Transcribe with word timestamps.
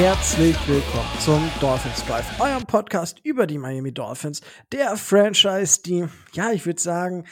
Herzlich 0.00 0.56
willkommen 0.66 1.10
zum 1.18 1.50
Dolphins 1.60 2.02
Drive, 2.06 2.40
eurem 2.40 2.64
Podcast 2.64 3.20
über 3.22 3.46
die 3.46 3.58
Miami 3.58 3.92
Dolphins, 3.92 4.40
der 4.72 4.96
Franchise, 4.96 5.82
die, 5.82 6.06
ja, 6.32 6.52
ich 6.52 6.64
würde 6.64 6.80
sagen, 6.80 7.26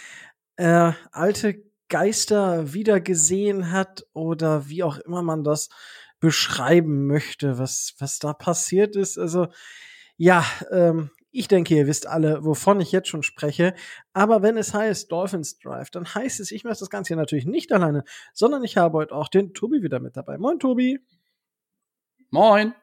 äh, 0.57 0.93
alte 1.11 1.63
Geister 1.89 2.75
wieder 2.75 3.01
gesehen 3.01 3.73
hat 3.73 4.05
oder 4.13 4.69
wie 4.69 4.83
auch 4.83 4.99
immer 4.99 5.23
man 5.23 5.45
das 5.45 5.71
beschreiben 6.21 7.07
möchte, 7.07 7.59
was, 7.59 7.95
was 8.01 8.19
da 8.19 8.35
passiert 8.35 8.97
ist. 8.97 9.17
Also, 9.17 9.49
ja, 10.19 10.45
ähm, 10.71 11.09
ich 11.31 11.49
denke, 11.49 11.75
ihr 11.75 11.87
wisst 11.87 12.07
alle, 12.07 12.45
wovon 12.45 12.83
ich 12.83 12.93
jetzt 12.93 13.09
schon 13.09 13.23
spreche. 13.23 13.75
Aber 14.13 14.43
wenn 14.43 14.59
es 14.59 14.75
heißt 14.75 15.11
Dolphins 15.11 15.59
Drive, 15.59 15.89
dann 15.89 16.05
heißt 16.15 16.39
es, 16.41 16.51
ich 16.51 16.65
mache 16.65 16.77
das 16.79 16.91
Ganze 16.91 17.09
hier 17.09 17.17
natürlich 17.17 17.47
nicht 17.47 17.73
alleine, 17.73 18.05
sondern 18.35 18.63
ich 18.63 18.77
habe 18.77 18.99
heute 18.99 19.15
auch 19.15 19.29
den 19.29 19.55
Tobi 19.55 19.83
wieder 19.83 20.01
mit 20.01 20.19
dabei. 20.19 20.37
Moin, 20.37 20.59
Tobi. 20.59 21.01
Moin. 22.31 22.75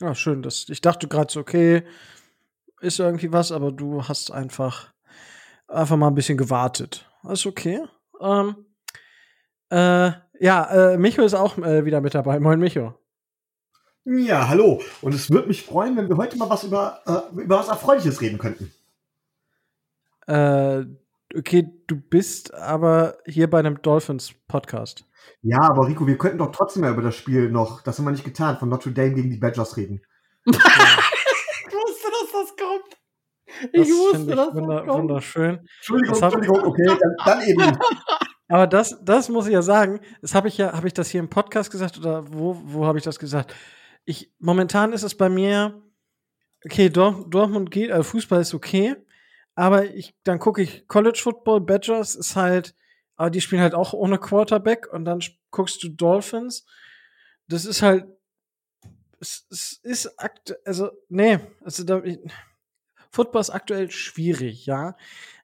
Ja, 0.00 0.14
schön. 0.14 0.42
Das, 0.42 0.68
ich 0.68 0.80
dachte 0.80 1.08
gerade 1.08 1.32
so, 1.32 1.40
okay, 1.40 1.84
ist 2.80 2.98
irgendwie 2.98 3.32
was, 3.32 3.52
aber 3.52 3.72
du 3.72 4.06
hast 4.06 4.30
einfach, 4.30 4.92
einfach 5.66 5.96
mal 5.96 6.08
ein 6.08 6.14
bisschen 6.14 6.38
gewartet. 6.38 7.08
Ist 7.24 7.46
okay. 7.46 7.80
Ähm, 8.20 8.66
äh, 9.70 10.12
ja, 10.40 10.92
äh, 10.92 10.98
Micho 10.98 11.22
ist 11.22 11.34
auch 11.34 11.58
äh, 11.58 11.84
wieder 11.84 12.00
mit 12.00 12.14
dabei. 12.14 12.38
Moin, 12.40 12.60
Micho. 12.60 12.94
Ja, 14.04 14.48
hallo. 14.48 14.80
Und 15.02 15.14
es 15.14 15.30
würde 15.30 15.48
mich 15.48 15.64
freuen, 15.64 15.96
wenn 15.96 16.08
wir 16.08 16.16
heute 16.16 16.36
mal 16.36 16.48
was 16.48 16.64
über, 16.64 17.00
äh, 17.06 17.40
über 17.40 17.58
was 17.58 17.68
Erfreuliches 17.68 18.20
reden 18.20 18.38
könnten. 18.38 18.72
Äh, 20.26 20.84
okay, 21.36 21.68
du 21.86 21.96
bist 21.96 22.54
aber 22.54 23.18
hier 23.26 23.50
bei 23.50 23.58
einem 23.58 23.82
Dolphins-Podcast. 23.82 25.04
Ja, 25.42 25.60
aber 25.62 25.86
Rico, 25.86 26.06
wir 26.06 26.18
könnten 26.18 26.38
doch 26.38 26.52
trotzdem 26.52 26.82
mal 26.82 26.92
über 26.92 27.02
das 27.02 27.14
Spiel 27.14 27.50
noch, 27.50 27.82
das 27.82 27.98
haben 27.98 28.04
wir 28.04 28.12
nicht 28.12 28.24
getan, 28.24 28.58
von 28.58 28.68
Notre 28.68 28.92
Dame 28.92 29.14
gegen 29.14 29.30
die 29.30 29.38
Badgers 29.38 29.76
reden. 29.76 30.02
ich 30.44 30.54
wusste, 30.54 32.08
dass 32.10 32.32
das 32.32 32.56
kommt. 32.56 32.96
Ich 33.72 33.88
das 33.88 33.88
wusste, 33.88 34.36
dass 34.36 34.54
wunder 34.54 34.76
das 34.76 34.86
kommt. 34.86 35.02
Wunderschön. 35.02 35.68
Entschuldigung, 35.78 36.22
Entschuldigung, 36.22 36.64
okay, 36.64 36.86
dann, 36.86 37.14
dann 37.24 37.42
eben. 37.42 37.78
Aber 38.48 38.66
das, 38.66 38.98
das 39.04 39.28
muss 39.28 39.46
ich 39.46 39.52
ja 39.52 39.62
sagen, 39.62 40.00
das 40.22 40.34
habe 40.34 40.48
ich 40.48 40.56
ja, 40.56 40.72
habe 40.72 40.86
ich 40.86 40.94
das 40.94 41.10
hier 41.10 41.20
im 41.20 41.28
Podcast 41.28 41.70
gesagt 41.70 41.98
oder 41.98 42.32
wo, 42.32 42.60
wo 42.64 42.86
habe 42.86 42.98
ich 42.98 43.04
das 43.04 43.18
gesagt? 43.18 43.54
ich, 44.08 44.32
momentan 44.38 44.94
ist 44.94 45.02
es 45.02 45.14
bei 45.14 45.28
mir, 45.28 45.82
okay, 46.64 46.88
Dort, 46.88 47.32
Dortmund 47.32 47.70
geht, 47.70 47.90
also 47.90 48.04
Fußball 48.04 48.40
ist 48.40 48.54
okay, 48.54 48.96
aber 49.54 49.84
ich, 49.94 50.16
dann 50.24 50.38
gucke 50.38 50.62
ich 50.62 50.88
College 50.88 51.20
Football, 51.22 51.60
Badgers 51.60 52.14
ist 52.14 52.34
halt, 52.34 52.74
aber 53.18 53.30
die 53.30 53.40
spielen 53.40 53.60
halt 53.60 53.74
auch 53.74 53.92
ohne 53.92 54.18
Quarterback 54.18 54.90
und 54.92 55.04
dann 55.04 55.20
guckst 55.50 55.82
du 55.82 55.88
Dolphins. 55.88 56.64
Das 57.48 57.64
ist 57.64 57.82
halt, 57.82 58.06
es, 59.20 59.46
es 59.50 59.80
ist 59.82 60.18
aktuell, 60.18 60.60
also, 60.64 60.90
nee, 61.08 61.40
also 61.62 61.82
da, 61.82 62.00
Football 63.10 63.40
ist 63.40 63.50
aktuell 63.50 63.90
schwierig, 63.90 64.66
ja. 64.66 64.96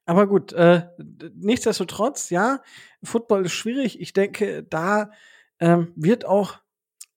Aber 0.07 0.29
gut, 0.29 0.53
äh, 0.53 0.87
nichtsdestotrotz, 1.35 2.31
ja, 2.31 2.63
Football 3.03 3.47
ist 3.47 3.53
schwierig. 3.55 4.01
Ich 4.01 4.13
denke, 4.13 4.63
da 4.63 5.11
ähm, 5.59 5.93
wird 5.97 6.25
auch 6.27 6.61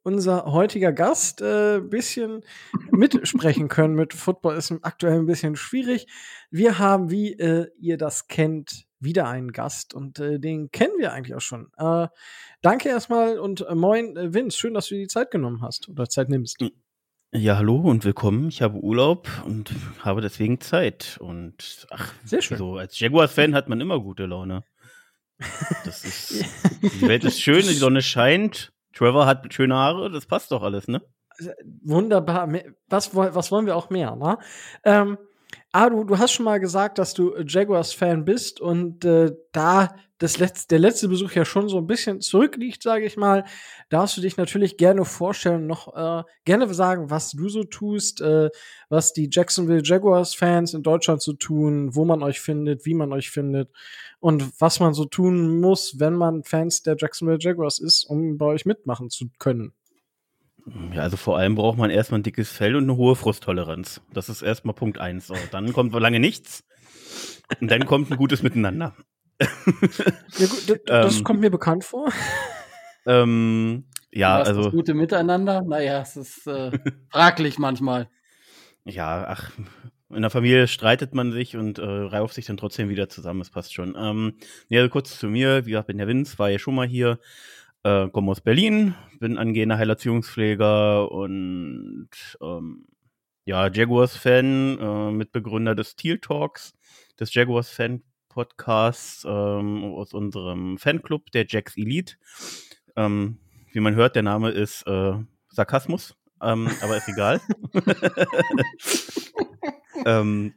unser 0.02 0.46
heutiger 0.46 0.94
Gast 0.94 1.42
äh, 1.42 1.82
bisschen 1.82 2.44
mitsprechen 2.92 3.68
können 3.68 3.94
mit 3.94 4.14
Football 4.14 4.56
ist 4.56 4.74
aktuell 4.82 5.20
ein 5.20 5.28
bisschen 5.28 5.56
schwierig. 5.56 6.08
Wir 6.50 6.80
haben, 6.80 7.12
wie 7.12 7.34
äh, 7.34 7.70
ihr 7.78 7.98
das 7.98 8.28
kennt, 8.28 8.87
wieder 9.00 9.28
einen 9.28 9.52
Gast 9.52 9.94
und 9.94 10.20
äh, 10.20 10.40
den 10.40 10.72
kennen 10.72 10.94
wir 10.98 11.14
eigentlich 11.14 11.36
auch 11.36 11.42
schon. 11.42 11.72
Äh, 11.78 12.08
danke 12.62 12.90
erstmal 12.90 13.40
und 13.40 13.62
äh, 13.62 13.76
moin, 13.76 14.16
äh, 14.18 14.34
Vince. 14.34 14.58
Schön, 14.58 14.74
dass 14.74 14.88
du 14.88 14.96
dir 14.96 15.02
die 15.02 15.08
Zeit 15.08 15.32
genommen 15.32 15.62
hast 15.62 15.90
oder 15.90 16.08
Zeit 16.10 16.30
nimmst. 16.30 16.58
Ja, 17.34 17.58
hallo 17.58 17.76
und 17.76 18.06
willkommen. 18.06 18.48
Ich 18.48 18.62
habe 18.62 18.80
Urlaub 18.80 19.28
und 19.46 19.72
habe 20.00 20.22
deswegen 20.22 20.62
Zeit. 20.62 21.18
Und 21.20 21.86
ach, 21.92 22.14
sehr 22.24 22.42
schön. 22.42 22.58
So 22.58 22.78
als 22.78 23.00
Jaguars-Fan 23.00 23.54
hat 23.54 23.68
man 23.70 23.82
immer 23.82 24.00
gute 24.00 24.26
Laune. 24.26 24.64
Das 25.86 26.04
ist, 26.06 26.46
die 26.82 27.08
Welt 27.08 27.24
ist 27.26 27.42
schön, 27.42 27.62
die 27.62 27.74
Sonne 27.74 28.02
scheint. 28.02 28.72
Trevor 28.94 29.26
hat 29.26 29.54
schöne 29.54 29.76
Haare, 29.76 30.10
das 30.10 30.26
passt 30.26 30.52
doch 30.52 30.64
alles, 30.64 30.88
ne? 30.88 31.02
Also, 31.38 31.52
wunderbar. 31.84 32.50
Was, 32.88 33.14
was 33.14 33.52
wollen 33.52 33.66
wir 33.66 33.76
auch 33.76 33.90
mehr, 33.90 34.16
ne? 34.16 34.40
Ähm, 34.84 35.18
ah, 35.72 35.90
du, 35.90 36.04
du 36.04 36.18
hast 36.18 36.32
schon 36.32 36.46
mal 36.46 36.60
gesagt, 36.60 36.98
dass 36.98 37.14
du 37.14 37.36
Jaguars-Fan 37.38 38.26
bist 38.26 38.60
und 38.62 39.06
äh, 39.06 39.32
da 39.52 39.90
das 40.20 40.40
letzte, 40.40 40.70
der 40.70 40.80
letzte 40.80 41.08
Besuch 41.08 41.34
ja 41.34 41.46
schon 41.46 41.70
so 41.70 41.78
ein 41.78 41.86
bisschen 41.86 42.22
zurückliegt, 42.22 42.82
sage 42.82 43.06
ich 43.06 43.18
mal, 43.18 43.46
darfst 43.90 44.18
du 44.18 44.22
dich 44.22 44.36
natürlich 44.36 44.78
gerne 44.78 45.06
vorstellen, 45.06 45.68
noch 45.68 45.96
äh, 45.96 46.24
gerne 46.44 46.74
sagen, 46.74 47.12
was 47.12 47.32
du 47.32 47.50
so 47.50 47.64
tust, 47.64 48.22
äh, 48.22 48.50
was 48.90 49.14
die 49.14 49.30
Jacksonville 49.32 49.84
Jaguars-Fans 49.84 50.74
in 50.74 50.82
Deutschland 50.82 51.22
so 51.22 51.34
tun, 51.34 51.96
wo 51.96 52.04
man 52.04 52.24
euch 52.24 52.42
findet, 52.42 52.86
wie 52.86 52.96
man 52.96 53.14
euch 53.14 53.30
findet 53.30 53.70
und 54.20 54.60
was 54.60 54.80
man 54.80 54.96
so 54.96 55.06
tun 55.06 55.60
muss, 55.60 56.00
wenn 56.00 56.16
man 56.16 56.44
Fans 56.44 56.82
der 56.82 56.96
Jacksonville 56.98 57.40
Jaguars 57.40 57.80
ist, 57.80 58.06
um 58.06 58.38
bei 58.38 58.48
euch 58.48 58.66
mitmachen 58.66 59.12
zu 59.12 59.30
können. 59.38 59.74
Ja, 60.94 61.02
also 61.02 61.16
vor 61.18 61.38
allem 61.38 61.56
braucht 61.56 61.78
man 61.78 61.90
erstmal 61.90 62.20
ein 62.20 62.24
dickes 62.24 62.52
Fell 62.52 62.76
und 62.76 62.84
eine 62.84 62.98
hohe 62.98 63.16
Frusttoleranz. 63.16 64.02
Das 64.14 64.30
ist 64.30 64.42
erstmal 64.42 64.76
Punkt 64.76 65.00
eins. 65.00 65.28
So, 65.28 65.36
dann 65.52 65.72
kommt 65.72 65.94
lange 65.94 66.20
nichts. 66.20 66.66
Und 67.62 67.72
dann 67.72 67.86
kommt 67.86 68.12
ein 68.12 68.18
gutes 68.18 68.44
Miteinander. 68.44 68.96
ja, 69.40 69.48
gut, 70.48 70.70
das, 70.70 70.80
das 70.86 71.18
ähm, 71.18 71.24
kommt 71.24 71.40
mir 71.40 71.52
bekannt 71.52 71.86
vor. 71.86 72.12
Ähm, 73.06 73.86
ja, 74.12 74.38
also. 74.38 74.64
Das 74.64 74.72
gute 74.72 74.94
Miteinander? 74.94 75.62
Naja, 75.62 76.02
es 76.02 76.18
ist 76.18 76.48
äh, 76.48 76.72
fraglich 77.12 77.58
manchmal. 77.58 78.10
Ja, 78.84 79.26
ach, 79.28 79.52
in 80.10 80.22
der 80.22 80.32
Familie 80.32 80.68
streitet 80.68 81.14
man 81.14 81.32
sich 81.32 81.56
und 81.56 81.80
äh, 81.80 81.86
rauft 81.86 82.34
sich 82.34 82.46
dann 82.46 82.58
trotzdem 82.58 82.90
wieder 82.90 83.10
zusammen. 83.10 83.42
Es 83.42 83.50
passt 83.50 83.74
schon. 83.74 83.96
Ähm, 83.98 84.38
ja, 84.70 84.88
kurz 84.88 85.20
zu 85.20 85.28
mir. 85.28 85.66
Wie 85.66 85.72
gesagt, 85.72 85.88
bin 85.88 85.98
der 85.98 86.08
Vince, 86.08 86.40
war 86.40 86.50
ja 86.50 86.60
schon 86.60 86.76
mal 86.76 86.88
hier. 86.88 87.20
Äh, 87.88 88.10
komme 88.10 88.32
aus 88.32 88.42
Berlin, 88.42 88.96
bin 89.22 89.38
angehender 89.38 89.78
Heilerziehungspfleger 89.78 91.10
und 91.10 92.10
ähm, 92.42 92.86
ja, 93.46 93.72
Jaguars-Fan, 93.72 94.78
äh, 94.78 95.12
Mitbegründer 95.12 95.74
des 95.74 95.96
Teal 95.96 96.20
Talks, 96.20 96.74
des 97.18 97.34
Jaguars-Fan-Podcasts 97.34 99.24
ähm, 99.26 99.86
aus 99.86 100.14
unserem 100.14 100.78
Fanclub, 100.78 101.32
der 101.32 101.46
Jacks 101.48 101.78
Elite. 101.78 102.16
Ähm, 102.98 103.38
wie 103.72 103.80
man 103.80 103.96
hört, 103.96 104.18
der 104.18 104.24
Name 104.24 104.50
ist 104.50 104.86
äh, 104.86 105.14
Sarkasmus, 105.48 106.18
ähm, 106.42 106.70
aber 106.82 106.98
ist 106.98 107.08
egal. 107.08 107.40
ähm, 110.06 110.56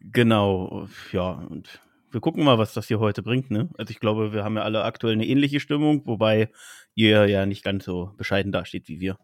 genau, 0.00 0.88
ja, 1.12 1.32
und 1.32 1.82
wir 2.12 2.20
gucken 2.20 2.44
mal, 2.44 2.58
was 2.58 2.74
das 2.74 2.88
hier 2.88 3.00
heute 3.00 3.22
bringt, 3.22 3.50
ne? 3.50 3.70
Also 3.78 3.90
ich 3.90 4.00
glaube, 4.00 4.32
wir 4.32 4.44
haben 4.44 4.56
ja 4.56 4.62
alle 4.62 4.84
aktuell 4.84 5.14
eine 5.14 5.26
ähnliche 5.26 5.60
Stimmung, 5.60 6.06
wobei 6.06 6.50
ihr 6.94 7.26
ja 7.26 7.46
nicht 7.46 7.64
ganz 7.64 7.84
so 7.84 8.12
bescheiden 8.16 8.52
dasteht 8.52 8.88
wie 8.88 9.00
wir. 9.00 9.18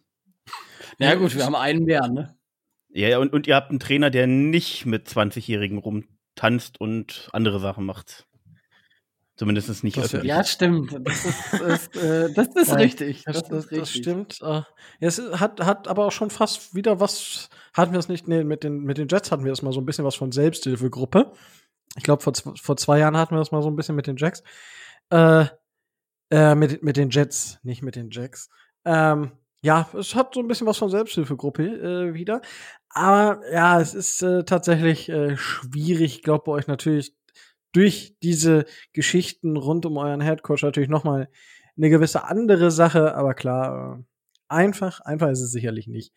Na 0.99 1.07
ja, 1.07 1.15
gut, 1.15 1.35
wir 1.35 1.45
haben 1.45 1.55
einen 1.55 1.85
mehr, 1.85 2.09
ne? 2.09 2.37
Ja, 2.89 3.19
und, 3.19 3.33
und 3.33 3.47
ihr 3.47 3.55
habt 3.55 3.71
einen 3.71 3.81
Trainer, 3.81 4.11
der 4.11 4.27
nicht 4.27 4.87
mit 4.87 5.09
20-Jährigen 5.09 5.79
rumtanzt 5.79 6.81
und 6.81 7.29
andere 7.33 7.61
Sachen 7.61 7.85
macht. 7.85 8.27
Zumindest 9.39 9.85
nicht 9.85 9.97
das, 9.97 10.11
Ja, 10.25 10.43
stimmt. 10.43 10.99
Das 11.05 11.25
ist, 11.25 11.53
ist, 11.61 11.97
äh, 11.97 12.33
das 12.33 12.49
ist 12.57 12.69
ja, 12.71 12.75
richtig. 12.75 13.23
Das, 13.25 13.45
das, 13.45 13.67
ist 13.67 13.71
richtig. 13.71 13.79
das 13.79 13.91
stimmt. 13.91 14.39
Äh, 14.43 14.63
es 14.99 15.21
hat, 15.39 15.61
hat 15.61 15.87
aber 15.87 16.07
auch 16.07 16.13
schon 16.13 16.31
fast 16.31 16.75
wieder 16.75 16.99
was, 16.99 17.49
hatten 17.73 17.93
wir 17.93 18.01
es 18.01 18.09
nicht, 18.09 18.27
nee, 18.27 18.43
mit 18.43 18.65
den, 18.65 18.81
mit 18.81 18.99
den 18.99 19.07
Jets 19.07 19.31
hatten 19.31 19.45
wir 19.45 19.53
es 19.53 19.63
mal 19.63 19.73
so 19.73 19.81
ein 19.81 19.87
bisschen 19.87 20.05
was 20.05 20.17
von 20.17 20.33
Selbsthilfegruppe. 20.33 21.33
Ich 21.97 22.03
glaube, 22.03 22.23
vor, 22.23 22.33
vor 22.35 22.77
zwei 22.77 22.99
Jahren 22.99 23.17
hatten 23.17 23.35
wir 23.35 23.39
das 23.39 23.53
mal 23.53 23.63
so 23.63 23.71
ein 23.71 23.77
bisschen 23.77 23.97
mit 23.97 24.07
den 24.07 24.17
Jacks. 24.17 24.43
Äh, 25.11 25.47
äh, 26.31 26.55
mit, 26.55 26.83
mit 26.83 26.97
den 26.97 27.11
Jets, 27.11 27.59
nicht 27.63 27.83
mit 27.83 27.97
den 27.97 28.11
Jacks. 28.11 28.51
Ähm, 28.85 29.33
ja, 29.63 29.89
es 29.99 30.15
hat 30.15 30.35
so 30.35 30.41
ein 30.41 30.49
bisschen 30.49 30.67
was 30.67 30.77
von 30.79 30.91
Selbsthilfegruppe 30.91 31.65
äh, 31.65 32.15
wieder. 32.15 32.43
Aber 32.91 33.41
ja, 33.53 33.81
es 33.81 33.95
ist 33.95 34.23
äh, 34.23 34.45
tatsächlich 34.45 35.09
äh, 35.09 35.37
schwierig. 35.37 36.17
Ich 36.17 36.23
glaube 36.23 36.45
bei 36.47 36.53
euch 36.53 36.67
natürlich 36.67 37.15
durch 37.73 38.17
diese 38.23 38.65
Geschichten 38.93 39.57
rund 39.57 39.85
um 39.87 39.97
euren 39.97 40.21
Headcoach 40.21 40.63
natürlich 40.63 40.89
noch 40.89 41.05
mal 41.05 41.29
eine 41.77 41.91
gewisse 41.91 42.25
andere 42.25 42.71
Sache, 42.71 43.15
aber 43.15 43.35
klar, 43.35 43.99
äh, 43.99 44.05
einfach, 44.49 45.01
einfach 45.01 45.29
ist 45.29 45.41
es 45.41 45.53
sicherlich 45.53 45.87
nicht. 45.87 46.13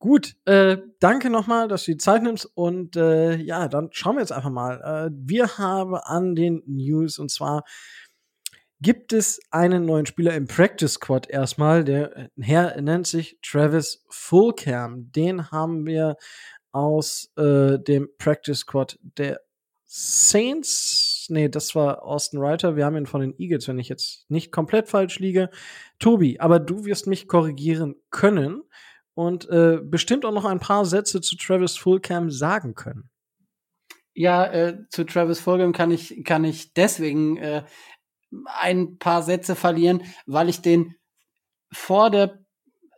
Gut, 0.00 0.34
äh, 0.46 0.78
danke 0.98 1.28
nochmal, 1.28 1.68
dass 1.68 1.84
du 1.84 1.92
die 1.92 1.98
Zeit 1.98 2.22
nimmst 2.22 2.50
und 2.54 2.96
äh, 2.96 3.36
ja, 3.36 3.68
dann 3.68 3.90
schauen 3.92 4.16
wir 4.16 4.20
jetzt 4.20 4.32
einfach 4.32 4.50
mal. 4.50 4.80
Äh, 4.80 5.10
wir 5.14 5.58
haben 5.58 5.94
an 5.94 6.34
den 6.34 6.62
News 6.64 7.18
und 7.18 7.30
zwar 7.30 7.64
gibt 8.80 9.12
es 9.12 9.40
einen 9.50 9.84
neuen 9.84 10.06
Spieler 10.06 10.32
im 10.32 10.46
Practice 10.46 10.94
Squad 10.94 11.28
erstmal. 11.28 11.84
Der 11.84 12.30
Herr 12.40 12.80
nennt 12.80 13.08
sich 13.08 13.38
Travis 13.42 14.02
Fullcam. 14.08 15.12
Den 15.12 15.50
haben 15.50 15.84
wir 15.84 16.16
aus 16.72 17.30
äh, 17.36 17.78
dem 17.78 18.08
Practice 18.16 18.60
Squad 18.60 18.98
der 19.02 19.42
Saints, 19.84 21.26
Nee, 21.28 21.48
das 21.48 21.74
war 21.74 22.02
Austin 22.04 22.40
Reiter. 22.40 22.74
Wir 22.74 22.84
haben 22.84 22.96
ihn 22.96 23.06
von 23.06 23.20
den 23.20 23.38
Eagles, 23.38 23.68
wenn 23.68 23.78
ich 23.78 23.88
jetzt 23.88 24.28
nicht 24.30 24.50
komplett 24.50 24.88
falsch 24.88 25.18
liege. 25.18 25.50
Tobi, 25.98 26.40
aber 26.40 26.58
du 26.58 26.84
wirst 26.84 27.06
mich 27.06 27.28
korrigieren 27.28 27.94
können 28.10 28.62
und 29.20 29.50
äh, 29.50 29.80
bestimmt 29.82 30.24
auch 30.24 30.32
noch 30.32 30.46
ein 30.46 30.60
paar 30.60 30.86
Sätze 30.86 31.20
zu 31.20 31.36
Travis 31.36 31.76
Fulcam 31.76 32.30
sagen 32.30 32.74
können. 32.74 33.10
Ja, 34.14 34.46
äh, 34.46 34.78
zu 34.88 35.04
Travis 35.04 35.40
Fulgham 35.40 35.72
kann 35.72 35.90
ich, 35.90 36.24
kann 36.24 36.42
ich 36.44 36.72
deswegen 36.72 37.36
äh, 37.36 37.64
ein 38.46 38.96
paar 38.96 39.22
Sätze 39.22 39.56
verlieren, 39.56 40.02
weil 40.24 40.48
ich 40.48 40.62
den 40.62 40.94
vor 41.70 42.10
der, 42.10 42.42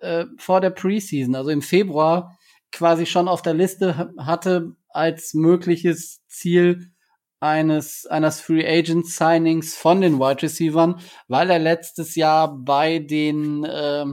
äh, 0.01 0.27
vor 0.39 0.61
der 0.61 0.71
Preseason, 0.71 1.35
also 1.35 1.51
im 1.51 1.61
Februar, 1.61 2.39
quasi 2.71 3.05
schon 3.05 3.27
auf 3.27 3.43
der 3.43 3.55
Liste 3.55 4.13
hatte 4.17 4.77
als 4.91 5.35
mögliches 5.35 6.25
Ziel 6.29 6.93
eines, 7.41 8.07
eines 8.07 8.41
Free 8.41 8.65
Agent 8.65 9.09
Signings 9.09 9.75
von 9.75 10.01
den 10.01 10.21
Wide 10.21 10.43
Receivers, 10.43 11.03
weil 11.27 11.51
er 11.51 11.59
letztes 11.59 12.15
Jahr 12.15 12.57
bei 12.57 13.01
den, 13.01 13.65
äh, 13.65 14.07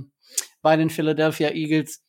bei 0.61 0.75
den 0.75 0.89
Philadelphia 0.89 1.49
Eagles 1.49 2.03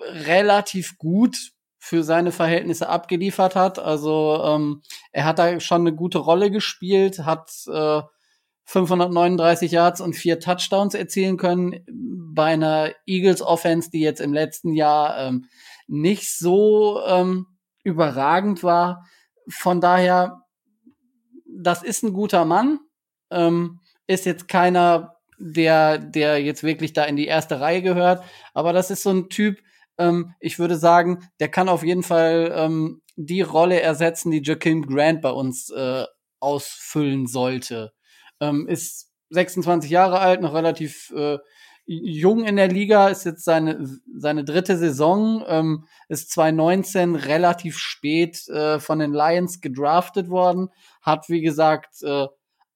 relativ 0.00 0.98
gut 0.98 1.36
für 1.78 2.04
seine 2.04 2.32
Verhältnisse 2.32 2.88
abgeliefert 2.88 3.56
hat. 3.56 3.78
Also 3.78 4.42
ähm, 4.44 4.82
er 5.10 5.24
hat 5.24 5.38
da 5.38 5.58
schon 5.60 5.80
eine 5.82 5.94
gute 5.94 6.18
Rolle 6.18 6.50
gespielt, 6.50 7.20
hat 7.20 7.50
äh, 7.66 8.02
539 8.64 9.72
Yards 9.72 10.00
und 10.00 10.14
vier 10.14 10.38
Touchdowns 10.38 10.94
erzielen 10.94 11.36
können 11.36 11.84
bei 12.34 12.52
einer 12.52 12.92
Eagles 13.06 13.42
Offense, 13.42 13.90
die 13.90 14.00
jetzt 14.00 14.20
im 14.20 14.32
letzten 14.32 14.72
Jahr 14.72 15.18
ähm, 15.18 15.46
nicht 15.86 16.30
so 16.38 17.00
ähm, 17.04 17.46
überragend 17.82 18.62
war. 18.62 19.04
Von 19.48 19.80
daher, 19.80 20.42
das 21.46 21.82
ist 21.82 22.02
ein 22.02 22.12
guter 22.12 22.44
Mann, 22.44 22.78
ähm, 23.30 23.80
ist 24.06 24.24
jetzt 24.24 24.48
keiner, 24.48 25.11
der, 25.42 25.98
der 25.98 26.42
jetzt 26.42 26.62
wirklich 26.62 26.92
da 26.92 27.04
in 27.04 27.16
die 27.16 27.26
erste 27.26 27.60
Reihe 27.60 27.82
gehört, 27.82 28.24
aber 28.54 28.72
das 28.72 28.90
ist 28.90 29.02
so 29.02 29.10
ein 29.10 29.28
Typ, 29.28 29.58
ähm, 29.98 30.34
ich 30.40 30.58
würde 30.58 30.76
sagen, 30.76 31.28
der 31.40 31.48
kann 31.48 31.68
auf 31.68 31.82
jeden 31.82 32.02
Fall 32.02 32.52
ähm, 32.54 33.02
die 33.16 33.42
Rolle 33.42 33.80
ersetzen, 33.80 34.30
die 34.30 34.42
Jakim 34.42 34.86
Grant 34.86 35.20
bei 35.20 35.30
uns 35.30 35.70
äh, 35.70 36.04
ausfüllen 36.40 37.26
sollte. 37.26 37.92
Ähm, 38.40 38.66
ist 38.68 39.10
26 39.30 39.90
Jahre 39.90 40.20
alt, 40.20 40.40
noch 40.40 40.54
relativ 40.54 41.12
äh, 41.16 41.38
jung 41.84 42.44
in 42.44 42.56
der 42.56 42.68
Liga, 42.68 43.08
ist 43.08 43.24
jetzt 43.24 43.44
seine, 43.44 43.88
seine 44.16 44.44
dritte 44.44 44.76
Saison, 44.76 45.44
ähm, 45.46 45.84
ist 46.08 46.30
2019 46.30 47.16
relativ 47.16 47.78
spät 47.78 48.46
äh, 48.48 48.78
von 48.78 48.98
den 48.98 49.12
Lions 49.12 49.60
gedraftet 49.60 50.28
worden, 50.28 50.68
hat 51.00 51.28
wie 51.28 51.42
gesagt 51.42 52.02
äh, 52.02 52.26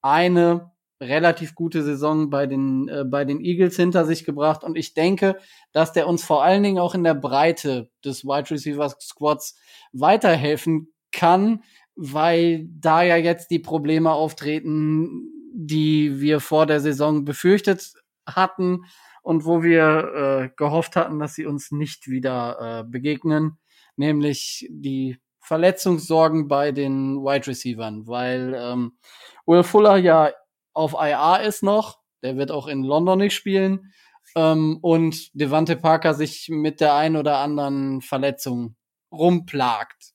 eine 0.02 0.72
relativ 1.00 1.54
gute 1.54 1.82
Saison 1.82 2.30
bei 2.30 2.46
den, 2.46 2.88
äh, 2.88 3.04
bei 3.04 3.24
den 3.24 3.40
Eagles 3.40 3.76
hinter 3.76 4.04
sich 4.04 4.24
gebracht. 4.24 4.64
Und 4.64 4.76
ich 4.76 4.94
denke, 4.94 5.36
dass 5.72 5.92
der 5.92 6.08
uns 6.08 6.24
vor 6.24 6.42
allen 6.42 6.62
Dingen 6.62 6.78
auch 6.78 6.94
in 6.94 7.04
der 7.04 7.14
Breite 7.14 7.90
des 8.04 8.24
Wide 8.24 8.50
Receiver 8.50 8.88
Squads 9.00 9.58
weiterhelfen 9.92 10.92
kann, 11.12 11.62
weil 11.94 12.66
da 12.68 13.02
ja 13.02 13.16
jetzt 13.16 13.50
die 13.50 13.58
Probleme 13.58 14.12
auftreten, 14.12 15.32
die 15.54 16.20
wir 16.20 16.40
vor 16.40 16.66
der 16.66 16.80
Saison 16.80 17.24
befürchtet 17.24 17.94
hatten 18.26 18.84
und 19.22 19.44
wo 19.44 19.62
wir 19.62 20.50
äh, 20.50 20.50
gehofft 20.56 20.96
hatten, 20.96 21.18
dass 21.18 21.34
sie 21.34 21.46
uns 21.46 21.72
nicht 21.72 22.08
wieder 22.08 22.58
äh, 22.60 22.84
begegnen, 22.84 23.58
nämlich 23.96 24.66
die 24.70 25.18
Verletzungssorgen 25.40 26.48
bei 26.48 26.72
den 26.72 27.16
Wide 27.22 27.46
Receivern, 27.46 28.06
weil 28.06 28.54
ähm, 28.58 28.98
Will 29.46 29.62
Fuller 29.62 29.96
ja 29.96 30.32
auf 30.76 30.94
IR 30.94 31.42
ist 31.42 31.62
noch. 31.62 31.98
Der 32.22 32.36
wird 32.36 32.50
auch 32.50 32.66
in 32.66 32.82
London 32.82 33.18
nicht 33.18 33.34
spielen. 33.34 33.92
Ähm, 34.34 34.78
und 34.82 35.30
Devante 35.34 35.76
Parker 35.76 36.14
sich 36.14 36.48
mit 36.50 36.80
der 36.80 36.94
ein 36.94 37.16
oder 37.16 37.38
anderen 37.38 38.02
Verletzung 38.02 38.76
rumplagt. 39.10 40.12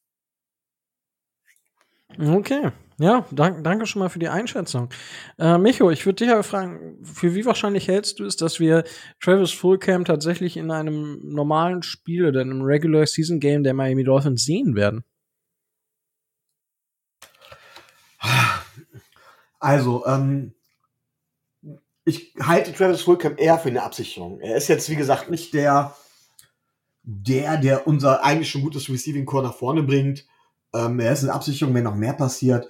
Okay. 2.19 2.71
Ja, 2.99 3.25
dank, 3.31 3.63
danke 3.63 3.87
schon 3.87 4.01
mal 4.01 4.09
für 4.09 4.19
die 4.19 4.27
Einschätzung. 4.27 4.89
Äh, 5.39 5.57
Micho, 5.57 5.89
ich 5.89 6.05
würde 6.05 6.23
dich 6.23 6.29
aber 6.31 6.43
fragen, 6.43 7.03
für 7.03 7.33
wie 7.33 7.45
wahrscheinlich 7.45 7.87
hältst 7.87 8.19
du 8.19 8.25
es, 8.25 8.35
dass 8.35 8.59
wir 8.59 8.83
Travis 9.19 9.51
Fullcamp 9.51 10.05
tatsächlich 10.05 10.55
in 10.55 10.69
einem 10.69 11.19
normalen 11.23 11.81
Spiel 11.81 12.27
oder 12.27 12.41
in 12.41 12.51
einem 12.51 12.61
Regular 12.61 13.07
Season 13.07 13.39
Game 13.39 13.63
der 13.63 13.73
Miami 13.73 14.03
Dolphins 14.03 14.43
sehen 14.45 14.75
werden? 14.75 15.03
Also, 19.61 20.05
ähm, 20.07 20.53
ich 22.03 22.33
halte 22.41 22.73
Travis 22.73 23.03
Fulcam 23.03 23.35
eher 23.37 23.59
für 23.59 23.69
eine 23.69 23.83
Absicherung. 23.83 24.39
Er 24.39 24.55
ist 24.55 24.67
jetzt, 24.67 24.89
wie 24.89 24.95
gesagt, 24.95 25.29
nicht 25.29 25.53
der, 25.53 25.95
der, 27.03 27.57
der 27.57 27.87
unser 27.87 28.23
eigentlich 28.23 28.49
schon 28.49 28.63
gutes 28.63 28.89
Receiving 28.89 29.25
Core 29.25 29.43
nach 29.43 29.55
vorne 29.55 29.83
bringt. 29.83 30.25
Ähm, 30.73 30.99
er 30.99 31.13
ist 31.13 31.23
eine 31.23 31.33
Absicherung, 31.33 31.75
wenn 31.75 31.83
noch 31.83 31.95
mehr 31.95 32.13
passiert. 32.13 32.67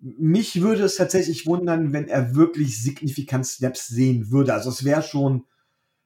Mich 0.00 0.60
würde 0.60 0.82
es 0.82 0.96
tatsächlich 0.96 1.46
wundern, 1.46 1.92
wenn 1.92 2.08
er 2.08 2.34
wirklich 2.34 2.82
signifikant 2.82 3.46
Snaps 3.46 3.86
sehen 3.86 4.32
würde. 4.32 4.52
Also 4.52 4.68
es 4.68 4.84
wäre 4.84 5.02
schon, 5.02 5.46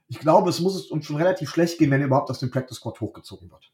ich 0.08 0.18
glaube, 0.18 0.50
es 0.50 0.60
muss 0.60 0.90
uns 0.90 1.06
schon 1.06 1.16
relativ 1.16 1.48
schlecht 1.48 1.78
gehen, 1.78 1.90
wenn 1.90 2.02
er 2.02 2.08
überhaupt 2.08 2.28
aus 2.28 2.40
dem 2.40 2.50
Practice 2.50 2.76
Squad 2.76 3.00
hochgezogen 3.00 3.50
wird. 3.50 3.72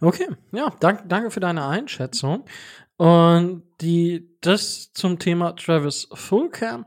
Okay, 0.00 0.28
ja, 0.50 0.70
dank, 0.80 1.08
danke 1.08 1.30
für 1.30 1.40
deine 1.40 1.64
Einschätzung. 1.66 2.44
Und 2.98 3.62
die, 3.80 4.28
das 4.40 4.92
zum 4.92 5.20
Thema 5.20 5.52
Travis 5.52 6.08
Fulcam. 6.12 6.84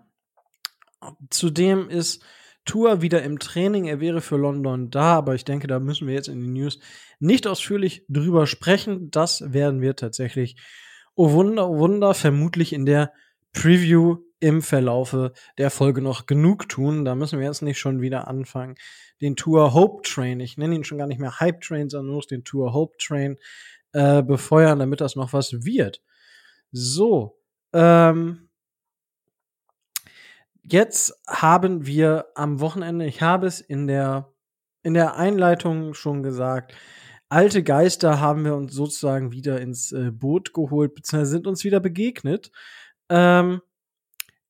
Zudem 1.29 1.89
ist 1.89 2.23
Tour 2.65 3.01
wieder 3.01 3.23
im 3.23 3.39
Training. 3.39 3.85
Er 3.85 4.01
wäre 4.01 4.19
für 4.19 4.35
London 4.35 4.91
da, 4.91 5.15
aber 5.15 5.35
ich 5.35 5.45
denke, 5.45 5.67
da 5.67 5.79
müssen 5.79 6.07
wir 6.07 6.13
jetzt 6.13 6.27
in 6.27 6.41
den 6.41 6.53
News 6.53 6.79
nicht 7.19 7.47
ausführlich 7.47 8.03
drüber 8.09 8.45
sprechen. 8.45 9.09
Das 9.09 9.53
werden 9.53 9.81
wir 9.81 9.95
tatsächlich, 9.95 10.57
oh 11.15 11.31
Wunder, 11.31 11.69
oh 11.69 11.77
Wunder, 11.77 12.13
vermutlich 12.13 12.73
in 12.73 12.85
der 12.85 13.13
Preview 13.53 14.17
im 14.41 14.61
Verlaufe 14.61 15.31
der 15.57 15.71
Folge 15.71 16.01
noch 16.01 16.25
genug 16.25 16.67
tun. 16.67 17.05
Da 17.05 17.15
müssen 17.15 17.39
wir 17.39 17.45
jetzt 17.45 17.61
nicht 17.61 17.79
schon 17.79 18.01
wieder 18.01 18.27
anfangen, 18.27 18.75
den 19.21 19.37
Tour 19.37 19.73
Hope 19.73 20.01
Train, 20.03 20.41
ich 20.41 20.57
nenne 20.57 20.75
ihn 20.75 20.83
schon 20.83 20.97
gar 20.97 21.07
nicht 21.07 21.19
mehr 21.19 21.39
Hype 21.39 21.61
Train, 21.61 21.89
sondern 21.89 22.13
nur 22.13 22.21
den 22.23 22.43
Tour 22.43 22.73
Hope 22.73 22.97
Train 22.97 23.37
äh, 23.93 24.23
befeuern, 24.23 24.79
damit 24.79 25.01
das 25.01 25.15
noch 25.15 25.33
was 25.33 25.65
wird. 25.65 26.01
So, 26.71 27.39
ähm, 27.73 28.49
jetzt 30.63 31.19
haben 31.27 31.85
wir 31.85 32.27
am 32.35 32.59
Wochenende, 32.59 33.05
ich 33.05 33.21
habe 33.21 33.47
es 33.47 33.59
in 33.61 33.87
der, 33.87 34.33
in 34.83 34.93
der 34.93 35.15
Einleitung 35.15 35.93
schon 35.93 36.23
gesagt, 36.23 36.73
alte 37.29 37.63
Geister 37.63 38.19
haben 38.19 38.43
wir 38.45 38.55
uns 38.55 38.73
sozusagen 38.73 39.31
wieder 39.31 39.61
ins 39.61 39.91
äh, 39.91 40.11
Boot 40.11 40.53
geholt, 40.53 40.95
beziehungsweise 40.95 41.31
sind 41.31 41.47
uns 41.47 41.63
wieder 41.63 41.79
begegnet. 41.79 42.51
Ähm, 43.09 43.61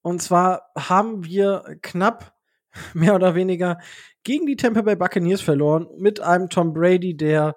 und 0.01 0.21
zwar 0.21 0.71
haben 0.77 1.23
wir 1.25 1.77
knapp 1.81 2.35
mehr 2.93 3.15
oder 3.15 3.35
weniger 3.35 3.79
gegen 4.23 4.45
die 4.45 4.55
Tampa 4.55 4.81
Bay 4.81 4.95
Buccaneers 4.95 5.41
verloren 5.41 5.87
mit 5.97 6.19
einem 6.19 6.49
Tom 6.49 6.73
Brady, 6.73 7.15
der 7.15 7.55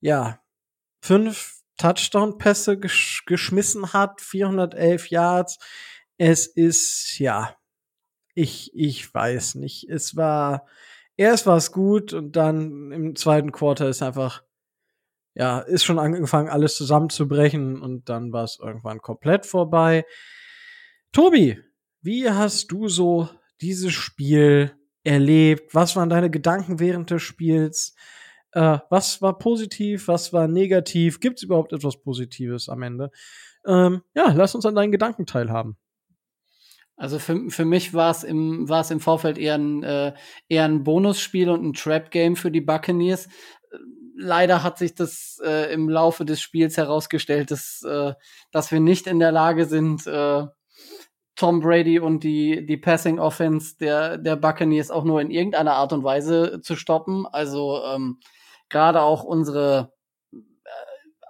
ja 0.00 0.38
fünf 1.08 1.62
Touchdown-Pässe 1.78 2.78
gesch 2.78 3.24
geschmissen 3.24 3.94
hat, 3.94 4.20
411 4.20 5.08
Yards. 5.08 5.58
Es 6.18 6.46
ist 6.46 7.18
ja, 7.18 7.56
ich 8.34 8.70
ich 8.74 9.14
weiß 9.14 9.54
nicht. 9.54 9.88
Es 9.88 10.16
war 10.16 10.66
erst 11.16 11.46
war 11.46 11.56
es 11.56 11.72
gut 11.72 12.12
und 12.12 12.36
dann 12.36 12.92
im 12.92 13.16
zweiten 13.16 13.52
Quarter 13.52 13.88
ist 13.88 14.02
einfach 14.02 14.42
ja 15.34 15.60
ist 15.60 15.84
schon 15.84 15.98
angefangen 15.98 16.50
alles 16.50 16.76
zusammenzubrechen 16.76 17.80
und 17.80 18.10
dann 18.10 18.30
war 18.30 18.44
es 18.44 18.58
irgendwann 18.60 19.00
komplett 19.00 19.46
vorbei. 19.46 20.04
Tobi, 21.12 21.58
wie 22.02 22.28
hast 22.28 22.70
du 22.70 22.88
so 22.88 23.30
dieses 23.62 23.94
Spiel 23.94 24.76
erlebt? 25.04 25.74
Was 25.74 25.96
waren 25.96 26.10
deine 26.10 26.28
Gedanken 26.28 26.80
während 26.80 27.10
des 27.10 27.22
Spiels? 27.22 27.94
Äh, 28.52 28.78
was 28.90 29.20
war 29.20 29.38
positiv? 29.38 30.08
Was 30.08 30.32
war 30.32 30.48
negativ? 30.48 31.20
Gibt 31.20 31.38
es 31.38 31.42
überhaupt 31.42 31.72
etwas 31.72 32.00
Positives 32.00 32.68
am 32.68 32.82
Ende? 32.82 33.10
Ähm, 33.66 34.02
ja, 34.14 34.32
lass 34.32 34.54
uns 34.54 34.64
an 34.66 34.74
deinen 34.74 34.92
Gedanken 34.92 35.26
teilhaben. 35.26 35.76
Also 36.96 37.20
für, 37.20 37.48
für 37.48 37.64
mich 37.64 37.94
war 37.94 38.10
es 38.10 38.24
im, 38.24 38.66
im 38.68 39.00
Vorfeld 39.00 39.38
eher 39.38 39.54
ein, 39.54 39.84
äh, 39.84 40.14
eher 40.48 40.64
ein 40.64 40.82
Bonusspiel 40.82 41.48
und 41.48 41.64
ein 41.64 41.72
Trap-Game 41.72 42.34
für 42.34 42.50
die 42.50 42.60
Buccaneers. 42.60 43.28
Leider 44.16 44.64
hat 44.64 44.78
sich 44.78 44.94
das 44.96 45.40
äh, 45.44 45.72
im 45.72 45.88
Laufe 45.88 46.24
des 46.24 46.40
Spiels 46.40 46.76
herausgestellt, 46.76 47.52
dass, 47.52 47.84
äh, 47.84 48.14
dass 48.50 48.72
wir 48.72 48.80
nicht 48.80 49.06
in 49.06 49.20
der 49.20 49.30
Lage 49.30 49.66
sind, 49.66 50.08
äh, 50.08 50.46
Tom 51.36 51.60
Brady 51.60 52.00
und 52.00 52.24
die, 52.24 52.66
die 52.66 52.76
Passing 52.76 53.20
Offense 53.20 53.76
der, 53.78 54.18
der 54.18 54.34
Buccaneers 54.34 54.90
auch 54.90 55.04
nur 55.04 55.20
in 55.20 55.30
irgendeiner 55.30 55.74
Art 55.74 55.92
und 55.92 56.02
Weise 56.02 56.60
zu 56.62 56.74
stoppen. 56.74 57.26
Also 57.26 57.80
ähm, 57.84 58.18
gerade 58.70 59.02
auch 59.02 59.24
unsere 59.24 59.92
äh, 60.32 60.38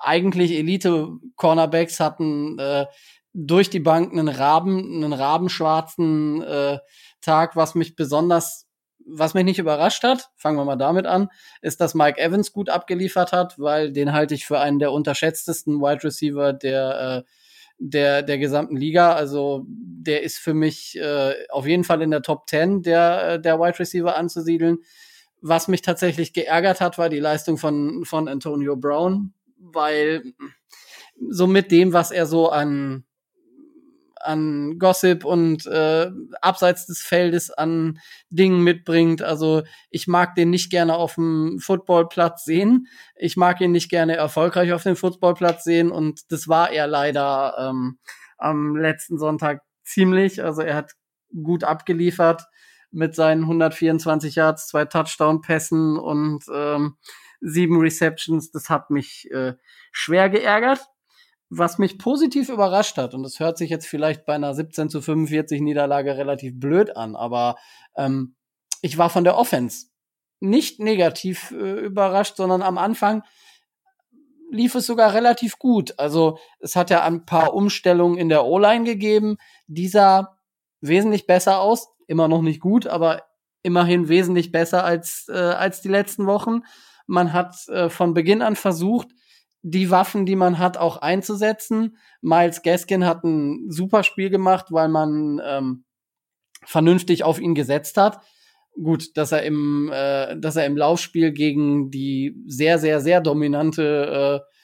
eigentlich 0.01 0.53
Elite-Cornerbacks 0.53 2.01
hatten 2.01 2.59
äh, 2.59 2.87
durch 3.33 3.71
die 3.71 3.81
Bank 3.81 4.13
einen 4.13 4.29
Raben, 4.29 5.03
einen 5.03 5.13
rabenschwarzen 5.13 6.43
äh, 6.43 6.79
Tag, 7.21 7.57
was 7.57 7.75
mich 7.75 7.97
besonders 7.97 8.69
was 9.11 9.35
mich 9.35 9.45
nicht 9.45 9.59
überrascht 9.59 10.03
hat, 10.03 10.31
fangen 10.37 10.59
wir 10.59 10.65
mal 10.65 10.77
damit 10.77 11.07
an, 11.07 11.29
ist, 11.63 11.81
dass 11.81 11.95
Mike 11.95 12.21
Evans 12.21 12.53
gut 12.53 12.69
abgeliefert 12.69 13.33
hat, 13.33 13.59
weil 13.59 13.93
den 13.93 14.13
halte 14.13 14.35
ich 14.35 14.47
für 14.47 14.61
einen 14.61 14.79
der 14.79 14.93
unterschätztesten 14.93 15.81
Wide 15.81 16.05
Receiver 16.05 16.53
der 16.53 17.25
äh, 17.25 17.31
der 17.79 18.23
der 18.23 18.39
gesamten 18.39 18.77
Liga. 18.77 19.13
Also 19.13 19.65
der 19.67 20.23
ist 20.23 20.39
für 20.39 20.55
mich 20.55 20.99
äh, 20.99 21.35
auf 21.49 21.67
jeden 21.67 21.85
Fall 21.85 22.03
in 22.03 22.11
der 22.11 22.23
Top 22.23 22.49
10 22.49 22.83
der 22.83 23.29
äh, 23.29 23.41
der 23.41 23.59
Wide 23.59 23.79
Receiver 23.79 24.17
anzusiedeln. 24.17 24.79
Was 25.41 25.69
mich 25.69 25.83
tatsächlich 25.83 26.33
geärgert 26.33 26.81
hat, 26.81 26.99
war 26.99 27.09
die 27.09 27.21
Leistung 27.21 27.59
von 27.59 28.05
von 28.05 28.29
Antonio 28.29 28.77
Brown, 28.77 29.33
weil 29.59 30.25
so 31.31 31.47
mit 31.47 31.71
dem, 31.71 31.93
was 31.93 32.11
er 32.11 32.27
so 32.27 32.49
an 32.51 33.05
an 34.21 34.79
Gossip 34.79 35.25
und 35.25 35.67
äh, 35.67 36.11
abseits 36.41 36.87
des 36.87 37.01
Feldes 37.01 37.51
an 37.51 37.99
Dingen 38.31 38.63
mitbringt. 38.63 39.23
Also 39.23 39.63
ich 39.91 40.07
mag 40.07 40.35
den 40.35 40.51
nicht 40.51 40.71
gerne 40.71 40.95
auf 40.97 41.15
dem 41.15 41.59
Footballplatz 41.61 42.45
sehen. 42.45 42.89
Ich 43.17 43.37
mag 43.37 43.61
ihn 43.61 43.73
nicht 43.73 43.91
gerne 43.91 44.17
erfolgreich 44.17 44.73
auf 44.73 44.83
dem 44.83 44.97
Footballplatz 44.97 45.65
sehen 45.65 45.91
und 45.91 46.33
das 46.33 46.49
war 46.49 46.73
er 46.73 46.87
leider 46.87 47.55
ähm, 47.59 47.99
am 48.37 48.77
letzten 48.77 49.19
Sonntag 49.19 49.63
ziemlich. 49.85 50.43
Also 50.43 50.63
er 50.63 50.77
hat 50.77 50.93
gut 51.43 51.65
abgeliefert 51.65 52.45
mit 52.91 53.15
seinen 53.15 53.43
124 53.43 54.35
Yards, 54.35 54.69
zwei 54.69 54.85
Touchdown-Pässen 54.85 55.99
und 55.99 56.45
ähm, 56.53 56.97
sieben 57.41 57.81
Receptions. 57.81 58.51
Das 58.51 58.71
hat 58.71 58.91
mich 58.91 59.31
äh, 59.31 59.55
schwer 59.93 60.31
geärgert 60.31 60.89
was 61.51 61.79
mich 61.79 61.99
positiv 61.99 62.49
überrascht 62.49 62.99
hat, 62.99 63.15
und 63.15 63.23
das 63.23 63.41
hört 63.41 63.57
sich 63.59 63.71
jetzt 63.71 63.87
vielleicht 63.87 64.27
bei 64.27 64.35
einer 64.35 64.55
17 64.55 64.91
zu 64.91 65.01
45 65.01 65.61
Niederlage 65.61 66.17
relativ 66.17 66.59
blöd 66.59 66.97
an, 66.97 67.17
aber 67.17 67.57
ähm, 67.97 68.37
ich 68.83 68.99
war 68.99 69.11
von 69.11 69.25
der 69.25 69.37
Offense 69.37 69.87
nicht 70.41 70.79
negativ 70.79 71.51
äh, 71.51 71.81
überrascht, 71.81 72.37
sondern 72.37 72.63
am 72.63 72.79
Anfang 72.79 73.23
lief 74.51 74.75
es 74.75 74.87
sogar 74.87 75.15
relativ 75.15 75.59
gut. 75.59 75.99
Also 75.99 76.39
es 76.61 76.77
hat 76.77 76.91
ja 76.91 77.03
ein 77.03 77.27
paar 77.27 77.55
Umstellungen 77.55 78.19
in 78.19 78.29
der 78.29 78.45
O-Line 78.45 78.85
gegeben. 78.85 79.37
Dieser 79.67 80.39
wesentlich 80.81 81.27
besser 81.27 81.61
aus, 81.61 81.89
immer 82.09 82.27
noch 82.27 82.43
nicht 82.43 82.61
gut, 82.61 82.89
aber 82.89 83.23
immerhin 83.63 84.09
wesentlich 84.09 84.51
besser 84.51 84.85
als, 84.85 85.27
äh, 85.29 85.37
als 85.37 85.81
die 85.81 85.89
letzten 85.89 86.27
Wochen. 86.27 86.63
Man 87.07 87.33
hat 87.33 87.69
äh, 87.69 87.89
von 87.89 88.15
Beginn 88.15 88.43
an 88.43 88.57
versucht, 88.57 89.09
die 89.63 89.91
Waffen, 89.91 90.27
die 90.27 90.37
man 90.37 90.59
hat, 90.59 90.77
auch 90.77 90.99
einzusetzen. 90.99 91.97
Miles 92.21 92.63
Gaskin 92.63 93.05
hat 93.05 93.25
ein 93.25 93.71
super 93.71 94.03
Spiel 94.03 94.31
gemacht, 94.31 94.67
weil 94.71 94.89
man 94.89 95.41
ähm, 95.45 95.85
vernünftig 96.65 97.25
auf 97.25 97.41
ihn 97.41 97.55
gesetzt 97.55 97.97
hat. 97.97 98.21
Gut, 98.81 99.17
dass 99.17 99.33
er 99.33 99.43
im, 99.43 99.91
äh, 99.93 100.39
dass 100.39 100.57
er 100.57 100.67
im 100.67 100.77
Laufspiel 100.77 101.33
gegen 101.33 101.91
die 101.91 102.37
sehr, 102.47 102.79
sehr, 102.79 103.01
sehr 103.01 103.21
dominante 103.21 104.43
äh, 104.45 104.58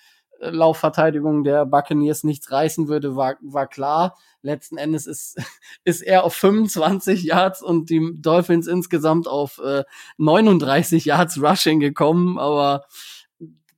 Laufverteidigung 0.50 1.44
der 1.44 1.66
Buccaneers 1.66 2.24
nichts 2.24 2.50
reißen 2.50 2.88
würde, 2.88 3.16
war, 3.16 3.36
war 3.40 3.66
klar. 3.66 4.16
Letzten 4.42 4.76
Endes 4.76 5.06
ist, 5.06 5.38
ist 5.84 6.02
er 6.02 6.24
auf 6.24 6.34
25 6.34 7.22
Yards 7.24 7.62
und 7.62 7.90
die 7.90 8.12
Dolphins 8.16 8.66
insgesamt 8.66 9.28
auf 9.28 9.58
äh, 9.58 9.84
39 10.18 11.04
Yards 11.04 11.40
Rushing 11.40 11.80
gekommen, 11.80 12.38
aber 12.38 12.84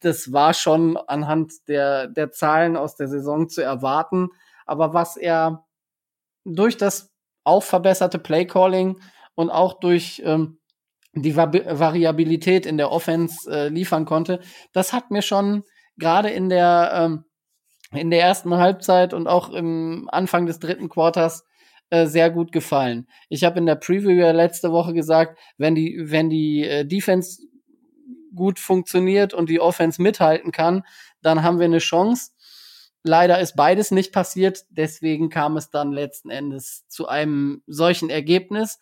das 0.01 0.33
war 0.33 0.55
schon 0.55 0.97
anhand 0.97 1.69
der, 1.69 2.07
der 2.07 2.31
Zahlen 2.31 2.77
aus 2.77 2.97
der 2.97 3.09
Saison 3.09 3.49
zu 3.49 3.63
erwarten. 3.63 4.29
Aber 4.67 4.95
was 4.95 5.17
er 5.17 5.65
durch 6.45 6.77
das 6.77 7.13
auch 7.45 7.63
verbesserte 7.63 8.19
Playcalling 8.19 9.01
und 9.35 9.51
auch 9.51 9.81
durch 9.81 10.23
ähm, 10.25 10.59
die 11.13 11.37
Va 11.37 11.51
Variabilität 11.53 12.67
in 12.67 12.77
der 12.77 12.93
Offense 12.93 13.51
äh, 13.51 13.69
liefern 13.69 14.05
konnte, 14.05 14.41
das 14.73 14.93
hat 14.93 15.11
mir 15.11 15.23
schon 15.23 15.65
gerade 15.99 16.31
in 16.31 16.49
der 16.49 16.91
ähm, 16.95 17.25
in 17.93 18.11
der 18.11 18.21
ersten 18.21 18.55
Halbzeit 18.57 19.15
und 19.15 19.27
auch 19.27 19.51
im 19.51 20.09
Anfang 20.11 20.47
des 20.47 20.59
dritten 20.59 20.89
Quarters 20.89 21.45
äh, 21.91 22.07
sehr 22.07 22.31
gut 22.31 22.51
gefallen. 22.53 23.07
Ich 23.29 23.45
habe 23.45 23.59
in 23.59 23.67
der 23.67 23.77
Preview 23.77 24.33
letzte 24.33 24.73
Woche 24.73 24.93
gesagt, 24.93 25.39
wenn 25.57 25.75
die 25.75 25.97
wenn 26.01 26.29
die 26.29 26.65
äh, 26.65 26.85
Defense 26.85 27.43
gut 28.35 28.59
funktioniert 28.59 29.35
und 29.35 29.49
die 29.49 29.61
Offense 29.61 30.03
mithalten 30.03 30.53
kann, 30.53 30.83
dann 31.23 31.43
haben 31.43 31.59
wir 31.59 31.65
eine 31.65 31.79
Chance. 31.79 32.33
Leider 33.03 33.39
ist 33.41 33.55
beides 33.55 33.93
nicht 33.93 34.13
passiert, 34.13 34.65
deswegen 34.69 35.31
kam 35.31 35.57
es 35.57 35.71
dann 35.71 35.93
letzten 35.93 36.29
Endes 36.29 36.87
zu 36.89 37.07
einem 37.07 37.63
solchen 37.67 38.11
Ergebnis. 38.11 38.81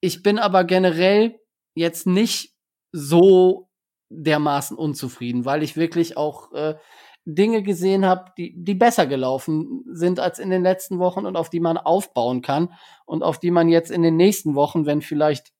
Ich 0.00 0.22
bin 0.22 0.40
aber 0.40 0.64
generell 0.64 1.38
jetzt 1.74 2.06
nicht 2.08 2.56
so 2.90 3.70
dermaßen 4.12 4.76
unzufrieden, 4.76 5.44
weil 5.44 5.62
ich 5.62 5.76
wirklich 5.76 6.16
auch 6.16 6.52
äh, 6.52 6.76
Dinge 7.24 7.62
gesehen 7.62 8.04
habe, 8.04 8.32
die, 8.36 8.52
die 8.56 8.74
besser 8.74 9.06
gelaufen 9.06 9.84
sind 9.92 10.18
als 10.18 10.38
in 10.38 10.50
den 10.50 10.62
letzten 10.62 10.98
Wochen 10.98 11.24
und 11.24 11.36
auf 11.36 11.50
die 11.50 11.60
man 11.60 11.78
aufbauen 11.78 12.42
kann 12.42 12.74
und 13.06 13.22
auf 13.22 13.38
die 13.38 13.50
man 13.50 13.68
jetzt 13.68 13.90
in 13.90 14.02
den 14.02 14.16
nächsten 14.16 14.54
Wochen, 14.54 14.86
wenn 14.86 15.02
vielleicht 15.02 15.52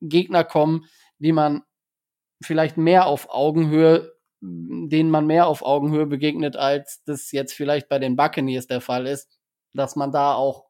Gegner 0.00 0.44
kommen, 0.44 0.84
die 1.18 1.32
man 1.32 1.62
vielleicht 2.42 2.76
mehr 2.76 3.06
auf 3.06 3.30
Augenhöhe, 3.30 4.12
denen 4.40 5.10
man 5.10 5.26
mehr 5.26 5.46
auf 5.46 5.62
Augenhöhe 5.64 6.06
begegnet, 6.06 6.56
als 6.56 7.02
das 7.04 7.30
jetzt 7.32 7.54
vielleicht 7.54 7.88
bei 7.88 7.98
den 7.98 8.16
Buccaneers 8.16 8.66
der 8.66 8.80
Fall 8.80 9.06
ist, 9.06 9.28
dass 9.72 9.96
man 9.96 10.12
da 10.12 10.34
auch 10.34 10.66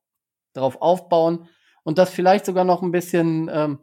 darauf 0.53 0.81
aufbauen 0.81 1.49
und 1.83 1.99
das 1.99 2.11
vielleicht 2.11 2.45
sogar 2.45 2.65
noch 2.65 2.83
ein 2.83 2.93
bisschen 2.93 3.51
ähm, 3.53 3.79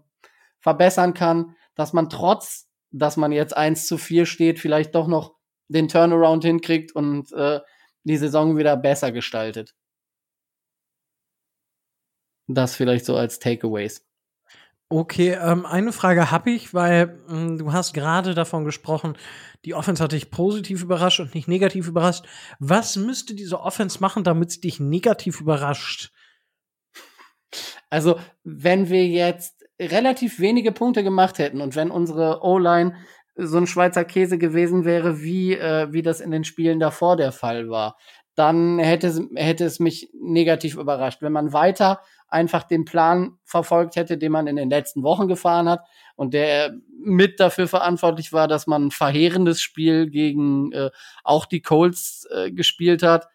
verbessern 0.61 1.13
kann, 1.13 1.55
dass 1.75 1.91
man 1.91 2.09
trotz, 2.09 2.68
dass 2.91 3.17
man 3.17 3.31
jetzt 3.31 3.55
eins 3.55 3.87
zu 3.87 3.97
vier 3.97 4.25
steht, 4.25 4.59
vielleicht 4.59 4.95
doch 4.95 5.07
noch 5.07 5.35
den 5.67 5.87
Turnaround 5.87 6.43
hinkriegt 6.43 6.91
und 6.91 7.31
äh, 7.33 7.59
die 8.03 8.17
Saison 8.17 8.57
wieder 8.57 8.75
besser 8.75 9.11
gestaltet. 9.11 9.75
Das 12.47 12.75
vielleicht 12.75 13.05
so 13.05 13.15
als 13.15 13.39
Takeaways. 13.39 14.05
Okay, 14.91 15.37
ähm, 15.39 15.67
eine 15.67 15.91
Frage 15.91 16.31
habe 16.31 16.49
ich, 16.49 16.73
weil 16.73 17.21
ähm, 17.29 17.59
du 17.59 17.71
hast 17.71 17.93
gerade 17.93 18.33
davon 18.33 18.65
gesprochen, 18.65 19.15
die 19.63 19.75
Offense 19.75 20.03
hat 20.03 20.13
dich 20.13 20.31
positiv 20.31 20.81
überrascht 20.81 21.19
und 21.19 21.35
nicht 21.35 21.47
negativ 21.47 21.87
überrascht. 21.87 22.25
Was 22.57 22.95
müsste 22.95 23.35
diese 23.35 23.59
Offense 23.59 23.99
machen, 23.99 24.23
damit 24.23 24.51
sie 24.51 24.61
dich 24.61 24.79
negativ 24.79 25.41
überrascht? 25.41 26.11
Also, 27.91 28.19
wenn 28.43 28.89
wir 28.89 29.05
jetzt 29.07 29.58
relativ 29.79 30.39
wenige 30.39 30.71
Punkte 30.71 31.03
gemacht 31.03 31.39
hätten 31.39 31.61
und 31.61 31.75
wenn 31.75 31.91
unsere 31.91 32.43
O-Line 32.43 32.95
so 33.35 33.57
ein 33.57 33.67
Schweizer 33.67 34.03
Käse 34.03 34.37
gewesen 34.37 34.83
wäre, 34.83 35.21
wie, 35.21 35.53
äh, 35.53 35.87
wie 35.91 36.01
das 36.01 36.19
in 36.19 36.31
den 36.31 36.43
Spielen 36.43 36.79
davor 36.79 37.15
der 37.15 37.31
Fall 37.31 37.69
war, 37.69 37.95
dann 38.35 38.79
hätte, 38.79 39.27
hätte 39.35 39.65
es 39.65 39.79
mich 39.79 40.09
negativ 40.13 40.75
überrascht. 40.77 41.21
Wenn 41.21 41.33
man 41.33 41.51
weiter 41.51 41.99
einfach 42.29 42.63
den 42.63 42.85
Plan 42.85 43.37
verfolgt 43.43 43.95
hätte, 43.95 44.17
den 44.17 44.31
man 44.31 44.47
in 44.47 44.55
den 44.55 44.69
letzten 44.69 45.03
Wochen 45.03 45.27
gefahren 45.27 45.67
hat 45.67 45.81
und 46.15 46.33
der 46.33 46.73
mit 47.01 47.39
dafür 47.39 47.67
verantwortlich 47.67 48.31
war, 48.31 48.47
dass 48.47 48.67
man 48.67 48.87
ein 48.87 48.91
verheerendes 48.91 49.61
Spiel 49.61 50.09
gegen 50.09 50.71
äh, 50.71 50.89
auch 51.23 51.45
die 51.45 51.61
Colts 51.61 52.27
äh, 52.33 52.51
gespielt 52.51 53.03
hat. 53.03 53.27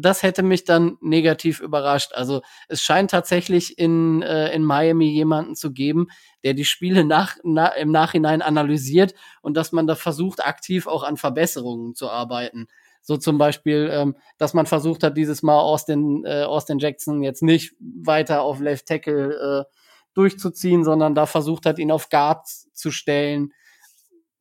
Das 0.00 0.22
hätte 0.22 0.44
mich 0.44 0.62
dann 0.62 0.96
negativ 1.00 1.58
überrascht. 1.58 2.12
Also 2.14 2.42
es 2.68 2.80
scheint 2.80 3.10
tatsächlich 3.10 3.78
in, 3.78 4.22
äh, 4.22 4.54
in 4.54 4.62
Miami 4.62 5.06
jemanden 5.06 5.56
zu 5.56 5.72
geben, 5.72 6.06
der 6.44 6.54
die 6.54 6.64
Spiele 6.64 7.04
nach, 7.04 7.36
na, 7.42 7.66
im 7.66 7.90
Nachhinein 7.90 8.40
analysiert 8.40 9.14
und 9.42 9.56
dass 9.56 9.72
man 9.72 9.88
da 9.88 9.96
versucht, 9.96 10.44
aktiv 10.46 10.86
auch 10.86 11.02
an 11.02 11.16
Verbesserungen 11.16 11.96
zu 11.96 12.08
arbeiten. 12.08 12.68
So 13.02 13.16
zum 13.16 13.38
Beispiel, 13.38 13.90
ähm, 13.92 14.16
dass 14.36 14.54
man 14.54 14.66
versucht 14.66 15.02
hat, 15.02 15.16
dieses 15.16 15.42
Mal 15.42 15.58
Austin, 15.58 16.24
äh, 16.24 16.44
Austin 16.44 16.78
Jackson 16.78 17.24
jetzt 17.24 17.42
nicht 17.42 17.74
weiter 17.80 18.42
auf 18.42 18.60
Left 18.60 18.86
Tackle 18.86 19.66
äh, 19.66 19.74
durchzuziehen, 20.14 20.84
sondern 20.84 21.16
da 21.16 21.26
versucht 21.26 21.66
hat, 21.66 21.80
ihn 21.80 21.90
auf 21.90 22.08
Guard 22.08 22.46
zu 22.46 22.92
stellen. 22.92 23.52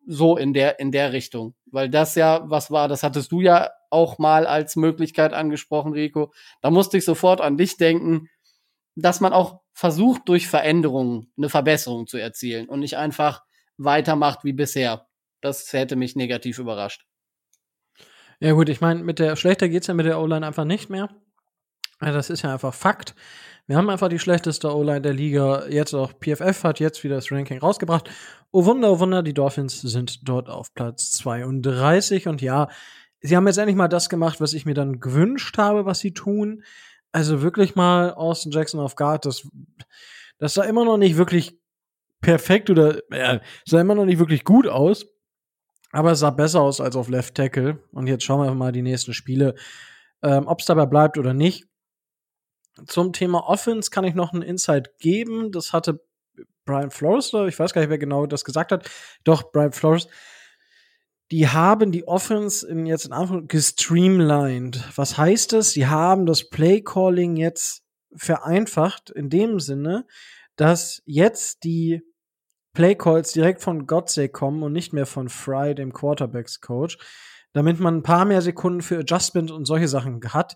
So 0.09 0.37
in 0.37 0.53
der, 0.53 0.79
in 0.79 0.91
der 0.91 1.11
Richtung. 1.11 1.53
Weil 1.65 1.89
das 1.89 2.15
ja 2.15 2.49
was 2.49 2.71
war, 2.71 2.87
das 2.87 3.03
hattest 3.03 3.31
du 3.31 3.41
ja 3.41 3.69
auch 3.89 4.17
mal 4.17 4.47
als 4.47 4.77
Möglichkeit 4.77 5.33
angesprochen, 5.33 5.93
Rico. 5.93 6.33
Da 6.61 6.71
musste 6.71 6.97
ich 6.97 7.05
sofort 7.05 7.41
an 7.41 7.57
dich 7.57 7.77
denken, 7.77 8.29
dass 8.95 9.19
man 9.19 9.33
auch 9.33 9.61
versucht, 9.73 10.23
durch 10.25 10.47
Veränderungen 10.47 11.31
eine 11.37 11.49
Verbesserung 11.49 12.07
zu 12.07 12.17
erzielen 12.17 12.67
und 12.67 12.79
nicht 12.79 12.97
einfach 12.97 13.43
weitermacht 13.77 14.43
wie 14.43 14.53
bisher. 14.53 15.07
Das 15.41 15.71
hätte 15.73 15.95
mich 15.95 16.15
negativ 16.15 16.57
überrascht. 16.57 17.05
Ja, 18.39 18.53
gut, 18.53 18.69
ich 18.69 18.81
meine, 18.81 19.03
mit 19.03 19.19
der 19.19 19.35
schlechter 19.35 19.69
geht's 19.69 19.87
ja 19.87 19.93
mit 19.93 20.05
der 20.05 20.19
O-Line 20.19 20.45
einfach 20.45 20.65
nicht 20.65 20.89
mehr. 20.89 21.09
Das 21.99 22.29
ist 22.29 22.43
ja 22.43 22.53
einfach 22.53 22.73
Fakt. 22.73 23.15
Wir 23.67 23.75
haben 23.75 23.89
einfach 23.89 24.07
die 24.07 24.19
schlechteste 24.19 24.73
O-Line 24.73 25.01
der 25.01 25.13
Liga. 25.13 25.67
Jetzt 25.67 25.93
auch 25.93 26.13
PFF 26.13 26.63
hat 26.63 26.79
jetzt 26.79 27.03
wieder 27.03 27.15
das 27.15 27.33
Ranking 27.33 27.59
rausgebracht. 27.59 28.09
Oh 28.51 28.63
Wunder, 28.63 28.93
oh 28.93 28.99
Wunder, 28.99 29.21
die 29.21 29.33
Dolphins 29.33 29.81
sind 29.81 30.27
dort 30.27 30.49
auf 30.49 30.73
Platz 30.73 31.11
32. 31.11 32.29
Und 32.29 32.41
ja, 32.41 32.69
sie 33.19 33.35
haben 33.35 33.45
jetzt 33.45 33.57
endlich 33.57 33.75
mal 33.75 33.89
das 33.89 34.07
gemacht, 34.07 34.39
was 34.39 34.53
ich 34.53 34.65
mir 34.65 34.73
dann 34.73 35.01
gewünscht 35.01 35.57
habe, 35.57 35.85
was 35.85 35.99
sie 35.99 36.13
tun. 36.13 36.63
Also 37.11 37.41
wirklich 37.41 37.75
mal 37.75 38.13
Austin 38.13 38.53
Jackson 38.53 38.79
auf 38.79 38.95
Guard. 38.95 39.25
Das, 39.25 39.45
das 40.37 40.53
sah 40.53 40.63
immer 40.63 40.85
noch 40.85 40.97
nicht 40.97 41.17
wirklich 41.17 41.59
perfekt 42.21 42.69
oder 42.69 42.99
äh, 43.11 43.39
sah 43.65 43.81
immer 43.81 43.95
noch 43.95 44.05
nicht 44.05 44.19
wirklich 44.19 44.45
gut 44.45 44.67
aus. 44.69 45.05
Aber 45.91 46.11
es 46.13 46.19
sah 46.19 46.29
besser 46.29 46.61
aus 46.61 46.79
als 46.79 46.95
auf 46.95 47.09
Left 47.09 47.35
Tackle. 47.35 47.83
Und 47.91 48.07
jetzt 48.07 48.23
schauen 48.23 48.45
wir 48.45 48.53
mal 48.53 48.71
die 48.71 48.81
nächsten 48.81 49.13
Spiele, 49.13 49.55
ähm, 50.23 50.47
ob 50.47 50.61
es 50.61 50.67
dabei 50.67 50.85
bleibt 50.85 51.17
oder 51.17 51.33
nicht. 51.33 51.67
Zum 52.85 53.13
Thema 53.13 53.47
Offense 53.47 53.89
kann 53.89 54.05
ich 54.05 54.13
noch 54.13 54.33
einen 54.33 54.43
Insight 54.43 54.97
geben. 54.99 55.51
Das 55.51 55.73
hatte 55.73 56.01
Brian 56.65 56.91
Flores, 56.91 57.33
ich 57.47 57.57
weiß 57.57 57.73
gar 57.73 57.81
nicht, 57.81 57.89
wer 57.89 57.97
genau 57.97 58.25
das 58.25 58.45
gesagt 58.45 58.71
hat. 58.71 58.89
Doch, 59.23 59.51
Brian 59.51 59.71
Flores. 59.71 60.07
Die 61.31 61.49
haben 61.49 61.91
die 61.91 62.07
Offense 62.07 62.67
in 62.67 62.85
jetzt 62.85 63.05
in 63.05 63.11
Anführungszeichen 63.11 63.47
gestreamlined. 63.47 64.83
Was 64.95 65.17
heißt 65.17 65.53
das? 65.53 65.71
Sie 65.71 65.87
haben 65.87 66.25
das 66.25 66.49
Play 66.49 66.81
Calling 66.81 67.35
jetzt 67.35 67.83
vereinfacht 68.15 69.09
in 69.09 69.29
dem 69.29 69.59
Sinne, 69.59 70.05
dass 70.55 71.01
jetzt 71.05 71.63
die 71.63 72.01
Play 72.73 72.95
Calls 72.95 73.33
direkt 73.33 73.61
von 73.61 73.87
Godsey 73.87 74.29
kommen 74.29 74.63
und 74.63 74.71
nicht 74.71 74.93
mehr 74.93 75.05
von 75.05 75.29
Fry, 75.29 75.73
dem 75.73 75.93
Quarterbacks 75.93 76.61
Coach, 76.61 76.97
damit 77.51 77.79
man 77.79 77.97
ein 77.97 78.03
paar 78.03 78.23
mehr 78.23 78.41
Sekunden 78.41 78.81
für 78.81 78.99
Adjustment 78.99 79.51
und 79.51 79.65
solche 79.65 79.87
Sachen 79.87 80.21
hat. 80.31 80.55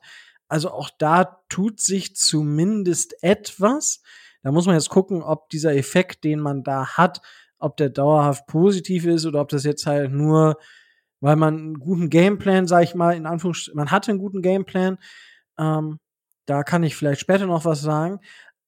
Also 0.51 0.71
auch 0.71 0.89
da 0.97 1.39
tut 1.47 1.79
sich 1.79 2.13
zumindest 2.13 3.23
etwas. 3.23 4.01
Da 4.43 4.51
muss 4.51 4.65
man 4.65 4.75
jetzt 4.75 4.89
gucken, 4.89 5.23
ob 5.23 5.49
dieser 5.49 5.73
Effekt, 5.77 6.25
den 6.25 6.41
man 6.41 6.61
da 6.63 6.97
hat, 6.97 7.21
ob 7.57 7.77
der 7.77 7.89
dauerhaft 7.89 8.47
positiv 8.47 9.05
ist 9.05 9.25
oder 9.25 9.39
ob 9.39 9.47
das 9.47 9.63
jetzt 9.63 9.85
halt 9.85 10.11
nur, 10.11 10.57
weil 11.21 11.37
man 11.37 11.55
einen 11.55 11.79
guten 11.79 12.09
Gameplan, 12.09 12.67
sag 12.67 12.83
ich 12.83 12.95
mal, 12.95 13.15
in 13.15 13.27
Anführungsstrichen, 13.27 13.77
man 13.77 13.91
hatte 13.91 14.11
einen 14.11 14.19
guten 14.19 14.41
Gameplan. 14.41 14.97
Ähm, 15.57 15.99
da 16.45 16.63
kann 16.63 16.83
ich 16.83 16.97
vielleicht 16.97 17.21
später 17.21 17.45
noch 17.45 17.63
was 17.63 17.79
sagen. 17.79 18.19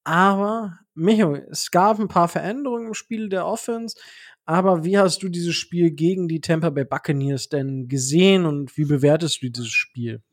Aber, 0.05 0.79
Micho, 0.93 1.35
es 1.35 1.69
gab 1.69 1.99
ein 1.99 2.07
paar 2.07 2.29
Veränderungen 2.29 2.87
im 2.87 2.93
Spiel 2.93 3.27
der 3.27 3.45
Offense. 3.45 3.97
Aber 4.45 4.85
wie 4.85 4.97
hast 4.97 5.21
du 5.21 5.27
dieses 5.27 5.55
Spiel 5.55 5.91
gegen 5.91 6.29
die 6.29 6.39
Tampa 6.39 6.69
Bay 6.69 6.85
Buccaneers 6.85 7.49
denn 7.49 7.89
gesehen 7.89 8.45
und 8.45 8.77
wie 8.77 8.85
bewertest 8.85 9.41
du 9.41 9.49
dieses 9.49 9.73
Spiel? 9.73 10.23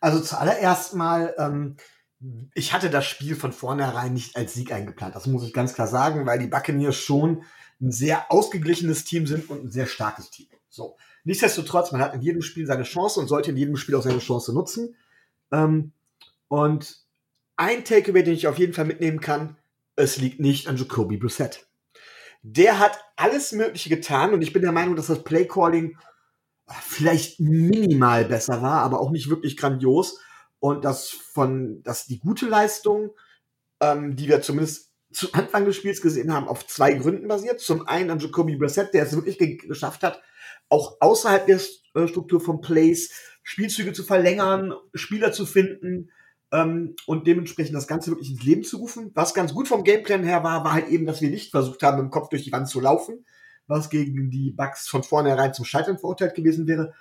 Also 0.00 0.20
zuallererst 0.20 0.94
mal, 0.94 1.34
ähm, 1.38 1.76
ich 2.54 2.72
hatte 2.72 2.90
das 2.90 3.06
Spiel 3.06 3.36
von 3.36 3.52
vornherein 3.52 4.12
nicht 4.12 4.36
als 4.36 4.54
Sieg 4.54 4.72
eingeplant. 4.72 5.14
Das 5.14 5.26
muss 5.26 5.44
ich 5.44 5.52
ganz 5.52 5.74
klar 5.74 5.86
sagen, 5.86 6.26
weil 6.26 6.38
die 6.38 6.46
Buccaneers 6.46 6.96
schon 6.96 7.44
ein 7.80 7.92
sehr 7.92 8.30
ausgeglichenes 8.30 9.04
Team 9.04 9.26
sind 9.26 9.48
und 9.48 9.64
ein 9.64 9.70
sehr 9.70 9.86
starkes 9.86 10.30
Team. 10.30 10.48
So. 10.68 10.96
Nichtsdestotrotz, 11.24 11.92
man 11.92 12.00
hat 12.00 12.14
in 12.14 12.22
jedem 12.22 12.42
Spiel 12.42 12.66
seine 12.66 12.84
Chance 12.84 13.20
und 13.20 13.28
sollte 13.28 13.50
in 13.50 13.56
jedem 13.56 13.76
Spiel 13.76 13.94
auch 13.94 14.02
seine 14.02 14.18
Chance 14.18 14.52
nutzen. 14.52 14.96
Ähm, 15.50 15.92
und 16.48 16.98
ein 17.56 17.84
Takeaway, 17.84 18.22
den 18.22 18.34
ich 18.34 18.46
auf 18.46 18.58
jeden 18.58 18.72
Fall 18.72 18.86
mitnehmen 18.86 19.20
kann, 19.20 19.56
es 19.96 20.16
liegt 20.16 20.40
nicht 20.40 20.66
an 20.66 20.76
Jacoby 20.76 21.18
Brissett. 21.18 21.66
Der 22.42 22.78
hat 22.78 22.98
alles 23.16 23.52
Mögliche 23.52 23.90
getan 23.90 24.32
und 24.32 24.40
ich 24.40 24.52
bin 24.52 24.62
der 24.62 24.72
Meinung, 24.72 24.96
dass 24.96 25.08
das 25.08 25.24
Playcalling 25.24 25.98
vielleicht 26.82 27.40
minimal 27.40 28.24
besser 28.24 28.62
war, 28.62 28.82
aber 28.82 29.00
auch 29.00 29.10
nicht 29.10 29.30
wirklich 29.30 29.56
grandios. 29.56 30.20
Und 30.58 30.84
das 30.84 31.08
von, 31.08 31.82
dass 31.82 32.06
die 32.06 32.18
gute 32.18 32.46
Leistung, 32.46 33.10
ähm, 33.80 34.16
die 34.16 34.28
wir 34.28 34.42
zumindest 34.42 34.90
zu 35.12 35.32
Anfang 35.32 35.64
des 35.64 35.76
Spiels 35.76 36.00
gesehen 36.00 36.32
haben, 36.32 36.48
auf 36.48 36.66
zwei 36.66 36.92
Gründen 36.92 37.28
basiert. 37.28 37.60
Zum 37.60 37.86
einen 37.88 38.10
an 38.10 38.18
Jacoby 38.20 38.56
Brissett, 38.56 38.94
der 38.94 39.04
es 39.04 39.14
wirklich 39.14 39.38
ge 39.38 39.56
geschafft 39.56 40.02
hat, 40.02 40.22
auch 40.68 40.98
außerhalb 41.00 41.46
der 41.46 41.60
äh, 41.94 42.06
Struktur 42.06 42.40
von 42.40 42.60
Plays 42.60 43.10
Spielzüge 43.42 43.92
zu 43.92 44.04
verlängern, 44.04 44.74
Spieler 44.94 45.32
zu 45.32 45.46
finden 45.46 46.10
ähm, 46.52 46.94
und 47.06 47.26
dementsprechend 47.26 47.74
das 47.74 47.88
Ganze 47.88 48.10
wirklich 48.10 48.30
ins 48.30 48.44
Leben 48.44 48.62
zu 48.62 48.76
rufen. 48.76 49.10
Was 49.14 49.34
ganz 49.34 49.54
gut 49.54 49.68
vom 49.68 49.82
Gameplan 49.84 50.22
her 50.22 50.44
war, 50.44 50.64
war 50.64 50.72
halt 50.72 50.88
eben, 50.88 51.06
dass 51.06 51.20
wir 51.20 51.30
nicht 51.30 51.50
versucht 51.50 51.82
haben, 51.82 51.98
im 51.98 52.10
Kopf 52.10 52.28
durch 52.28 52.44
die 52.44 52.52
Wand 52.52 52.68
zu 52.68 52.80
laufen, 52.80 53.24
was 53.70 53.88
gegen 53.88 54.30
die 54.30 54.50
Bugs 54.50 54.88
von 54.88 55.02
vornherein 55.02 55.54
zum 55.54 55.64
Scheitern 55.64 55.98
verurteilt 55.98 56.34
gewesen 56.34 56.66
wäre. 56.66 56.92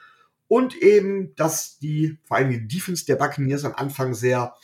Und 0.48 0.76
eben, 0.78 1.36
dass 1.36 1.80
die, 1.80 2.18
vor 2.24 2.38
allem 2.38 2.52
die 2.52 2.68
Defense 2.68 3.06
der 3.06 3.18
Buccaneers 3.18 3.66
am 3.66 3.76
Anfang 3.76 4.14
sehr, 4.14 4.56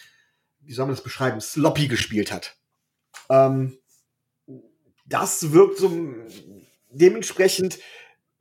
wie 0.62 0.74
soll 0.74 0.86
man 0.86 0.96
das 0.96 1.04
beschreiben, 1.04 1.42
sloppy 1.42 1.88
gespielt 1.88 2.32
hat. 2.32 2.56
Ähm, 3.30 3.78
das 5.06 5.52
wirkt 5.52 5.78
so, 5.78 5.92
dementsprechend 6.90 7.80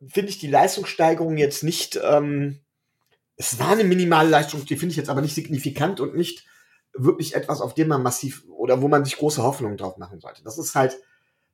finde 0.07 0.31
ich 0.31 0.38
die 0.38 0.46
Leistungssteigerung 0.46 1.37
jetzt 1.37 1.64
nicht, 1.64 1.98
ähm, 2.03 2.61
es 3.37 3.59
war 3.59 3.70
eine 3.70 3.85
minimale 3.85 4.29
Leistung, 4.29 4.64
die 4.64 4.77
finde 4.77 4.92
ich 4.92 4.96
jetzt 4.96 5.11
aber 5.11 5.20
nicht 5.20 5.35
signifikant 5.35 6.00
und 6.00 6.14
nicht 6.14 6.46
wirklich 6.94 7.35
etwas, 7.35 7.61
auf 7.61 7.74
dem 7.74 7.88
man 7.88 8.03
massiv 8.03 8.44
oder 8.48 8.81
wo 8.81 8.88
man 8.88 9.05
sich 9.05 9.16
große 9.16 9.42
Hoffnungen 9.42 9.77
drauf 9.77 9.96
machen 9.96 10.20
sollte. 10.20 10.44
Das 10.44 10.59
ist 10.59 10.74
halt 10.74 10.96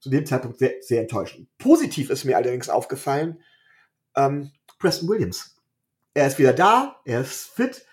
zu 0.00 0.10
dem 0.10 0.26
Zeitpunkt 0.26 0.58
sehr, 0.58 0.74
sehr 0.80 1.02
enttäuschend. 1.02 1.48
Positiv 1.58 2.10
ist 2.10 2.24
mir 2.24 2.36
allerdings 2.36 2.68
aufgefallen, 2.68 3.40
ähm, 4.16 4.50
Preston 4.78 5.08
Williams. 5.08 5.56
Er 6.14 6.26
ist 6.26 6.38
wieder 6.38 6.52
da, 6.52 6.96
er 7.04 7.20
ist 7.20 7.50
fit. 7.50 7.86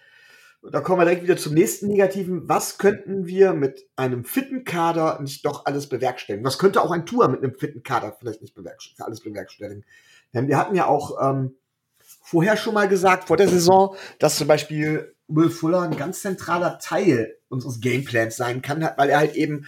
Und 0.61 0.73
da 0.73 0.81
kommen 0.81 0.99
wir 0.99 1.05
direkt 1.05 1.23
wieder 1.23 1.37
zum 1.37 1.53
nächsten 1.53 1.87
Negativen. 1.87 2.49
Was 2.49 2.77
könnten 2.77 3.27
wir 3.27 3.53
mit 3.53 3.87
einem 3.95 4.25
fitten 4.25 4.63
Kader 4.63 5.19
nicht 5.21 5.45
doch 5.45 5.65
alles 5.65 5.87
bewerkstelligen? 5.87 6.45
Was 6.45 6.57
könnte 6.57 6.81
auch 6.81 6.91
ein 6.91 7.05
Tour 7.05 7.27
mit 7.27 7.43
einem 7.43 7.53
fitten 7.57 7.83
Kader 7.83 8.15
vielleicht 8.17 8.41
nicht 8.41 8.55
bewerkstelligen, 8.55 9.05
alles 9.05 9.21
bewerkstelligen? 9.21 9.85
Denn 10.33 10.47
wir 10.47 10.57
hatten 10.57 10.75
ja 10.75 10.87
auch 10.87 11.21
ähm, 11.21 11.55
vorher 11.99 12.57
schon 12.57 12.73
mal 12.73 12.87
gesagt, 12.87 13.27
vor 13.27 13.37
der 13.37 13.47
Saison, 13.47 13.95
dass 14.19 14.37
zum 14.37 14.47
Beispiel 14.47 15.15
Will 15.27 15.49
Fuller 15.49 15.81
ein 15.81 15.97
ganz 15.97 16.21
zentraler 16.21 16.79
Teil 16.79 17.37
unseres 17.49 17.79
Gameplans 17.79 18.35
sein 18.35 18.61
kann, 18.61 18.81
weil 18.97 19.09
er 19.09 19.19
halt 19.19 19.35
eben 19.35 19.67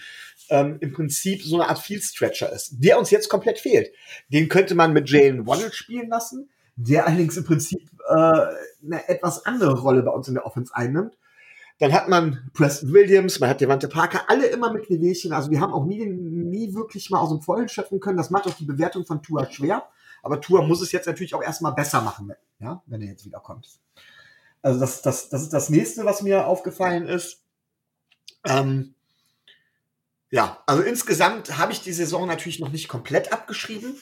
ähm, 0.50 0.76
im 0.80 0.92
Prinzip 0.92 1.42
so 1.42 1.56
eine 1.56 1.68
Art 1.68 1.78
Field 1.78 2.02
Stretcher 2.02 2.52
ist, 2.52 2.74
der 2.78 2.98
uns 2.98 3.10
jetzt 3.10 3.28
komplett 3.28 3.58
fehlt. 3.58 3.92
Den 4.28 4.48
könnte 4.48 4.74
man 4.74 4.92
mit 4.92 5.08
Jalen 5.08 5.46
Waddle 5.46 5.72
spielen 5.72 6.08
lassen, 6.08 6.50
der 6.76 7.06
allerdings 7.06 7.36
im 7.36 7.44
Prinzip 7.44 7.90
äh, 8.08 8.12
eine 8.12 9.08
etwas 9.08 9.46
andere 9.46 9.80
Rolle 9.80 10.02
bei 10.02 10.10
uns 10.10 10.28
in 10.28 10.34
der 10.34 10.46
Offense 10.46 10.74
einnimmt. 10.74 11.16
Dann 11.78 11.94
hat 11.94 12.08
man 12.08 12.50
Preston 12.52 12.92
Williams, 12.92 13.40
man 13.40 13.48
hat 13.48 13.60
Devante 13.62 13.88
Parker, 13.88 14.28
alle 14.28 14.46
immer 14.46 14.70
mit 14.70 14.90
Wehwehchen. 14.90 15.32
Also 15.32 15.50
wir 15.50 15.60
haben 15.60 15.72
auch 15.72 15.86
nie, 15.86 16.04
nie 16.04 16.74
wirklich 16.74 17.08
mal 17.08 17.20
aus 17.20 17.30
dem 17.30 17.40
Vollen 17.40 17.70
schöpfen 17.70 18.00
können. 18.00 18.18
Das 18.18 18.28
macht 18.28 18.46
auch 18.46 18.54
die 18.54 18.66
Bewertung 18.66 19.06
von 19.06 19.22
Tua 19.22 19.50
schwer. 19.50 19.88
Aber 20.22 20.42
Tua 20.42 20.60
muss 20.60 20.82
es 20.82 20.92
jetzt 20.92 21.06
natürlich 21.06 21.34
auch 21.34 21.42
erstmal 21.42 21.72
besser 21.72 22.02
machen, 22.02 22.32
ja, 22.58 22.82
wenn 22.84 23.00
er 23.00 23.08
jetzt 23.08 23.24
wiederkommt. 23.24 23.66
Also 24.60 24.78
das, 24.78 25.00
das, 25.00 25.30
das 25.30 25.42
ist 25.42 25.54
das 25.54 25.70
nächste, 25.70 26.04
was 26.04 26.20
mir 26.20 26.46
aufgefallen 26.46 27.06
ist. 27.06 27.42
Ähm, 28.44 28.94
ja, 30.30 30.62
also 30.66 30.82
insgesamt 30.82 31.58
habe 31.58 31.72
ich 31.72 31.82
die 31.82 31.92
Saison 31.92 32.26
natürlich 32.26 32.60
noch 32.60 32.70
nicht 32.70 32.88
komplett 32.88 33.32
abgeschrieben. 33.32 33.96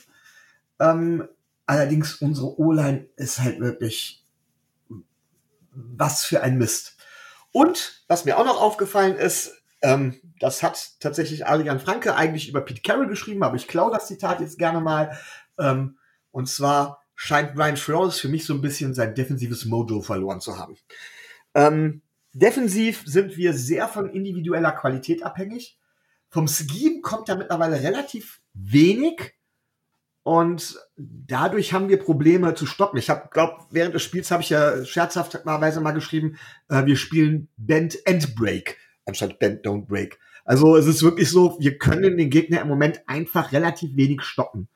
Ähm, 0.79 1.27
allerdings 1.67 2.17
unsere 2.17 2.59
O-Line 2.59 3.07
ist 3.17 3.41
halt 3.41 3.61
wirklich 3.61 4.25
was 5.71 6.25
für 6.25 6.43
ein 6.43 6.59
Mist. 6.59 6.97
Und 7.53 8.05
was 8.09 8.25
mir 8.25 8.39
auch 8.39 8.45
noch 8.45 8.61
aufgefallen 8.61 9.17
ist, 9.17 9.53
ähm, 9.81 10.21
das 10.39 10.63
hat 10.63 10.93
tatsächlich 11.01 11.47
Adrian 11.47 11.81
Franke 11.81 12.15
eigentlich 12.15 12.49
über 12.49 12.61
Pete 12.61 12.83
Carroll 12.83 13.09
geschrieben, 13.09 13.43
aber 13.43 13.57
ich 13.57 13.69
klaue 13.69 13.91
das 13.91 14.07
Zitat 14.07 14.41
jetzt 14.41 14.59
gerne 14.59 14.81
mal. 14.81 15.19
Ähm, 15.59 15.99
und 16.31 16.49
zwar 16.49 17.03
scheint 17.15 17.55
Brian 17.55 17.77
Flores 17.77 18.21
für 18.21 18.29
mich 18.29 18.45
so 18.45 18.55
ein 18.55 18.61
bisschen 18.61 18.95
sein 18.95 19.15
defensives 19.15 19.65
Mojo 19.65 20.03
verloren 20.03 20.41
zu 20.41 20.59
haben. 20.59 20.77
Ähm, 21.55 22.03
defensiv 22.33 23.03
sind 23.07 23.37
wir 23.37 23.55
sehr 23.55 23.89
von 23.89 24.11
individueller 24.11 24.73
Qualität 24.73 25.23
abhängig. 25.23 25.78
Vom 26.31 26.49
Scheme 26.49 27.01
kommt 27.01 27.29
da 27.29 27.37
mittlerweile 27.37 27.83
relativ 27.83 28.41
wenig. 28.55 29.35
Und 30.23 30.79
dadurch 30.97 31.73
haben 31.73 31.89
wir 31.89 31.99
Probleme 31.99 32.55
zu 32.55 32.67
stoppen. 32.67 32.99
Ich 32.99 33.09
habe, 33.09 33.29
glaube, 33.31 33.65
während 33.71 33.95
des 33.95 34.03
Spiels 34.03 34.31
habe 34.31 34.43
ich 34.43 34.51
ja 34.51 34.85
scherzhafterweise 34.85 35.81
mal 35.81 35.93
geschrieben, 35.93 36.37
äh, 36.69 36.85
wir 36.85 36.97
spielen 36.97 37.49
Bend 37.57 37.99
and 38.07 38.35
Break 38.35 38.77
anstatt 39.09 39.39
Bend 39.39 39.67
Don't 39.67 39.87
Break. 39.87 40.21
Also 40.45 40.77
es 40.77 40.87
ist 40.87 41.03
wirklich 41.03 41.31
so, 41.31 41.57
wir 41.59 41.79
können 41.79 42.17
den 42.17 42.31
Gegner 42.31 42.61
im 42.61 42.69
Moment 42.69 43.03
einfach 43.07 43.53
relativ 43.53 43.97
wenig 43.97 44.23
stoppen. 44.23 44.69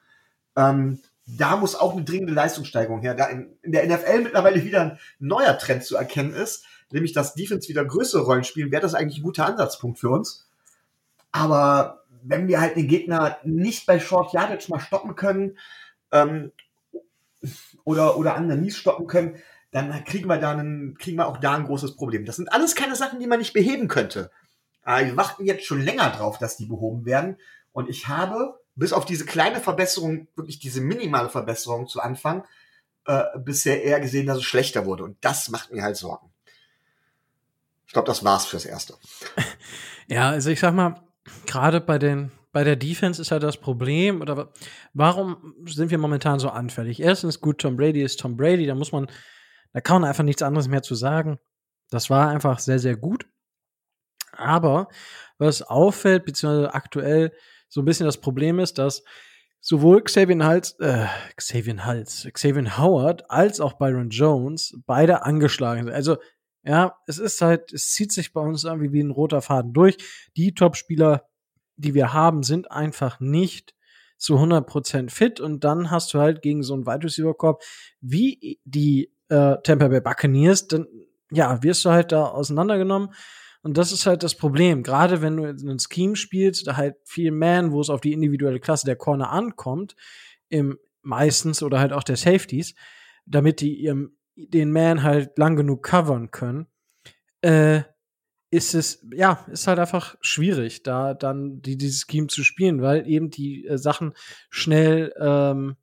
Ähm, 0.56 1.00
da 1.26 1.56
muss 1.56 1.76
auch 1.76 1.92
eine 1.92 2.04
dringende 2.04 2.32
Leistungssteigerung 2.32 3.00
her. 3.00 3.14
Da 3.14 3.26
in, 3.26 3.54
in, 3.62 3.72
der 3.72 3.86
NFL 3.86 4.22
mittlerweile 4.22 4.64
wieder 4.64 4.80
ein 4.82 4.98
neuer 5.18 5.56
Trend 5.56 5.84
zu 5.84 5.96
erkennen 5.96 6.34
ist, 6.34 6.64
nämlich 6.90 7.12
dass 7.12 7.34
Defense 7.34 7.68
wieder 7.68 7.84
größere 7.84 8.22
Rollen 8.22 8.44
spielen, 8.44 8.72
wäre 8.72 8.82
das 8.82 8.94
eigentlich 8.94 9.20
ein 9.20 9.24
guter 9.24 9.46
Ansatzpunkt 9.46 9.98
für 9.98 10.10
uns. 10.10 10.48
Aber 11.32 12.04
wenn 12.22 12.46
wir 12.48 12.60
halt 12.60 12.76
den 12.76 12.88
Gegner 12.88 13.38
nicht 13.42 13.86
bei 13.86 13.98
Short 13.98 14.32
Yardage 14.32 14.66
mal 14.68 14.80
stoppen 14.80 15.16
können 15.16 15.58
ähm, 16.12 16.52
oder, 17.84 18.16
oder 18.16 18.36
an 18.36 18.48
der 18.48 18.56
Mies 18.56 18.76
stoppen 18.76 19.06
können, 19.06 19.36
dann 19.72 20.04
kriegen 20.04 20.28
wir, 20.28 20.36
da 20.36 20.52
einen, 20.52 20.96
kriegen 20.98 21.16
wir 21.16 21.26
auch 21.26 21.38
da 21.38 21.54
ein 21.54 21.64
großes 21.64 21.96
Problem. 21.96 22.26
Das 22.26 22.36
sind 22.36 22.52
alles 22.52 22.74
keine 22.74 22.94
Sachen, 22.94 23.18
die 23.18 23.26
man 23.26 23.38
nicht 23.38 23.54
beheben 23.54 23.88
könnte. 23.88 24.30
Aber 24.82 25.04
wir 25.04 25.16
warten 25.16 25.46
jetzt 25.46 25.64
schon 25.64 25.80
länger 25.80 26.10
drauf, 26.10 26.38
dass 26.38 26.56
die 26.56 26.66
behoben 26.66 27.06
werden. 27.06 27.38
Und 27.72 27.88
ich 27.88 28.06
habe, 28.08 28.60
bis 28.74 28.92
auf 28.92 29.06
diese 29.06 29.24
kleine 29.24 29.60
Verbesserung, 29.60 30.28
wirklich 30.36 30.58
diese 30.58 30.82
minimale 30.82 31.30
Verbesserung 31.30 31.88
zu 31.88 32.00
Anfang, 32.00 32.44
äh, 33.06 33.22
bisher 33.38 33.82
eher 33.82 34.00
gesehen, 34.00 34.26
dass 34.26 34.38
es 34.38 34.44
schlechter 34.44 34.84
wurde. 34.84 35.04
Und 35.04 35.16
das 35.22 35.48
macht 35.48 35.72
mir 35.72 35.82
halt 35.82 35.96
Sorgen. 35.96 36.30
Ich 37.86 37.92
glaube, 37.92 38.06
das 38.06 38.24
war's 38.24 38.46
fürs 38.46 38.64
Erste. 38.64 38.94
Ja, 40.08 40.30
also 40.30 40.50
ich 40.50 40.60
sag 40.60 40.74
mal, 40.74 41.00
gerade 41.46 41.80
bei 41.80 41.98
den 41.98 42.30
bei 42.52 42.64
der 42.64 42.76
Defense 42.76 43.20
ist 43.20 43.30
halt 43.30 43.42
das 43.42 43.56
Problem, 43.56 44.20
oder 44.20 44.52
warum 44.92 45.54
sind 45.66 45.90
wir 45.90 45.98
momentan 45.98 46.38
so 46.38 46.50
anfällig? 46.50 47.00
Erstens, 47.00 47.40
gut, 47.40 47.58
Tom 47.58 47.76
Brady 47.76 48.02
ist 48.02 48.20
Tom 48.20 48.36
Brady, 48.36 48.66
da 48.66 48.74
muss 48.74 48.92
man, 48.92 49.06
da 49.72 49.80
kann 49.80 50.02
man 50.02 50.08
einfach 50.08 50.22
nichts 50.22 50.42
anderes 50.42 50.68
mehr 50.68 50.82
zu 50.82 50.94
sagen. 50.94 51.38
Das 51.90 52.10
war 52.10 52.28
einfach 52.28 52.58
sehr, 52.58 52.78
sehr 52.78 52.96
gut. 52.96 53.26
Aber 54.32 54.88
was 55.38 55.62
auffällt, 55.62 56.24
beziehungsweise 56.24 56.74
aktuell 56.74 57.32
so 57.68 57.80
ein 57.80 57.84
bisschen 57.86 58.06
das 58.06 58.20
Problem 58.20 58.58
ist, 58.58 58.78
dass 58.78 59.02
sowohl 59.60 60.02
Xavier 60.02 60.44
Hals, 60.44 60.78
äh, 60.80 61.06
Xavier 61.36 61.84
Hals, 61.84 62.28
Xavier 62.32 62.78
Howard 62.78 63.30
als 63.30 63.60
auch 63.60 63.74
Byron 63.74 64.10
Jones 64.10 64.78
beide 64.86 65.24
angeschlagen 65.24 65.84
sind. 65.84 65.94
Also, 65.94 66.18
ja, 66.64 66.96
es 67.06 67.18
ist 67.18 67.40
halt, 67.40 67.72
es 67.72 67.90
zieht 67.90 68.12
sich 68.12 68.32
bei 68.32 68.40
uns 68.40 68.64
irgendwie 68.64 68.92
wie 68.92 69.02
ein 69.02 69.10
roter 69.10 69.42
Faden 69.42 69.72
durch. 69.72 69.96
Die 70.36 70.54
Top-Spieler 70.54 71.28
die 71.76 71.94
wir 71.94 72.12
haben, 72.12 72.42
sind 72.42 72.70
einfach 72.70 73.20
nicht 73.20 73.74
zu 74.16 74.36
100% 74.36 75.10
fit. 75.10 75.40
Und 75.40 75.64
dann 75.64 75.90
hast 75.90 76.14
du 76.14 76.18
halt 76.18 76.42
gegen 76.42 76.62
so 76.62 76.74
einen 76.74 76.86
Wide 76.86 77.04
Receiver 77.04 77.34
Korb 77.34 77.62
wie 78.00 78.60
die 78.64 79.12
äh, 79.28 79.56
Tampa 79.62 79.88
Bay 79.88 80.00
Buccaneers, 80.00 80.68
dann 80.68 80.86
ja, 81.30 81.62
wirst 81.62 81.84
du 81.84 81.90
halt 81.90 82.12
da 82.12 82.26
auseinandergenommen. 82.26 83.12
Und 83.62 83.78
das 83.78 83.92
ist 83.92 84.06
halt 84.06 84.22
das 84.22 84.34
Problem, 84.34 84.82
gerade 84.82 85.22
wenn 85.22 85.36
du 85.36 85.44
in 85.44 85.68
einem 85.68 85.78
Scheme 85.78 86.16
spielst, 86.16 86.66
da 86.66 86.76
halt 86.76 86.96
viel 87.04 87.30
Man, 87.30 87.72
wo 87.72 87.80
es 87.80 87.90
auf 87.90 88.00
die 88.00 88.12
individuelle 88.12 88.60
Klasse 88.60 88.86
der 88.86 88.96
Corner 88.96 89.30
ankommt, 89.30 89.94
im 90.48 90.78
meistens 91.00 91.62
oder 91.62 91.80
halt 91.80 91.92
auch 91.92 92.04
der 92.04 92.16
Safeties, 92.16 92.74
damit 93.24 93.60
die 93.60 93.74
ihrem 93.74 94.16
den 94.36 94.72
Man 94.72 95.02
halt 95.02 95.38
lang 95.38 95.56
genug 95.56 95.82
covern 95.82 96.30
können, 96.30 96.66
äh, 97.42 97.82
ist 98.50 98.74
es, 98.74 99.04
ja, 99.14 99.44
ist 99.50 99.66
halt 99.66 99.78
einfach 99.78 100.16
schwierig, 100.20 100.82
da 100.82 101.14
dann 101.14 101.62
die, 101.62 101.78
dieses 101.78 102.06
Scheme 102.08 102.26
zu 102.26 102.44
spielen, 102.44 102.82
weil 102.82 103.08
eben 103.08 103.30
die 103.30 103.66
äh, 103.66 103.78
Sachen 103.78 104.12
schnell, 104.50 105.14
ähm, 105.18 105.76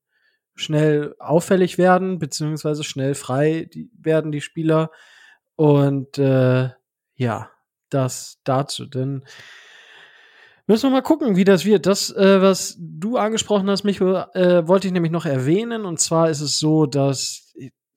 schnell 0.56 1.16
auffällig 1.18 1.80
werden, 1.80 2.20
beziehungsweise 2.20 2.84
schnell 2.84 3.16
frei 3.16 3.68
die, 3.74 3.90
werden, 3.98 4.32
die 4.32 4.42
Spieler. 4.42 4.92
Und 5.56 6.20
äh, 6.20 6.70
ja, 7.16 7.50
das 7.90 8.40
dazu. 8.44 8.86
Denn 8.86 9.24
müssen 10.68 10.90
wir 10.90 10.92
mal 10.92 11.02
gucken, 11.02 11.36
wie 11.36 11.44
das 11.46 11.66
wird. 11.66 11.88
Das, 11.88 12.12
äh, 12.12 12.40
was 12.40 12.78
du 12.80 13.18
angesprochen 13.18 13.70
hast, 13.70 13.84
mich 13.84 14.00
äh, 14.00 14.68
wollte 14.68 14.86
ich 14.86 14.94
nämlich 14.94 15.12
noch 15.12 15.26
erwähnen. 15.26 15.86
Und 15.86 16.00
zwar 16.00 16.30
ist 16.30 16.42
es 16.42 16.60
so, 16.60 16.86
dass 16.86 17.49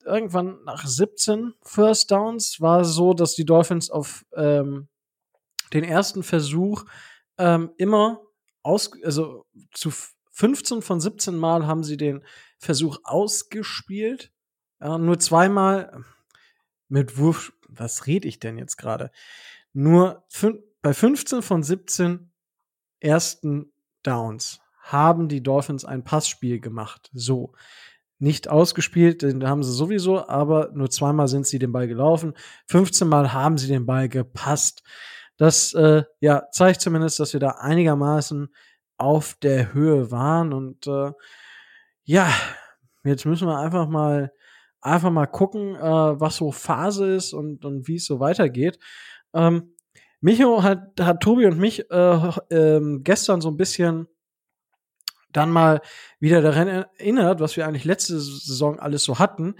irgendwann 0.05 0.63
nach 0.63 0.85
17 0.85 1.53
First 1.61 2.11
Downs 2.11 2.59
war 2.61 2.81
es 2.81 2.89
so, 2.89 3.13
dass 3.13 3.35
die 3.35 3.45
Dolphins 3.45 3.89
auf 3.89 4.25
ähm, 4.35 4.87
den 5.73 5.83
ersten 5.83 6.23
Versuch 6.23 6.85
ähm, 7.37 7.71
immer 7.77 8.21
aus, 8.61 8.91
also 9.03 9.45
zu 9.71 9.91
15 10.31 10.81
von 10.81 10.99
17 10.99 11.35
Mal 11.35 11.67
haben 11.67 11.83
sie 11.83 11.97
den 11.97 12.23
Versuch 12.57 12.99
ausgespielt. 13.03 14.31
Ja, 14.79 14.97
nur 14.97 15.19
zweimal 15.19 16.03
mit 16.87 17.17
Wurf, 17.17 17.53
was 17.67 18.07
rede 18.07 18.27
ich 18.27 18.39
denn 18.39 18.57
jetzt 18.57 18.77
gerade? 18.77 19.11
Nur 19.73 20.23
bei 20.81 20.93
15 20.93 21.41
von 21.41 21.63
17 21.63 22.31
ersten 22.99 23.71
Downs 24.03 24.59
haben 24.79 25.29
die 25.29 25.41
Dolphins 25.41 25.85
ein 25.85 26.03
Passspiel 26.03 26.59
gemacht. 26.59 27.09
So 27.13 27.53
nicht 28.19 28.47
ausgespielt, 28.47 29.21
den 29.21 29.47
haben 29.47 29.63
sie 29.63 29.73
sowieso, 29.73 30.27
aber 30.27 30.71
nur 30.73 30.89
zweimal 30.89 31.27
sind 31.27 31.45
sie 31.45 31.59
den 31.59 31.71
Ball 31.71 31.87
gelaufen. 31.87 32.33
15 32.67 33.07
Mal 33.07 33.33
haben 33.33 33.57
sie 33.57 33.67
den 33.67 33.85
Ball 33.85 34.07
gepasst. 34.07 34.83
Das 35.37 35.73
äh, 35.73 36.03
ja, 36.19 36.43
zeigt 36.51 36.81
zumindest, 36.81 37.19
dass 37.19 37.33
wir 37.33 37.39
da 37.39 37.49
einigermaßen 37.59 38.53
auf 38.97 39.35
der 39.41 39.73
Höhe 39.73 40.11
waren. 40.11 40.53
Und 40.53 40.87
äh, 40.87 41.11
ja, 42.03 42.29
jetzt 43.03 43.25
müssen 43.25 43.47
wir 43.47 43.57
einfach 43.57 43.87
mal 43.87 44.31
einfach 44.83 45.11
mal 45.11 45.27
gucken, 45.27 45.75
äh, 45.75 45.79
was 46.19 46.35
so 46.37 46.51
Phase 46.51 47.15
ist 47.15 47.33
und, 47.33 47.65
und 47.65 47.87
wie 47.87 47.95
es 47.95 48.05
so 48.05 48.19
weitergeht. 48.19 48.79
Ähm, 49.33 49.73
Micho 50.21 50.61
hat, 50.63 50.99
hat 50.99 51.21
Tobi 51.21 51.45
und 51.45 51.57
mich 51.57 51.89
äh, 51.89 52.29
äh, 52.49 52.99
gestern 52.99 53.41
so 53.41 53.49
ein 53.49 53.57
bisschen 53.57 54.07
dann 55.33 55.51
mal 55.51 55.81
wieder 56.19 56.41
daran 56.41 56.67
erinnert, 56.67 57.39
was 57.39 57.57
wir 57.57 57.67
eigentlich 57.67 57.85
letzte 57.85 58.19
Saison 58.19 58.79
alles 58.79 59.03
so 59.03 59.19
hatten. 59.19 59.55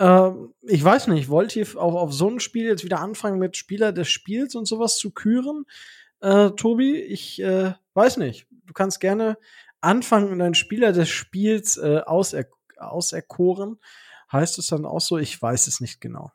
Ähm, 0.00 0.54
ich 0.62 0.82
weiß 0.82 1.08
nicht, 1.08 1.28
wollt 1.28 1.54
ihr 1.56 1.66
auch 1.76 1.94
auf 1.94 2.12
so 2.12 2.28
ein 2.28 2.40
Spiel 2.40 2.66
jetzt 2.66 2.84
wieder 2.84 3.00
anfangen 3.00 3.38
mit 3.38 3.56
Spieler 3.56 3.92
des 3.92 4.08
Spiels 4.08 4.54
und 4.54 4.66
sowas 4.66 4.96
zu 4.96 5.10
küren? 5.10 5.64
Äh, 6.20 6.50
Tobi, 6.50 6.96
ich 6.96 7.40
äh, 7.40 7.72
weiß 7.94 8.16
nicht. 8.18 8.46
Du 8.66 8.72
kannst 8.72 9.00
gerne 9.00 9.38
anfangen 9.80 10.32
und 10.32 10.40
einen 10.40 10.54
Spieler 10.54 10.92
des 10.92 11.08
Spiels 11.08 11.76
äh, 11.76 12.00
auser 12.04 12.44
auserkoren. 12.76 13.78
Heißt 14.30 14.58
es 14.58 14.68
dann 14.68 14.84
auch 14.84 15.00
so? 15.00 15.18
Ich 15.18 15.40
weiß 15.40 15.66
es 15.66 15.80
nicht 15.80 16.00
genau. 16.00 16.30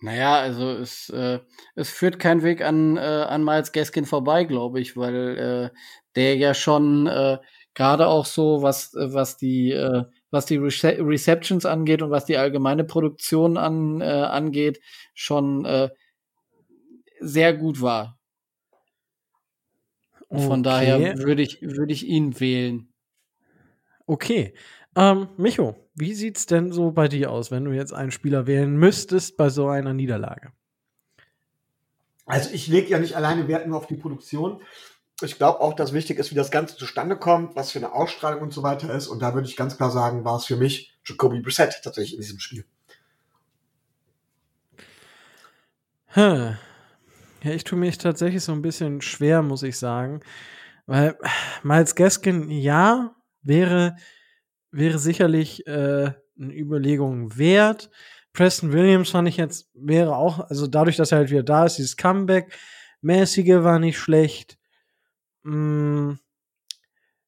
Naja, 0.00 0.36
also 0.36 0.70
es, 0.70 1.10
äh, 1.10 1.40
es 1.74 1.90
führt 1.90 2.20
kein 2.20 2.42
Weg 2.42 2.62
an, 2.62 2.96
äh, 2.96 3.00
an 3.00 3.42
Miles 3.42 3.72
Gaskin 3.72 4.04
vorbei, 4.04 4.44
glaube 4.44 4.80
ich, 4.80 4.96
weil 4.96 5.72
äh, 5.74 5.78
der 6.14 6.36
ja 6.36 6.54
schon 6.54 7.08
äh, 7.08 7.38
gerade 7.78 8.08
auch 8.08 8.26
so, 8.26 8.60
was, 8.60 8.92
äh, 8.94 9.14
was 9.14 9.36
die, 9.36 9.70
äh, 9.70 10.02
was 10.32 10.46
die 10.46 10.56
Rece 10.56 10.98
Receptions 10.98 11.64
angeht 11.64 12.02
und 12.02 12.10
was 12.10 12.24
die 12.24 12.36
allgemeine 12.36 12.82
Produktion 12.82 13.56
an, 13.56 14.00
äh, 14.00 14.04
angeht, 14.04 14.80
schon 15.14 15.64
äh, 15.64 15.88
sehr 17.20 17.54
gut 17.54 17.80
war. 17.80 18.18
Okay. 20.28 20.42
Von 20.44 20.62
daher 20.64 21.18
würde 21.18 21.42
ich, 21.42 21.62
würde 21.62 21.92
ich 21.92 22.04
ihn 22.06 22.38
wählen. 22.40 22.92
Okay. 24.06 24.54
Ähm, 24.96 25.28
Micho, 25.36 25.76
wie 25.94 26.14
sieht's 26.14 26.46
denn 26.46 26.72
so 26.72 26.90
bei 26.90 27.06
dir 27.06 27.30
aus, 27.30 27.52
wenn 27.52 27.64
du 27.64 27.70
jetzt 27.70 27.94
einen 27.94 28.10
Spieler 28.10 28.48
wählen 28.48 28.76
müsstest 28.76 29.36
bei 29.36 29.50
so 29.50 29.68
einer 29.68 29.94
Niederlage? 29.94 30.52
Also 32.26 32.52
ich 32.52 32.66
lege 32.66 32.88
ja 32.88 32.98
nicht 32.98 33.14
alleine 33.14 33.46
Wert 33.46 33.68
nur 33.68 33.78
auf 33.78 33.86
die 33.86 33.96
Produktion, 33.96 34.60
ich 35.22 35.36
glaube 35.36 35.60
auch, 35.60 35.74
dass 35.74 35.92
wichtig 35.92 36.18
ist, 36.18 36.30
wie 36.30 36.36
das 36.36 36.50
Ganze 36.50 36.76
zustande 36.76 37.16
kommt, 37.16 37.56
was 37.56 37.72
für 37.72 37.78
eine 37.78 37.92
Ausstrahlung 37.92 38.42
und 38.42 38.52
so 38.52 38.62
weiter 38.62 38.92
ist. 38.94 39.08
Und 39.08 39.20
da 39.20 39.34
würde 39.34 39.48
ich 39.48 39.56
ganz 39.56 39.76
klar 39.76 39.90
sagen, 39.90 40.24
war 40.24 40.36
es 40.36 40.44
für 40.44 40.56
mich 40.56 40.94
Jacoby 41.04 41.40
Brissett 41.40 41.80
tatsächlich 41.82 42.14
in 42.14 42.20
diesem 42.20 42.38
Spiel. 42.38 42.64
Hm. 46.08 46.56
Ja, 47.42 47.50
ich 47.52 47.64
tue 47.64 47.78
mich 47.78 47.98
tatsächlich 47.98 48.42
so 48.42 48.52
ein 48.52 48.62
bisschen 48.62 49.00
schwer, 49.00 49.42
muss 49.42 49.62
ich 49.62 49.78
sagen. 49.78 50.20
Weil 50.86 51.16
Miles 51.62 51.94
Gaskin, 51.94 52.50
ja, 52.50 53.14
wäre, 53.42 53.96
wäre 54.70 54.98
sicherlich 54.98 55.66
äh, 55.66 56.12
eine 56.40 56.54
Überlegung 56.54 57.36
wert. 57.36 57.90
Preston 58.32 58.72
Williams 58.72 59.10
fand 59.10 59.28
ich 59.28 59.36
jetzt, 59.36 59.68
wäre 59.74 60.16
auch, 60.16 60.38
also 60.48 60.66
dadurch, 60.66 60.96
dass 60.96 61.12
er 61.12 61.18
halt 61.18 61.30
wieder 61.30 61.42
da 61.42 61.66
ist, 61.66 61.78
dieses 61.78 61.96
Comeback-mäßige 61.96 63.62
war 63.64 63.78
nicht 63.78 63.98
schlecht. 63.98 64.57
Mm, 65.42 66.14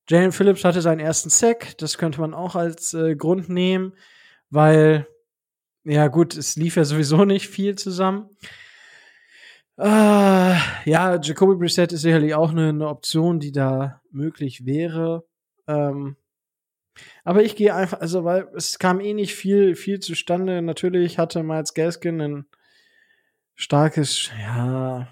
Jalen 0.08 0.32
Phillips 0.32 0.64
hatte 0.64 0.82
seinen 0.82 1.00
ersten 1.00 1.30
Sack, 1.30 1.78
das 1.78 1.96
könnte 1.96 2.20
man 2.20 2.34
auch 2.34 2.56
als 2.56 2.94
äh, 2.94 3.14
Grund 3.14 3.48
nehmen, 3.48 3.94
weil, 4.50 5.06
ja 5.84 6.08
gut, 6.08 6.36
es 6.36 6.56
lief 6.56 6.76
ja 6.76 6.84
sowieso 6.84 7.24
nicht 7.24 7.48
viel 7.48 7.76
zusammen. 7.76 8.28
Äh, 9.78 10.56
ja, 10.84 11.18
Jacoby 11.22 11.54
Brissett 11.54 11.92
ist 11.92 12.02
sicherlich 12.02 12.34
auch 12.34 12.50
eine, 12.50 12.68
eine 12.70 12.88
Option, 12.88 13.40
die 13.40 13.52
da 13.52 14.02
möglich 14.10 14.66
wäre. 14.66 15.24
Ähm, 15.68 16.16
aber 17.24 17.42
ich 17.42 17.56
gehe 17.56 17.74
einfach, 17.74 18.00
also 18.00 18.24
weil 18.24 18.48
es 18.54 18.78
kam 18.78 19.00
eh 19.00 19.14
nicht 19.14 19.34
viel, 19.34 19.76
viel 19.76 20.00
zustande. 20.00 20.60
Natürlich 20.60 21.18
hatte 21.18 21.42
Miles 21.42 21.72
Gaskin 21.72 22.20
ein 22.20 22.46
starkes, 23.54 24.30
ja, 24.38 25.08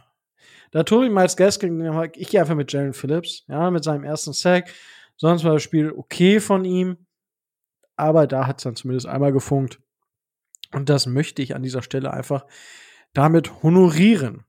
da 0.71 0.83
Tobi 0.83 1.09
Miles 1.09 1.37
Gaskin, 1.37 1.81
ich 2.15 2.29
gehe 2.29 2.41
einfach 2.41 2.55
mit 2.55 2.73
Jalen 2.73 2.93
Phillips, 2.93 3.45
ja, 3.49 3.71
mit 3.71 3.85
seinem 3.85 4.05
ersten 4.05 4.33
Sack. 4.33 4.73
Sonst 5.17 5.45
war 5.45 5.55
das 5.55 5.63
Spiel 5.63 5.91
okay 5.91 6.41
von 6.41 6.65
ihm, 6.65 7.07
aber 7.97 8.27
da 8.27 8.47
hat 8.47 8.59
es 8.59 8.65
dann 8.65 8.77
zumindest 8.77 9.07
einmal 9.07 9.33
gefunkt. 9.33 9.81
Und 10.73 10.89
das 10.89 11.07
möchte 11.07 11.43
ich 11.43 11.55
an 11.55 11.63
dieser 11.63 11.83
Stelle 11.83 12.13
einfach 12.13 12.47
damit 13.15 13.63
honorieren. 13.63 14.45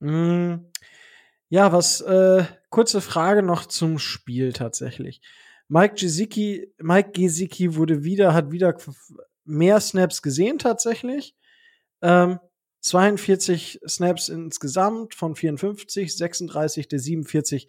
Hm. 0.00 0.70
Ja, 1.48 1.72
was, 1.72 2.00
äh, 2.00 2.44
kurze 2.70 3.00
Frage 3.00 3.42
noch 3.42 3.66
zum 3.66 3.98
Spiel 3.98 4.52
tatsächlich. 4.52 5.20
Mike 5.68 5.96
Gesicki, 5.96 6.72
Mike 6.78 7.12
Gesicki 7.12 7.76
wurde 7.76 8.04
wieder, 8.04 8.34
hat 8.34 8.50
wieder 8.50 8.76
mehr 9.44 9.80
Snaps 9.80 10.22
gesehen 10.22 10.58
tatsächlich. 10.58 11.36
Ähm, 12.00 12.38
42 12.82 13.80
Snaps 13.88 14.28
insgesamt 14.28 15.14
von 15.14 15.34
54, 15.34 16.16
36 16.16 16.88
der 16.88 16.98
47 16.98 17.68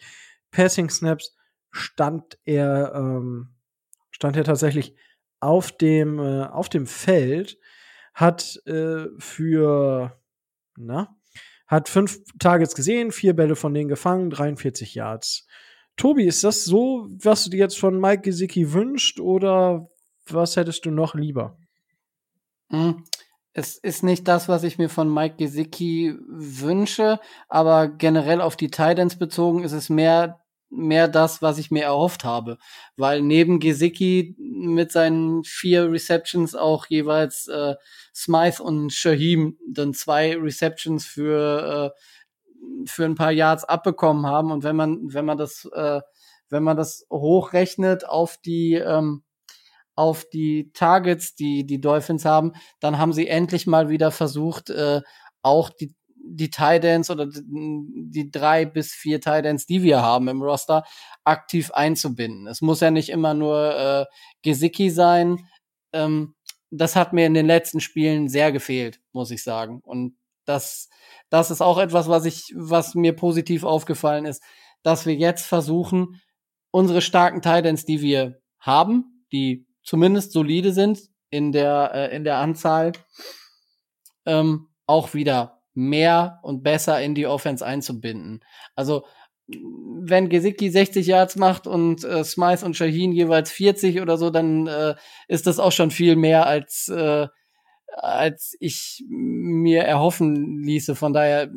Passing 0.51 0.89
Snaps 0.89 1.35
stand 1.71 2.37
er, 2.45 2.93
ähm, 2.95 3.55
stand 4.11 4.35
er 4.37 4.43
tatsächlich 4.43 4.95
auf 5.39 5.71
dem, 5.71 6.19
äh, 6.19 6.45
auf 6.45 6.69
dem 6.69 6.87
Feld, 6.87 7.59
hat 8.13 8.61
äh, 8.65 9.05
für, 9.17 10.19
na, 10.77 11.15
hat 11.67 11.89
fünf 11.89 12.19
Targets 12.39 12.75
gesehen, 12.75 13.11
vier 13.11 13.35
Bälle 13.35 13.55
von 13.55 13.73
denen 13.73 13.89
gefangen, 13.89 14.29
43 14.29 14.95
Yards. 14.95 15.47
Tobi, 15.95 16.25
ist 16.25 16.43
das 16.43 16.65
so, 16.65 17.07
was 17.09 17.43
du 17.43 17.51
dir 17.51 17.57
jetzt 17.57 17.79
von 17.79 17.99
Mike 17.99 18.21
Gesicki 18.21 18.73
wünscht 18.73 19.19
oder 19.19 19.89
was 20.27 20.55
hättest 20.55 20.85
du 20.85 20.91
noch 20.91 21.15
lieber? 21.15 21.57
Hm, 22.69 23.03
es 23.53 23.77
ist 23.77 24.03
nicht 24.03 24.27
das, 24.27 24.49
was 24.49 24.63
ich 24.63 24.77
mir 24.77 24.89
von 24.89 25.13
Mike 25.13 25.35
Gesicki 25.37 26.15
wünsche, 26.27 27.19
aber 27.47 27.87
generell 27.87 28.41
auf 28.41 28.55
die 28.55 28.71
Titans 28.71 29.17
bezogen 29.17 29.63
ist 29.63 29.73
es 29.73 29.89
mehr 29.89 30.39
mehr 30.75 31.07
das, 31.07 31.41
was 31.41 31.59
ich 31.59 31.71
mir 31.71 31.83
erhofft 31.83 32.23
habe, 32.23 32.57
weil 32.97 33.21
neben 33.21 33.59
Gesicki 33.59 34.35
mit 34.39 34.91
seinen 34.91 35.43
vier 35.43 35.91
Receptions 35.91 36.55
auch 36.55 36.87
jeweils 36.87 37.47
äh, 37.47 37.75
Smythe 38.13 38.61
und 38.63 38.91
Shaheem 38.91 39.57
dann 39.67 39.93
zwei 39.93 40.35
Receptions 40.35 41.05
für 41.05 41.93
äh, 41.93 42.87
für 42.87 43.05
ein 43.05 43.15
paar 43.15 43.31
Yards 43.31 43.65
abbekommen 43.65 44.25
haben. 44.25 44.51
Und 44.51 44.63
wenn 44.63 44.75
man 44.75 44.99
wenn 45.13 45.25
man 45.25 45.37
das 45.37 45.69
äh, 45.73 46.01
wenn 46.49 46.63
man 46.63 46.77
das 46.77 47.05
hochrechnet 47.11 48.07
auf 48.07 48.37
die 48.37 48.73
ähm, 48.73 49.23
auf 49.95 50.25
die 50.29 50.71
Targets, 50.73 51.35
die 51.35 51.65
die 51.65 51.79
Dolphins 51.79 52.25
haben, 52.25 52.53
dann 52.79 52.97
haben 52.97 53.13
sie 53.13 53.27
endlich 53.27 53.67
mal 53.67 53.89
wieder 53.89 54.11
versucht, 54.11 54.69
äh, 54.69 55.01
auch 55.41 55.69
die 55.69 55.93
die 56.25 56.49
Titans 56.49 57.09
oder 57.09 57.27
die 57.27 58.31
drei 58.31 58.65
bis 58.65 58.93
vier 58.93 59.19
Titans, 59.19 59.65
die 59.65 59.83
wir 59.83 60.01
haben 60.01 60.29
im 60.29 60.41
Roster, 60.41 60.83
aktiv 61.25 61.71
einzubinden. 61.71 62.47
Es 62.47 62.61
muss 62.61 62.79
ja 62.79 62.91
nicht 62.91 63.09
immer 63.09 63.33
nur 63.33 63.75
äh, 63.77 64.05
Gesicki 64.41 64.89
sein. 64.89 65.45
Ähm, 65.91 66.33
das 66.71 66.95
hat 66.95 67.13
mir 67.13 67.25
in 67.25 67.33
den 67.33 67.45
letzten 67.45 67.81
Spielen 67.81 68.29
sehr 68.29 68.51
gefehlt, 68.51 69.01
muss 69.11 69.31
ich 69.31 69.43
sagen. 69.43 69.81
Und 69.83 70.17
das, 70.45 70.89
das 71.29 71.51
ist 71.51 71.61
auch 71.61 71.77
etwas, 71.77 72.07
was 72.07 72.25
ich, 72.25 72.53
was 72.55 72.95
mir 72.95 73.13
positiv 73.13 73.63
aufgefallen 73.63 74.25
ist, 74.25 74.41
dass 74.81 75.05
wir 75.05 75.15
jetzt 75.15 75.45
versuchen, 75.45 76.21
unsere 76.71 77.01
starken 77.01 77.41
Titans, 77.41 77.85
die 77.85 78.01
wir 78.01 78.41
haben, 78.59 79.25
die 79.31 79.67
zumindest 79.83 80.31
solide 80.31 80.73
sind 80.73 81.01
in 81.29 81.51
der, 81.51 81.91
äh, 81.93 82.15
in 82.15 82.23
der 82.23 82.37
Anzahl, 82.37 82.93
ähm, 84.25 84.67
auch 84.85 85.13
wieder 85.13 85.61
mehr 85.73 86.39
und 86.43 86.63
besser 86.63 87.01
in 87.01 87.15
die 87.15 87.27
Offense 87.27 87.65
einzubinden. 87.65 88.43
Also 88.75 89.05
wenn 89.47 90.29
Gesicki 90.29 90.69
60 90.69 91.05
Yards 91.05 91.35
macht 91.35 91.67
und 91.67 92.03
äh, 92.03 92.23
Smythe 92.23 92.65
und 92.65 92.77
Shaheen 92.77 93.11
jeweils 93.11 93.51
40 93.51 93.99
oder 94.01 94.17
so, 94.17 94.29
dann 94.29 94.67
äh, 94.67 94.95
ist 95.27 95.47
das 95.47 95.59
auch 95.59 95.71
schon 95.71 95.91
viel 95.91 96.15
mehr 96.15 96.45
als 96.45 96.87
äh, 96.87 97.27
als 97.95 98.55
ich 98.59 99.03
mir 99.07 99.83
erhoffen 99.83 100.63
ließe. 100.63 100.95
Von 100.95 101.13
daher, 101.13 101.47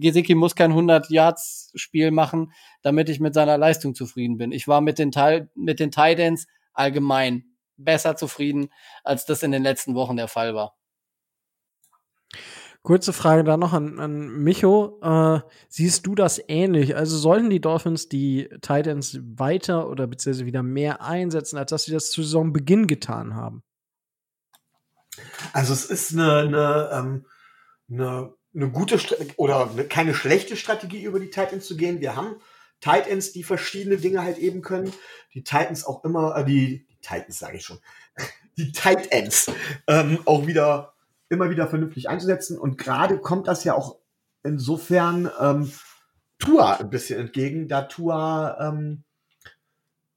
Gesicki 0.00 0.34
muss 0.34 0.56
kein 0.56 0.72
100 0.72 1.10
Yards 1.10 1.70
Spiel 1.76 2.10
machen, 2.10 2.52
damit 2.82 3.08
ich 3.08 3.20
mit 3.20 3.34
seiner 3.34 3.56
Leistung 3.56 3.94
zufrieden 3.94 4.36
bin. 4.36 4.50
Ich 4.50 4.66
war 4.66 4.80
mit 4.80 4.98
den 4.98 5.12
Teil 5.12 5.48
mit 5.54 5.78
den 5.78 5.92
Titans 5.92 6.46
allgemein 6.72 7.44
besser 7.76 8.16
zufrieden, 8.16 8.68
als 9.04 9.24
das 9.26 9.42
in 9.42 9.52
den 9.52 9.62
letzten 9.62 9.94
Wochen 9.94 10.16
der 10.16 10.28
Fall 10.28 10.54
war. 10.54 10.76
Kurze 12.82 13.12
Frage 13.12 13.42
da 13.42 13.56
noch 13.56 13.72
an, 13.72 13.98
an 13.98 14.28
Micho. 14.44 15.00
Äh, 15.02 15.40
siehst 15.68 16.06
du 16.06 16.14
das 16.14 16.40
ähnlich? 16.46 16.94
Also 16.94 17.18
sollten 17.18 17.50
die 17.50 17.60
Dolphins 17.60 18.08
die 18.08 18.48
Titans 18.60 19.18
weiter 19.20 19.88
oder 19.90 20.06
beziehungsweise 20.06 20.46
wieder 20.46 20.62
mehr 20.62 21.02
einsetzen, 21.02 21.58
als 21.58 21.70
dass 21.70 21.82
sie 21.82 21.92
das 21.92 22.10
zu 22.10 22.22
Saisonbeginn 22.22 22.86
getan 22.86 23.34
haben? 23.34 23.64
Also 25.52 25.72
es 25.72 25.86
ist 25.86 26.12
eine, 26.12 26.36
eine, 26.36 26.90
ähm, 26.92 27.26
eine, 27.90 28.34
eine 28.54 28.70
gute 28.70 29.00
St 29.00 29.16
oder 29.36 29.68
eine, 29.68 29.84
keine 29.84 30.14
schlechte 30.14 30.56
Strategie, 30.56 31.02
über 31.02 31.18
die 31.18 31.30
Titans 31.30 31.66
zu 31.66 31.76
gehen. 31.76 32.00
Wir 32.00 32.14
haben 32.14 32.36
Titans, 32.80 33.32
die 33.32 33.42
verschiedene 33.42 33.96
Dinge 33.96 34.22
halt 34.22 34.38
eben 34.38 34.62
können. 34.62 34.92
Die 35.34 35.42
Titans 35.42 35.84
auch 35.84 36.04
immer, 36.04 36.36
äh, 36.36 36.44
die, 36.44 36.86
die 36.88 36.95
Titans 37.00 37.38
sage 37.38 37.56
ich 37.56 37.64
schon, 37.64 37.78
die 38.56 38.72
Tight 38.72 39.12
Ends 39.12 39.50
ähm, 39.86 40.18
auch 40.24 40.46
wieder 40.46 40.94
immer 41.28 41.50
wieder 41.50 41.68
vernünftig 41.68 42.08
einzusetzen. 42.08 42.58
Und 42.58 42.78
gerade 42.78 43.18
kommt 43.18 43.48
das 43.48 43.64
ja 43.64 43.74
auch 43.74 43.96
insofern 44.42 45.30
ähm, 45.40 45.72
Tua 46.38 46.74
ein 46.74 46.90
bisschen 46.90 47.18
entgegen, 47.18 47.68
da 47.68 47.82
Tua 47.82 48.56
ähm, 48.60 49.04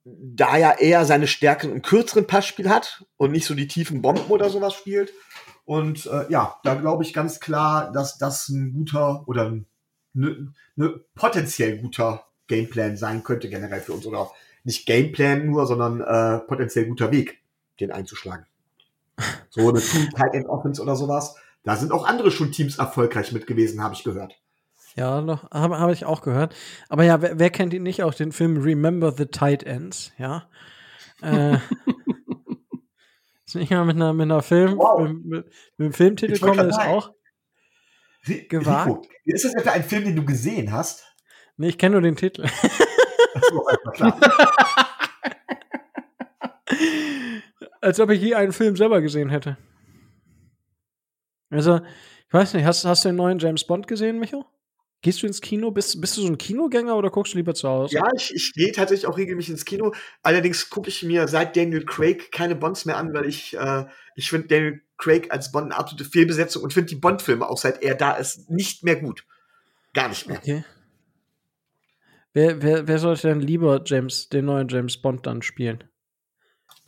da 0.06 0.58
ja 0.58 0.72
eher 0.72 1.06
seine 1.06 1.28
Stärken 1.28 1.72
im 1.72 1.82
kürzeren 1.82 2.28
Passspiel 2.28 2.70
hat 2.70 3.06
und 3.18 3.32
nicht 3.32 3.46
so 3.46 3.54
die 3.54 3.68
tiefen 3.68 4.02
Bomben 4.02 4.30
oder 4.30 4.50
sowas 4.50 4.74
spielt. 4.74 5.14
Und 5.66 6.08
äh, 6.08 6.26
ja, 6.32 6.60
da 6.64 6.76
glaube 6.76 7.04
ich 7.04 7.14
ganz 7.14 7.40
klar, 7.40 7.92
dass 7.92 8.18
das 8.18 8.50
ein 8.50 8.74
guter 8.74 9.28
oder 9.28 9.46
ein 9.46 9.68
ne, 10.14 10.52
ne, 10.76 11.00
potenziell 11.14 11.78
guter 11.78 12.26
Gameplan 12.48 12.98
sein 12.98 13.24
könnte 13.24 13.50
generell 13.50 13.82
für 13.82 13.94
uns. 13.94 14.06
Oder 14.06 14.32
nicht 14.70 14.86
Gameplan 14.86 15.48
nur, 15.48 15.66
sondern 15.66 16.00
äh, 16.00 16.46
potenziell 16.46 16.86
guter 16.86 17.12
Weg, 17.12 17.42
den 17.80 17.92
einzuschlagen. 17.92 18.46
So 19.50 19.68
eine 19.68 19.82
Team 19.82 20.10
Tight 20.16 20.36
End 20.36 20.46
Offense 20.48 20.80
oder 20.80 20.96
sowas. 20.96 21.36
Da 21.64 21.76
sind 21.76 21.92
auch 21.92 22.06
andere 22.06 22.30
schon 22.30 22.52
Teams 22.52 22.78
erfolgreich 22.78 23.32
mit 23.32 23.48
gewesen, 23.48 23.82
habe 23.82 23.96
ich 23.96 24.04
gehört. 24.04 24.40
Ja, 24.96 25.22
noch 25.22 25.50
habe 25.50 25.80
hab 25.80 25.90
ich 25.92 26.06
auch 26.06 26.22
gehört. 26.22 26.56
Aber 26.88 27.04
ja, 27.04 27.20
wer, 27.20 27.40
wer, 27.40 27.50
kennt 27.50 27.74
ihn 27.74 27.82
nicht 27.82 28.04
auch 28.04 28.14
den 28.14 28.32
Film 28.32 28.58
Remember 28.58 29.12
the 29.12 29.26
Tight 29.26 29.64
Ends? 29.64 30.12
Ja. 30.20 30.48
Äh, 31.24 31.56
ist 33.48 33.56
nicht 33.56 33.72
mal 33.72 33.86
mit 33.86 33.96
einer 33.96 34.14
mit 34.14 34.26
einer 34.26 34.44
Film 34.44 34.78
wow. 34.78 35.02
mit, 35.02 35.26
mit, 35.26 35.46
mit 35.78 35.86
dem 35.88 35.94
Filmtitel 35.94 36.38
kommen 36.38 36.70
ist 36.70 36.80
auch 36.80 37.12
gewagt. 38.50 38.88
Rico, 38.88 39.02
ist 39.26 39.46
das 39.46 39.56
etwa 39.56 39.72
ein 39.72 39.84
Film, 39.84 40.06
den 40.06 40.16
du 40.16 40.26
gesehen 40.26 40.72
hast? 40.72 41.04
Nee, 41.58 41.70
ich 41.70 41.78
kenne 41.80 41.94
nur 41.94 42.02
den 42.02 42.16
Titel. 42.16 42.46
Klar. 43.94 44.20
Als 47.82 48.00
ob 48.00 48.10
ich 48.12 48.22
je 48.22 48.36
einen 48.36 48.52
Film 48.52 48.76
selber 48.76 49.02
gesehen 49.02 49.30
hätte. 49.30 49.58
Also, 51.50 51.78
ich 51.78 52.34
weiß 52.34 52.54
nicht, 52.54 52.66
hast, 52.66 52.86
hast 52.86 53.06
du 53.06 53.10
den 53.10 53.16
neuen 53.16 53.40
James 53.40 53.66
Bond 53.66 53.88
gesehen, 53.88 54.20
Micho? 54.20 54.46
Gehst 55.02 55.24
du 55.24 55.28
ins 55.28 55.40
Kino? 55.40 55.72
Bist, 55.72 56.02
bist 56.02 56.18
du 56.18 56.22
so 56.22 56.28
ein 56.28 56.38
Kinogänger 56.38 56.98
oder 56.98 57.10
guckst 57.10 57.34
du 57.34 57.38
lieber 57.38 57.56
zu 57.56 57.70
Hause? 57.70 57.96
Ja, 57.96 58.04
ich, 58.14 58.36
ich 58.36 58.52
gehe 58.54 58.74
tatsächlich 58.74 59.08
auch 59.08 59.18
regelmäßig 59.18 59.52
ins 59.52 59.66
Kino. 59.66 59.94
Allerdings 60.24 60.70
gucke 60.70 60.90
ich 60.90 61.04
mir 61.04 61.30
seit 61.30 61.56
Daniel 61.56 61.86
Craig 61.86 62.34
keine 62.34 62.56
Bonds 62.56 62.84
mehr 62.84 62.98
an, 62.98 63.14
weil 63.14 63.26
ich, 63.26 63.56
äh, 63.56 63.86
ich 64.16 64.30
finde 64.30 64.48
Daniel 64.48 64.82
Craig 64.98 65.32
als 65.32 65.54
Bond 65.54 65.68
eine 65.68 65.78
absolute 65.78 66.04
Fehlbesetzung 66.04 66.64
und 66.64 66.74
finde 66.74 66.90
die 66.90 66.98
Bond-Filme 66.98 67.48
auch 67.50 67.58
seit 67.58 67.82
er 67.82 67.96
da 67.96 68.12
ist 68.12 68.50
nicht 68.50 68.84
mehr 68.84 68.98
gut. 68.98 69.24
Gar 69.94 70.10
nicht 70.10 70.28
mehr. 70.28 70.38
Okay. 70.38 70.66
Wer, 72.40 72.62
wer, 72.62 72.88
wer 72.88 73.00
sollte 73.00 73.28
denn 73.28 73.42
lieber 73.42 73.82
James, 73.86 74.30
den 74.30 74.46
neuen 74.46 74.70
James 74.70 75.02
Bond 75.02 75.28
dann 75.28 75.42
spielen? 75.42 75.84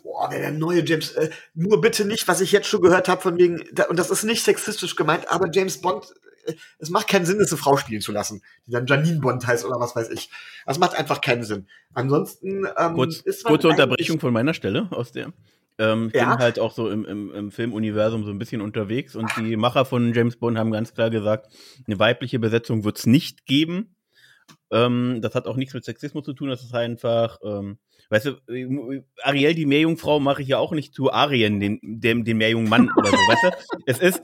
boah, 0.02 0.30
der, 0.30 0.40
der 0.40 0.52
neue 0.52 0.82
James, 0.86 1.12
äh, 1.12 1.30
nur 1.54 1.82
bitte 1.82 2.06
nicht, 2.06 2.26
was 2.28 2.40
ich 2.40 2.54
jetzt 2.54 2.68
schon 2.68 2.82
gehört 2.82 3.10
habe, 3.10 3.22
von 3.22 3.38
wegen, 3.38 3.62
da, 3.74 3.86
und 3.86 4.00
das 4.00 4.10
ist 4.10 4.24
nicht 4.24 4.44
sexistisch 4.44 4.96
gemeint, 4.96 5.30
aber 5.30 5.50
James 5.52 5.82
Bond, 5.82 6.06
äh, 6.46 6.54
es 6.80 6.90
macht 6.90 7.10
keinen 7.10 7.26
Sinn, 7.26 7.40
das 7.40 7.52
eine 7.52 7.58
Frau 7.58 7.76
spielen 7.76 8.02
zu 8.02 8.14
lassen, 8.14 8.42
die 8.66 8.72
dann 8.72 8.88
Janine 8.88 9.20
Bond 9.20 9.46
heißt 9.46 9.66
oder 9.66 9.78
was 9.78 9.94
weiß 9.94 10.10
ich. 10.10 10.30
Das 10.66 10.80
macht 10.80 10.96
einfach 10.96 11.20
keinen 11.20 11.44
Sinn. 11.44 11.68
Ansonsten 11.94 12.66
ähm, 12.78 12.94
Kurz, 12.94 13.18
ist 13.18 13.44
Kurze 13.44 13.68
Unterbrechung 13.68 14.22
von 14.22 14.32
meiner 14.32 14.54
Stelle 14.54 14.88
aus 14.92 15.12
der. 15.12 15.34
Ähm, 15.78 16.10
ich 16.14 16.20
ja? 16.20 16.30
bin 16.30 16.40
halt 16.40 16.60
auch 16.60 16.74
so 16.74 16.90
im, 16.90 17.06
im, 17.06 17.34
im 17.34 17.52
Filmuniversum 17.52 18.24
so 18.24 18.32
ein 18.32 18.40
bisschen 18.40 18.62
unterwegs 18.62 19.16
und 19.16 19.30
die 19.38 19.58
Macher 19.58 19.86
von 19.86 20.14
James 20.14 20.38
Bond 20.38 20.58
haben 20.58 20.72
ganz 20.72 20.94
klar 20.94 21.10
gesagt, 21.10 21.52
eine 21.88 22.00
weibliche 22.00 22.40
Besetzung 22.40 22.84
wird 22.84 23.00
es 23.00 23.06
nicht 23.06 23.46
geben. 23.46 23.96
Ähm, 24.72 25.20
das 25.22 25.36
hat 25.36 25.48
auch 25.48 25.56
nichts 25.56 25.74
mit 25.74 25.84
Sexismus 25.84 26.24
zu 26.24 26.34
tun, 26.34 26.50
das 26.50 26.64
ist 26.64 26.74
einfach 26.74 27.40
ähm, 27.44 27.78
Weißt 28.12 28.26
du, 28.26 29.02
Ariel, 29.24 29.56
die 29.56 29.66
Meerjungfrau, 29.66 30.20
mache 30.20 30.42
ich 30.42 30.50
ja 30.50 30.58
auch 30.58 30.74
nicht 30.74 30.94
zu 30.94 31.14
Arien, 31.14 31.62
den, 31.62 31.80
dem, 31.82 32.26
den 32.26 32.38
Meerjungmann 32.38 32.92
oder 32.98 33.10
so, 33.10 33.16
weißt 33.16 33.44
du? 33.44 33.78
Es 33.86 34.00
ist, 34.00 34.22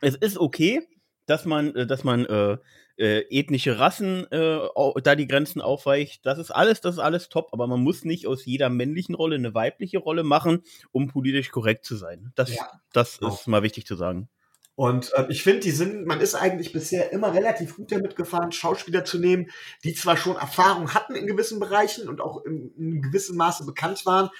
es 0.00 0.16
ist 0.16 0.38
okay, 0.38 0.80
dass 1.26 1.44
man, 1.44 1.72
äh, 1.76 1.86
dass 1.86 2.02
man 2.02 2.26
äh, 2.26 2.58
äh, 2.96 3.20
ethnische 3.30 3.78
Rassen 3.78 4.26
äh, 4.32 4.58
da 5.04 5.14
die 5.14 5.28
Grenzen 5.28 5.60
aufweicht. 5.60 6.26
Das 6.26 6.38
ist 6.38 6.50
alles, 6.50 6.80
das 6.80 6.96
ist 6.96 7.00
alles 7.00 7.28
top, 7.28 7.50
aber 7.52 7.68
man 7.68 7.80
muss 7.80 8.04
nicht 8.04 8.26
aus 8.26 8.44
jeder 8.44 8.70
männlichen 8.70 9.14
Rolle 9.14 9.36
eine 9.36 9.54
weibliche 9.54 9.98
Rolle 9.98 10.24
machen, 10.24 10.62
um 10.90 11.06
politisch 11.06 11.52
korrekt 11.52 11.84
zu 11.84 11.94
sein. 11.94 12.32
Das, 12.34 12.52
ja. 12.52 12.68
das 12.92 13.18
ist 13.18 13.46
mal 13.46 13.62
wichtig 13.62 13.86
zu 13.86 13.94
sagen. 13.94 14.28
Und 14.74 15.12
äh, 15.14 15.26
ich 15.28 15.42
finde, 15.42 15.60
die 15.60 15.70
sind, 15.70 16.06
man 16.06 16.20
ist 16.20 16.34
eigentlich 16.34 16.72
bisher 16.72 17.12
immer 17.12 17.34
relativ 17.34 17.76
gut 17.76 17.92
damit 17.92 18.16
gefahren, 18.16 18.52
Schauspieler 18.52 19.04
zu 19.04 19.18
nehmen, 19.18 19.50
die 19.84 19.94
zwar 19.94 20.16
schon 20.16 20.36
Erfahrung 20.36 20.94
hatten 20.94 21.14
in 21.14 21.26
gewissen 21.26 21.60
Bereichen 21.60 22.08
und 22.08 22.20
auch 22.20 22.44
in, 22.44 22.72
in 22.76 23.02
gewissem 23.02 23.36
Maße 23.36 23.66
bekannt 23.66 24.06
waren, 24.06 24.30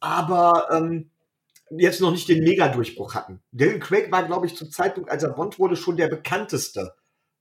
aber 0.00 0.68
ähm, 0.72 1.10
jetzt 1.70 2.00
noch 2.00 2.12
nicht 2.12 2.28
den 2.28 2.44
Mega-Durchbruch 2.44 3.14
hatten. 3.14 3.40
Daniel 3.52 3.78
Craig 3.78 4.10
war, 4.10 4.24
glaube 4.24 4.46
ich, 4.46 4.56
zum 4.56 4.70
Zeitpunkt, 4.70 5.10
als 5.10 5.22
er 5.22 5.30
Bond 5.30 5.58
wurde, 5.58 5.76
schon 5.76 5.96
der 5.96 6.08
bekannteste, 6.08 6.94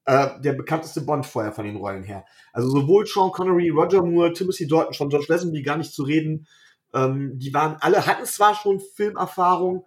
äh, 0.06 0.40
der 0.42 0.54
bekannteste 0.54 1.02
Bond 1.02 1.26
vorher 1.26 1.54
von 1.54 1.66
den 1.66 1.78
Rollen 1.78 2.04
her. 2.04 2.26
Also 2.52 2.70
sowohl 2.70 3.06
Sean 3.06 3.32
Connery, 3.32 3.70
Roger 3.70 4.04
Moore, 4.04 4.34
Timothy 4.34 4.68
Dalton, 4.68 4.94
schon 4.94 5.10
George 5.10 5.28
Lazenby 5.30 5.62
gar 5.62 5.78
nicht 5.78 5.94
zu 5.94 6.04
reden. 6.04 6.48
Ähm, 6.94 7.40
die 7.40 7.54
waren 7.54 7.78
alle, 7.80 8.06
hatten 8.06 8.26
zwar 8.26 8.56
schon 8.56 8.80
Filmerfahrung, 8.80 9.86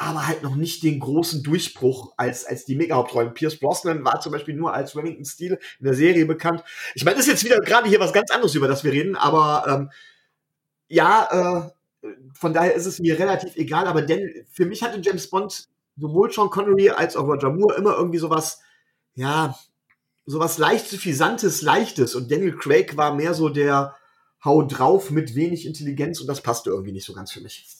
aber 0.00 0.26
halt 0.26 0.42
noch 0.42 0.56
nicht 0.56 0.82
den 0.82 0.98
großen 0.98 1.42
Durchbruch 1.42 2.14
als, 2.16 2.46
als 2.46 2.64
die 2.64 2.74
Mega-Hauptrollen. 2.74 3.34
Pierce 3.34 3.58
Brosnan 3.58 4.02
war 4.02 4.18
zum 4.22 4.32
Beispiel 4.32 4.54
nur 4.54 4.72
als 4.72 4.96
Remington 4.96 5.26
Steele 5.26 5.58
in 5.78 5.84
der 5.84 5.92
Serie 5.92 6.24
bekannt. 6.24 6.64
Ich 6.94 7.04
meine, 7.04 7.18
das 7.18 7.26
ist 7.26 7.32
jetzt 7.32 7.44
wieder 7.44 7.60
gerade 7.60 7.86
hier 7.86 8.00
was 8.00 8.14
ganz 8.14 8.30
anderes, 8.30 8.54
über 8.54 8.66
das 8.66 8.82
wir 8.82 8.92
reden, 8.92 9.14
aber 9.14 9.66
ähm, 9.68 9.90
ja, 10.88 11.68
äh, 12.02 12.08
von 12.32 12.54
daher 12.54 12.74
ist 12.74 12.86
es 12.86 12.98
mir 12.98 13.18
relativ 13.18 13.56
egal, 13.56 13.86
aber 13.86 14.00
denn 14.00 14.46
für 14.50 14.64
mich 14.64 14.82
hatte 14.82 15.02
James 15.02 15.28
Bond 15.28 15.68
sowohl 15.98 16.32
Sean 16.32 16.48
Connery 16.48 16.88
als 16.88 17.14
auch 17.14 17.26
Roger 17.26 17.50
Moore 17.50 17.74
immer 17.76 17.94
irgendwie 17.94 18.18
sowas, 18.18 18.60
ja, 19.16 19.54
sowas 20.24 20.56
leicht 20.56 20.88
suffisantes, 20.88 21.60
leichtes 21.60 22.14
und 22.14 22.30
Daniel 22.30 22.56
Craig 22.56 22.96
war 22.96 23.14
mehr 23.14 23.34
so 23.34 23.50
der 23.50 23.94
Hau 24.42 24.62
drauf 24.62 25.10
mit 25.10 25.34
wenig 25.34 25.66
Intelligenz 25.66 26.22
und 26.22 26.26
das 26.26 26.40
passte 26.40 26.70
irgendwie 26.70 26.92
nicht 26.92 27.04
so 27.04 27.12
ganz 27.12 27.32
für 27.32 27.42
mich. 27.42 27.79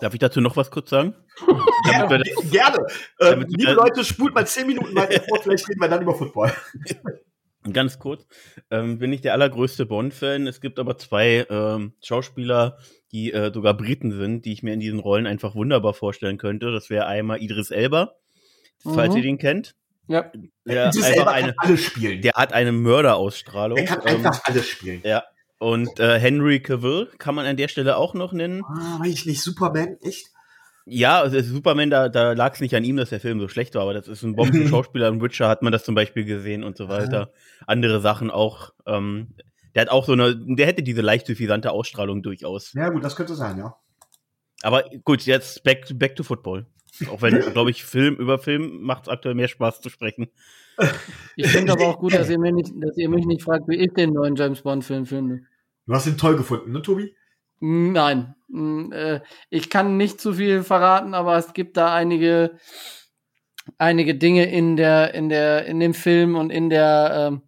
Darf 0.00 0.14
ich 0.14 0.20
dazu 0.20 0.40
noch 0.40 0.56
was 0.56 0.70
kurz 0.70 0.90
sagen? 0.90 1.14
Ja, 1.90 2.06
gerne. 2.06 2.86
Äh, 3.18 3.36
liebe 3.48 3.72
Leute, 3.72 4.04
spult 4.04 4.34
mal 4.34 4.46
zehn 4.46 4.66
Minuten 4.66 4.94
weiter 4.94 5.22
vor, 5.28 5.40
vielleicht 5.42 5.66
reden 5.66 5.80
wir 5.80 5.88
dann 5.88 6.02
über 6.02 6.14
Football. 6.14 6.52
Ganz 7.72 7.98
kurz, 7.98 8.26
ähm, 8.70 8.98
bin 8.98 9.12
ich 9.12 9.22
der 9.22 9.32
allergrößte 9.32 9.86
Bond-Fan. 9.86 10.46
Es 10.46 10.60
gibt 10.60 10.78
aber 10.78 10.98
zwei 10.98 11.46
ähm, 11.48 11.94
Schauspieler, 12.02 12.76
die 13.12 13.32
äh, 13.32 13.50
sogar 13.52 13.74
Briten 13.74 14.12
sind, 14.12 14.44
die 14.44 14.52
ich 14.52 14.62
mir 14.62 14.74
in 14.74 14.80
diesen 14.80 14.98
Rollen 14.98 15.26
einfach 15.26 15.54
wunderbar 15.54 15.94
vorstellen 15.94 16.36
könnte. 16.36 16.70
Das 16.70 16.90
wäre 16.90 17.06
einmal 17.06 17.42
Idris 17.42 17.70
Elba, 17.70 18.14
mhm. 18.84 18.94
falls 18.94 19.16
ihr 19.16 19.22
den 19.22 19.38
kennt. 19.38 19.74
Ja. 20.06 20.30
Der, 20.66 20.88
Idris 20.88 21.08
Elba 21.08 21.30
eine, 21.30 21.54
kann 21.54 21.68
alles 21.68 21.82
spielen. 21.82 22.20
Der 22.20 22.32
hat 22.34 22.52
eine 22.52 22.72
Mörderausstrahlung. 22.72 23.76
Der 23.76 23.86
kann 23.86 24.00
einfach 24.02 24.34
ähm, 24.34 24.40
alles 24.44 24.68
spielen. 24.68 25.00
Ja, 25.02 25.24
und 25.60 26.00
äh, 26.00 26.18
Henry 26.18 26.60
Cavill 26.60 27.10
kann 27.18 27.34
man 27.34 27.44
an 27.44 27.58
der 27.58 27.68
Stelle 27.68 27.98
auch 27.98 28.14
noch 28.14 28.32
nennen. 28.32 28.64
Ah, 28.64 28.98
weiß 28.98 29.08
ich 29.08 29.26
nicht, 29.26 29.42
Superman, 29.42 29.98
echt? 30.00 30.30
Ja, 30.86 31.20
also 31.20 31.38
Superman, 31.40 31.90
da, 31.90 32.08
da 32.08 32.32
lag 32.32 32.54
es 32.54 32.60
nicht 32.60 32.74
an 32.74 32.82
ihm, 32.82 32.96
dass 32.96 33.10
der 33.10 33.20
Film 33.20 33.38
so 33.40 33.46
schlecht 33.46 33.74
war, 33.74 33.82
aber 33.82 33.92
das 33.92 34.08
ist 34.08 34.22
ein 34.22 34.34
Bomben-Schauspieler. 34.34 35.08
In 35.12 35.20
Witcher 35.20 35.48
hat 35.48 35.60
man 35.60 35.70
das 35.70 35.84
zum 35.84 35.94
Beispiel 35.94 36.24
gesehen 36.24 36.64
und 36.64 36.78
so 36.78 36.88
weiter. 36.88 37.30
Andere 37.66 38.00
Sachen 38.00 38.30
auch. 38.30 38.72
Ähm, 38.86 39.34
der 39.74 39.82
hat 39.82 39.90
auch 39.90 40.06
so 40.06 40.14
eine, 40.14 40.34
der 40.34 40.66
hätte 40.66 40.82
diese 40.82 41.02
leicht 41.02 41.26
suffisante 41.26 41.72
Ausstrahlung 41.72 42.22
durchaus. 42.22 42.72
Ja, 42.72 42.88
gut, 42.88 43.04
das 43.04 43.14
könnte 43.14 43.34
sein, 43.34 43.58
ja. 43.58 43.76
Aber 44.62 44.84
gut, 45.04 45.26
jetzt 45.26 45.62
back, 45.62 45.86
back 45.98 46.16
to 46.16 46.22
football. 46.22 46.66
Auch 47.10 47.20
wenn, 47.20 47.38
glaube 47.52 47.70
ich, 47.70 47.84
Film 47.84 48.16
über 48.16 48.38
Film 48.38 48.80
macht 48.80 49.02
es 49.02 49.08
aktuell 49.10 49.34
mehr 49.34 49.48
Spaß 49.48 49.82
zu 49.82 49.90
sprechen. 49.90 50.28
Ich 51.36 51.48
finde 51.48 51.72
aber 51.72 51.86
auch 51.86 51.98
gut, 51.98 52.14
dass 52.14 52.30
ihr, 52.30 52.38
mir 52.38 52.52
nicht, 52.52 52.72
dass 52.76 52.96
ihr 52.96 53.10
mich 53.10 53.26
nicht 53.26 53.42
fragt, 53.42 53.68
wie 53.68 53.76
ich 53.76 53.92
den 53.92 54.14
neuen 54.14 54.36
James 54.36 54.62
Bond-Film 54.62 55.04
finde. 55.04 55.42
Du 55.90 55.96
hast 55.96 56.06
ihn 56.06 56.16
toll 56.16 56.36
gefunden, 56.36 56.70
ne, 56.70 56.82
Tobi? 56.82 57.16
Nein. 57.58 58.36
Mm, 58.46 58.92
äh, 58.92 59.22
ich 59.48 59.70
kann 59.70 59.96
nicht 59.96 60.20
zu 60.20 60.34
viel 60.34 60.62
verraten, 60.62 61.14
aber 61.14 61.36
es 61.36 61.52
gibt 61.52 61.76
da 61.76 61.92
einige, 61.92 62.56
einige 63.76 64.14
Dinge 64.14 64.48
in 64.48 64.76
der, 64.76 65.14
in 65.14 65.28
der, 65.28 65.66
in 65.66 65.80
dem 65.80 65.92
Film 65.92 66.36
und 66.36 66.50
in 66.50 66.70
der, 66.70 67.32
ähm, 67.32 67.42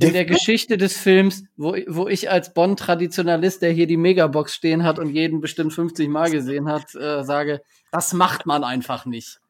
in 0.00 0.12
der 0.12 0.24
Geschichte 0.24 0.76
des 0.76 0.96
Films, 0.96 1.44
wo, 1.56 1.76
wo 1.86 2.08
ich 2.08 2.32
als 2.32 2.52
Bond-Traditionalist, 2.52 3.62
der 3.62 3.70
hier 3.70 3.86
die 3.86 3.96
Megabox 3.96 4.52
stehen 4.52 4.82
hat 4.82 4.98
und 4.98 5.10
jeden 5.10 5.40
bestimmt 5.40 5.72
50 5.72 6.08
Mal 6.08 6.32
gesehen 6.32 6.66
hat, 6.66 6.96
äh, 6.96 7.22
sage, 7.22 7.62
das 7.92 8.12
macht 8.12 8.44
man 8.44 8.64
einfach 8.64 9.06
nicht. 9.06 9.40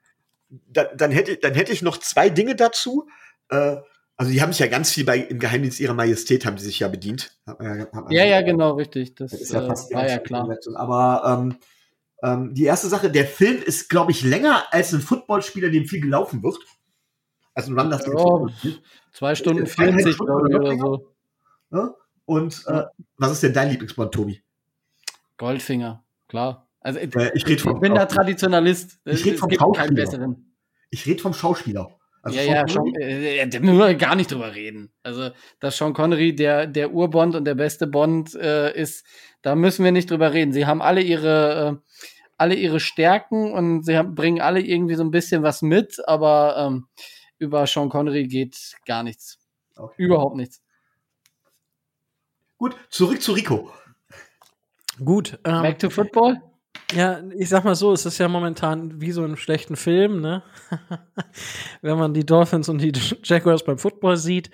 Dann, 0.51 0.89
dann, 0.99 1.13
hätte, 1.13 1.39
dann 1.39 1.55
hätte 1.55 1.73
ich 1.73 1.81
noch 1.81 1.97
zwei 1.97 2.29
Dinge 2.29 2.57
dazu. 2.57 3.09
Äh, 3.49 3.77
also 4.17 4.31
die 4.31 4.41
haben 4.41 4.53
sich 4.53 4.61
ja 4.61 4.69
ganz 4.69 4.93
viel 4.93 5.05
bei 5.05 5.19
im 5.19 5.39
Geheimdienst 5.39 5.81
ihrer 5.81 5.95
Majestät 5.95 6.47
haben 6.47 6.57
die 6.57 6.63
sich 6.63 6.79
ja 6.79 6.89
bedient. 6.89 7.37
Ja, 7.47 7.89
ja, 8.11 8.25
ja, 8.25 8.43
genau, 8.43 8.73
richtig. 8.73 9.15
Das, 9.17 9.33
das 9.33 9.41
ist 9.41 9.53
ja 9.53 9.67
fast 9.67 9.91
äh, 9.91 9.97
war 9.97 10.09
ja 10.09 10.19
klar. 10.19 10.49
Aber 10.77 11.23
ähm, 11.27 11.57
ähm, 12.23 12.55
die 12.55 12.65
erste 12.65 12.89
Sache, 12.89 13.11
der 13.11 13.27
Film 13.27 13.61
ist, 13.63 13.89
glaube 13.91 14.13
ich, 14.13 14.23
länger 14.23 14.73
als 14.73 14.93
ein 14.93 15.01
Footballspieler, 15.01 15.71
dem 15.71 15.87
viel 15.87 16.01
gelaufen 16.01 16.43
wird. 16.43 16.57
Also 17.55 17.73
ein 17.73 17.79
Run, 17.79 17.91
das 17.91 18.07
oh, 18.09 18.49
zwei 19.13 19.35
Stunden 19.35 19.67
40, 19.67 20.17
glaube 20.19 20.49
ich, 20.49 20.57
oder 20.57 20.77
so. 20.77 21.15
Ja? 21.71 21.95
Und 22.25 22.65
äh, 22.67 22.85
was 23.17 23.33
ist 23.33 23.43
denn 23.43 23.53
dein 23.53 23.71
Lieblingsbond, 23.71 24.13
Tobi? 24.13 24.43
Goldfinger, 25.37 26.05
klar. 26.29 26.69
Also 26.81 26.99
äh, 27.01 27.31
ich, 27.35 27.47
ich, 27.47 27.65
ich 27.65 27.81
bin 27.81 27.95
da 27.95 28.07
Traditionalist. 28.07 29.01
Ich 29.05 29.25
rede 29.25 29.39
vom 29.39 29.51
Schauspieler. 29.51 30.37
Ich 30.91 31.07
rede 31.07 31.21
vom 31.21 31.35
Schauspieler. 31.35 31.99
Also 32.25 32.39
ja, 32.39 32.45
ja, 32.45 32.67
Sean, 32.67 32.95
äh, 32.95 33.47
da 33.47 33.61
müssen 33.61 33.79
wir 33.79 33.95
gar 33.97 34.15
nicht 34.17 34.33
drüber 34.33 34.55
reden. 34.55 34.91
Also, 35.03 35.31
dass 35.61 35.77
Sean 35.77 35.93
Connery 35.93 36.35
der, 36.35 36.67
der 36.67 36.93
Urbond 36.93 37.35
und 37.35 37.45
der 37.45 37.55
beste 37.55 37.87
Bond 37.87 38.35
äh, 38.35 38.75
ist, 38.75 39.05
da 39.43 39.55
müssen 39.55 39.85
wir 39.85 39.93
nicht 39.93 40.11
drüber 40.11 40.33
reden. 40.33 40.55
Sie 40.55 40.65
haben 40.65 40.81
alle 40.81 41.03
ihre, 41.03 41.83
äh, 41.85 41.99
alle 42.39 42.55
ihre 42.55 42.81
Stärken 42.81 43.53
und 43.53 43.85
sie 43.85 43.99
haben, 43.99 44.15
bringen 44.15 44.41
alle 44.41 44.61
irgendwie 44.61 44.95
so 44.95 45.05
ein 45.05 45.11
bisschen 45.11 45.43
was 45.43 45.61
mit, 45.61 46.01
aber 46.09 46.57
ähm, 46.57 46.87
über 47.39 47.67
Sean 47.67 47.91
Connery 47.91 48.27
geht 48.27 48.57
gar 48.87 49.03
nichts. 49.03 49.39
Okay. 49.77 50.03
Überhaupt 50.03 50.37
nichts. 50.37 50.63
Gut, 52.57 52.75
zurück 52.89 53.21
zu 53.21 53.33
Rico. 53.33 53.71
Gut. 55.05 55.39
Ähm, 55.45 55.61
Back 55.61 55.79
to 55.79 55.91
Football? 55.91 56.41
Ja, 56.95 57.21
ich 57.37 57.49
sag 57.49 57.65
mal 57.65 57.75
so, 57.75 57.93
es 57.93 58.07
ist 58.07 58.19
ja 58.19 58.29
momentan 58.29 59.01
wie 59.01 59.11
so 59.11 59.23
in 59.23 59.29
einem 59.29 59.37
schlechten 59.37 59.75
Film, 59.75 60.21
ne? 60.21 60.43
Wenn 61.83 61.99
man 61.99 62.15
die 62.15 62.25
Dolphins 62.25 62.69
und 62.69 62.79
die 62.79 62.93
Jaguars 63.25 63.65
beim 63.65 63.79
Football 63.79 64.17
sieht, 64.17 64.51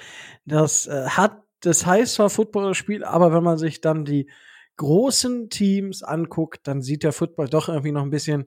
das 0.46 0.86
äh, 0.86 1.06
hat, 1.06 1.42
das 1.60 1.84
heißt 1.84 2.14
zwar 2.14 2.30
Footballspiel, 2.30 3.04
aber 3.04 3.32
wenn 3.34 3.42
man 3.42 3.58
sich 3.58 3.82
dann 3.82 4.06
die 4.06 4.30
großen 4.76 5.50
Teams 5.50 6.02
anguckt, 6.02 6.66
dann 6.66 6.80
sieht 6.80 7.02
der 7.02 7.12
Football 7.12 7.48
doch 7.48 7.68
irgendwie 7.68 7.92
noch 7.92 8.02
ein 8.02 8.10
bisschen 8.10 8.46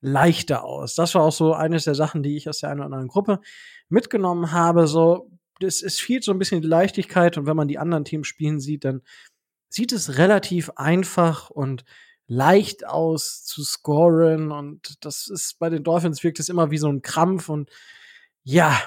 leichter 0.00 0.62
aus. 0.62 0.94
Das 0.94 1.14
war 1.16 1.22
auch 1.22 1.32
so 1.32 1.54
eines 1.54 1.84
der 1.84 1.96
Sachen, 1.96 2.22
die 2.22 2.36
ich 2.36 2.48
aus 2.48 2.60
der 2.60 2.70
einen 2.70 2.80
oder 2.80 2.86
anderen 2.86 3.08
Gruppe 3.08 3.40
mitgenommen 3.88 4.52
habe. 4.52 4.86
So, 4.86 5.30
es, 5.60 5.82
es 5.82 5.98
fehlt 5.98 6.22
so 6.22 6.30
ein 6.30 6.38
bisschen 6.38 6.62
die 6.62 6.68
Leichtigkeit 6.68 7.36
und 7.38 7.46
wenn 7.46 7.56
man 7.56 7.68
die 7.68 7.78
anderen 7.78 8.04
Teams 8.04 8.28
spielen 8.28 8.60
sieht, 8.60 8.84
dann 8.84 9.02
sieht 9.68 9.90
es 9.90 10.18
relativ 10.18 10.70
einfach 10.76 11.50
und 11.50 11.84
leicht 12.32 12.86
aus 12.86 13.44
zu 13.44 13.62
scoren 13.62 14.52
und 14.52 15.04
das 15.04 15.28
ist 15.28 15.58
bei 15.58 15.68
den 15.68 15.84
Dolphins 15.84 16.24
wirkt 16.24 16.40
es 16.40 16.48
immer 16.48 16.70
wie 16.70 16.78
so 16.78 16.88
ein 16.88 17.02
Krampf 17.02 17.50
und 17.50 17.70
ja, 18.42 18.80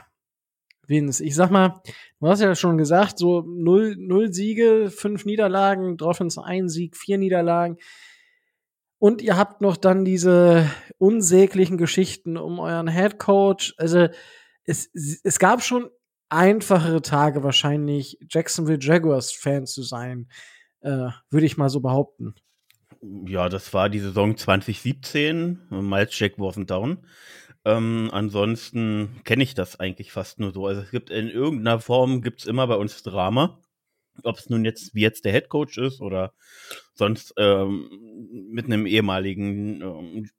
Vince, 0.87 1.23
ich 1.23 1.35
sag 1.35 1.51
mal, 1.51 1.81
du 2.19 2.27
hast 2.27 2.41
ja 2.41 2.55
schon 2.55 2.77
gesagt, 2.77 3.19
so 3.19 3.41
null, 3.41 3.95
null 3.97 4.33
Siege, 4.33 4.91
fünf 4.91 5.25
Niederlagen, 5.25 5.97
Dolphins 5.97 6.37
ein 6.37 6.69
Sieg, 6.69 6.97
vier 6.97 7.17
Niederlagen. 7.17 7.77
Und 8.97 9.21
ihr 9.21 9.37
habt 9.37 9.61
noch 9.61 9.77
dann 9.77 10.05
diese 10.05 10.69
unsäglichen 10.97 11.77
Geschichten 11.77 12.37
um 12.37 12.59
euren 12.59 12.87
Head 12.87 13.19
Coach. 13.19 13.75
Also 13.77 14.07
es, 14.63 14.89
es 14.93 15.39
gab 15.39 15.63
schon 15.63 15.89
einfachere 16.29 17.01
Tage 17.01 17.43
wahrscheinlich, 17.43 18.17
Jacksonville 18.29 18.79
Jaguars 18.81 19.31
Fan 19.31 19.65
zu 19.65 19.83
sein, 19.83 20.29
äh, 20.81 21.09
würde 21.29 21.45
ich 21.45 21.57
mal 21.57 21.69
so 21.69 21.79
behaupten. 21.79 22.35
Ja, 23.27 23.49
das 23.49 23.73
war 23.73 23.89
die 23.89 23.99
Saison 23.99 24.35
2017. 24.35 25.59
Miles 25.69 26.17
Jack 26.17 26.37
wasn't 26.37 26.65
down. 26.65 27.05
Ähm, 27.63 28.09
ansonsten 28.11 29.21
kenne 29.23 29.43
ich 29.43 29.53
das 29.53 29.79
eigentlich 29.79 30.11
fast 30.11 30.39
nur 30.39 30.51
so. 30.53 30.65
Also 30.65 30.81
es 30.81 30.91
gibt 30.91 31.09
in 31.09 31.29
irgendeiner 31.29 31.79
Form 31.79 32.21
gibt's 32.21 32.45
immer 32.45 32.67
bei 32.67 32.75
uns 32.75 33.03
Drama. 33.03 33.59
Ob 34.23 34.37
es 34.37 34.49
nun 34.49 34.65
jetzt 34.65 34.95
wie 34.95 35.01
jetzt 35.01 35.25
der 35.25 35.33
Head 35.33 35.49
Coach 35.49 35.77
ist 35.77 36.01
oder 36.01 36.33
sonst 36.93 37.33
ähm, 37.37 37.89
mit 38.49 38.65
einem 38.65 38.85
ehemaligen 38.85 39.81
ähm, 39.81 40.29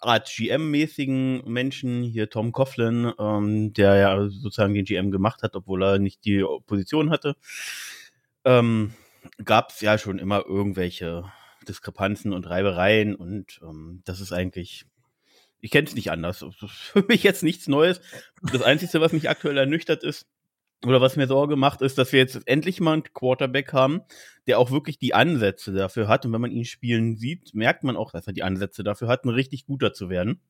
Art 0.00 0.28
GM-mäßigen 0.28 1.42
Menschen, 1.46 2.02
hier 2.02 2.30
Tom 2.30 2.52
Coughlin, 2.52 3.12
ähm, 3.18 3.72
der 3.72 3.96
ja 3.96 4.28
sozusagen 4.28 4.74
den 4.74 4.84
GM 4.84 5.10
gemacht 5.10 5.42
hat, 5.42 5.54
obwohl 5.54 5.82
er 5.82 5.98
nicht 5.98 6.24
die 6.24 6.44
Position 6.66 7.10
hatte, 7.10 7.36
ähm, 8.44 8.94
gab 9.44 9.70
es 9.70 9.80
ja 9.80 9.98
schon 9.98 10.18
immer 10.18 10.44
irgendwelche 10.46 11.24
Diskrepanzen 11.68 12.32
und 12.32 12.48
Reibereien 12.48 13.14
und 13.14 13.60
ähm, 13.62 14.02
das 14.04 14.20
ist 14.20 14.32
eigentlich, 14.32 14.86
ich 15.60 15.70
kenne 15.70 15.86
es 15.88 15.94
nicht 15.94 16.10
anders. 16.10 16.40
Das 16.40 16.70
ist 16.70 16.70
für 16.70 17.04
mich 17.08 17.22
jetzt 17.22 17.42
nichts 17.42 17.68
Neues. 17.68 18.00
Das 18.52 18.62
Einzige, 18.62 19.00
was 19.00 19.12
mich 19.12 19.28
aktuell 19.28 19.56
ernüchtert 19.56 20.02
ist, 20.04 20.26
oder 20.84 21.00
was 21.00 21.16
mir 21.16 21.26
Sorge 21.26 21.56
macht, 21.56 21.80
ist, 21.80 21.98
dass 21.98 22.12
wir 22.12 22.20
jetzt 22.20 22.46
endlich 22.46 22.80
mal 22.80 22.92
einen 22.92 23.02
Quarterback 23.02 23.72
haben, 23.72 24.02
der 24.46 24.58
auch 24.58 24.70
wirklich 24.70 24.98
die 24.98 25.14
Ansätze 25.14 25.72
dafür 25.72 26.08
hat. 26.08 26.26
Und 26.26 26.32
wenn 26.32 26.40
man 26.40 26.50
ihn 26.50 26.64
spielen 26.64 27.16
sieht, 27.16 27.54
merkt 27.54 27.82
man 27.82 27.96
auch, 27.96 28.12
dass 28.12 28.26
er 28.26 28.32
die 28.32 28.42
Ansätze 28.42 28.84
dafür 28.84 29.08
hat, 29.08 29.24
ein 29.24 29.30
richtig 29.30 29.66
guter 29.66 29.92
zu 29.92 30.10
werden. 30.10 30.40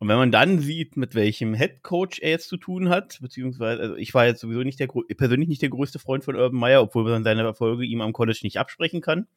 Und 0.00 0.08
wenn 0.08 0.16
man 0.16 0.32
dann 0.32 0.58
sieht, 0.58 0.96
mit 0.96 1.14
welchem 1.14 1.54
Head 1.54 1.84
Coach 1.84 2.18
er 2.18 2.30
jetzt 2.30 2.48
zu 2.48 2.56
tun 2.56 2.88
hat, 2.88 3.18
beziehungsweise, 3.20 3.80
also 3.80 3.94
ich 3.94 4.12
war 4.12 4.26
jetzt 4.26 4.40
sowieso 4.40 4.60
nicht 4.60 4.80
der, 4.80 4.88
persönlich 4.88 5.48
nicht 5.48 5.62
der 5.62 5.68
größte 5.68 6.00
Freund 6.00 6.24
von 6.24 6.34
Urban 6.34 6.58
Meyer, 6.58 6.82
obwohl 6.82 7.04
man 7.04 7.22
seine 7.22 7.42
Erfolge 7.42 7.84
ihm 7.84 8.00
am 8.00 8.12
College 8.12 8.40
nicht 8.42 8.58
absprechen 8.58 9.00
kann 9.00 9.28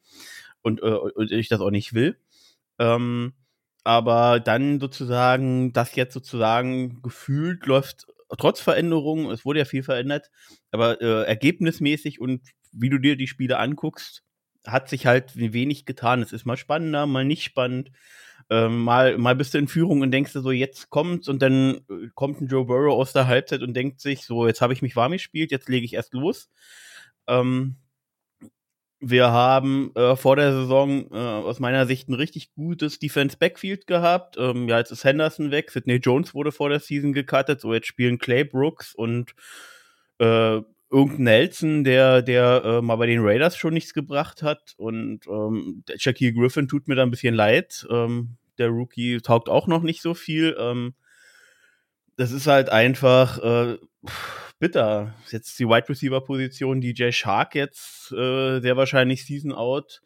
und, 0.68 0.82
äh, 0.82 0.86
und 0.86 1.32
ich 1.32 1.48
das 1.48 1.60
auch 1.60 1.70
nicht 1.70 1.94
will. 1.94 2.18
Ähm, 2.78 3.32
aber 3.84 4.40
dann 4.40 4.80
sozusagen, 4.80 5.72
das 5.72 5.96
jetzt 5.96 6.14
sozusagen 6.14 7.02
gefühlt 7.02 7.66
läuft 7.66 8.06
trotz 8.36 8.60
Veränderungen, 8.60 9.30
es 9.30 9.44
wurde 9.44 9.60
ja 9.60 9.64
viel 9.64 9.82
verändert, 9.82 10.30
aber 10.70 11.00
äh, 11.00 11.24
ergebnismäßig 11.24 12.20
und 12.20 12.42
wie 12.72 12.90
du 12.90 12.98
dir 12.98 13.16
die 13.16 13.26
Spiele 13.26 13.58
anguckst, 13.58 14.22
hat 14.66 14.88
sich 14.88 15.06
halt 15.06 15.34
wenig 15.36 15.86
getan. 15.86 16.20
Es 16.20 16.32
ist 16.32 16.44
mal 16.44 16.56
spannender, 16.56 17.06
mal 17.06 17.24
nicht 17.24 17.44
spannend. 17.44 17.90
Ähm, 18.50 18.82
mal, 18.82 19.18
mal 19.18 19.34
bist 19.34 19.54
du 19.54 19.58
in 19.58 19.68
Führung 19.68 20.00
und 20.00 20.10
denkst 20.10 20.32
du 20.32 20.40
so, 20.40 20.50
jetzt 20.50 20.90
kommt's 20.90 21.28
und 21.28 21.40
dann 21.40 21.80
äh, 21.90 22.08
kommt 22.14 22.40
ein 22.40 22.48
Joe 22.48 22.64
Burrow 22.64 22.94
aus 22.94 23.12
der 23.12 23.26
Halbzeit 23.26 23.62
und 23.62 23.74
denkt 23.74 24.00
sich 24.00 24.24
so, 24.24 24.46
jetzt 24.46 24.60
habe 24.60 24.72
ich 24.72 24.82
mich 24.82 24.96
warm 24.96 25.12
gespielt, 25.12 25.50
jetzt 25.50 25.68
lege 25.68 25.84
ich 25.84 25.94
erst 25.94 26.14
los. 26.14 26.50
Ähm, 27.26 27.76
wir 29.00 29.30
haben 29.30 29.94
äh, 29.94 30.16
vor 30.16 30.36
der 30.36 30.52
Saison 30.52 31.10
äh, 31.12 31.16
aus 31.16 31.60
meiner 31.60 31.86
Sicht 31.86 32.08
ein 32.08 32.14
richtig 32.14 32.52
gutes 32.54 32.98
Defense 32.98 33.36
Backfield 33.36 33.86
gehabt. 33.86 34.36
Ähm, 34.38 34.68
ja, 34.68 34.78
jetzt 34.78 34.90
ist 34.90 35.04
Henderson 35.04 35.50
weg, 35.50 35.70
Sidney 35.70 35.96
Jones 35.96 36.34
wurde 36.34 36.52
vor 36.52 36.68
der 36.68 36.80
Season 36.80 37.12
gecuttet, 37.12 37.60
so 37.60 37.72
jetzt 37.72 37.86
spielen 37.86 38.18
Clay 38.18 38.44
Brooks 38.44 38.94
und 38.94 39.34
äh, 40.18 40.60
irgendein 40.90 41.24
Nelson, 41.24 41.84
der, 41.84 42.22
der 42.22 42.62
äh, 42.64 42.82
mal 42.82 42.96
bei 42.96 43.06
den 43.06 43.20
Raiders 43.20 43.56
schon 43.56 43.74
nichts 43.74 43.94
gebracht 43.94 44.42
hat. 44.42 44.74
Und 44.76 45.26
ähm, 45.26 45.84
der 45.86 45.98
Shaquille 45.98 46.32
Griffin 46.32 46.68
tut 46.68 46.88
mir 46.88 46.94
da 46.94 47.02
ein 47.02 47.10
bisschen 47.10 47.34
leid. 47.34 47.86
Ähm, 47.90 48.36
der 48.58 48.68
Rookie 48.68 49.20
taugt 49.20 49.48
auch 49.48 49.66
noch 49.66 49.82
nicht 49.82 50.02
so 50.02 50.14
viel. 50.14 50.56
Ähm, 50.58 50.94
das 52.16 52.32
ist 52.32 52.46
halt 52.46 52.70
einfach 52.70 53.38
äh, 53.38 53.78
bitter. 54.58 55.14
Jetzt 55.30 55.58
die 55.58 55.66
Wide 55.66 55.88
Receiver 55.88 56.20
Position, 56.20 56.80
DJ 56.80 57.10
Shark 57.10 57.54
jetzt 57.54 58.12
äh, 58.12 58.60
sehr 58.60 58.76
wahrscheinlich 58.76 59.24
Season 59.24 59.52
out. 59.52 60.02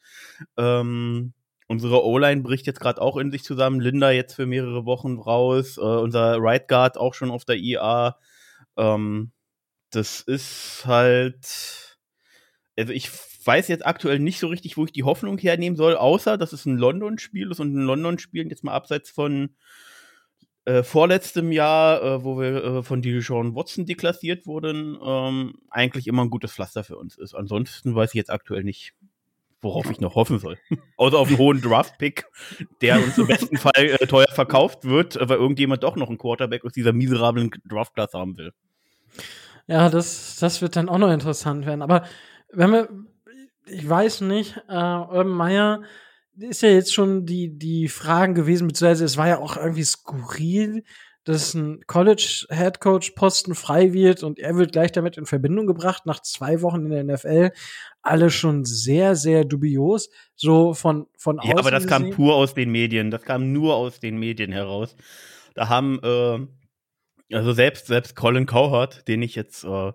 Ähm, 0.57 1.33
unsere 1.69 2.05
O-Line 2.05 2.43
bricht 2.43 2.67
jetzt 2.67 2.81
gerade 2.81 3.01
auch 3.01 3.17
in 3.17 3.31
sich 3.31 3.45
zusammen. 3.45 3.81
Linda 3.81 4.11
jetzt 4.11 4.35
für 4.35 4.47
mehrere 4.47 4.85
Wochen 4.85 5.19
raus. 5.19 5.79
Äh, 5.79 5.81
unser 5.81 6.37
Right 6.39 6.69
Guard 6.69 6.99
auch 6.99 7.15
schon 7.15 7.31
auf 7.31 7.45
der 7.45 7.57
IA. 7.57 8.19
Ähm, 8.77 9.33
das 9.91 10.21
ist 10.21 10.85
halt. 10.87 11.99
Also 12.77 12.93
ich 12.93 13.11
weiß 13.45 13.69
jetzt 13.69 13.85
aktuell 13.85 14.19
nicht 14.19 14.39
so 14.39 14.47
richtig, 14.49 14.77
wo 14.77 14.85
ich 14.85 14.93
die 14.93 15.05
Hoffnung 15.05 15.37
hernehmen 15.37 15.77
soll, 15.77 15.97
außer 15.97 16.39
dass 16.39 16.53
es 16.53 16.65
ein 16.65 16.79
London-Spiel 16.79 17.51
ist 17.51 17.61
und 17.61 17.75
ein 17.75 17.85
London-Spiel 17.85 18.49
jetzt 18.49 18.65
mal 18.65 18.73
abseits 18.73 19.11
von 19.11 19.57
äh, 20.65 20.83
vorletztem 20.83 21.51
Jahr, 21.51 22.03
äh, 22.03 22.25
wo 22.25 22.39
wir 22.39 22.65
äh, 22.65 22.83
von 22.83 23.03
Dijon 23.03 23.55
Watson 23.55 23.85
deklassiert 23.85 24.47
wurden, 24.47 24.99
ähm, 25.05 25.55
eigentlich 25.71 26.07
immer 26.07 26.23
ein 26.23 26.31
gutes 26.31 26.53
Pflaster 26.53 26.85
für 26.85 26.97
uns 26.97 27.19
ist. 27.19 27.35
Ansonsten 27.35 27.95
weiß 27.95 28.11
ich 28.11 28.19
jetzt 28.19 28.31
aktuell 28.31 28.63
nicht, 28.63 28.95
worauf 29.61 29.91
ich 29.91 30.01
noch 30.01 30.15
hoffen 30.15 30.39
soll. 30.39 30.59
Außer 30.97 31.19
auf 31.19 31.29
einen 31.29 31.39
hohen 31.39 31.61
Draft-Pick, 31.61 32.27
der 32.81 33.03
uns 33.03 33.19
im 33.19 33.27
besten 33.27 33.57
Fall 33.57 33.73
äh, 33.77 34.07
teuer 34.07 34.29
verkauft 34.31 34.85
wird, 34.85 35.19
weil 35.21 35.39
irgendjemand 35.39 35.83
doch 35.83 35.97
noch 35.97 36.09
einen 36.09 36.19
Quarterback 36.19 36.65
aus 36.65 36.73
dieser 36.73 36.93
miserablen 36.93 37.51
Draft-Class 37.69 38.15
haben 38.15 38.37
will. 38.37 38.53
Ja, 39.67 39.89
das, 39.89 40.39
das 40.39 40.63
wird 40.63 40.77
dann 40.77 40.89
auch 40.89 40.99
noch 40.99 41.11
interessant 41.11 41.67
werden. 41.67 41.83
Aber 41.83 42.05
wenn 42.53 42.71
wir, 42.71 42.89
ich 43.67 43.89
weiß 43.89 44.23
nicht, 44.23 44.57
äh, 44.69 44.75
Urban 44.75 45.29
Meyer 45.29 45.83
ist 46.39 46.62
ja 46.62 46.70
jetzt 46.70 46.95
schon 46.95 47.26
die, 47.26 47.57
die 47.59 47.89
Fragen 47.89 48.35
gewesen, 48.35 48.68
beziehungsweise 48.68 49.05
es 49.05 49.16
war 49.16 49.28
ja 49.28 49.39
auch 49.39 49.57
irgendwie 49.57 49.85
skurril, 49.85 50.85
dass 51.24 51.55
ein 51.55 51.80
College-Headcoach-Posten 51.87 53.55
frei 53.55 53.93
wird 53.93 54.24
und 54.24 54.41
er 54.41 54.57
wird 54.57 54.72
gleich 54.72 54.91
damit 54.91 55.16
in 55.16 55.26
Verbindung 55.26 55.66
gebracht, 55.66 56.05
nach 56.05 56.20
zwei 56.20 56.62
Wochen 56.62 56.87
in 56.87 56.91
der 56.91 57.05
NFL. 57.05 57.53
Alle 58.03 58.30
schon 58.30 58.64
sehr, 58.64 59.14
sehr 59.14 59.45
dubios, 59.45 60.11
so 60.35 60.74
von, 60.74 61.07
von 61.16 61.39
außen. 61.39 61.51
Ja, 61.51 61.59
aber 61.59 61.70
das 61.70 61.85
gesehen. 61.85 62.05
kam 62.07 62.11
pur 62.11 62.35
aus 62.35 62.55
den 62.55 62.70
Medien, 62.70 63.11
das 63.11 63.22
kam 63.22 63.53
nur 63.53 63.76
aus 63.76 64.01
den 64.01 64.18
Medien 64.18 64.51
heraus. 64.51 64.97
Da 65.55 65.68
haben, 65.68 66.01
äh, 66.03 67.35
also 67.37 67.53
selbst, 67.53 67.87
selbst 67.87 68.16
Colin 68.16 68.47
Cowherd, 68.47 69.07
den 69.07 69.22
ich 69.22 69.37
jetzt 69.37 69.62
äh, 69.64 69.93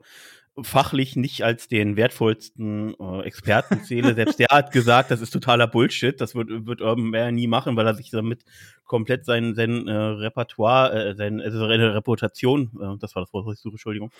fachlich 0.62 1.16
nicht 1.16 1.44
als 1.44 1.68
den 1.68 1.96
wertvollsten 1.96 2.96
äh, 3.00 3.22
Experten 3.22 3.84
zähle, 3.84 4.14
selbst 4.16 4.40
der 4.40 4.48
hat 4.50 4.72
gesagt, 4.72 5.12
das 5.12 5.22
ist 5.22 5.32
totaler 5.32 5.68
Bullshit, 5.68 6.20
das 6.20 6.36
wird, 6.36 6.50
wird 6.66 6.82
Urban 6.82 7.10
Meyer 7.10 7.32
nie 7.32 7.48
machen, 7.48 7.76
weil 7.76 7.88
er 7.88 7.94
sich 7.94 8.10
damit 8.10 8.44
komplett 8.86 9.26
sein, 9.26 9.56
sein 9.56 9.88
äh, 9.88 9.94
Repertoire, 9.94 11.10
äh, 11.10 11.16
sein, 11.16 11.42
also 11.42 11.60
seine 11.60 11.94
Reputation, 11.94 12.72
äh, 12.82 12.98
das 13.00 13.16
war 13.16 13.24
das 13.24 13.34
Wort, 13.34 13.46
was 13.46 13.56
ich 13.56 13.62
suche, 13.62 13.74
Entschuldigung, 13.74 14.12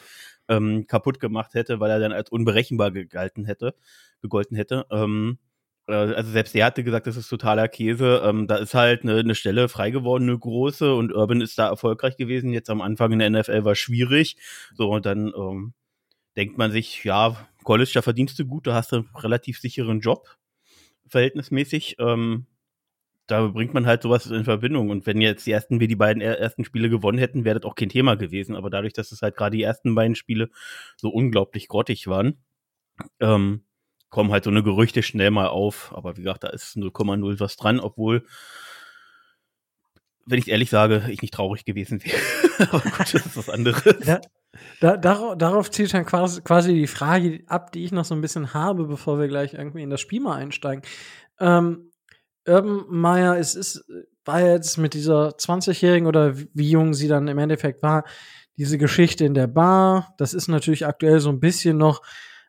ähm, 0.48 0.86
kaputt 0.88 1.20
gemacht 1.20 1.54
hätte, 1.54 1.80
weil 1.80 1.92
er 1.92 2.00
dann 2.00 2.12
als 2.12 2.30
unberechenbar 2.30 2.92
gegalten 2.92 3.46
hätte, 3.46 3.74
gegolten 4.22 4.56
hätte. 4.56 4.86
Ähm, 4.92 5.40
äh, 5.88 5.94
also 5.94 6.32
selbst 6.32 6.56
er 6.56 6.66
hatte 6.66 6.84
gesagt, 6.84 7.08
das 7.08 7.18
ist 7.18 7.30
totaler 7.30 7.68
Käse. 7.68 8.22
Ähm, 8.24 8.48
da 8.48 8.58
ist 8.58 8.74
halt 8.74 9.04
eine, 9.04 9.16
eine 9.16 9.36
Stelle 9.36 9.70
frei 9.70 9.90
geworden, 9.92 10.24
eine 10.24 10.38
große, 10.38 10.94
und 10.94 11.14
Urban 11.14 11.42
ist 11.42 11.58
da 11.58 11.70
erfolgreich 11.70 12.18
gewesen. 12.18 12.54
Jetzt 12.54 12.70
am 12.70 12.82
Anfang 12.82 13.12
in 13.14 13.20
der 13.20 13.30
NFL 13.30 13.66
war 13.66 13.76
schwierig. 13.76 14.38
So, 14.76 14.90
und 14.90 15.06
dann 15.06 15.34
ähm, 15.36 15.74
denkt 16.38 16.58
man 16.58 16.72
sich, 16.72 17.04
ja, 17.04 17.36
College, 17.64 17.92
da 17.96 18.02
verdienst 18.02 18.40
du 18.40 18.46
gut, 18.46 18.68
da 18.68 18.76
hast 18.76 18.92
du 18.92 18.98
einen 18.98 19.10
relativ 19.16 19.60
sicheren 19.60 20.00
Job, 20.00 20.38
verhältnismäßig. 21.08 21.98
Ähm, 22.00 22.46
da 23.26 23.48
bringt 23.48 23.74
man 23.74 23.86
halt 23.86 24.04
sowas 24.04 24.26
in 24.28 24.46
Verbindung. 24.46 24.90
Und 24.90 25.06
wenn 25.06 25.20
jetzt 25.20 25.46
die 25.46 25.52
ersten, 25.52 25.82
wir 25.82 25.90
die 25.90 25.98
beiden 25.98 26.22
ersten 26.22 26.64
Spiele 26.64 26.90
gewonnen 26.90 27.18
hätten, 27.18 27.44
wäre 27.44 27.60
das 27.60 27.70
auch 27.70 27.76
kein 27.76 27.90
Thema 27.90 28.16
gewesen. 28.16 28.56
Aber 28.56 28.70
dadurch, 28.70 28.94
dass 28.94 29.12
es 29.12 29.22
halt 29.22 29.36
gerade 29.36 29.58
die 29.58 29.64
ersten 29.64 29.94
beiden 29.96 30.16
Spiele 30.16 30.50
so 30.96 31.10
unglaublich 31.10 31.68
grottig 31.68 32.08
waren, 32.08 32.38
ähm, 33.20 33.66
kommen 34.10 34.32
halt 34.32 34.46
so 34.46 34.50
eine 34.50 34.64
Gerüchte 34.64 35.04
schnell 35.04 35.32
mal 35.32 35.48
auf. 35.48 35.94
Aber 35.94 36.16
wie 36.16 36.22
gesagt, 36.22 36.46
da 36.46 36.50
ist 36.50 36.78
0,0 36.78 37.40
was 37.42 37.58
dran, 37.58 37.82
obwohl, 37.82 38.26
wenn 40.26 40.40
ich 40.40 40.48
ehrlich 40.48 40.70
sage, 40.70 41.08
ich 41.10 41.22
nicht 41.22 41.34
traurig 41.34 41.66
gewesen 41.66 42.02
wäre. 42.06 42.70
Aber 42.72 42.80
gut, 42.80 43.14
das 43.14 43.26
ist 43.26 43.36
was 43.36 43.50
anderes. 43.50 44.08
Ja, 44.08 44.22
da, 44.80 44.98
darauf, 44.98 45.38
darauf 45.38 45.72
zielt 45.72 45.94
dann 45.94 46.06
quasi, 46.06 46.42
quasi 46.42 46.74
die 46.74 46.88
Frage 46.88 47.44
ab, 47.48 47.72
die 47.72 47.84
ich 47.84 47.92
noch 47.92 48.06
so 48.06 48.16
ein 48.16 48.22
bisschen 48.22 48.54
habe, 48.54 48.86
bevor 48.86 49.20
wir 49.20 49.28
gleich 49.28 49.54
irgendwie 49.54 49.84
in 49.84 49.90
das 49.90 50.02
Spiel 50.02 50.22
mal 50.22 50.36
einsteigen. 50.36 50.84
Ähm, 51.40 51.92
Urban 52.48 52.86
Meyer, 52.90 53.38
es 53.38 53.56
ist, 53.56 53.86
war 54.26 54.42
jetzt 54.42 54.78
mit 54.78 54.94
dieser 54.94 55.30
20-Jährigen 55.30 56.08
oder 56.08 56.38
wie 56.38 56.70
jung 56.70 56.94
sie 56.94 57.08
dann 57.08 57.28
im 57.28 57.38
Endeffekt 57.38 57.84
war, 57.84 58.06
diese 58.58 58.78
Geschichte 58.78 59.26
in 59.26 59.34
der 59.34 59.48
Bar. 59.48 60.14
Das 60.18 60.34
ist 60.34 60.48
natürlich 60.48 60.86
aktuell 60.86 61.20
so 61.20 61.30
ein 61.30 61.40
bisschen 61.40 61.78
noch 61.78 62.02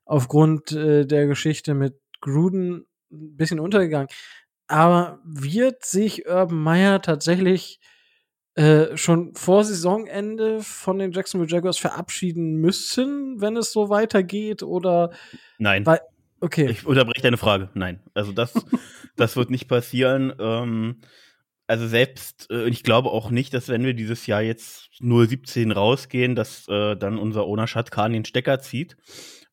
aufgrund 0.05 0.73
äh, 0.73 1.05
der 1.05 1.27
Geschichte 1.27 1.75
mit 1.75 2.01
Gruden 2.21 2.87
ein 3.11 3.37
bisschen 3.37 3.61
untergegangen. 3.61 4.09
Aber 4.69 5.21
wird 5.25 5.85
sich 5.85 6.27
Urban 6.27 6.63
Meyer 6.63 7.03
tatsächlich 7.03 7.81
äh, 8.59 8.97
schon 8.97 9.37
vor 9.37 9.63
Saisonende 9.63 10.63
von 10.63 10.99
den 10.99 11.13
Jacksonville 11.13 11.49
Jaguars 11.49 11.79
verabschieden 11.79 12.57
müssen, 12.57 13.41
wenn 13.41 13.57
es 13.57 13.73
so 13.73 13.89
weitergeht? 13.89 14.65
Oder 14.65 15.13
Nein. 15.59 15.87
Weil, 15.87 16.01
okay. 16.41 16.69
Ich 16.69 16.85
unterbreche 16.85 17.23
deine 17.23 17.37
Frage. 17.37 17.71
Nein. 17.75 18.01
Also 18.15 18.33
das, 18.33 18.53
das 19.17 19.37
wird 19.37 19.51
nicht 19.51 19.69
passieren. 19.69 20.33
Ähm, 20.41 21.03
also 21.69 21.87
selbst, 21.87 22.51
äh, 22.51 22.69
ich 22.69 22.83
glaube 22.83 23.11
auch 23.11 23.31
nicht, 23.31 23.55
dass 23.55 23.69
wenn 23.69 23.85
wir 23.85 23.95
dieses 23.95 24.27
Jahr 24.27 24.43
jetzt 24.43 24.91
017 24.99 25.71
rausgehen, 25.71 26.35
dass 26.35 26.67
äh, 26.67 26.97
dann 26.97 27.17
unser 27.17 27.47
Owner 27.47 27.67
Khan 27.67 28.13
den 28.13 28.25
Stecker 28.25 28.59
zieht. 28.59 28.97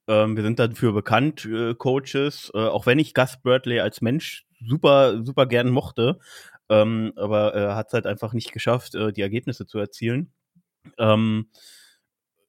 Ähm, 0.08 0.36
wir 0.36 0.42
sind 0.42 0.58
dafür 0.58 0.94
bekannt, 0.94 1.46
äh, 1.46 1.76
Coaches, 1.76 2.52
äh, 2.56 2.58
auch 2.58 2.88
wenn 2.88 2.98
ich 2.98 3.14
Gus 3.14 3.38
Bradley 3.44 3.82
als 3.82 4.02
Mensch 4.02 4.46
super, 4.66 5.24
super 5.24 5.46
gern 5.46 5.70
mochte, 5.70 6.20
ähm, 6.70 7.14
aber 7.16 7.54
er 7.54 7.76
hat 7.76 7.88
es 7.88 7.94
halt 7.94 8.08
einfach 8.08 8.34
nicht 8.34 8.52
geschafft, 8.52 8.96
äh, 8.96 9.14
die 9.14 9.22
Ergebnisse 9.22 9.66
zu 9.66 9.78
erzielen. 9.78 10.34
Ähm, 10.98 11.50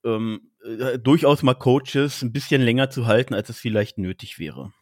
ähm, 0.04 0.50
äh, 0.64 0.98
durchaus 0.98 1.42
mal 1.42 1.54
Coaches 1.54 2.22
ein 2.22 2.32
bisschen 2.32 2.62
länger 2.62 2.90
zu 2.90 3.06
halten, 3.06 3.34
als 3.34 3.48
es 3.48 3.58
vielleicht 3.58 3.98
nötig 3.98 4.38
wäre. 4.38 4.72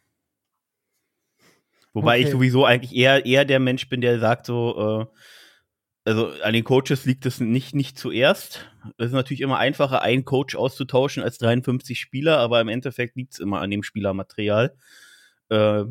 Wobei 1.93 2.17
okay. 2.17 2.25
ich 2.25 2.31
sowieso 2.31 2.65
eigentlich 2.65 2.95
eher, 2.95 3.25
eher 3.25 3.45
der 3.45 3.59
Mensch 3.59 3.87
bin, 3.87 4.01
der 4.01 4.19
sagt 4.19 4.45
so, 4.45 5.07
äh, 5.09 5.17
also 6.07 6.29
an 6.43 6.53
den 6.53 6.63
Coaches 6.63 7.05
liegt 7.05 7.25
es 7.25 7.39
nicht, 7.39 7.73
nicht 7.73 7.97
zuerst. 7.97 8.69
Es 8.97 9.07
ist 9.07 9.13
natürlich 9.13 9.41
immer 9.41 9.57
einfacher, 9.57 10.01
einen 10.01 10.23
Coach 10.23 10.55
auszutauschen 10.55 11.23
als 11.23 11.39
53 11.39 11.99
Spieler, 11.99 12.37
aber 12.37 12.61
im 12.61 12.67
Endeffekt 12.67 13.15
liegt 13.15 13.33
es 13.33 13.39
immer 13.39 13.61
an 13.61 13.71
dem 13.71 13.81
Spielermaterial. 13.81 14.77
Äh, 15.49 15.85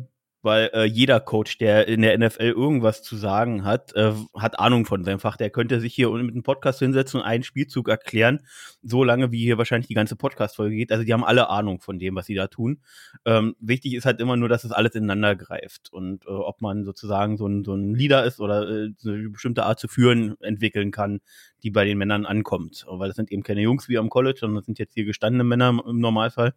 weil 0.45 0.69
äh, 0.73 0.83
jeder 0.85 1.19
Coach, 1.19 1.57
der 1.57 1.87
in 1.87 2.03
der 2.03 2.15
NFL 2.15 2.43
irgendwas 2.43 3.01
zu 3.01 3.15
sagen 3.15 3.63
hat, 3.63 3.95
äh, 3.95 4.13
hat 4.35 4.59
Ahnung 4.59 4.85
von 4.85 5.03
seinem 5.03 5.19
Fach. 5.19 5.37
Der 5.37 5.49
könnte 5.49 5.81
sich 5.81 5.95
hier 5.95 6.11
mit 6.11 6.33
einem 6.33 6.43
Podcast 6.43 6.77
hinsetzen 6.77 7.19
und 7.19 7.25
einen 7.25 7.43
Spielzug 7.43 7.89
erklären, 7.89 8.41
so 8.83 9.03
lange 9.03 9.31
wie 9.31 9.39
hier 9.39 9.57
wahrscheinlich 9.57 9.87
die 9.87 9.95
ganze 9.95 10.15
Podcast-Folge 10.15 10.75
geht. 10.75 10.91
Also 10.91 11.03
die 11.03 11.11
haben 11.13 11.23
alle 11.23 11.49
Ahnung 11.49 11.81
von 11.81 11.97
dem, 11.97 12.15
was 12.15 12.27
sie 12.27 12.35
da 12.35 12.45
tun. 12.45 12.79
Ähm, 13.25 13.55
wichtig 13.59 13.95
ist 13.95 14.05
halt 14.05 14.21
immer 14.21 14.37
nur, 14.37 14.47
dass 14.47 14.63
es 14.63 14.71
alles 14.71 14.93
ineinander 14.93 15.35
greift 15.35 15.91
und 15.91 16.27
äh, 16.27 16.29
ob 16.29 16.61
man 16.61 16.85
sozusagen 16.85 17.37
so 17.37 17.47
ein, 17.47 17.65
so 17.65 17.73
ein 17.73 17.95
Leader 17.95 18.23
ist 18.23 18.39
oder 18.39 18.69
äh, 18.69 18.91
eine 19.03 19.29
bestimmte 19.29 19.65
Art 19.65 19.79
zu 19.79 19.87
führen 19.87 20.39
entwickeln 20.41 20.91
kann, 20.91 21.21
die 21.63 21.71
bei 21.71 21.85
den 21.85 21.97
Männern 21.97 22.27
ankommt. 22.27 22.85
Weil 22.87 23.07
das 23.07 23.15
sind 23.15 23.31
eben 23.31 23.41
keine 23.41 23.61
Jungs 23.61 23.89
wie 23.89 23.97
am 23.97 24.09
College, 24.09 24.37
sondern 24.41 24.57
das 24.57 24.65
sind 24.67 24.77
jetzt 24.77 24.93
hier 24.93 25.05
gestandene 25.05 25.43
Männer 25.43 25.69
im 25.87 25.99
Normalfall. 25.99 26.53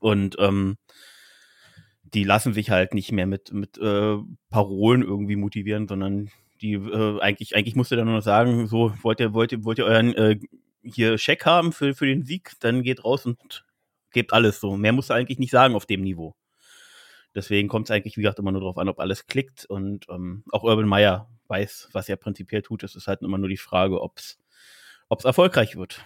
Und 0.00 0.36
ähm, 0.38 0.78
die 2.14 2.24
lassen 2.24 2.52
sich 2.52 2.70
halt 2.70 2.94
nicht 2.94 3.12
mehr 3.12 3.26
mit, 3.26 3.52
mit 3.52 3.78
äh, 3.78 4.16
Parolen 4.50 5.02
irgendwie 5.02 5.36
motivieren, 5.36 5.88
sondern 5.88 6.30
die 6.60 6.74
äh, 6.74 7.20
eigentlich, 7.20 7.56
eigentlich 7.56 7.76
musst 7.76 7.90
du 7.90 7.96
dann 7.96 8.06
nur 8.06 8.16
noch 8.16 8.22
sagen, 8.22 8.66
so 8.66 8.92
wollt 9.02 9.20
ihr, 9.20 9.32
wollt 9.34 9.52
ihr, 9.52 9.64
wollt 9.64 9.78
ihr 9.78 9.86
euren 9.86 10.14
äh, 10.14 10.38
hier 10.82 11.18
Scheck 11.18 11.46
haben 11.46 11.72
für, 11.72 11.94
für 11.94 12.06
den 12.06 12.24
Sieg, 12.24 12.52
dann 12.60 12.82
geht 12.82 13.04
raus 13.04 13.26
und 13.26 13.64
gebt 14.12 14.32
alles 14.32 14.60
so. 14.60 14.76
Mehr 14.76 14.92
musst 14.92 15.10
du 15.10 15.14
eigentlich 15.14 15.38
nicht 15.38 15.50
sagen 15.50 15.74
auf 15.74 15.86
dem 15.86 16.02
Niveau. 16.02 16.34
Deswegen 17.34 17.68
kommt 17.68 17.86
es 17.86 17.90
eigentlich, 17.90 18.16
wie 18.16 18.22
gesagt, 18.22 18.38
immer 18.38 18.52
nur 18.52 18.60
darauf 18.60 18.78
an, 18.78 18.88
ob 18.88 19.00
alles 19.00 19.26
klickt. 19.26 19.64
Und 19.64 20.06
ähm, 20.10 20.44
auch 20.52 20.64
Urban 20.64 20.86
Meyer 20.86 21.30
weiß, 21.48 21.88
was 21.92 22.08
er 22.08 22.16
prinzipiell 22.16 22.62
tut. 22.62 22.82
Es 22.82 22.94
ist 22.94 23.06
halt 23.06 23.22
immer 23.22 23.38
nur 23.38 23.48
die 23.48 23.56
Frage, 23.56 24.02
ob 24.02 24.18
es 24.18 24.38
erfolgreich 25.24 25.76
wird. 25.76 26.04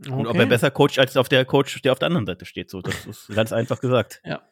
Okay. 0.00 0.12
Und 0.12 0.26
ob 0.26 0.36
er 0.36 0.46
besser 0.46 0.70
coacht 0.70 0.98
als 0.98 1.16
auf 1.16 1.28
der 1.28 1.44
Coach, 1.44 1.82
der 1.82 1.92
auf 1.92 1.98
der 1.98 2.06
anderen 2.06 2.26
Seite 2.26 2.44
steht. 2.44 2.70
So, 2.70 2.80
das 2.80 3.06
ist 3.06 3.28
ganz 3.34 3.52
einfach 3.52 3.80
gesagt. 3.80 4.20
Ja. 4.24 4.42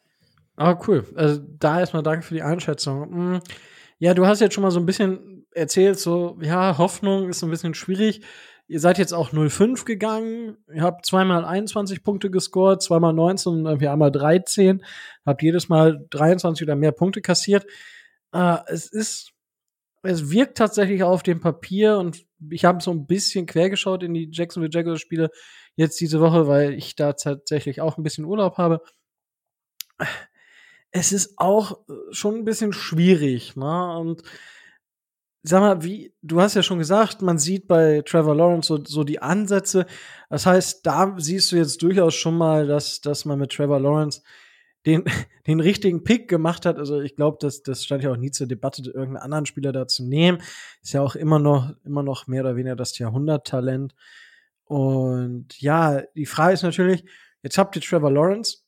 Aber 0.56 0.80
cool. 0.86 1.04
Also 1.14 1.40
da 1.58 1.80
erstmal 1.80 2.02
danke 2.02 2.24
für 2.24 2.34
die 2.34 2.42
Einschätzung. 2.42 3.12
Hm. 3.12 3.40
Ja, 3.98 4.14
du 4.14 4.26
hast 4.26 4.40
jetzt 4.40 4.54
schon 4.54 4.62
mal 4.62 4.70
so 4.70 4.80
ein 4.80 4.86
bisschen 4.86 5.46
erzählt, 5.52 5.98
so, 5.98 6.38
ja, 6.40 6.78
Hoffnung 6.78 7.28
ist 7.28 7.42
ein 7.42 7.50
bisschen 7.50 7.74
schwierig. 7.74 8.22
Ihr 8.68 8.80
seid 8.80 8.98
jetzt 8.98 9.12
auch 9.12 9.32
0-5 9.32 9.84
gegangen. 9.84 10.56
Ihr 10.72 10.82
habt 10.82 11.04
zweimal 11.04 11.44
21 11.44 12.02
Punkte 12.02 12.30
gescored, 12.30 12.82
zweimal 12.82 13.12
19 13.12 13.52
und 13.52 13.66
irgendwie 13.66 13.88
einmal 13.88 14.10
13. 14.10 14.84
Habt 15.26 15.42
jedes 15.42 15.68
Mal 15.68 16.06
23 16.10 16.66
oder 16.66 16.76
mehr 16.76 16.92
Punkte 16.92 17.20
kassiert. 17.20 17.66
Äh, 18.32 18.58
es 18.66 18.90
ist, 18.90 19.32
es 20.02 20.30
wirkt 20.30 20.58
tatsächlich 20.58 21.02
auf 21.02 21.22
dem 21.22 21.40
Papier 21.40 21.98
und 21.98 22.24
ich 22.50 22.64
habe 22.64 22.82
so 22.82 22.90
ein 22.92 23.06
bisschen 23.06 23.46
quergeschaut 23.46 24.02
in 24.02 24.14
die 24.14 24.30
Jacksonville 24.32 24.72
Jaguars 24.72 25.00
Spiele 25.00 25.30
jetzt 25.76 26.00
diese 26.00 26.20
Woche, 26.20 26.48
weil 26.48 26.72
ich 26.72 26.96
da 26.96 27.12
tatsächlich 27.12 27.80
auch 27.80 27.98
ein 27.98 28.02
bisschen 28.02 28.24
Urlaub 28.24 28.58
habe. 28.58 28.80
Es 30.92 31.12
ist 31.12 31.34
auch 31.38 31.80
schon 32.10 32.36
ein 32.36 32.44
bisschen 32.44 32.72
schwierig, 32.72 33.56
ne? 33.56 33.96
Und 33.98 34.22
sag 35.42 35.60
mal, 35.60 35.82
wie, 35.82 36.14
du 36.22 36.40
hast 36.40 36.54
ja 36.54 36.62
schon 36.62 36.78
gesagt, 36.78 37.22
man 37.22 37.38
sieht 37.38 37.66
bei 37.66 38.02
Trevor 38.02 38.36
Lawrence 38.36 38.68
so, 38.68 38.84
so 38.84 39.04
die 39.04 39.20
Ansätze. 39.20 39.86
Das 40.30 40.46
heißt, 40.46 40.86
da 40.86 41.14
siehst 41.18 41.50
du 41.50 41.56
jetzt 41.56 41.82
durchaus 41.82 42.14
schon 42.14 42.36
mal, 42.38 42.66
dass, 42.66 43.00
dass 43.00 43.24
man 43.24 43.38
mit 43.38 43.50
Trevor 43.52 43.80
Lawrence 43.80 44.22
den, 44.86 45.04
den 45.46 45.60
richtigen 45.60 46.04
Pick 46.04 46.28
gemacht 46.28 46.66
hat. 46.66 46.78
Also 46.78 47.00
ich 47.00 47.16
glaube, 47.16 47.38
das, 47.40 47.62
das 47.62 47.84
stand 47.84 48.04
ja 48.04 48.12
auch 48.12 48.16
nie 48.16 48.30
zur 48.30 48.46
Debatte, 48.46 48.82
irgendeinen 48.86 49.24
anderen 49.24 49.46
Spieler 49.46 49.72
da 49.72 49.88
zu 49.88 50.04
nehmen. 50.04 50.38
Ist 50.82 50.92
ja 50.92 51.02
auch 51.02 51.16
immer 51.16 51.38
noch, 51.38 51.74
immer 51.84 52.02
noch 52.02 52.26
mehr 52.26 52.42
oder 52.42 52.56
weniger 52.56 52.76
das 52.76 52.98
Jahrhunderttalent. 52.98 53.94
Und 54.64 55.60
ja, 55.60 56.02
die 56.14 56.26
Frage 56.26 56.54
ist 56.54 56.62
natürlich, 56.62 57.04
jetzt 57.42 57.58
habt 57.58 57.74
ihr 57.76 57.82
Trevor 57.82 58.12
Lawrence. 58.12 58.61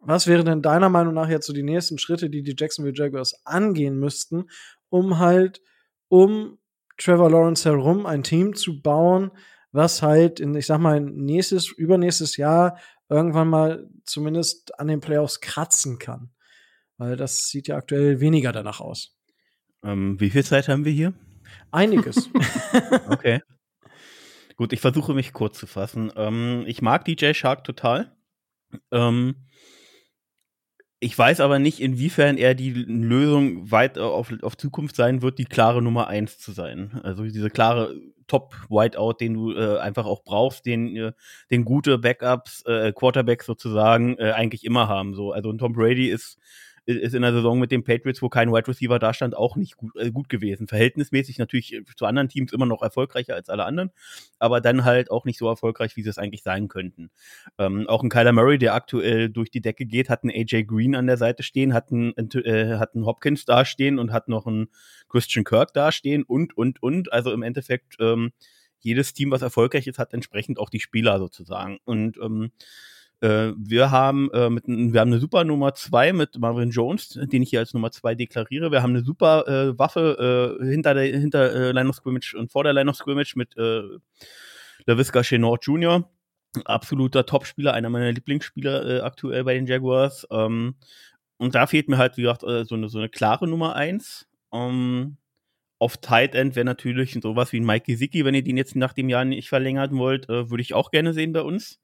Was 0.00 0.26
wären 0.26 0.46
denn 0.46 0.62
deiner 0.62 0.88
Meinung 0.88 1.14
nach 1.14 1.28
jetzt 1.28 1.46
so 1.46 1.52
die 1.52 1.62
nächsten 1.62 1.98
Schritte, 1.98 2.30
die 2.30 2.42
die 2.42 2.54
Jacksonville 2.56 2.96
Jaguars 2.96 3.44
angehen 3.44 3.98
müssten, 3.98 4.48
um 4.88 5.18
halt 5.18 5.60
um 6.08 6.58
Trevor 6.96 7.30
Lawrence 7.30 7.68
herum 7.68 8.06
ein 8.06 8.22
Team 8.22 8.54
zu 8.54 8.80
bauen, 8.80 9.30
was 9.72 10.02
halt 10.02 10.40
in, 10.40 10.54
ich 10.54 10.66
sag 10.66 10.78
mal, 10.78 11.00
nächstes, 11.00 11.68
übernächstes 11.68 12.36
Jahr 12.36 12.78
irgendwann 13.08 13.48
mal 13.48 13.88
zumindest 14.04 14.78
an 14.78 14.88
den 14.88 15.00
Playoffs 15.00 15.40
kratzen 15.40 15.98
kann. 15.98 16.30
Weil 16.96 17.16
das 17.16 17.48
sieht 17.48 17.68
ja 17.68 17.76
aktuell 17.76 18.20
weniger 18.20 18.52
danach 18.52 18.80
aus. 18.80 19.16
Ähm, 19.84 20.18
wie 20.20 20.30
viel 20.30 20.44
Zeit 20.44 20.68
haben 20.68 20.84
wir 20.84 20.92
hier? 20.92 21.14
Einiges. 21.70 22.30
okay. 23.08 23.40
Gut, 24.56 24.72
ich 24.72 24.80
versuche 24.80 25.14
mich 25.14 25.32
kurz 25.32 25.58
zu 25.58 25.66
fassen. 25.66 26.12
Ähm, 26.16 26.64
ich 26.66 26.82
mag 26.82 27.04
DJ 27.04 27.32
Shark 27.32 27.62
total. 27.62 28.16
Ähm, 28.90 29.36
ich 31.00 31.16
weiß 31.16 31.40
aber 31.40 31.58
nicht, 31.58 31.80
inwiefern 31.80 32.38
er 32.38 32.54
die 32.54 32.70
Lösung 32.72 33.70
weit 33.70 33.98
auf, 33.98 34.32
auf 34.42 34.56
Zukunft 34.56 34.96
sein 34.96 35.22
wird, 35.22 35.38
die 35.38 35.44
klare 35.44 35.80
Nummer 35.80 36.08
eins 36.08 36.38
zu 36.38 36.52
sein. 36.52 37.00
Also 37.04 37.22
diese 37.22 37.50
klare 37.50 37.94
Top-Whiteout, 38.26 39.14
den 39.20 39.34
du 39.34 39.52
äh, 39.54 39.78
einfach 39.78 40.06
auch 40.06 40.22
brauchst, 40.24 40.66
den, 40.66 40.96
äh, 40.96 41.12
den 41.50 41.64
gute 41.64 41.98
Backups, 41.98 42.62
äh, 42.66 42.92
Quarterbacks 42.92 43.46
sozusagen 43.46 44.18
äh, 44.18 44.32
eigentlich 44.32 44.64
immer 44.64 44.88
haben. 44.88 45.14
So, 45.14 45.32
also 45.32 45.50
ein 45.50 45.58
Tom 45.58 45.72
Brady 45.72 46.08
ist 46.08 46.38
ist 46.88 47.14
in 47.14 47.22
der 47.22 47.32
Saison 47.32 47.58
mit 47.58 47.70
den 47.70 47.84
Patriots, 47.84 48.22
wo 48.22 48.30
kein 48.30 48.50
Wide 48.50 48.66
Receiver 48.66 48.98
da 48.98 49.12
stand, 49.12 49.36
auch 49.36 49.56
nicht 49.56 49.76
gut, 49.76 49.94
äh, 49.96 50.10
gut 50.10 50.28
gewesen. 50.28 50.66
Verhältnismäßig 50.66 51.38
natürlich 51.38 51.74
äh, 51.74 51.84
zu 51.96 52.06
anderen 52.06 52.28
Teams 52.28 52.52
immer 52.52 52.64
noch 52.64 52.82
erfolgreicher 52.82 53.34
als 53.34 53.50
alle 53.50 53.64
anderen, 53.64 53.90
aber 54.38 54.60
dann 54.60 54.84
halt 54.84 55.10
auch 55.10 55.26
nicht 55.26 55.38
so 55.38 55.48
erfolgreich, 55.48 55.96
wie 55.96 56.02
sie 56.02 56.08
es 56.08 56.18
eigentlich 56.18 56.42
sein 56.42 56.68
könnten. 56.68 57.10
Ähm, 57.58 57.86
auch 57.88 58.02
ein 58.02 58.08
Kyler 58.08 58.32
Murray, 58.32 58.56
der 58.58 58.74
aktuell 58.74 59.28
durch 59.28 59.50
die 59.50 59.60
Decke 59.60 59.84
geht, 59.84 60.08
hat 60.08 60.22
einen 60.22 60.32
AJ 60.32 60.64
Green 60.64 60.94
an 60.94 61.06
der 61.06 61.18
Seite 61.18 61.42
stehen, 61.42 61.74
hat 61.74 61.92
einen, 61.92 62.14
äh, 62.16 62.78
hat 62.78 62.94
einen 62.94 63.04
Hopkins 63.04 63.44
dastehen 63.44 63.98
und 63.98 64.12
hat 64.12 64.28
noch 64.28 64.46
einen 64.46 64.68
Christian 65.08 65.44
Kirk 65.44 65.74
dastehen 65.74 66.22
und, 66.22 66.56
und, 66.56 66.82
und. 66.82 67.12
Also 67.12 67.32
im 67.32 67.42
Endeffekt, 67.42 67.96
ähm, 68.00 68.32
jedes 68.80 69.12
Team, 69.12 69.30
was 69.30 69.42
erfolgreich 69.42 69.86
ist, 69.86 69.98
hat 69.98 70.14
entsprechend 70.14 70.58
auch 70.58 70.70
die 70.70 70.80
Spieler 70.80 71.18
sozusagen. 71.18 71.78
Und 71.84 72.16
ähm, 72.18 72.52
äh, 73.20 73.52
wir 73.56 73.90
haben 73.90 74.30
äh, 74.32 74.48
mit, 74.48 74.66
wir 74.66 75.00
haben 75.00 75.12
eine 75.12 75.18
super 75.18 75.42
Nummer 75.44 75.74
zwei 75.74 76.12
mit 76.12 76.38
Marvin 76.38 76.70
Jones, 76.70 77.18
den 77.20 77.42
ich 77.42 77.50
hier 77.50 77.60
als 77.60 77.74
Nummer 77.74 77.90
zwei 77.90 78.14
deklariere. 78.14 78.70
Wir 78.70 78.82
haben 78.82 78.90
eine 78.90 79.04
super 79.04 79.46
äh, 79.48 79.78
Waffe 79.78 80.58
äh, 80.60 80.64
hinter 80.64 80.94
der 80.94 81.04
hinter 81.04 81.52
äh, 81.52 81.72
Line 81.72 81.88
of 81.88 81.96
Scrimmage 81.96 82.34
und 82.36 82.52
vor 82.52 82.64
der 82.64 82.72
Line 82.72 82.88
of 82.90 82.96
Scrimmage 82.96 83.34
mit 83.34 83.56
äh, 83.56 83.82
LaVisca 84.86 85.22
Chenort 85.22 85.64
Jr. 85.64 86.08
Absoluter 86.64 87.26
Topspieler, 87.26 87.74
einer 87.74 87.90
meiner 87.90 88.12
Lieblingsspieler 88.12 89.04
aktuell 89.04 89.44
bei 89.44 89.54
den 89.54 89.66
Jaguars. 89.66 90.26
Ähm, 90.30 90.76
und 91.36 91.54
da 91.54 91.66
fehlt 91.66 91.88
mir 91.88 91.98
halt, 91.98 92.16
wie 92.16 92.22
gesagt, 92.22 92.40
so, 92.40 92.74
eine, 92.74 92.88
so 92.88 92.98
eine 92.98 93.08
klare 93.08 93.46
Nummer 93.46 93.76
eins. 93.76 94.26
Ähm, 94.52 95.18
auf 95.78 95.98
Tight 95.98 96.34
End 96.34 96.56
wäre 96.56 96.64
natürlich 96.64 97.18
sowas 97.22 97.52
wie 97.52 97.60
ein 97.60 97.66
Mike 97.66 97.84
Gesicki, 97.86 98.24
wenn 98.24 98.34
ihr 98.34 98.42
den 98.42 98.56
jetzt 98.56 98.76
nach 98.76 98.92
dem 98.92 99.08
Jahr 99.08 99.24
nicht 99.24 99.48
verlängern 99.48 99.96
wollt, 99.96 100.28
äh, 100.28 100.50
würde 100.50 100.62
ich 100.62 100.74
auch 100.74 100.90
gerne 100.90 101.12
sehen 101.12 101.32
bei 101.32 101.42
uns. 101.42 101.80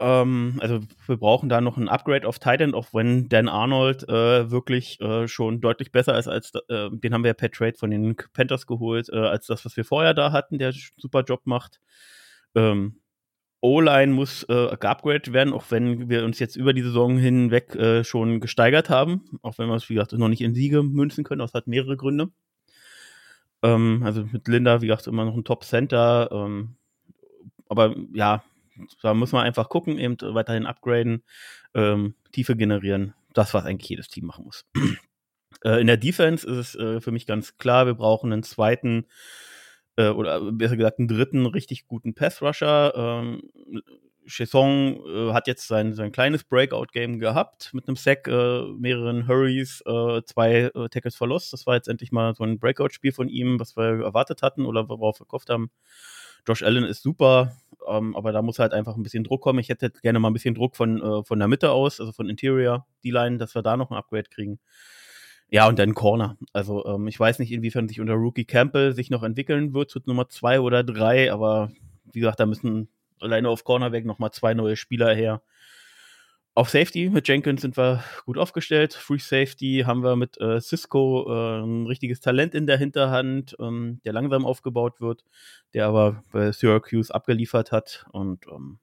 Ähm, 0.00 0.56
also 0.60 0.80
wir 1.06 1.16
brauchen 1.18 1.50
da 1.50 1.60
noch 1.60 1.76
ein 1.76 1.88
Upgrade 1.88 2.26
auf 2.26 2.38
Titan, 2.38 2.74
auch 2.74 2.88
wenn 2.94 3.28
Dan 3.28 3.48
Arnold 3.48 4.08
äh, 4.08 4.50
wirklich 4.50 4.98
äh, 5.00 5.28
schon 5.28 5.60
deutlich 5.60 5.92
besser 5.92 6.18
ist 6.18 6.26
als 6.26 6.52
äh, 6.68 6.88
den 6.90 7.12
haben 7.12 7.22
wir 7.22 7.28
ja 7.28 7.34
per 7.34 7.50
Trade 7.50 7.76
von 7.76 7.90
den 7.90 8.16
Panthers 8.32 8.66
geholt, 8.66 9.10
äh, 9.12 9.18
als 9.18 9.46
das, 9.46 9.64
was 9.66 9.76
wir 9.76 9.84
vorher 9.84 10.14
da 10.14 10.32
hatten, 10.32 10.58
der 10.58 10.72
super 10.96 11.22
Job 11.22 11.42
macht. 11.44 11.80
Ähm, 12.54 12.96
O-Line 13.60 14.12
muss 14.12 14.44
äh, 14.44 14.76
geupgradet 14.78 15.34
werden, 15.34 15.52
auch 15.52 15.64
wenn 15.68 16.08
wir 16.08 16.24
uns 16.24 16.38
jetzt 16.38 16.56
über 16.56 16.72
die 16.72 16.82
Saison 16.82 17.18
hinweg 17.18 17.74
äh, 17.74 18.02
schon 18.02 18.40
gesteigert 18.40 18.88
haben, 18.88 19.38
auch 19.42 19.58
wenn 19.58 19.68
wir 19.68 19.74
es, 19.74 19.90
wie 19.90 19.94
gesagt, 19.94 20.12
noch 20.12 20.28
nicht 20.28 20.40
in 20.40 20.54
Siege 20.54 20.82
münzen 20.82 21.24
können, 21.24 21.40
das 21.40 21.52
hat 21.52 21.66
mehrere 21.66 21.98
Gründe. 21.98 22.30
Ähm, 23.62 24.02
also 24.02 24.24
mit 24.24 24.48
Linda, 24.48 24.80
wie 24.80 24.86
gesagt, 24.86 25.06
immer 25.08 25.26
noch 25.26 25.36
ein 25.36 25.44
Top-Center. 25.44 26.30
Ähm, 26.32 26.76
aber 27.68 27.94
ja, 28.14 28.42
da 29.02 29.14
muss 29.14 29.32
man 29.32 29.44
einfach 29.44 29.68
gucken, 29.68 29.98
eben 29.98 30.16
weiterhin 30.20 30.66
upgraden, 30.66 31.22
ähm, 31.74 32.14
Tiefe 32.32 32.56
generieren. 32.56 33.14
Das, 33.32 33.54
was 33.54 33.64
eigentlich 33.64 33.88
jedes 33.88 34.08
Team 34.08 34.26
machen 34.26 34.44
muss. 34.44 34.66
äh, 35.64 35.80
in 35.80 35.86
der 35.86 35.96
Defense 35.96 36.46
ist 36.46 36.56
es 36.56 36.74
äh, 36.74 37.00
für 37.00 37.12
mich 37.12 37.26
ganz 37.26 37.58
klar, 37.58 37.86
wir 37.86 37.94
brauchen 37.94 38.32
einen 38.32 38.42
zweiten 38.42 39.06
äh, 39.96 40.08
oder 40.08 40.52
besser 40.52 40.76
gesagt 40.76 40.98
einen 40.98 41.08
dritten 41.08 41.46
richtig 41.46 41.86
guten 41.86 42.14
Pass-Rusher. 42.14 42.92
Ähm, 42.96 43.42
Chesson 44.26 45.00
äh, 45.06 45.32
hat 45.32 45.46
jetzt 45.46 45.66
sein, 45.66 45.94
sein 45.94 46.12
kleines 46.12 46.44
Breakout-Game 46.44 47.18
gehabt 47.18 47.70
mit 47.74 47.88
einem 47.88 47.96
Sack, 47.96 48.28
äh, 48.28 48.62
mehreren 48.78 49.26
Hurries, 49.26 49.82
äh, 49.86 50.22
zwei 50.24 50.70
äh, 50.74 50.88
Tackles 50.88 51.16
verlost. 51.16 51.52
Das 51.52 51.66
war 51.66 51.74
jetzt 51.74 51.88
endlich 51.88 52.12
mal 52.12 52.34
so 52.34 52.44
ein 52.44 52.58
Breakout-Spiel 52.58 53.12
von 53.12 53.28
ihm, 53.28 53.58
was 53.60 53.76
wir 53.76 54.02
erwartet 54.04 54.42
hatten 54.42 54.66
oder 54.66 54.88
worauf 54.88 55.20
wir 55.20 55.26
gehofft 55.26 55.50
haben. 55.50 55.70
Josh 56.46 56.62
Allen 56.62 56.84
ist 56.84 57.02
super, 57.02 57.56
ähm, 57.88 58.16
aber 58.16 58.32
da 58.32 58.42
muss 58.42 58.58
halt 58.58 58.72
einfach 58.72 58.96
ein 58.96 59.02
bisschen 59.02 59.24
Druck 59.24 59.42
kommen. 59.42 59.58
Ich 59.58 59.68
hätte 59.68 59.90
gerne 60.02 60.18
mal 60.18 60.30
ein 60.30 60.34
bisschen 60.34 60.54
Druck 60.54 60.76
von, 60.76 61.02
äh, 61.02 61.24
von 61.24 61.38
der 61.38 61.48
Mitte 61.48 61.70
aus, 61.70 62.00
also 62.00 62.12
von 62.12 62.28
Interior, 62.28 62.86
die 63.04 63.10
Line, 63.10 63.38
dass 63.38 63.54
wir 63.54 63.62
da 63.62 63.76
noch 63.76 63.90
ein 63.90 63.96
Upgrade 63.96 64.28
kriegen. 64.30 64.58
Ja, 65.48 65.66
und 65.68 65.78
dann 65.78 65.94
Corner. 65.94 66.36
Also 66.52 66.84
ähm, 66.86 67.08
ich 67.08 67.18
weiß 67.18 67.40
nicht, 67.40 67.50
inwiefern 67.50 67.88
sich 67.88 68.00
unter 68.00 68.14
Rookie 68.14 68.44
Campbell 68.44 68.94
sich 68.94 69.10
noch 69.10 69.24
entwickeln 69.24 69.74
wird 69.74 69.90
zu 69.90 70.00
Nummer 70.06 70.28
zwei 70.28 70.60
oder 70.60 70.84
drei, 70.84 71.32
aber 71.32 71.72
wie 72.12 72.20
gesagt, 72.20 72.38
da 72.38 72.46
müssen 72.46 72.88
alleine 73.20 73.48
auf 73.48 73.64
Cornerback 73.64 74.04
nochmal 74.04 74.30
zwei 74.30 74.54
neue 74.54 74.76
Spieler 74.76 75.14
her. 75.14 75.42
Auf 76.60 76.68
Safety 76.68 77.08
mit 77.08 77.26
Jenkins 77.26 77.62
sind 77.62 77.78
wir 77.78 78.04
gut 78.26 78.36
aufgestellt. 78.36 78.92
Free 78.92 79.16
Safety 79.16 79.84
haben 79.86 80.02
wir 80.02 80.14
mit 80.14 80.38
äh, 80.42 80.60
Cisco 80.60 81.24
äh, 81.26 81.62
ein 81.64 81.86
richtiges 81.86 82.20
Talent 82.20 82.54
in 82.54 82.66
der 82.66 82.76
Hinterhand, 82.76 83.56
ähm, 83.58 84.02
der 84.04 84.12
langsam 84.12 84.44
aufgebaut 84.44 85.00
wird, 85.00 85.24
der 85.72 85.86
aber 85.86 86.22
bei 86.30 86.52
Syracuse 86.52 87.14
abgeliefert 87.14 87.72
hat. 87.72 88.04
Und 88.12 88.46
ähm, 88.48 88.78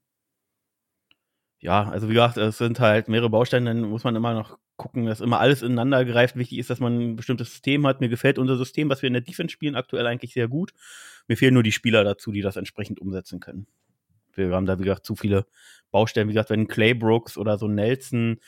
ja, 1.59 1.88
also 1.88 2.09
wie 2.09 2.15
gesagt, 2.15 2.38
es 2.38 2.57
sind 2.57 2.80
halt 2.80 3.09
mehrere 3.09 3.30
Bausteine, 3.30 3.69
dann 3.69 3.84
muss 3.84 4.03
man 4.03 4.15
immer 4.15 4.34
noch 4.34 4.57
gucken, 4.75 5.05
dass 5.05 5.21
immer 5.21 5.39
alles 5.39 5.61
ineinander 5.61 6.03
greift. 6.03 6.36
Wichtig 6.36 6.57
ist, 6.57 6.71
dass 6.71 6.80
man 6.80 6.99
ein 6.99 7.15
bestimmtes 7.15 7.51
System 7.51 7.86
hat. 7.86 8.01
Mir 8.01 8.09
gefällt 8.09 8.39
unser 8.39 8.57
System, 8.57 8.89
was 8.89 9.03
wir 9.03 9.07
in 9.07 9.13
der 9.13 9.21
Defense 9.21 9.53
spielen, 9.53 9.75
aktuell 9.75 10.07
eigentlich 10.07 10.34
sehr 10.34 10.47
gut. 10.47 10.73
Mir 11.28 11.38
fehlen 11.38 11.53
nur 11.53 11.61
die 11.61 11.71
Spieler 11.71 12.03
dazu, 12.03 12.32
die 12.32 12.41
das 12.41 12.55
entsprechend 12.55 12.99
umsetzen 12.99 13.39
können. 13.39 13.67
Wir 14.38 14.55
haben 14.55 14.65
da, 14.65 14.79
wie 14.79 14.83
gesagt, 14.83 15.05
zu 15.05 15.15
viele 15.15 15.45
Baustellen. 15.91 16.27
Wie 16.27 16.33
gesagt, 16.33 16.49
wenn 16.49 16.67
Clay 16.67 16.93
Brooks 16.93 17.38
oder 17.38 17.57
so 17.57 17.67
Nelson 17.67 18.39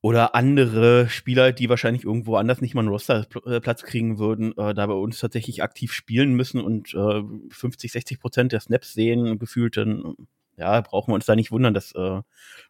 oder 0.00 0.34
andere 0.34 1.08
Spieler, 1.08 1.52
die 1.52 1.68
wahrscheinlich 1.68 2.04
irgendwo 2.04 2.36
anders 2.36 2.60
nicht 2.60 2.74
mal 2.74 2.82
einen 2.82 2.90
Rosterplatz 2.90 3.82
kriegen 3.82 4.18
würden, 4.18 4.56
äh, 4.56 4.74
da 4.74 4.86
bei 4.86 4.94
uns 4.94 5.18
tatsächlich 5.18 5.62
aktiv 5.62 5.92
spielen 5.92 6.34
müssen 6.34 6.60
und 6.60 6.94
äh, 6.94 7.22
50, 7.50 7.92
60 7.92 8.20
Prozent 8.20 8.52
der 8.52 8.60
Snaps 8.60 8.92
sehen, 8.92 9.38
gefühlt, 9.38 9.76
dann 9.76 10.14
ja, 10.56 10.80
brauchen 10.80 11.10
wir 11.10 11.14
uns 11.16 11.26
da 11.26 11.34
nicht 11.34 11.50
wundern, 11.50 11.74
dass, 11.74 11.92
äh, 11.92 12.22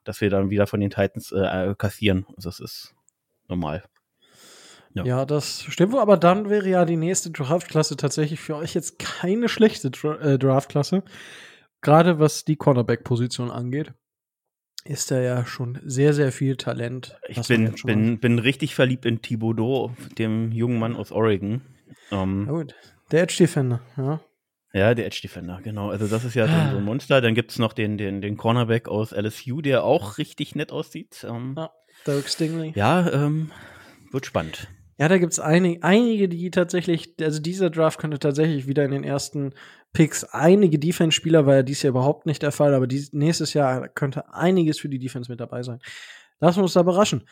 dass 0.04 0.20
wir 0.20 0.30
dann 0.30 0.50
wieder 0.50 0.66
von 0.66 0.80
den 0.80 0.90
Titans 0.90 1.32
äh, 1.32 1.74
kassieren. 1.76 2.26
Also 2.36 2.48
das 2.48 2.60
ist 2.60 2.94
normal. 3.48 3.84
Ja. 4.94 5.04
ja. 5.04 5.24
das 5.26 5.62
stimmt 5.68 5.92
wohl, 5.92 6.00
aber 6.00 6.16
dann 6.16 6.48
wäre 6.48 6.68
ja 6.68 6.84
die 6.84 6.96
nächste 6.96 7.30
Draftklasse 7.30 7.96
tatsächlich 7.96 8.40
für 8.40 8.56
euch 8.56 8.74
jetzt 8.74 8.98
keine 8.98 9.48
schlechte 9.48 9.90
Dra 9.90 10.16
äh, 10.20 10.38
Draftklasse. 10.38 11.02
Gerade 11.86 12.18
was 12.18 12.44
die 12.44 12.56
Cornerback-Position 12.56 13.48
angeht, 13.48 13.94
ist 14.84 15.12
da 15.12 15.20
ja 15.20 15.46
schon 15.46 15.78
sehr, 15.84 16.14
sehr 16.14 16.32
viel 16.32 16.56
Talent. 16.56 17.16
Ich 17.28 17.40
bin, 17.46 17.72
bin, 17.84 18.18
bin 18.18 18.40
richtig 18.40 18.74
verliebt 18.74 19.06
in 19.06 19.22
Thibodeau, 19.22 19.92
dem 20.18 20.50
jungen 20.50 20.80
Mann 20.80 20.96
aus 20.96 21.12
Oregon. 21.12 21.62
Ähm, 22.10 22.46
ja, 22.48 22.52
gut. 22.52 22.74
Der 23.12 23.22
Edge 23.22 23.36
Defender, 23.38 23.82
ja. 23.96 24.20
Ja, 24.72 24.94
der 24.94 25.06
Edge 25.06 25.20
Defender, 25.22 25.60
genau. 25.62 25.90
Also 25.90 26.08
das 26.08 26.24
ist 26.24 26.34
ja 26.34 26.48
so 26.48 26.78
ein 26.78 26.84
Monster. 26.84 27.20
Dann 27.20 27.36
gibt 27.36 27.52
es 27.52 27.60
noch 27.60 27.72
den, 27.72 27.98
den, 27.98 28.20
den 28.20 28.36
Cornerback 28.36 28.88
aus 28.88 29.12
LSU, 29.12 29.60
der 29.60 29.84
auch 29.84 30.18
richtig 30.18 30.56
nett 30.56 30.72
aussieht. 30.72 31.24
Ähm, 31.28 31.54
ja, 31.56 31.70
Derek 32.04 32.28
Stingley. 32.28 32.72
Ja, 32.74 33.08
ähm, 33.12 33.52
wird 34.10 34.26
spannend. 34.26 34.66
Ja, 34.98 35.08
da 35.08 35.18
gibt 35.18 35.32
es 35.32 35.40
einig, 35.40 35.84
einige, 35.84 36.28
die 36.28 36.50
tatsächlich, 36.50 37.14
also 37.20 37.40
dieser 37.40 37.68
Draft 37.68 38.00
könnte 38.00 38.18
tatsächlich 38.18 38.66
wieder 38.66 38.84
in 38.84 38.92
den 38.92 39.04
ersten 39.04 39.52
Picks 39.92 40.24
einige 40.24 40.78
Defense-Spieler, 40.78 41.46
war 41.46 41.56
ja 41.56 41.62
dies 41.62 41.82
Jahr 41.82 41.90
überhaupt 41.90 42.26
nicht 42.26 42.42
der 42.42 42.52
Fall, 42.52 42.74
aber 42.74 42.86
dies, 42.86 43.12
nächstes 43.12 43.54
Jahr 43.54 43.88
könnte 43.88 44.32
einiges 44.34 44.78
für 44.78 44.88
die 44.88 44.98
Defense 44.98 45.30
mit 45.30 45.40
dabei 45.40 45.62
sein. 45.62 45.78
Lassen 46.40 46.58
wir 46.58 46.64
uns 46.64 46.74
da 46.74 46.80
überraschen. 46.80 47.24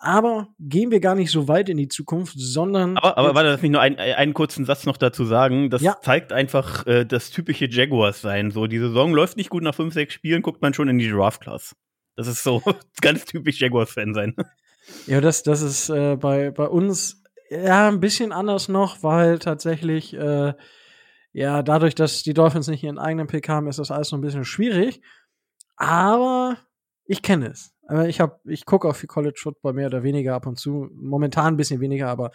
Aber 0.00 0.48
gehen 0.60 0.92
wir 0.92 1.00
gar 1.00 1.16
nicht 1.16 1.32
so 1.32 1.48
weit 1.48 1.68
in 1.68 1.76
die 1.76 1.88
Zukunft, 1.88 2.34
sondern. 2.36 2.96
Aber, 2.98 3.18
aber 3.18 3.34
warte, 3.34 3.50
lass 3.50 3.62
mich 3.62 3.72
nur 3.72 3.80
ein, 3.80 3.98
einen 3.98 4.32
kurzen 4.32 4.64
Satz 4.64 4.86
noch 4.86 4.96
dazu 4.96 5.24
sagen. 5.24 5.70
Das 5.70 5.82
ja. 5.82 5.96
zeigt 6.00 6.32
einfach 6.32 6.86
äh, 6.86 7.04
das 7.04 7.30
typische 7.30 7.68
Jaguars 7.68 8.20
sein. 8.20 8.52
So, 8.52 8.68
die 8.68 8.78
Saison 8.78 9.12
läuft 9.12 9.36
nicht 9.36 9.50
gut 9.50 9.64
nach 9.64 9.74
fünf, 9.74 9.94
sechs 9.94 10.14
Spielen, 10.14 10.42
guckt 10.42 10.62
man 10.62 10.72
schon 10.72 10.88
in 10.88 10.98
die 10.98 11.10
Draft-Class. 11.10 11.74
Das 12.14 12.28
ist 12.28 12.44
so 12.44 12.62
ganz 13.00 13.24
typisch 13.24 13.60
Jaguars-Fan 13.60 14.14
sein. 14.14 14.36
Ja, 15.06 15.20
das, 15.20 15.42
das 15.42 15.62
ist 15.62 15.88
äh, 15.88 16.16
bei, 16.16 16.52
bei 16.52 16.66
uns 16.66 17.22
ja 17.50 17.88
ein 17.88 18.00
bisschen 18.00 18.30
anders 18.32 18.68
noch, 18.68 19.02
weil 19.02 19.40
tatsächlich, 19.40 20.14
äh, 20.14 20.54
ja, 21.38 21.62
dadurch, 21.62 21.94
dass 21.94 22.24
die 22.24 22.34
Dolphins 22.34 22.66
nicht 22.66 22.82
ihren 22.82 22.98
eigenen 22.98 23.28
Pick 23.28 23.48
haben, 23.48 23.68
ist 23.68 23.78
das 23.78 23.92
alles 23.92 24.08
so 24.08 24.16
ein 24.16 24.20
bisschen 24.20 24.44
schwierig. 24.44 25.00
Aber 25.76 26.56
ich 27.04 27.22
kenne 27.22 27.46
es. 27.46 27.72
Ich 28.08 28.20
habe, 28.20 28.40
ich 28.44 28.66
gucke 28.66 28.88
auch 28.88 28.96
viel 28.96 29.06
College 29.06 29.38
Football 29.40 29.74
mehr 29.74 29.86
oder 29.86 30.02
weniger 30.02 30.34
ab 30.34 30.46
und 30.46 30.58
zu. 30.58 30.88
Momentan 30.92 31.54
ein 31.54 31.56
bisschen 31.56 31.80
weniger, 31.80 32.08
aber 32.08 32.32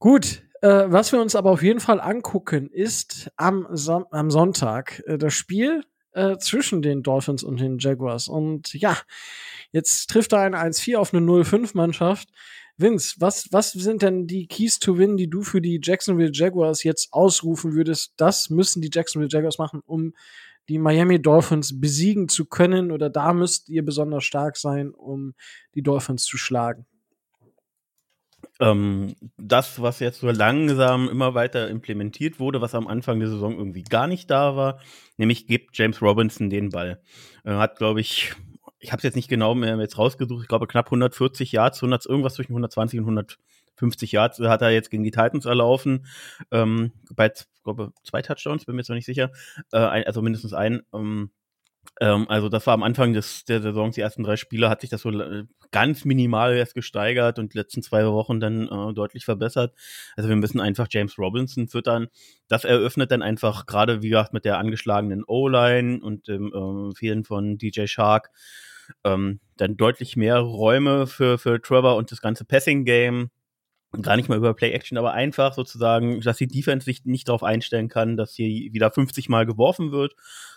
gut. 0.00 0.42
Äh, 0.62 0.90
was 0.90 1.12
wir 1.12 1.20
uns 1.22 1.36
aber 1.36 1.52
auf 1.52 1.62
jeden 1.62 1.80
Fall 1.80 2.00
angucken, 2.00 2.68
ist 2.70 3.30
am, 3.36 3.66
Son 3.70 4.04
am 4.10 4.30
Sonntag 4.30 5.02
äh, 5.06 5.16
das 5.16 5.32
Spiel 5.32 5.84
äh, 6.12 6.38
zwischen 6.38 6.82
den 6.82 7.02
Dolphins 7.04 7.44
und 7.44 7.60
den 7.60 7.78
Jaguars. 7.78 8.26
Und 8.26 8.74
ja, 8.74 8.98
jetzt 9.70 10.10
trifft 10.10 10.32
da 10.32 10.42
ein 10.42 10.56
1-4 10.56 10.96
auf 10.96 11.14
eine 11.14 11.24
0-5-Mannschaft. 11.24 12.28
Vince, 12.80 13.16
was, 13.18 13.52
was 13.52 13.72
sind 13.72 14.02
denn 14.02 14.26
die 14.26 14.46
Keys 14.46 14.78
to 14.78 14.98
Win, 14.98 15.16
die 15.16 15.28
du 15.28 15.42
für 15.42 15.60
die 15.60 15.80
Jacksonville 15.82 16.30
Jaguars 16.32 16.82
jetzt 16.82 17.12
ausrufen 17.12 17.74
würdest? 17.74 18.14
Das 18.16 18.50
müssen 18.50 18.80
die 18.82 18.90
Jacksonville 18.92 19.30
Jaguars 19.30 19.58
machen, 19.58 19.80
um 19.84 20.14
die 20.68 20.78
Miami 20.78 21.20
Dolphins 21.20 21.80
besiegen 21.80 22.28
zu 22.28 22.44
können 22.44 22.92
oder 22.92 23.10
da 23.10 23.32
müsst 23.32 23.68
ihr 23.68 23.84
besonders 23.84 24.24
stark 24.24 24.56
sein, 24.56 24.92
um 24.92 25.34
die 25.74 25.82
Dolphins 25.82 26.24
zu 26.24 26.38
schlagen? 26.38 26.86
Ähm, 28.60 29.16
das, 29.36 29.80
was 29.80 30.00
jetzt 30.00 30.20
so 30.20 30.30
langsam 30.30 31.08
immer 31.08 31.34
weiter 31.34 31.68
implementiert 31.68 32.38
wurde, 32.38 32.60
was 32.60 32.74
am 32.74 32.86
Anfang 32.86 33.18
der 33.18 33.28
Saison 33.28 33.56
irgendwie 33.56 33.82
gar 33.82 34.06
nicht 34.06 34.30
da 34.30 34.54
war, 34.54 34.78
nämlich 35.16 35.46
gibt 35.46 35.76
James 35.76 36.00
Robinson 36.00 36.50
den 36.50 36.68
Ball. 36.68 37.00
Er 37.42 37.58
hat, 37.58 37.78
glaube 37.78 38.00
ich, 38.00 38.34
ich 38.80 38.92
habe 38.92 38.98
es 38.98 39.04
jetzt 39.04 39.16
nicht 39.16 39.28
genau 39.28 39.54
mehr 39.54 39.76
jetzt 39.78 39.98
rausgesucht, 39.98 40.42
ich 40.42 40.48
glaube 40.48 40.66
knapp 40.66 40.86
140 40.86 41.52
Yards, 41.52 41.78
100, 41.78 42.06
irgendwas 42.06 42.34
zwischen 42.34 42.52
120 42.52 42.98
und 43.00 43.04
100 43.04 43.38
50 43.80 44.12
Yards 44.12 44.38
hat 44.38 44.62
er 44.62 44.70
jetzt 44.70 44.90
gegen 44.90 45.02
die 45.02 45.10
Titans 45.10 45.46
erlaufen. 45.46 46.06
Ähm, 46.50 46.92
bei, 47.14 47.32
glaube 47.64 47.92
zwei 48.04 48.22
Touchdowns, 48.22 48.66
bin 48.66 48.76
mir 48.76 48.82
jetzt 48.82 48.90
noch 48.90 48.96
nicht 48.96 49.06
sicher. 49.06 49.30
Äh, 49.72 49.78
ein, 49.78 50.04
also 50.04 50.22
mindestens 50.22 50.52
ein. 50.52 50.82
Ähm, 50.94 51.30
ähm, 52.00 52.26
also 52.28 52.48
das 52.48 52.66
war 52.66 52.74
am 52.74 52.82
Anfang 52.82 53.14
des, 53.14 53.44
der 53.46 53.62
Saison, 53.62 53.90
die 53.90 54.02
ersten 54.02 54.22
drei 54.22 54.36
Spiele, 54.36 54.68
hat 54.68 54.82
sich 54.82 54.90
das 54.90 55.00
so 55.00 55.10
ganz 55.70 56.04
minimal 56.04 56.54
erst 56.56 56.74
gesteigert 56.74 57.38
und 57.38 57.54
die 57.54 57.58
letzten 57.58 57.82
zwei 57.82 58.06
Wochen 58.06 58.38
dann 58.38 58.68
äh, 58.68 58.92
deutlich 58.92 59.24
verbessert. 59.24 59.74
Also 60.14 60.28
wir 60.28 60.36
müssen 60.36 60.60
einfach 60.60 60.88
James 60.90 61.18
Robinson 61.18 61.68
füttern. 61.68 62.08
Das 62.48 62.64
eröffnet 62.64 63.10
dann 63.10 63.22
einfach 63.22 63.66
gerade, 63.66 64.02
wie 64.02 64.10
gesagt, 64.10 64.34
mit 64.34 64.44
der 64.44 64.58
angeschlagenen 64.58 65.24
O-Line 65.26 66.00
und 66.02 66.28
dem 66.28 66.52
äh, 66.52 66.94
Fehlen 66.94 67.24
von 67.24 67.56
DJ 67.56 67.86
Shark 67.86 68.30
ähm, 69.04 69.40
dann 69.56 69.76
deutlich 69.76 70.16
mehr 70.16 70.38
Räume 70.38 71.06
für, 71.06 71.38
für 71.38 71.60
Trevor 71.60 71.96
und 71.96 72.10
das 72.10 72.20
ganze 72.20 72.44
Passing-Game 72.44 73.30
gar 74.02 74.16
nicht 74.16 74.28
mal 74.28 74.38
über 74.38 74.54
Play-Action, 74.54 74.98
aber 74.98 75.12
einfach 75.12 75.54
sozusagen, 75.54 76.20
dass 76.20 76.36
die 76.36 76.46
Defense 76.46 76.84
sich 76.84 77.04
nicht 77.04 77.28
darauf 77.28 77.42
einstellen 77.42 77.88
kann, 77.88 78.16
dass 78.16 78.34
hier 78.34 78.72
wieder 78.72 78.90
50 78.90 79.28
Mal 79.28 79.46
geworfen 79.46 79.90
wird, 79.90 80.14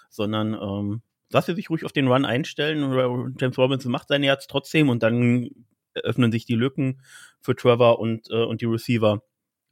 sondern 0.09 0.53
ähm, 0.53 1.01
dass 1.29 1.47
sie 1.47 1.55
sich 1.55 1.69
ruhig 1.69 1.83
auf 1.83 1.91
den 1.91 2.07
Run 2.07 2.25
einstellen. 2.25 3.35
James 3.39 3.57
Robinson 3.57 3.91
macht 3.91 4.09
seine 4.09 4.27
Yards 4.27 4.47
trotzdem 4.47 4.89
und 4.89 5.01
dann 5.01 5.49
öffnen 5.95 6.31
sich 6.31 6.45
die 6.45 6.55
Lücken 6.55 7.01
für 7.41 7.55
Trevor 7.55 7.99
und, 7.99 8.29
äh, 8.29 8.43
und 8.43 8.61
die 8.61 8.65
Receiver. 8.65 9.23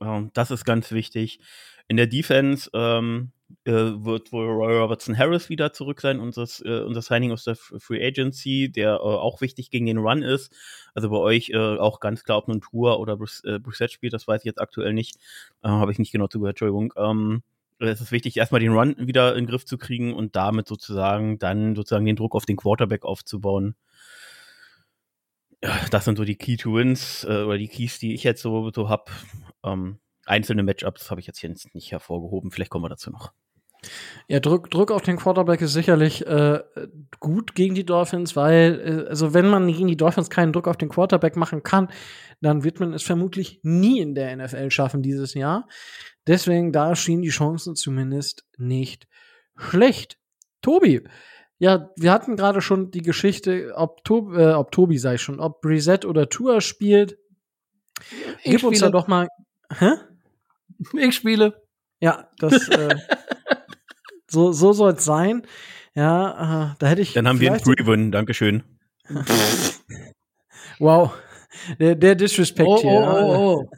Ähm, 0.01 0.32
das 0.34 0.49
ist 0.49 0.66
ganz 0.66 0.91
wichtig. 0.91 1.39
In 1.88 1.97
der 1.97 2.07
Defense 2.07 2.70
ähm, 2.74 3.32
äh, 3.66 3.72
wird 3.72 4.32
wohl 4.32 4.45
Roy 4.45 4.78
Robertson 4.78 5.18
Harris 5.18 5.49
wieder 5.49 5.74
zurück 5.74 6.02
sein, 6.02 6.20
unser, 6.20 6.45
äh, 6.66 6.84
unser 6.84 7.02
Signing 7.02 7.32
aus 7.32 7.43
der 7.43 7.56
Free 7.56 8.06
Agency, 8.06 8.72
der 8.72 8.95
äh, 8.95 8.99
auch 8.99 9.41
wichtig 9.41 9.70
gegen 9.72 9.86
den 9.86 9.97
Run 9.97 10.24
ist. 10.24 10.52
Also 10.93 11.10
bei 11.10 11.18
euch 11.18 11.49
äh, 11.49 11.58
auch 11.58 11.99
ganz 11.99 12.24
klar, 12.24 12.38
ob 12.39 12.47
nun 12.47 12.62
Tour 12.62 12.99
oder 12.99 13.18
äh, 13.43 13.60
Brissett 13.60 13.91
spielt, 13.91 14.14
das 14.14 14.28
weiß 14.28 14.41
ich 14.41 14.45
jetzt 14.45 14.62
aktuell 14.62 14.93
nicht. 14.93 15.18
Äh, 15.64 15.70
Habe 15.70 15.91
ich 15.91 15.99
nicht 15.99 16.12
genau 16.12 16.28
zugehört, 16.28 16.56
Entschuldigung. 16.56 16.93
Ähm, 16.97 17.43
es 17.80 18.02
ist 18.02 18.12
wichtig, 18.12 18.38
erstmal 18.38 18.62
den 18.62 18.74
Run 18.74 18.95
wieder 18.99 19.32
in 19.36 19.45
den 19.45 19.47
Griff 19.47 19.66
zu 19.66 19.78
kriegen 19.78 20.14
und 20.14 20.36
damit 20.36 20.68
sozusagen 20.68 21.39
dann 21.39 21.76
sozusagen 21.76 22.06
den 22.06 22.16
Druck 22.16 22.36
auf 22.36 22.45
den 22.45 22.58
Quarterback 22.58 23.04
aufzubauen. 23.06 23.76
Das 25.91 26.06
sind 26.06 26.18
so 26.18 26.24
die 26.26 26.36
Key 26.36 26.58
to 26.58 26.74
Wins 26.74 27.24
äh, 27.24 27.43
oder 27.43 27.58
die 27.58 27.68
Keys, 27.68 27.99
die 27.99 28.14
ich 28.14 28.24
jetzt 28.24 28.41
so, 28.41 28.72
so 28.74 28.89
habe. 28.89 29.12
Ähm, 29.64 29.99
einzelne 30.32 30.64
Matchups 30.64 31.12
habe 31.12 31.22
ich 31.22 31.28
jetzt 31.28 31.40
hier 31.40 31.54
nicht 31.74 31.92
hervorgehoben. 31.92 32.52
Vielleicht 32.52 32.72
kommen 32.72 32.86
wir 32.86 32.90
dazu 32.90 33.12
noch. 33.12 33.34
Ja, 34.28 34.40
Druck, 34.40 34.70
Druck 34.70 34.92
auf 34.92 35.02
den 35.02 35.18
Quarterback 35.18 35.62
ist 35.62 35.74
sicherlich 35.74 36.26
äh, 36.28 36.60
gut 37.20 37.56
gegen 37.56 37.74
die 37.74 37.86
Dolphins, 37.86 38.36
weil, 38.36 38.80
äh, 38.80 39.10
also 39.10 39.34
wenn 39.34 39.50
man 39.50 39.68
gegen 39.68 39.88
die 39.88 39.98
Dolphins 39.98 40.30
keinen 40.30 40.54
Druck 40.54 40.68
auf 40.68 40.78
den 40.78 40.90
Quarterback 40.90 41.36
machen 41.36 41.64
kann, 41.64 41.90
dann 42.42 42.64
wird 42.64 42.80
man 42.80 42.94
es 42.94 43.04
vermutlich 43.04 43.60
nie 43.64 44.00
in 44.00 44.14
der 44.14 44.36
NFL 44.36 44.70
schaffen 44.70 45.02
dieses 45.02 45.34
Jahr. 45.34 45.68
Deswegen, 46.28 46.72
da 46.72 46.96
schienen 46.96 47.24
die 47.24 47.30
Chancen 47.30 47.76
zumindest 47.76 48.46
nicht 48.58 49.08
schlecht. 49.58 50.20
Tobi, 50.62 51.02
ja, 51.58 51.90
wir 51.96 52.12
hatten 52.12 52.36
gerade 52.36 52.62
schon 52.62 52.92
die 52.92 53.02
Geschichte, 53.02 53.74
ob, 53.76 54.04
Tob, 54.04 54.36
äh, 54.36 54.54
ob 54.54 54.72
Tobi, 54.72 55.00
sei 55.00 55.18
schon, 55.18 55.40
ob 55.40 55.62
Brissett 55.62 56.06
oder 56.06 56.30
Tour 56.30 56.62
spielt. 56.62 57.18
Ich 58.44 58.52
Gib 58.52 58.64
uns 58.64 58.80
da 58.80 58.90
doch 58.90 59.08
mal. 59.08 59.28
Hä? 59.72 59.92
Ich 60.94 61.16
spiele. 61.16 61.62
Ja, 62.00 62.30
das. 62.40 62.68
äh, 62.70 62.96
so, 64.28 64.52
so 64.52 64.74
soll 64.74 64.94
es 64.94 65.06
sein. 65.06 65.44
Ja, 65.94 66.72
äh, 66.72 66.76
da 66.80 66.88
hätte 66.88 67.02
ich. 67.02 67.14
Dann 67.14 67.28
haben 67.28 67.40
wir 67.40 67.52
einen 67.52 67.62
Pre-Win, 67.62 68.12
Dankeschön. 68.12 68.64
wow. 70.80 71.14
Der, 71.80 71.96
der 71.96 72.16
Disrespect 72.16 72.68
oh, 72.68 72.82
hier. 72.82 72.92
Oh, 72.92 73.36
oh, 73.36 73.62
oh. 73.62 73.70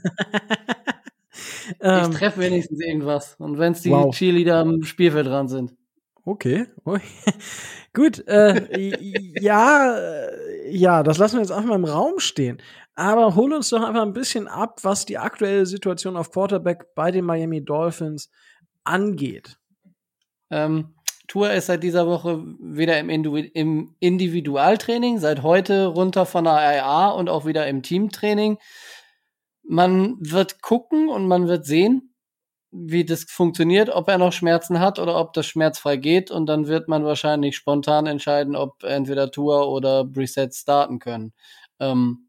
ich 1.67 1.75
ähm, 1.81 2.11
treffe 2.11 2.39
wenigstens 2.39 2.79
irgendwas. 2.79 3.35
Und 3.39 3.57
wenn 3.57 3.73
es 3.73 3.81
die 3.81 3.89
wow. 3.89 4.15
Cheerleader 4.15 4.57
am 4.57 4.83
Spielfeld 4.83 5.25
dran 5.25 5.47
sind. 5.47 5.73
Okay. 6.23 6.67
Gut, 7.93 8.25
äh, 8.27 8.91
ja, 9.41 9.97
ja, 10.69 11.03
das 11.03 11.17
lassen 11.17 11.35
wir 11.35 11.41
jetzt 11.41 11.51
einfach 11.51 11.67
mal 11.69 11.75
im 11.75 11.85
Raum 11.85 12.19
stehen. 12.19 12.61
Aber 12.95 13.35
hol 13.35 13.53
uns 13.53 13.69
doch 13.69 13.83
einfach 13.83 14.03
ein 14.03 14.13
bisschen 14.13 14.47
ab, 14.47 14.79
was 14.83 15.05
die 15.05 15.17
aktuelle 15.17 15.65
Situation 15.65 16.15
auf 16.15 16.31
Quarterback 16.31 16.93
bei 16.95 17.11
den 17.11 17.25
Miami 17.25 17.63
Dolphins 17.63 18.29
angeht. 18.83 19.57
Ähm, 20.51 20.93
Tour 21.27 21.51
ist 21.51 21.67
seit 21.67 21.81
dieser 21.81 22.05
Woche 22.05 22.43
wieder 22.59 22.99
im, 22.99 23.09
Indu 23.09 23.37
im 23.37 23.95
Individualtraining, 23.99 25.17
seit 25.19 25.41
heute 25.41 25.87
runter 25.87 26.25
von 26.25 26.43
der 26.43 26.77
IA 26.77 27.09
und 27.09 27.29
auch 27.29 27.45
wieder 27.45 27.65
im 27.67 27.81
Teamtraining. 27.81 28.59
Man 29.63 30.17
wird 30.19 30.61
gucken 30.61 31.09
und 31.09 31.27
man 31.27 31.47
wird 31.47 31.65
sehen, 31.65 32.13
wie 32.71 33.05
das 33.05 33.23
funktioniert, 33.23 33.89
ob 33.89 34.09
er 34.09 34.17
noch 34.17 34.33
Schmerzen 34.33 34.79
hat 34.79 34.99
oder 34.99 35.19
ob 35.19 35.33
das 35.33 35.45
schmerzfrei 35.45 35.97
geht. 35.97 36.29
Und 36.31 36.47
dann 36.47 36.67
wird 36.67 36.87
man 36.87 37.05
wahrscheinlich 37.05 37.55
spontan 37.55 38.05
entscheiden, 38.05 38.55
ob 38.55 38.83
entweder 38.83 39.31
Tour 39.31 39.69
oder 39.69 40.05
Preset 40.05 40.53
starten 40.53 40.99
können. 40.99 41.33
Ähm, 41.79 42.22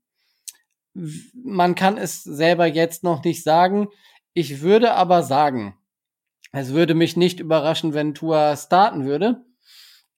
man 0.94 1.74
kann 1.74 1.98
es 1.98 2.22
selber 2.22 2.66
jetzt 2.66 3.02
noch 3.02 3.24
nicht 3.24 3.42
sagen. 3.42 3.88
Ich 4.32 4.60
würde 4.60 4.94
aber 4.94 5.22
sagen, 5.22 5.76
es 6.52 6.72
würde 6.72 6.94
mich 6.94 7.16
nicht 7.16 7.40
überraschen, 7.40 7.94
wenn 7.94 8.14
Tua 8.14 8.56
starten 8.56 9.04
würde. 9.04 9.44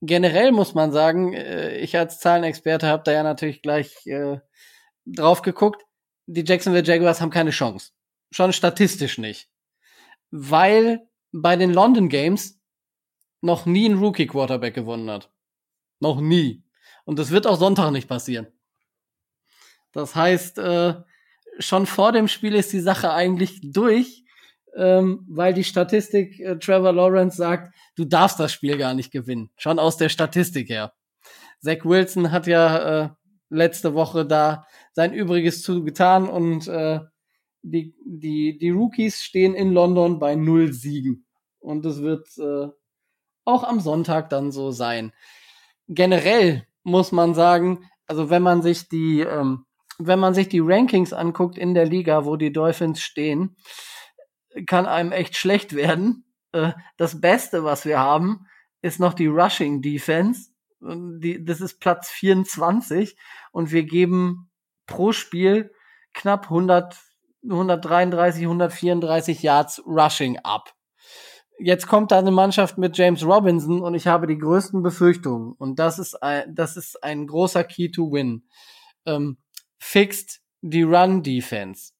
Generell 0.02 0.52
muss 0.52 0.74
man 0.74 0.92
sagen, 0.92 1.32
äh, 1.32 1.78
ich 1.78 1.96
als 1.96 2.20
Zahlenexperte 2.20 2.86
habe 2.86 3.02
da 3.04 3.12
ja 3.12 3.22
natürlich 3.22 3.62
gleich 3.62 4.06
äh, 4.06 4.38
drauf 5.06 5.42
geguckt. 5.42 5.82
Die 6.26 6.44
Jacksonville 6.44 6.84
Jaguars 6.84 7.20
haben 7.20 7.30
keine 7.30 7.50
Chance. 7.50 7.92
Schon 8.30 8.52
statistisch 8.52 9.16
nicht. 9.16 9.48
Weil 10.30 11.08
bei 11.32 11.56
den 11.56 11.72
London 11.72 12.08
Games 12.08 12.60
noch 13.40 13.64
nie 13.64 13.88
ein 13.88 13.98
Rookie 13.98 14.26
Quarterback 14.26 14.74
gewonnen 14.74 15.10
hat. 15.10 15.30
Noch 16.00 16.20
nie. 16.20 16.64
Und 17.04 17.18
das 17.18 17.30
wird 17.30 17.46
auch 17.46 17.58
Sonntag 17.58 17.92
nicht 17.92 18.08
passieren. 18.08 18.48
Das 19.96 20.14
heißt, 20.14 20.58
äh, 20.58 20.94
schon 21.58 21.86
vor 21.86 22.12
dem 22.12 22.28
Spiel 22.28 22.54
ist 22.54 22.70
die 22.74 22.80
Sache 22.80 23.14
eigentlich 23.14 23.60
durch, 23.62 24.24
ähm, 24.76 25.24
weil 25.26 25.54
die 25.54 25.64
Statistik 25.64 26.38
äh, 26.38 26.58
Trevor 26.58 26.92
Lawrence 26.92 27.38
sagt, 27.38 27.74
du 27.96 28.04
darfst 28.04 28.38
das 28.38 28.52
Spiel 28.52 28.76
gar 28.76 28.92
nicht 28.92 29.10
gewinnen. 29.10 29.48
Schon 29.56 29.78
aus 29.78 29.96
der 29.96 30.10
Statistik 30.10 30.68
her. 30.68 30.92
Zach 31.60 31.82
Wilson 31.84 32.30
hat 32.30 32.46
ja 32.46 33.04
äh, 33.04 33.08
letzte 33.48 33.94
Woche 33.94 34.26
da 34.26 34.66
sein 34.92 35.14
Übriges 35.14 35.62
zugetan 35.62 36.28
und 36.28 36.68
äh, 36.68 37.00
die, 37.62 37.94
die, 38.04 38.58
die 38.58 38.70
Rookies 38.70 39.22
stehen 39.22 39.54
in 39.54 39.72
London 39.72 40.18
bei 40.18 40.34
null 40.34 40.74
Siegen. 40.74 41.24
Und 41.58 41.86
es 41.86 42.02
wird 42.02 42.28
äh, 42.36 42.68
auch 43.46 43.64
am 43.64 43.80
Sonntag 43.80 44.28
dann 44.28 44.52
so 44.52 44.72
sein. 44.72 45.14
Generell 45.88 46.66
muss 46.82 47.12
man 47.12 47.32
sagen, 47.32 47.88
also 48.06 48.28
wenn 48.28 48.42
man 48.42 48.60
sich 48.60 48.90
die 48.90 49.20
ähm, 49.20 49.64
wenn 49.98 50.18
man 50.18 50.34
sich 50.34 50.48
die 50.48 50.60
Rankings 50.60 51.12
anguckt 51.12 51.58
in 51.58 51.74
der 51.74 51.86
Liga, 51.86 52.24
wo 52.24 52.36
die 52.36 52.52
Dolphins 52.52 53.00
stehen, 53.00 53.56
kann 54.66 54.86
einem 54.86 55.12
echt 55.12 55.36
schlecht 55.36 55.74
werden. 55.74 56.24
Äh, 56.52 56.72
das 56.96 57.20
Beste, 57.20 57.64
was 57.64 57.84
wir 57.84 57.98
haben, 57.98 58.46
ist 58.82 59.00
noch 59.00 59.14
die 59.14 59.26
Rushing 59.26 59.82
Defense. 59.82 60.50
Das 60.80 61.60
ist 61.60 61.80
Platz 61.80 62.10
24 62.10 63.16
und 63.52 63.72
wir 63.72 63.84
geben 63.84 64.50
pro 64.86 65.12
Spiel 65.12 65.72
knapp 66.12 66.44
100, 66.44 66.96
133, 67.42 68.42
134 68.42 69.42
Yards 69.42 69.82
Rushing 69.86 70.38
ab. 70.38 70.72
Jetzt 71.58 71.86
kommt 71.86 72.12
da 72.12 72.18
eine 72.18 72.30
Mannschaft 72.30 72.76
mit 72.76 72.98
James 72.98 73.24
Robinson 73.24 73.80
und 73.80 73.94
ich 73.94 74.06
habe 74.06 74.26
die 74.26 74.36
größten 74.36 74.82
Befürchtungen. 74.82 75.52
Und 75.52 75.78
das 75.78 75.98
ist 75.98 76.22
ein, 76.22 76.54
das 76.54 76.76
ist 76.76 77.02
ein 77.02 77.26
großer 77.26 77.64
Key 77.64 77.90
to 77.90 78.12
Win. 78.12 78.46
Ähm, 79.06 79.38
fixt 79.78 80.40
die 80.60 80.82
Run-Defense. 80.82 81.92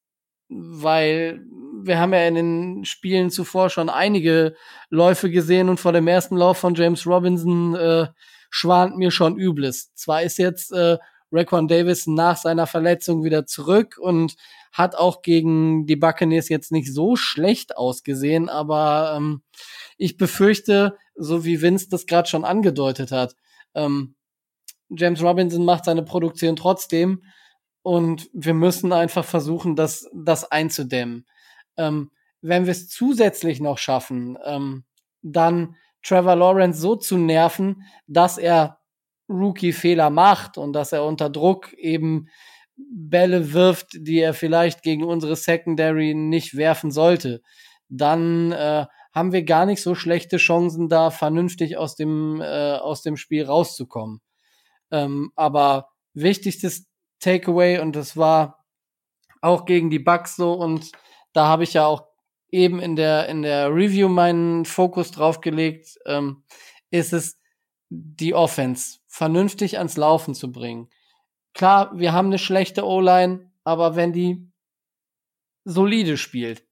Weil 0.49 1.45
wir 1.83 1.99
haben 1.99 2.13
ja 2.13 2.27
in 2.27 2.35
den 2.35 2.85
Spielen 2.85 3.31
zuvor 3.31 3.69
schon 3.69 3.89
einige 3.89 4.55
Läufe 4.91 5.31
gesehen 5.31 5.69
und 5.69 5.81
vor 5.81 5.93
dem 5.93 6.07
ersten 6.07 6.37
Lauf 6.37 6.59
von 6.59 6.75
James 6.75 7.07
Robinson 7.07 7.75
äh, 7.75 8.07
schwant 8.51 8.97
mir 8.97 9.11
schon 9.11 9.37
Übles. 9.39 9.93
Zwar 9.95 10.23
ist 10.23 10.39
jetzt 10.39 10.73
äh, 10.73 10.99
Raquan 11.33 11.69
Davis 11.69 12.07
nach 12.07 12.37
seiner 12.37 12.67
Verletzung 12.67 13.25
wieder 13.25 13.47
zurück 13.47 13.99
und 13.99 14.37
hat 14.73 14.95
auch 14.95 15.23
gegen 15.23 15.87
die 15.87 15.97
Buccaneers 15.97 16.49
jetzt 16.49 16.71
nicht 16.71 16.93
so 16.93 17.17
schlecht 17.17 17.77
ausgesehen, 17.77 18.49
aber 18.49 19.15
ähm, 19.17 19.43
ich 19.97 20.17
befürchte, 20.17 20.97
so 21.15 21.45
wie 21.45 21.63
Vince 21.63 21.89
das 21.89 22.07
gerade 22.07 22.29
schon 22.29 22.45
angedeutet 22.45 23.11
hat, 23.11 23.35
ähm, 23.75 24.15
James 24.89 25.23
Robinson 25.23 25.65
macht 25.65 25.87
seine 25.87 26.03
Produktion 26.03 26.57
trotzdem 26.57 27.23
und 27.87 28.29
wir 28.33 28.53
müssen 28.53 28.93
einfach 28.93 29.25
versuchen, 29.25 29.77
das, 29.77 30.11
das 30.13 30.51
einzudämmen. 30.51 31.25
Ähm, 31.77 32.11
wenn 32.41 32.65
wir 32.65 32.73
es 32.73 32.89
zusätzlich 32.89 33.61
noch 33.61 33.79
schaffen, 33.79 34.37
ähm, 34.45 34.83
dann 35.23 35.77
Trevor 36.03 36.35
Lawrence 36.35 36.81
so 36.81 36.97
zu 36.97 37.17
nerven, 37.17 37.85
dass 38.09 38.39
er 38.39 38.81
Rookie-Fehler 39.29 40.11
macht 40.11 40.59
und 40.59 40.73
dass 40.73 40.91
er 40.91 41.05
unter 41.05 41.31
Druck 41.31 41.75
eben 41.75 42.29
Bälle 42.77 43.53
wirft, 43.53 43.91
die 43.93 44.19
er 44.19 44.35
vielleicht 44.35 44.83
gegen 44.83 45.05
unsere 45.05 45.37
Secondary 45.37 46.13
nicht 46.13 46.57
werfen 46.57 46.91
sollte, 46.91 47.41
dann 47.89 48.51
äh, 48.51 48.87
haben 49.15 49.31
wir 49.31 49.45
gar 49.45 49.65
nicht 49.65 49.81
so 49.81 49.95
schlechte 49.95 50.39
Chancen, 50.39 50.89
da 50.89 51.13
vernünftig 51.13 51.77
aus 51.77 51.95
dem, 51.95 52.41
äh, 52.41 52.79
aus 52.79 53.03
dem 53.03 53.17
Spiel 53.17 53.45
rauszukommen. 53.45 54.23
Ähm, 54.91 55.31
aber 55.37 55.91
wichtigstes 56.15 56.89
Takeaway 57.21 57.79
und 57.81 57.97
das 57.97 58.17
war 58.17 58.65
auch 59.41 59.65
gegen 59.65 59.91
die 59.91 59.99
Bugs 59.99 60.37
so 60.37 60.53
und 60.53 60.93
da 61.33 61.47
habe 61.47 61.65
ich 61.65 61.75
ja 61.75 61.87
auch 61.87 62.09
eben 62.51 62.81
in 62.81 62.97
der 62.97 63.29
in 63.29 63.43
der 63.43 63.75
Review 63.75 64.09
meinen 64.09 64.65
Fokus 64.65 65.11
drauf 65.11 65.41
gelegt, 65.41 65.99
ähm, 66.07 66.45
ist 66.91 67.13
es 67.13 67.39
die 67.89 68.35
Offense 68.35 68.99
vernünftig 69.07 69.79
ans 69.79 69.97
Laufen 69.97 70.35
zu 70.35 70.51
bringen. 70.51 70.89
Klar, 71.55 71.91
wir 71.99 72.13
haben 72.13 72.27
eine 72.27 72.39
schlechte 72.39 72.85
O-Line, 72.85 73.51
aber 73.65 73.97
wenn 73.97 74.13
die 74.13 74.51
solide 75.65 76.17
spielt, 76.17 76.65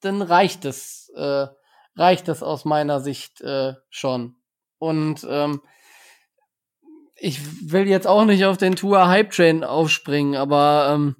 dann 0.00 0.22
reicht 0.22 0.64
es 0.64 1.10
äh, 1.14 1.46
reicht 1.96 2.28
es 2.28 2.42
aus 2.42 2.64
meiner 2.64 3.00
Sicht 3.00 3.40
äh, 3.40 3.74
schon. 3.90 4.36
Und 4.78 5.26
ähm, 5.28 5.60
ich 7.20 7.70
will 7.70 7.86
jetzt 7.86 8.06
auch 8.06 8.24
nicht 8.24 8.44
auf 8.46 8.56
den 8.56 8.76
Tour 8.76 9.06
Hype 9.06 9.30
Train 9.30 9.62
aufspringen, 9.62 10.34
aber 10.34 10.90
ähm, 10.92 11.16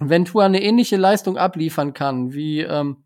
wenn 0.00 0.24
Tour 0.24 0.44
eine 0.44 0.62
ähnliche 0.62 0.96
Leistung 0.96 1.36
abliefern 1.36 1.92
kann, 1.92 2.32
wie 2.32 2.60
ähm, 2.60 3.04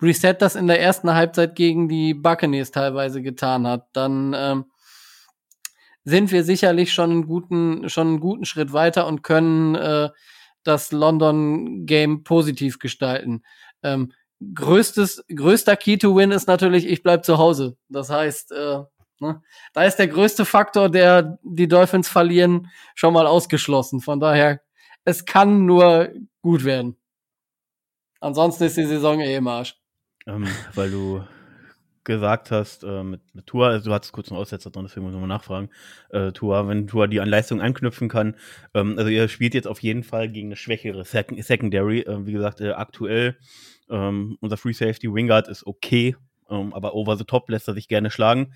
Reset 0.00 0.34
das 0.38 0.54
in 0.54 0.68
der 0.68 0.80
ersten 0.80 1.12
Halbzeit 1.12 1.56
gegen 1.56 1.88
die 1.88 2.14
Buccaneers 2.14 2.70
teilweise 2.70 3.20
getan 3.20 3.66
hat, 3.66 3.88
dann 3.94 4.32
ähm, 4.36 4.66
sind 6.04 6.30
wir 6.30 6.44
sicherlich 6.44 6.92
schon 6.92 7.10
einen 7.10 7.26
guten, 7.26 7.88
schon 7.88 8.06
einen 8.06 8.20
guten 8.20 8.44
Schritt 8.44 8.72
weiter 8.72 9.06
und 9.06 9.22
können 9.22 9.74
äh, 9.74 10.10
das 10.62 10.92
London 10.92 11.84
Game 11.86 12.22
positiv 12.22 12.78
gestalten. 12.78 13.42
Ähm, 13.82 14.12
größtes, 14.54 15.24
größter 15.34 15.76
Key 15.76 15.98
to 15.98 16.14
Win 16.14 16.30
ist 16.30 16.46
natürlich, 16.46 16.86
ich 16.86 17.02
bleib 17.02 17.24
zu 17.24 17.38
Hause. 17.38 17.76
Das 17.88 18.08
heißt, 18.08 18.52
äh, 18.52 18.84
Ne? 19.20 19.42
Da 19.72 19.84
ist 19.84 19.96
der 19.96 20.08
größte 20.08 20.44
Faktor, 20.44 20.88
der 20.88 21.38
die 21.42 21.68
Dolphins 21.68 22.08
verlieren, 22.08 22.70
schon 22.94 23.14
mal 23.14 23.26
ausgeschlossen. 23.26 24.00
Von 24.00 24.20
daher, 24.20 24.60
es 25.04 25.24
kann 25.24 25.66
nur 25.66 26.10
gut 26.42 26.64
werden. 26.64 26.96
Ansonsten 28.20 28.64
ist 28.64 28.76
die 28.76 28.84
Saison 28.84 29.20
eh 29.20 29.36
im 29.36 29.46
Arsch. 29.46 29.76
Ähm, 30.26 30.46
weil 30.74 30.90
du 30.90 31.22
gesagt 32.08 32.50
hast, 32.50 32.84
äh, 32.84 33.02
mit, 33.02 33.20
mit 33.34 33.46
Tour, 33.46 33.66
also 33.66 33.90
du 33.90 33.94
hattest 33.94 34.12
kurz 34.12 34.30
einen 34.30 34.40
Aussetzer 34.40 34.70
drin, 34.70 34.84
deswegen 34.84 35.04
muss 35.04 35.14
ich 35.14 35.20
mal 35.20 35.26
nachfragen. 35.26 35.68
Äh, 36.08 36.32
Tour, 36.32 36.66
wenn 36.66 36.86
Tour 36.86 37.06
die 37.06 37.20
an 37.20 37.28
Leistung 37.28 37.60
anknüpfen 37.60 38.08
kann, 38.08 38.34
ähm, 38.74 38.94
also 38.96 39.10
ihr 39.10 39.28
spielt 39.28 39.54
jetzt 39.54 39.68
auf 39.68 39.80
jeden 39.80 40.02
Fall 40.02 40.28
gegen 40.30 40.48
eine 40.48 40.56
schwächere 40.56 41.04
Sec 41.04 41.34
Secondary. 41.38 42.00
Äh, 42.00 42.26
wie 42.26 42.32
gesagt, 42.32 42.60
äh, 42.60 42.70
aktuell 42.70 43.36
ähm, 43.90 44.38
unser 44.40 44.56
Free 44.56 44.72
Safety 44.72 45.12
Wingard 45.12 45.48
ist 45.48 45.66
okay, 45.66 46.16
ähm, 46.48 46.72
aber 46.72 46.94
over 46.94 47.16
the 47.16 47.24
top 47.24 47.50
lässt 47.50 47.68
er 47.68 47.74
sich 47.74 47.88
gerne 47.88 48.10
schlagen. 48.10 48.54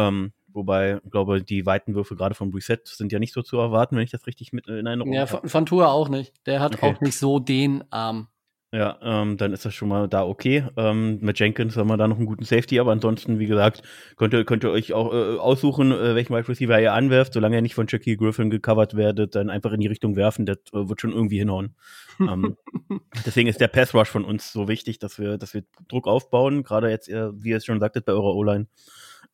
Ähm, 0.00 0.32
wobei, 0.48 1.00
ich 1.04 1.10
glaube, 1.10 1.42
die 1.42 1.66
weiten 1.66 1.94
Würfe 1.94 2.16
gerade 2.16 2.34
von 2.34 2.52
Reset 2.52 2.78
sind 2.84 3.12
ja 3.12 3.18
nicht 3.18 3.32
so 3.32 3.42
zu 3.42 3.58
erwarten, 3.58 3.96
wenn 3.96 4.04
ich 4.04 4.10
das 4.10 4.26
richtig 4.26 4.52
mit 4.52 4.66
in 4.66 4.86
Erinnerung 4.86 5.10
habe. 5.10 5.16
Ja, 5.16 5.26
von, 5.26 5.48
von 5.48 5.66
Tour 5.66 5.90
auch 5.90 6.08
nicht. 6.08 6.34
Der 6.46 6.60
hat 6.60 6.74
okay. 6.74 6.86
auch 6.86 7.00
nicht 7.00 7.18
so 7.18 7.38
den 7.38 7.84
Arm. 7.90 8.28
Ja, 8.72 8.98
ähm, 9.02 9.36
dann 9.36 9.52
ist 9.52 9.64
das 9.64 9.74
schon 9.74 9.88
mal 9.88 10.06
da 10.06 10.24
okay. 10.24 10.64
Ähm, 10.76 11.18
mit 11.20 11.40
Jenkins 11.40 11.76
haben 11.76 11.88
wir 11.88 11.96
da 11.96 12.06
noch 12.06 12.18
einen 12.18 12.26
guten 12.26 12.44
Safety, 12.44 12.78
aber 12.78 12.92
ansonsten, 12.92 13.40
wie 13.40 13.46
gesagt, 13.46 13.82
könnt 14.16 14.32
ihr, 14.32 14.44
könnt 14.44 14.62
ihr 14.62 14.70
euch 14.70 14.92
auch 14.92 15.12
äh, 15.12 15.38
aussuchen, 15.38 15.90
äh, 15.90 16.14
welchen 16.14 16.36
Wide 16.36 16.48
Receiver 16.48 16.80
ihr 16.80 16.92
anwerft. 16.92 17.32
Solange 17.32 17.56
er 17.56 17.62
nicht 17.62 17.74
von 17.74 17.86
Jackie 17.88 18.16
Griffin 18.16 18.48
gecovert 18.48 18.94
werdet, 18.94 19.34
dann 19.34 19.50
einfach 19.50 19.72
in 19.72 19.80
die 19.80 19.88
Richtung 19.88 20.14
werfen. 20.14 20.46
Das 20.46 20.58
äh, 20.72 20.88
wird 20.88 21.00
schon 21.00 21.10
irgendwie 21.12 21.40
hinhauen. 21.40 21.74
ähm, 22.20 22.56
deswegen 23.26 23.48
ist 23.48 23.60
der 23.60 23.66
Pass 23.66 23.92
Rush 23.92 24.08
von 24.08 24.24
uns 24.24 24.52
so 24.52 24.68
wichtig, 24.68 25.00
dass 25.00 25.18
wir, 25.18 25.36
dass 25.36 25.52
wir 25.52 25.64
Druck 25.88 26.06
aufbauen. 26.06 26.62
Gerade 26.62 26.90
jetzt, 26.90 27.08
wie 27.08 27.50
ihr 27.50 27.56
es 27.56 27.64
schon 27.64 27.80
sagtet, 27.80 28.04
bei 28.04 28.12
eurer 28.12 28.36
O-Line. 28.36 28.68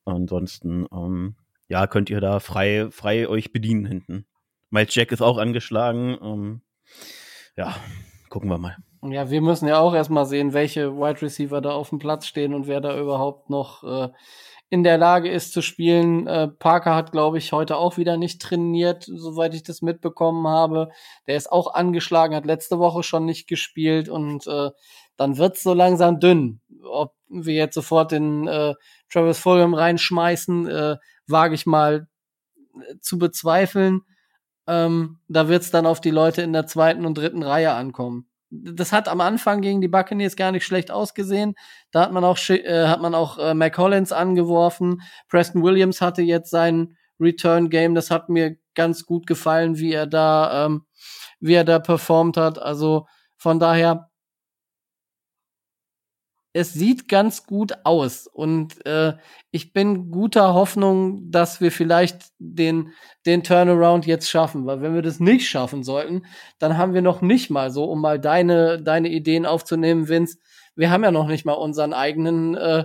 Ansonsten, 0.06 0.86
ähm, 0.92 1.36
ja, 1.68 1.86
könnt 1.86 2.08
ihr 2.08 2.20
da 2.20 2.40
frei, 2.40 2.88
frei 2.90 3.28
euch 3.28 3.52
bedienen 3.52 3.84
hinten. 3.84 4.26
Miles 4.70 4.94
Jack 4.94 5.12
ist 5.12 5.22
auch 5.22 5.36
angeschlagen. 5.36 6.16
Ähm, 6.22 6.62
ja, 7.56 7.76
gucken 8.30 8.48
wir 8.48 8.58
mal. 8.58 8.76
Ja, 9.02 9.30
wir 9.30 9.40
müssen 9.40 9.68
ja 9.68 9.78
auch 9.78 9.94
erstmal 9.94 10.26
sehen, 10.26 10.52
welche 10.52 10.96
Wide 10.96 11.22
Receiver 11.22 11.60
da 11.60 11.72
auf 11.72 11.90
dem 11.90 11.98
Platz 11.98 12.26
stehen 12.26 12.54
und 12.54 12.66
wer 12.66 12.80
da 12.80 12.98
überhaupt 12.98 13.50
noch 13.50 13.84
äh, 13.84 14.08
in 14.68 14.82
der 14.82 14.98
Lage 14.98 15.30
ist 15.30 15.52
zu 15.52 15.62
spielen. 15.62 16.26
Äh, 16.26 16.48
Parker 16.48 16.94
hat, 16.94 17.12
glaube 17.12 17.38
ich, 17.38 17.52
heute 17.52 17.76
auch 17.76 17.98
wieder 17.98 18.16
nicht 18.16 18.42
trainiert, 18.42 19.04
soweit 19.04 19.54
ich 19.54 19.62
das 19.62 19.80
mitbekommen 19.80 20.46
habe. 20.48 20.88
Der 21.26 21.36
ist 21.36 21.50
auch 21.50 21.74
angeschlagen, 21.74 22.34
hat 22.34 22.46
letzte 22.46 22.78
Woche 22.78 23.02
schon 23.02 23.24
nicht 23.26 23.48
gespielt 23.48 24.08
und 24.08 24.46
äh, 24.46 24.70
dann 25.16 25.38
wird's 25.38 25.62
so 25.62 25.72
langsam 25.72 26.18
dünn. 26.18 26.60
Ob 26.84 27.14
wir 27.28 27.54
jetzt 27.54 27.74
sofort 27.74 28.12
den 28.12 28.46
äh, 28.46 28.74
Travis 29.10 29.38
Fulgham 29.38 29.74
reinschmeißen, 29.74 30.68
äh, 30.68 30.96
wage 31.26 31.54
ich 31.54 31.66
mal 31.66 32.08
äh, 32.74 32.98
zu 33.00 33.18
bezweifeln. 33.18 34.02
Ähm, 34.66 35.20
da 35.28 35.48
wird's 35.48 35.70
dann 35.70 35.86
auf 35.86 36.00
die 36.00 36.10
Leute 36.10 36.42
in 36.42 36.52
der 36.52 36.66
zweiten 36.66 37.06
und 37.06 37.16
dritten 37.16 37.42
Reihe 37.42 37.72
ankommen. 37.72 38.28
Das 38.50 38.92
hat 38.92 39.08
am 39.08 39.20
Anfang 39.20 39.60
gegen 39.60 39.80
die 39.80 39.88
Buccaneers 39.88 40.36
gar 40.36 40.52
nicht 40.52 40.64
schlecht 40.64 40.90
ausgesehen. 40.90 41.54
Da 41.90 42.02
hat 42.02 42.12
man 42.12 42.24
auch, 42.24 42.38
äh, 42.48 42.86
hat 42.86 43.00
man 43.00 43.14
auch 43.14 43.38
äh, 43.38 43.54
McCollins 43.54 44.12
angeworfen. 44.12 45.02
Preston 45.28 45.62
Williams 45.62 46.00
hatte 46.00 46.22
jetzt 46.22 46.50
sein 46.50 46.96
Return 47.20 47.70
Game. 47.70 47.94
Das 47.94 48.10
hat 48.10 48.28
mir 48.28 48.56
ganz 48.74 49.04
gut 49.04 49.26
gefallen, 49.26 49.78
wie 49.78 49.92
er 49.92 50.06
da, 50.06 50.66
ähm, 50.66 50.86
wie 51.40 51.54
er 51.54 51.64
da 51.64 51.78
performt 51.78 52.36
hat. 52.36 52.60
Also 52.60 53.06
von 53.36 53.58
daher 53.58 54.10
es 56.56 56.72
sieht 56.72 57.06
ganz 57.06 57.44
gut 57.44 57.74
aus 57.84 58.26
und 58.26 58.84
äh, 58.86 59.12
ich 59.50 59.74
bin 59.74 60.10
guter 60.10 60.54
Hoffnung, 60.54 61.30
dass 61.30 61.60
wir 61.60 61.70
vielleicht 61.70 62.28
den, 62.38 62.92
den 63.26 63.42
Turnaround 63.42 64.06
jetzt 64.06 64.30
schaffen, 64.30 64.64
weil 64.64 64.80
wenn 64.80 64.94
wir 64.94 65.02
das 65.02 65.20
nicht 65.20 65.46
schaffen 65.46 65.84
sollten, 65.84 66.22
dann 66.58 66.78
haben 66.78 66.94
wir 66.94 67.02
noch 67.02 67.20
nicht 67.20 67.50
mal 67.50 67.70
so, 67.70 67.84
um 67.84 68.00
mal 68.00 68.18
deine, 68.18 68.82
deine 68.82 69.10
Ideen 69.10 69.44
aufzunehmen, 69.44 70.08
Vince, 70.08 70.38
wir 70.74 70.90
haben 70.90 71.04
ja 71.04 71.10
noch 71.10 71.26
nicht 71.26 71.44
mal 71.44 71.52
unseren 71.52 71.92
eigenen 71.92 72.54
äh, 72.54 72.84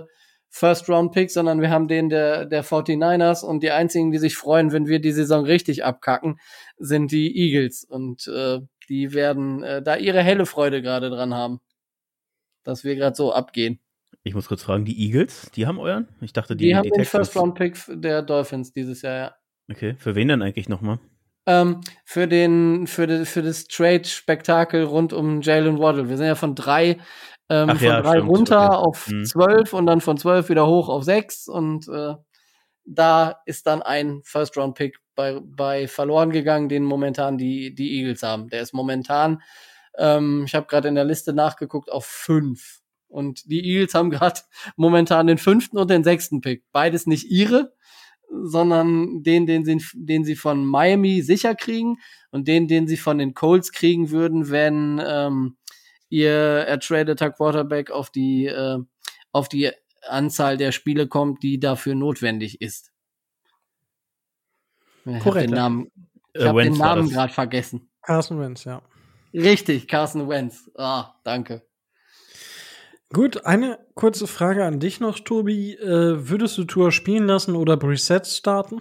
First-Round-Pick, 0.50 1.30
sondern 1.30 1.62
wir 1.62 1.70
haben 1.70 1.88
den 1.88 2.10
der, 2.10 2.44
der 2.44 2.62
49ers 2.66 3.42
und 3.42 3.62
die 3.62 3.70
einzigen, 3.70 4.10
die 4.12 4.18
sich 4.18 4.36
freuen, 4.36 4.72
wenn 4.72 4.86
wir 4.86 5.00
die 5.00 5.12
Saison 5.12 5.46
richtig 5.46 5.82
abkacken, 5.82 6.38
sind 6.76 7.10
die 7.10 7.34
Eagles 7.34 7.84
und 7.84 8.26
äh, 8.28 8.58
die 8.90 9.14
werden 9.14 9.62
äh, 9.62 9.82
da 9.82 9.96
ihre 9.96 10.22
helle 10.22 10.44
Freude 10.44 10.82
gerade 10.82 11.08
dran 11.08 11.32
haben 11.32 11.60
dass 12.64 12.84
wir 12.84 12.96
gerade 12.96 13.16
so 13.16 13.32
abgehen. 13.32 13.80
Ich 14.24 14.34
muss 14.34 14.48
kurz 14.48 14.62
fragen, 14.62 14.84
die 14.84 15.06
Eagles, 15.06 15.50
die 15.54 15.66
haben 15.66 15.78
euren? 15.78 16.08
Ich 16.20 16.32
dachte, 16.32 16.54
die, 16.54 16.66
die 16.66 16.76
haben 16.76 16.84
die 16.84 16.90
den 16.90 17.04
First-Round-Pick 17.04 17.76
der 17.88 18.22
Dolphins 18.22 18.72
dieses 18.72 19.02
Jahr, 19.02 19.16
ja. 19.16 19.34
Okay, 19.70 19.94
für 19.98 20.14
wen 20.14 20.28
denn 20.28 20.42
eigentlich 20.42 20.68
nochmal? 20.68 20.98
Ähm, 21.46 21.80
für 22.04 22.28
den, 22.28 22.86
für, 22.86 23.06
de, 23.06 23.24
für 23.24 23.42
das 23.42 23.64
Trade-Spektakel 23.64 24.84
rund 24.84 25.12
um 25.12 25.40
Jalen 25.40 25.78
Waddle. 25.78 26.08
Wir 26.08 26.16
sind 26.16 26.26
ja 26.26 26.34
von 26.36 26.54
drei, 26.54 26.98
ähm, 27.48 27.70
von 27.70 27.78
ja, 27.78 28.00
drei 28.00 28.18
stimmt. 28.18 28.28
runter 28.28 28.78
okay. 28.78 28.86
auf 28.86 29.06
hm. 29.06 29.24
zwölf 29.24 29.72
und 29.72 29.86
dann 29.86 30.00
von 30.00 30.18
zwölf 30.18 30.48
wieder 30.48 30.66
hoch 30.66 30.88
auf 30.88 31.02
sechs 31.02 31.48
und 31.48 31.88
äh, 31.88 32.14
da 32.84 33.40
ist 33.46 33.66
dann 33.66 33.82
ein 33.82 34.20
First-Round-Pick 34.24 34.98
bei, 35.14 35.40
bei 35.42 35.88
verloren 35.88 36.30
gegangen, 36.30 36.68
den 36.68 36.84
momentan 36.84 37.38
die, 37.38 37.74
die 37.74 37.98
Eagles 37.98 38.22
haben. 38.22 38.48
Der 38.48 38.62
ist 38.62 38.72
momentan 38.72 39.42
ähm, 39.98 40.44
ich 40.46 40.54
habe 40.54 40.66
gerade 40.66 40.88
in 40.88 40.94
der 40.94 41.04
Liste 41.04 41.32
nachgeguckt 41.32 41.90
auf 41.90 42.04
fünf. 42.04 42.80
Und 43.08 43.50
die 43.50 43.64
Eagles 43.64 43.94
haben 43.94 44.10
gerade 44.10 44.40
momentan 44.76 45.26
den 45.26 45.38
fünften 45.38 45.78
und 45.78 45.90
den 45.90 46.04
sechsten 46.04 46.40
Pick. 46.40 46.64
Beides 46.72 47.06
nicht 47.06 47.30
ihre, 47.30 47.74
sondern 48.42 49.22
den, 49.22 49.46
den 49.46 49.64
sie, 49.64 49.78
den 49.94 50.24
sie 50.24 50.36
von 50.36 50.64
Miami 50.64 51.20
sicher 51.20 51.54
kriegen 51.54 51.98
und 52.30 52.48
den, 52.48 52.66
den 52.66 52.88
sie 52.88 52.96
von 52.96 53.18
den 53.18 53.34
Colts 53.34 53.72
kriegen 53.72 54.10
würden, 54.10 54.50
wenn 54.50 55.00
ähm, 55.04 55.56
ihr 56.08 56.32
ertradeter 56.32 57.30
Quarterback 57.30 57.90
auf 57.90 58.10
die, 58.10 58.46
äh, 58.46 58.78
auf 59.32 59.48
die 59.48 59.70
Anzahl 60.08 60.56
der 60.56 60.72
Spiele 60.72 61.06
kommt, 61.06 61.42
die 61.42 61.60
dafür 61.60 61.94
notwendig 61.94 62.60
ist. 62.60 62.92
Ich 65.04 65.24
habe 65.24 65.40
den 65.40 65.50
Namen, 65.50 65.90
ich 66.32 66.44
hab 66.44 66.56
den 66.56 66.74
Namen 66.74 67.10
gerade 67.10 67.32
vergessen. 67.32 67.90
Carson 68.02 68.40
Wentz, 68.40 68.64
ja. 68.64 68.82
Richtig, 69.34 69.88
Carson 69.88 70.28
Wentz. 70.28 70.70
Ah, 70.76 71.14
danke. 71.24 71.62
Gut, 73.12 73.44
eine 73.44 73.78
kurze 73.94 74.26
Frage 74.26 74.64
an 74.64 74.80
dich 74.80 75.00
noch, 75.00 75.18
Tobi. 75.18 75.74
Äh, 75.74 76.28
würdest 76.28 76.56
du 76.56 76.64
Tour 76.64 76.92
spielen 76.92 77.26
lassen 77.26 77.56
oder 77.56 77.76
Preset 77.76 78.26
starten? 78.26 78.80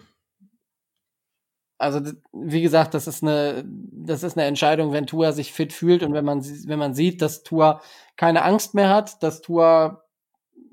Also, 1.78 2.00
wie 2.32 2.62
gesagt, 2.62 2.94
das 2.94 3.08
ist 3.08 3.24
eine, 3.24 3.66
das 3.66 4.24
ist 4.24 4.38
eine 4.38 4.46
Entscheidung, 4.46 4.94
wenn 4.94 5.08
Tua 5.08 5.32
sich 5.32 5.52
fit 5.52 5.74
fühlt 5.74 6.04
und 6.04 6.14
wenn 6.14 6.24
man, 6.24 6.46
wenn 6.46 6.80
man 6.80 6.94
sieht, 6.94 7.22
dass 7.22 7.44
Tua 7.44 7.82
keine 8.18 8.44
Angst 8.44 8.76
mehr 8.76 8.90
hat, 8.90 9.22
dass 9.24 9.42
Tua 9.42 10.04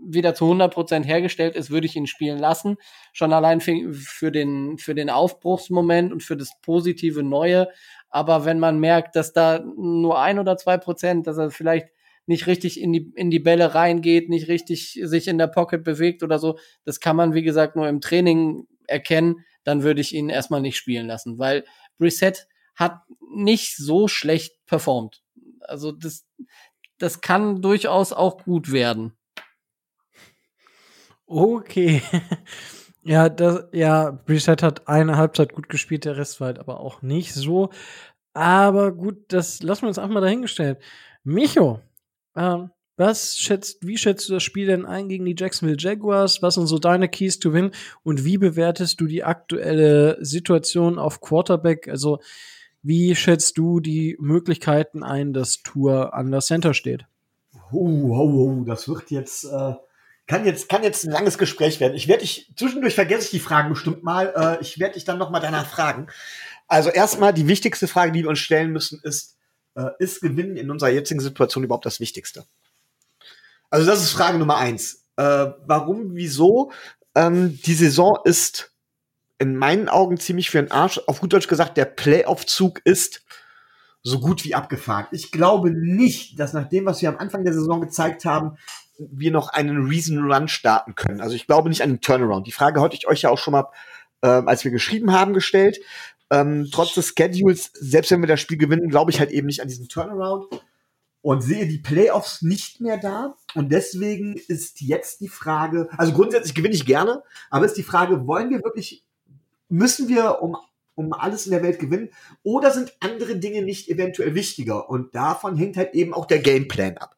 wieder 0.00 0.34
zu 0.34 0.44
100% 0.44 1.04
hergestellt 1.04 1.56
ist, 1.56 1.70
würde 1.70 1.86
ich 1.86 1.96
ihn 1.96 2.06
spielen 2.06 2.38
lassen. 2.38 2.76
Schon 3.12 3.32
allein 3.32 3.60
für, 3.60 4.30
den, 4.30 4.78
für 4.78 4.94
den 4.94 5.10
Aufbruchsmoment 5.10 6.12
und 6.12 6.22
für 6.22 6.36
das 6.36 6.60
positive 6.62 7.22
Neue 7.22 7.68
aber 8.10 8.44
wenn 8.44 8.58
man 8.58 8.78
merkt, 8.78 9.16
dass 9.16 9.32
da 9.32 9.60
nur 9.60 10.20
ein 10.20 10.38
oder 10.38 10.56
zwei 10.56 10.78
Prozent, 10.78 11.26
dass 11.26 11.38
er 11.38 11.50
vielleicht 11.50 11.88
nicht 12.26 12.46
richtig 12.46 12.80
in 12.80 12.92
die, 12.92 13.12
in 13.16 13.30
die 13.30 13.38
Bälle 13.38 13.74
reingeht, 13.74 14.28
nicht 14.28 14.48
richtig 14.48 15.00
sich 15.02 15.28
in 15.28 15.38
der 15.38 15.46
Pocket 15.46 15.82
bewegt 15.82 16.22
oder 16.22 16.38
so, 16.38 16.58
das 16.84 17.00
kann 17.00 17.16
man, 17.16 17.34
wie 17.34 17.42
gesagt, 17.42 17.74
nur 17.74 17.88
im 17.88 18.00
Training 18.00 18.66
erkennen, 18.86 19.44
dann 19.64 19.82
würde 19.82 20.00
ich 20.00 20.14
ihn 20.14 20.28
erstmal 20.28 20.60
nicht 20.60 20.76
spielen 20.76 21.06
lassen, 21.06 21.38
weil 21.38 21.64
Brissett 21.98 22.46
hat 22.74 23.00
nicht 23.34 23.76
so 23.76 24.08
schlecht 24.08 24.64
performt. 24.66 25.22
Also 25.60 25.92
das, 25.92 26.26
das 26.98 27.20
kann 27.20 27.60
durchaus 27.60 28.12
auch 28.12 28.44
gut 28.44 28.72
werden. 28.72 29.12
Okay. 31.26 32.02
Ja, 33.02 33.28
das, 33.28 33.64
ja, 33.72 34.10
Brissett 34.10 34.62
hat 34.62 34.88
eine 34.88 35.16
Halbzeit 35.16 35.52
gut 35.52 35.68
gespielt, 35.68 36.04
der 36.04 36.16
Rest 36.16 36.40
war 36.40 36.48
halt 36.48 36.58
aber 36.58 36.80
auch 36.80 37.02
nicht 37.02 37.32
so. 37.34 37.70
Aber 38.34 38.92
gut, 38.92 39.16
das 39.28 39.62
lassen 39.62 39.82
wir 39.82 39.88
uns 39.88 39.98
einfach 39.98 40.14
mal 40.14 40.20
dahingestellt. 40.20 40.78
Micho, 41.24 41.80
ähm, 42.36 42.70
was 42.98 43.38
schätzt, 43.38 43.86
wie 43.86 43.96
schätzt 43.96 44.28
du 44.28 44.34
das 44.34 44.42
Spiel 44.42 44.66
denn 44.66 44.84
ein 44.84 45.08
gegen 45.08 45.24
die 45.24 45.36
Jacksonville 45.38 45.78
Jaguars? 45.78 46.42
Was 46.42 46.54
sind 46.54 46.66
so 46.66 46.78
deine 46.78 47.08
Keys 47.08 47.38
to 47.38 47.52
win? 47.52 47.70
Und 48.02 48.24
wie 48.24 48.38
bewertest 48.38 49.00
du 49.00 49.06
die 49.06 49.22
aktuelle 49.22 50.18
Situation 50.20 50.98
auf 50.98 51.20
Quarterback? 51.20 51.88
Also, 51.88 52.18
wie 52.82 53.14
schätzt 53.14 53.56
du 53.56 53.78
die 53.78 54.16
Möglichkeiten 54.18 55.04
ein, 55.04 55.32
dass 55.32 55.62
Tour 55.62 56.12
an 56.12 56.32
der 56.32 56.40
Center 56.40 56.74
steht? 56.74 57.06
Oh, 57.70 58.10
oh, 58.10 58.60
oh, 58.60 58.64
das 58.64 58.88
wird 58.88 59.10
jetzt 59.10 59.44
äh, 59.44 59.74
kann 60.28 60.44
jetzt, 60.44 60.68
kann 60.68 60.82
jetzt 60.82 61.04
ein 61.04 61.10
langes 61.10 61.38
Gespräch 61.38 61.80
werden. 61.80 61.94
Ich 61.94 62.06
werde 62.06 62.20
dich, 62.20 62.52
zwischendurch 62.54 62.94
vergesse 62.94 63.24
ich 63.24 63.30
die 63.30 63.40
Fragen 63.40 63.70
bestimmt 63.70 64.04
mal. 64.04 64.32
Äh, 64.36 64.62
ich 64.62 64.78
werde 64.78 64.94
dich 64.94 65.04
dann 65.04 65.18
noch 65.18 65.30
mal 65.30 65.40
danach 65.40 65.66
fragen. 65.66 66.06
Also 66.68 66.90
erstmal 66.90 67.32
die 67.32 67.48
wichtigste 67.48 67.88
Frage, 67.88 68.12
die 68.12 68.22
wir 68.22 68.28
uns 68.28 68.38
stellen 68.38 68.70
müssen, 68.70 69.00
ist, 69.02 69.36
äh, 69.74 69.88
ist 69.98 70.20
Gewinnen 70.20 70.56
in 70.56 70.70
unserer 70.70 70.90
jetzigen 70.90 71.20
Situation 71.20 71.64
überhaupt 71.64 71.86
das 71.86 71.98
Wichtigste? 71.98 72.44
Also 73.70 73.86
das 73.86 74.02
ist 74.02 74.12
Frage 74.12 74.38
Nummer 74.38 74.58
eins. 74.58 75.06
Äh, 75.16 75.46
warum, 75.66 76.14
wieso? 76.14 76.72
Ähm, 77.14 77.58
die 77.64 77.74
Saison 77.74 78.18
ist 78.24 78.72
in 79.38 79.56
meinen 79.56 79.88
Augen 79.88 80.18
ziemlich 80.18 80.50
für 80.50 80.60
den 80.60 80.70
Arsch. 80.70 81.00
Auf 81.06 81.20
gut 81.20 81.32
Deutsch 81.32 81.48
gesagt, 81.48 81.78
der 81.78 81.86
Playoff-Zug 81.86 82.82
ist 82.84 83.22
so 84.02 84.20
gut 84.20 84.44
wie 84.44 84.54
abgefahren. 84.54 85.06
Ich 85.10 85.32
glaube 85.32 85.70
nicht, 85.70 86.38
dass 86.38 86.52
nach 86.52 86.68
dem, 86.68 86.84
was 86.84 87.00
wir 87.00 87.08
am 87.08 87.16
Anfang 87.16 87.44
der 87.44 87.54
Saison 87.54 87.80
gezeigt 87.80 88.26
haben, 88.26 88.58
wir 88.98 89.30
noch 89.30 89.50
einen 89.50 89.86
Reason 89.86 90.30
Run 90.30 90.48
starten 90.48 90.94
können. 90.94 91.20
Also 91.20 91.36
ich 91.36 91.46
glaube 91.46 91.68
nicht 91.68 91.82
an 91.82 91.90
den 91.90 92.00
Turnaround. 92.00 92.46
Die 92.46 92.52
Frage 92.52 92.80
hatte 92.80 92.96
ich 92.96 93.06
euch 93.06 93.22
ja 93.22 93.30
auch 93.30 93.38
schon 93.38 93.52
mal, 93.52 93.68
äh, 94.22 94.28
als 94.28 94.64
wir 94.64 94.70
geschrieben 94.70 95.12
haben, 95.12 95.34
gestellt. 95.34 95.78
Ähm, 96.30 96.68
trotz 96.70 96.94
des 96.94 97.14
Schedules, 97.16 97.70
selbst 97.74 98.10
wenn 98.10 98.20
wir 98.20 98.26
das 98.26 98.40
Spiel 98.40 98.58
gewinnen, 98.58 98.90
glaube 98.90 99.10
ich 99.10 99.20
halt 99.20 99.30
eben 99.30 99.46
nicht 99.46 99.62
an 99.62 99.68
diesen 99.68 99.88
Turnaround 99.88 100.46
und 101.22 101.42
sehe 101.42 101.66
die 101.66 101.78
Playoffs 101.78 102.42
nicht 102.42 102.80
mehr 102.80 102.98
da. 102.98 103.36
Und 103.54 103.72
deswegen 103.72 104.36
ist 104.36 104.80
jetzt 104.80 105.20
die 105.20 105.28
Frage, 105.28 105.88
also 105.96 106.12
grundsätzlich 106.12 106.54
gewinne 106.54 106.74
ich 106.74 106.86
gerne, 106.86 107.22
aber 107.50 107.66
ist 107.66 107.76
die 107.76 107.82
Frage, 107.82 108.26
wollen 108.26 108.50
wir 108.50 108.62
wirklich, 108.62 109.04
müssen 109.68 110.08
wir 110.08 110.42
um, 110.42 110.56
um 110.94 111.12
alles 111.12 111.46
in 111.46 111.52
der 111.52 111.62
Welt 111.62 111.78
gewinnen 111.78 112.10
oder 112.42 112.72
sind 112.72 112.94
andere 113.00 113.36
Dinge 113.36 113.62
nicht 113.62 113.88
eventuell 113.88 114.34
wichtiger? 114.34 114.90
Und 114.90 115.14
davon 115.14 115.56
hängt 115.56 115.76
halt 115.76 115.94
eben 115.94 116.12
auch 116.12 116.26
der 116.26 116.40
Gameplan 116.40 116.98
ab. 116.98 117.17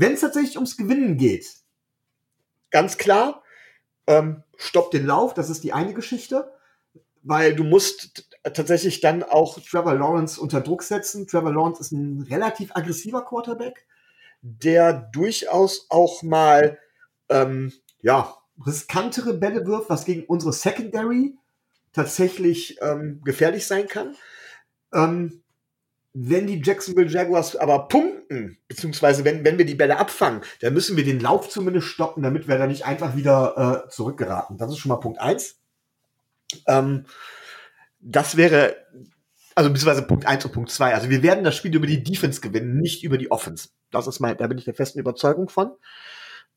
Wenn 0.00 0.14
es 0.14 0.20
tatsächlich 0.20 0.56
ums 0.56 0.78
Gewinnen 0.78 1.18
geht, 1.18 1.46
ganz 2.70 2.96
klar, 2.96 3.42
ähm, 4.06 4.42
stopp 4.56 4.90
den 4.92 5.04
Lauf, 5.04 5.34
das 5.34 5.50
ist 5.50 5.62
die 5.62 5.74
eine 5.74 5.92
Geschichte, 5.92 6.50
weil 7.22 7.54
du 7.54 7.64
musst 7.64 8.26
tatsächlich 8.42 9.02
dann 9.02 9.22
auch 9.22 9.60
Trevor 9.60 9.94
Lawrence 9.94 10.40
unter 10.40 10.62
Druck 10.62 10.84
setzen. 10.84 11.26
Trevor 11.26 11.52
Lawrence 11.52 11.80
ist 11.82 11.92
ein 11.92 12.22
relativ 12.30 12.74
aggressiver 12.74 13.26
Quarterback, 13.26 13.84
der 14.40 14.94
durchaus 14.94 15.84
auch 15.90 16.22
mal 16.22 16.78
ähm, 17.28 17.70
ja 18.00 18.38
riskantere 18.64 19.34
Bälle 19.34 19.66
wirft, 19.66 19.90
was 19.90 20.06
gegen 20.06 20.24
unsere 20.24 20.54
Secondary 20.54 21.36
tatsächlich 21.92 22.78
ähm, 22.80 23.20
gefährlich 23.22 23.66
sein 23.66 23.86
kann. 23.86 24.16
Ähm, 24.94 25.42
wenn 26.12 26.46
die 26.46 26.60
Jacksonville 26.62 27.08
Jaguars 27.08 27.56
aber 27.56 27.88
punkten, 27.88 28.58
beziehungsweise 28.68 29.24
wenn, 29.24 29.44
wenn 29.44 29.58
wir 29.58 29.64
die 29.64 29.74
Bälle 29.76 29.98
abfangen, 29.98 30.42
dann 30.60 30.74
müssen 30.74 30.96
wir 30.96 31.04
den 31.04 31.20
Lauf 31.20 31.48
zumindest 31.48 31.86
stoppen, 31.88 32.22
damit 32.22 32.48
wir 32.48 32.58
da 32.58 32.66
nicht 32.66 32.84
einfach 32.84 33.16
wieder 33.16 33.84
äh, 33.86 33.90
zurückgeraten. 33.90 34.58
Das 34.58 34.70
ist 34.70 34.78
schon 34.78 34.88
mal 34.90 34.96
Punkt 34.96 35.20
eins. 35.20 35.60
Ähm, 36.66 37.06
das 38.00 38.36
wäre 38.36 38.76
Also 39.54 39.70
beziehungsweise 39.70 40.06
Punkt 40.06 40.26
1 40.26 40.44
und 40.46 40.52
Punkt 40.52 40.70
2. 40.70 40.94
Also 40.94 41.10
wir 41.10 41.22
werden 41.22 41.44
das 41.44 41.56
Spiel 41.56 41.74
über 41.74 41.86
die 41.86 42.02
Defense 42.02 42.40
gewinnen, 42.40 42.78
nicht 42.78 43.04
über 43.04 43.18
die 43.18 43.30
Offense. 43.30 43.68
Das 43.90 44.06
ist 44.06 44.20
mein, 44.20 44.36
da 44.36 44.46
bin 44.46 44.58
ich 44.58 44.64
der 44.64 44.74
festen 44.74 44.98
Überzeugung 44.98 45.48
von. 45.48 45.72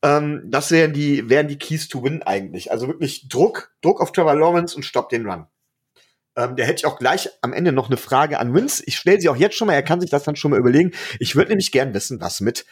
Ähm, 0.01 0.43
das 0.45 0.71
wären 0.71 0.93
die, 0.93 1.29
wären 1.29 1.47
die 1.47 1.57
Keys 1.57 1.87
to 1.87 2.03
Win 2.03 2.23
eigentlich. 2.23 2.71
Also 2.71 2.87
wirklich 2.87 3.27
Druck, 3.29 3.71
Druck 3.81 4.01
auf 4.01 4.11
Trevor 4.11 4.35
Lawrence 4.35 4.75
und 4.75 4.83
stopp 4.83 5.09
den 5.09 5.27
Run. 5.27 5.47
Ähm, 6.35 6.55
der 6.55 6.65
hätte 6.65 6.79
ich 6.79 6.85
auch 6.85 6.97
gleich 6.97 7.29
am 7.41 7.53
Ende 7.53 7.71
noch 7.71 7.87
eine 7.87 7.97
Frage 7.97 8.39
an 8.39 8.53
Vince. 8.53 8.83
Ich 8.85 8.97
stelle 8.97 9.21
sie 9.21 9.29
auch 9.29 9.35
jetzt 9.35 9.55
schon 9.55 9.67
mal, 9.67 9.73
er 9.73 9.83
kann 9.83 10.01
sich 10.01 10.09
das 10.09 10.23
dann 10.23 10.35
schon 10.35 10.51
mal 10.51 10.59
überlegen. 10.59 10.91
Ich 11.19 11.35
würde 11.35 11.49
nämlich 11.49 11.71
gern 11.71 11.93
wissen, 11.93 12.21
was 12.21 12.41
mit 12.41 12.65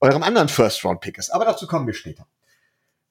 eurem 0.00 0.22
anderen 0.22 0.48
First-Round-Pick 0.48 1.18
ist. 1.18 1.30
Aber 1.30 1.44
dazu 1.44 1.66
kommen 1.66 1.86
wir 1.86 1.94
später. 1.94 2.26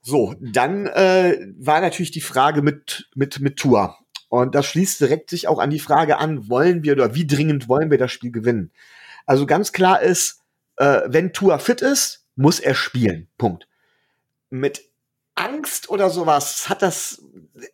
So, 0.01 0.35
dann 0.39 0.87
äh, 0.87 1.37
war 1.57 1.79
natürlich 1.79 2.11
die 2.11 2.21
Frage 2.21 2.61
mit, 2.61 3.09
mit, 3.15 3.39
mit 3.39 3.57
Tour. 3.57 3.97
Und 4.27 4.55
das 4.55 4.65
schließt 4.65 4.99
direkt 4.99 5.29
sich 5.29 5.47
auch 5.47 5.59
an 5.59 5.69
die 5.69 5.79
Frage 5.79 6.17
an, 6.17 6.49
wollen 6.49 6.83
wir 6.83 6.93
oder 6.93 7.15
wie 7.15 7.27
dringend 7.27 7.69
wollen 7.69 7.91
wir 7.91 7.97
das 7.97 8.11
Spiel 8.11 8.31
gewinnen? 8.31 8.71
Also 9.25 9.45
ganz 9.45 9.71
klar 9.71 10.01
ist, 10.01 10.41
äh, 10.77 11.01
wenn 11.05 11.33
Tour 11.33 11.57
fit 11.59 11.81
ist, 11.81 12.25
muss 12.35 12.59
er 12.59 12.75
spielen. 12.75 13.29
Punkt. 13.37 13.67
Mit 14.49 14.81
Angst 15.35 15.89
oder 15.89 16.09
sowas 16.09 16.69
hat 16.69 16.81
das, 16.81 17.21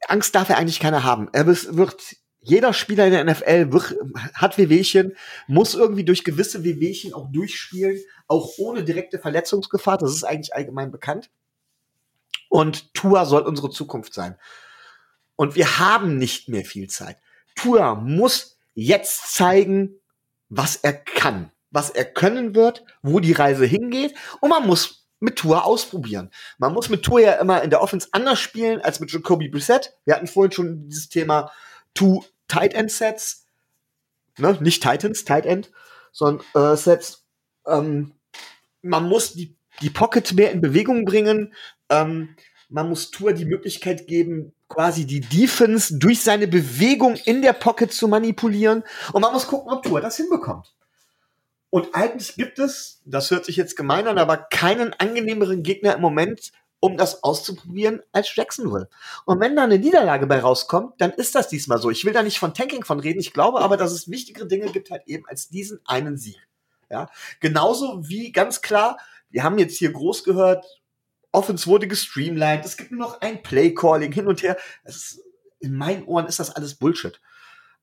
Angst 0.07 0.33
darf 0.35 0.49
er 0.49 0.57
eigentlich 0.57 0.79
keiner 0.79 1.03
haben. 1.03 1.29
Er 1.33 1.45
wird, 1.47 2.15
jeder 2.41 2.73
Spieler 2.73 3.05
in 3.05 3.11
der 3.11 3.25
NFL 3.25 3.71
wird, 3.71 3.95
hat 4.33 4.57
Wehwehchen, 4.57 5.15
muss 5.47 5.75
irgendwie 5.75 6.05
durch 6.05 6.23
gewisse 6.23 6.63
Wehwehchen 6.63 7.13
auch 7.13 7.31
durchspielen, 7.31 7.99
auch 8.27 8.57
ohne 8.57 8.83
direkte 8.83 9.19
Verletzungsgefahr. 9.19 9.97
Das 9.97 10.13
ist 10.13 10.23
eigentlich 10.23 10.55
allgemein 10.55 10.91
bekannt. 10.91 11.29
Und 12.49 12.93
Tua 12.93 13.25
soll 13.25 13.43
unsere 13.43 13.69
Zukunft 13.69 14.13
sein. 14.13 14.35
Und 15.35 15.55
wir 15.55 15.79
haben 15.79 16.17
nicht 16.17 16.49
mehr 16.49 16.65
viel 16.65 16.89
Zeit. 16.89 17.17
Tua 17.55 17.95
muss 17.95 18.57
jetzt 18.73 19.33
zeigen, 19.35 19.99
was 20.49 20.75
er 20.77 20.93
kann, 20.93 21.51
was 21.71 21.89
er 21.89 22.05
können 22.05 22.55
wird, 22.55 22.83
wo 23.01 23.19
die 23.19 23.33
Reise 23.33 23.65
hingeht. 23.65 24.15
Und 24.41 24.49
man 24.49 24.65
muss 24.65 24.98
mit 25.19 25.37
Tour 25.37 25.65
ausprobieren. 25.65 26.31
Man 26.57 26.73
muss 26.73 26.89
mit 26.89 27.03
Tour 27.03 27.19
ja 27.19 27.33
immer 27.33 27.61
in 27.61 27.69
der 27.69 27.81
Offense 27.81 28.07
anders 28.11 28.39
spielen 28.39 28.81
als 28.81 28.99
mit 28.99 29.11
Jacoby 29.11 29.49
Brissett. 29.49 29.93
Wir 30.05 30.15
hatten 30.15 30.27
vorhin 30.27 30.51
schon 30.51 30.89
dieses 30.89 31.09
Thema 31.09 31.51
Two 31.93 32.23
Tight 32.47 32.73
End 32.73 32.91
Sets, 32.91 33.45
ne? 34.37 34.57
nicht 34.61 34.83
Titans, 34.83 35.25
Tight 35.25 35.45
End, 35.45 35.71
sondern 36.11 36.45
äh, 36.55 36.75
Sets. 36.75 37.25
Ähm, 37.65 38.13
man 38.81 39.07
muss 39.07 39.33
die, 39.33 39.55
die 39.81 39.89
Pocket 39.89 40.33
mehr 40.33 40.51
in 40.51 40.61
Bewegung 40.61 41.05
bringen. 41.05 41.53
Ähm, 41.89 42.35
man 42.69 42.89
muss 42.89 43.11
Tour 43.11 43.33
die 43.33 43.45
Möglichkeit 43.45 44.07
geben, 44.07 44.53
quasi 44.67 45.05
die 45.05 45.21
Defense 45.21 45.97
durch 45.97 46.21
seine 46.21 46.47
Bewegung 46.47 47.15
in 47.15 47.41
der 47.41 47.53
Pocket 47.53 47.91
zu 47.91 48.07
manipulieren. 48.07 48.83
Und 49.11 49.21
man 49.21 49.33
muss 49.33 49.47
gucken, 49.47 49.71
ob 49.71 49.83
Tour 49.83 50.01
das 50.01 50.17
hinbekommt. 50.17 50.73
Und 51.69 51.93
eigentlich 51.93 52.35
gibt 52.35 52.59
es, 52.59 53.01
das 53.05 53.29
hört 53.31 53.45
sich 53.45 53.55
jetzt 53.55 53.75
gemein 53.75 54.07
an, 54.07 54.17
aber 54.17 54.37
keinen 54.37 54.93
angenehmeren 54.93 55.61
Gegner 55.61 55.95
im 55.95 56.01
Moment, 56.01 56.51
um 56.79 56.97
das 56.97 57.23
auszuprobieren, 57.23 58.01
als 58.11 58.35
Jacksonville. 58.35 58.89
Und 59.25 59.39
wenn 59.39 59.55
da 59.55 59.63
eine 59.63 59.77
Niederlage 59.77 60.27
bei 60.27 60.39
rauskommt, 60.39 60.99
dann 60.99 61.11
ist 61.11 61.35
das 61.35 61.49
diesmal 61.49 61.79
so. 61.79 61.89
Ich 61.89 62.05
will 62.05 62.13
da 62.13 62.23
nicht 62.23 62.39
von 62.39 62.53
Tanking 62.53 62.85
von 62.85 62.99
reden. 62.99 63.19
Ich 63.19 63.33
glaube 63.33 63.59
aber, 63.59 63.77
dass 63.77 63.91
es 63.91 64.09
wichtigere 64.09 64.47
Dinge 64.47 64.71
gibt 64.71 64.89
halt 64.89 65.03
eben 65.05 65.25
als 65.27 65.49
diesen 65.49 65.79
einen 65.85 66.17
Sieg. 66.17 66.39
Ja, 66.89 67.07
genauso 67.39 68.07
wie 68.07 68.31
ganz 68.31 68.61
klar, 68.61 68.97
wir 69.29 69.43
haben 69.43 69.59
jetzt 69.59 69.77
hier 69.77 69.91
groß 69.91 70.23
gehört, 70.23 70.65
Offense 71.31 71.67
wurde 71.67 71.87
gestreamlined, 71.87 72.65
es 72.65 72.77
gibt 72.77 72.89
nur 72.89 73.01
noch 73.01 73.21
ein 73.21 73.43
Play-Calling 73.43 74.11
hin 74.11 74.27
und 74.27 74.41
her. 74.41 74.57
Ist, 74.85 75.21
in 75.59 75.75
meinen 75.75 76.05
Ohren 76.05 76.25
ist 76.25 76.39
das 76.39 76.55
alles 76.55 76.75
Bullshit. 76.75 77.21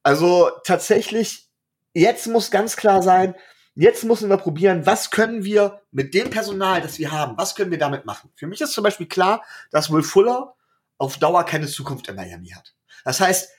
Also 0.03 0.51
tatsächlich, 0.65 1.49
jetzt 1.95 2.27
muss 2.27 2.51
ganz 2.51 2.77
klar 2.77 3.03
sein, 3.03 3.37
Jetzt 3.79 4.05
müssen 4.05 4.31
wir 4.31 4.39
probieren, 4.39 4.87
was 4.87 5.11
können 5.11 5.45
wir 5.45 5.83
mit 5.91 6.15
dem 6.15 6.31
Personal, 6.31 6.81
das 6.81 6.99
wir 6.99 7.13
haben, 7.13 7.37
was 7.37 7.55
können 7.55 7.71
wir 7.71 7.79
damit 7.79 8.07
machen? 8.07 8.31
Für 8.35 8.47
mich 8.47 8.63
ist 8.63 8.73
zum 8.73 8.83
Beispiel 8.83 9.07
klar, 9.07 9.45
dass 9.71 9.93
Will 9.93 10.03
Fuller 10.03 10.55
auf 10.97 11.19
Dauer 11.19 11.45
keine 11.45 11.67
Zukunft 11.67 12.09
in 12.09 12.17
Miami 12.17 12.49
hat. 12.49 12.75
Das 13.05 13.21
heißt, 13.21 13.51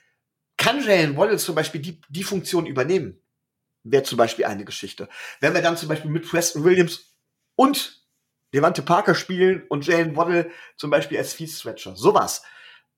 kann 0.57 0.83
Jalen 0.83 1.15
Waddle 1.17 1.37
zum 1.37 1.53
Beispiel 1.53 1.81
die, 1.81 2.01
die 2.09 2.23
Funktion 2.23 2.65
übernehmen? 2.65 3.21
Wäre 3.83 4.01
zum 4.01 4.17
Beispiel 4.17 4.45
eine 4.45 4.65
Geschichte. 4.65 5.07
Wenn 5.39 5.53
wir 5.53 5.61
dann 5.61 5.77
zum 5.77 5.87
Beispiel 5.87 6.09
mit 6.09 6.27
Preston 6.27 6.63
Williams 6.63 7.15
und 7.55 8.03
Devante 8.55 8.81
Parker 8.81 9.13
spielen 9.13 9.67
und 9.69 9.85
Jalen 9.85 10.15
Waddle 10.15 10.49
zum 10.77 10.89
Beispiel 10.89 11.19
als 11.19 11.33
Feed 11.33 11.51
Stretcher. 11.51 11.95
Sowas. 11.95 12.41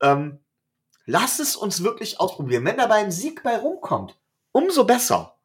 Ähm, 0.00 0.38
lasst 1.04 1.38
es 1.38 1.54
uns 1.54 1.82
wirklich 1.82 2.18
ausprobieren. 2.18 2.64
Wenn 2.64 2.78
dabei 2.78 2.96
ein 2.96 3.12
Sieg 3.12 3.42
bei 3.42 3.58
rumkommt, 3.58 4.16
umso 4.52 4.84
besser. 4.84 5.39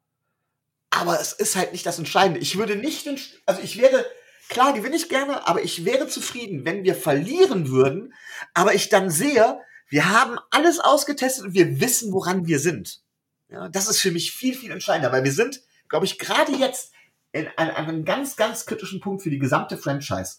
Aber 0.90 1.20
es 1.20 1.32
ist 1.32 1.56
halt 1.56 1.72
nicht 1.72 1.84
das 1.84 1.98
Entscheidende. 1.98 2.40
Ich 2.40 2.56
würde 2.56 2.76
nicht, 2.76 3.08
also 3.46 3.60
ich 3.60 3.80
wäre, 3.80 4.06
klar 4.48 4.72
gewinne 4.72 4.96
ich 4.96 5.08
gerne, 5.08 5.46
aber 5.46 5.62
ich 5.62 5.84
wäre 5.84 6.08
zufrieden, 6.08 6.64
wenn 6.64 6.84
wir 6.84 6.94
verlieren 6.94 7.68
würden, 7.68 8.14
aber 8.54 8.74
ich 8.74 8.88
dann 8.88 9.10
sehe, 9.10 9.60
wir 9.88 10.08
haben 10.10 10.38
alles 10.50 10.80
ausgetestet 10.80 11.44
und 11.44 11.54
wir 11.54 11.80
wissen, 11.80 12.12
woran 12.12 12.46
wir 12.46 12.58
sind. 12.58 13.02
Ja, 13.48 13.68
das 13.68 13.88
ist 13.88 14.00
für 14.00 14.10
mich 14.10 14.32
viel, 14.32 14.54
viel 14.54 14.72
entscheidender, 14.72 15.12
weil 15.12 15.24
wir 15.24 15.32
sind, 15.32 15.60
glaube 15.88 16.06
ich, 16.06 16.18
gerade 16.18 16.52
jetzt 16.52 16.92
in, 17.32 17.46
an, 17.56 17.70
an 17.70 17.86
einem 17.86 18.04
ganz, 18.04 18.36
ganz 18.36 18.66
kritischen 18.66 19.00
Punkt 19.00 19.22
für 19.22 19.30
die 19.30 19.38
gesamte 19.38 19.76
Franchise. 19.76 20.38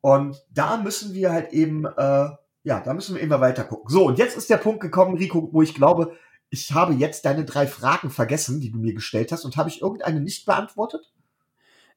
Und 0.00 0.42
da 0.50 0.76
müssen 0.76 1.14
wir 1.14 1.32
halt 1.32 1.52
eben, 1.52 1.84
äh, 1.84 2.28
ja, 2.64 2.80
da 2.80 2.94
müssen 2.94 3.14
wir 3.14 3.22
immer 3.22 3.40
weiter 3.40 3.64
gucken. 3.64 3.88
So, 3.88 4.06
und 4.06 4.18
jetzt 4.18 4.36
ist 4.36 4.50
der 4.50 4.56
Punkt 4.56 4.80
gekommen, 4.80 5.16
Rico, 5.16 5.48
wo 5.52 5.62
ich 5.62 5.74
glaube, 5.74 6.16
ich 6.54 6.72
habe 6.72 6.94
jetzt 6.94 7.24
deine 7.24 7.44
drei 7.44 7.66
Fragen 7.66 8.10
vergessen, 8.10 8.60
die 8.60 8.70
du 8.70 8.78
mir 8.78 8.94
gestellt 8.94 9.32
hast, 9.32 9.44
und 9.44 9.56
habe 9.56 9.68
ich 9.68 9.82
irgendeine 9.82 10.20
nicht 10.20 10.46
beantwortet? 10.46 11.12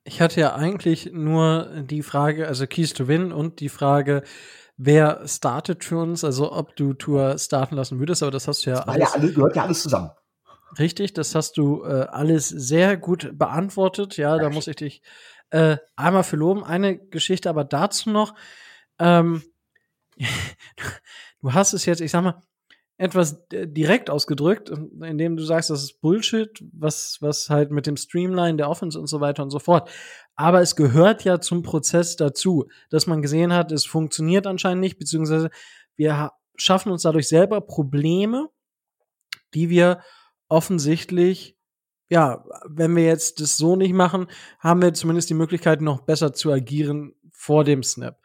Ich 0.03 0.19
hatte 0.19 0.39
ja 0.41 0.55
eigentlich 0.55 1.11
nur 1.13 1.83
die 1.83 2.01
Frage, 2.01 2.47
also 2.47 2.65
Keys 2.65 2.93
to 2.93 3.07
Win 3.07 3.31
und 3.31 3.59
die 3.59 3.69
Frage, 3.69 4.23
wer 4.75 5.27
startet 5.27 5.83
für 5.83 5.99
uns, 5.99 6.23
also 6.23 6.51
ob 6.51 6.75
du 6.75 6.93
Tour 6.93 7.37
starten 7.37 7.75
lassen 7.75 7.99
würdest, 7.99 8.23
aber 8.23 8.31
das 8.31 8.47
hast 8.47 8.65
du 8.65 8.71
ja 8.71 8.77
das 8.77 8.87
alles. 8.87 9.09
Ja, 9.09 9.19
alles, 9.19 9.35
gehört 9.35 9.55
ja 9.55 9.63
alles 9.63 9.83
zusammen. 9.83 10.09
Richtig, 10.79 11.13
das 11.13 11.35
hast 11.35 11.57
du 11.57 11.83
äh, 11.83 12.07
alles 12.09 12.49
sehr 12.49 12.97
gut 12.97 13.37
beantwortet. 13.37 14.17
Ja, 14.17 14.37
da 14.37 14.49
muss 14.49 14.67
ich 14.67 14.75
dich 14.75 15.01
äh, 15.51 15.77
einmal 15.95 16.23
für 16.23 16.35
loben. 16.35 16.63
Eine 16.63 16.97
Geschichte 16.97 17.49
aber 17.49 17.63
dazu 17.63 18.09
noch. 18.09 18.33
Ähm, 18.97 19.43
du 21.41 21.53
hast 21.53 21.73
es 21.73 21.85
jetzt, 21.85 22.01
ich 22.01 22.11
sag 22.11 22.23
mal, 22.23 22.41
etwas 22.97 23.43
äh, 23.51 23.67
direkt 23.67 24.09
ausgedrückt, 24.09 24.69
indem 24.69 25.37
du 25.37 25.43
sagst, 25.43 25.69
das 25.69 25.83
ist 25.83 26.01
Bullshit, 26.01 26.63
was, 26.73 27.17
was 27.21 27.49
halt 27.49 27.71
mit 27.71 27.85
dem 27.85 27.95
Streamline 27.95 28.57
der 28.57 28.69
Offense 28.69 28.99
und 28.99 29.07
so 29.07 29.21
weiter 29.21 29.43
und 29.43 29.51
so 29.51 29.59
fort. 29.59 29.89
Aber 30.35 30.61
es 30.61 30.75
gehört 30.75 31.23
ja 31.23 31.39
zum 31.39 31.61
Prozess 31.61 32.15
dazu, 32.15 32.67
dass 32.89 33.07
man 33.07 33.21
gesehen 33.21 33.53
hat, 33.53 33.71
es 33.71 33.85
funktioniert 33.85 34.47
anscheinend 34.47 34.81
nicht, 34.81 34.97
beziehungsweise 34.97 35.49
wir 35.95 36.31
schaffen 36.55 36.91
uns 36.91 37.03
dadurch 37.03 37.27
selber 37.27 37.61
Probleme, 37.61 38.49
die 39.53 39.69
wir 39.69 40.01
offensichtlich, 40.49 41.55
ja, 42.09 42.45
wenn 42.67 42.95
wir 42.95 43.03
jetzt 43.03 43.41
das 43.41 43.57
so 43.57 43.75
nicht 43.75 43.93
machen, 43.93 44.27
haben 44.59 44.81
wir 44.81 44.93
zumindest 44.93 45.29
die 45.29 45.35
Möglichkeit, 45.35 45.81
noch 45.81 46.01
besser 46.01 46.33
zu 46.33 46.51
agieren 46.51 47.13
vor 47.31 47.63
dem 47.63 47.83
Snap. 47.83 48.19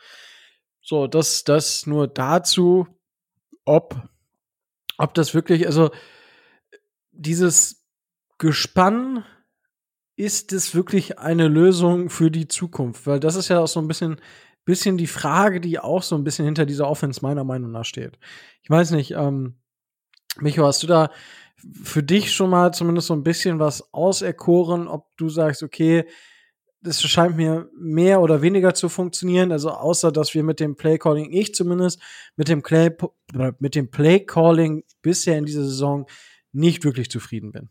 So, 0.80 1.06
das, 1.06 1.44
das 1.44 1.86
nur 1.86 2.08
dazu, 2.08 2.86
ob 3.64 3.96
ob 4.99 5.14
das 5.14 5.34
wirklich, 5.34 5.66
also 5.66 5.90
dieses 7.12 7.84
Gespann, 8.38 9.24
ist 10.16 10.53
es 10.53 10.74
wirklich 10.74 11.18
eine 11.18 11.49
Lösung 11.49 12.11
für 12.11 12.30
die 12.30 12.49
Zukunft? 12.49 13.07
Weil 13.07 13.20
das 13.20 13.34
ist 13.34 13.49
ja 13.49 13.61
auch 13.61 13.68
so 13.68 13.80
ein 13.80 13.88
bisschen, 13.88 14.20
bisschen 14.64 14.99
die 14.99 15.07
Frage, 15.07 15.61
die 15.61 15.78
auch 15.78 16.03
so 16.03 16.16
ein 16.16 16.24
bisschen 16.24 16.45
hinter 16.45 16.66
dieser 16.66 16.88
Offense 16.88 17.20
meiner 17.22 17.45
Meinung 17.45 17.72
nach 17.72 17.84
steht. 17.84 18.18
Ich 18.62 18.70
weiß 18.70 18.93
nicht, 18.93 19.12
ähm, 19.12 19.57
Micho, 20.38 20.64
hast 20.66 20.82
du 20.82 20.86
da 20.86 21.11
für 21.82 22.03
dich 22.03 22.32
schon 22.32 22.51
mal 22.51 22.72
zumindest 22.72 23.07
so 23.09 23.14
ein 23.14 23.22
bisschen 23.22 23.59
was 23.59 23.93
auserkoren, 23.93 24.88
ob 24.88 25.16
du 25.16 25.28
sagst, 25.28 25.62
okay, 25.62 26.07
das 26.83 27.01
scheint 27.03 27.37
mir 27.37 27.70
mehr 27.76 28.20
oder 28.20 28.43
weniger 28.43 28.74
zu 28.74 28.89
funktionieren. 28.89 29.53
Also 29.53 29.70
außer, 29.70 30.11
dass 30.11 30.35
wir 30.35 30.43
mit 30.43 30.61
dem 30.61 30.76
Play 30.76 30.99
Calling, 30.99 31.33
ich 31.33 31.55
zumindest, 31.55 32.01
mit 32.37 32.49
dem, 32.49 32.62
Play, 32.62 32.91
mit 33.59 33.74
dem 33.74 33.91
Play 33.91 34.20
Calling 34.20 34.85
bisher 35.01 35.39
in 35.39 35.45
dieser 35.45 35.64
Saison 35.64 36.07
nicht 36.53 36.85
wirklich 36.85 37.11
zufrieden 37.11 37.53
bin. 37.53 37.70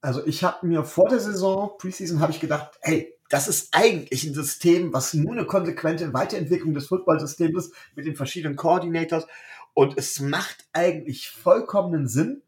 Also 0.00 0.26
ich 0.26 0.44
habe 0.44 0.66
mir 0.66 0.84
vor 0.84 1.08
der 1.08 1.20
Saison, 1.20 1.72
Preseason, 1.78 2.20
habe 2.20 2.32
ich 2.32 2.40
gedacht, 2.40 2.78
hey, 2.82 3.14
das 3.30 3.48
ist 3.48 3.68
eigentlich 3.72 4.24
ein 4.24 4.34
System, 4.34 4.92
was 4.92 5.14
nur 5.14 5.32
eine 5.32 5.46
konsequente 5.46 6.12
Weiterentwicklung 6.12 6.74
des 6.74 6.88
Footballsystems 6.88 7.66
ist, 7.66 7.74
mit 7.94 8.04
den 8.04 8.16
verschiedenen 8.16 8.56
Coordinators. 8.56 9.26
Und 9.72 9.96
es 9.96 10.20
macht 10.20 10.66
eigentlich 10.72 11.30
vollkommenen 11.30 12.06
Sinn. 12.06 12.42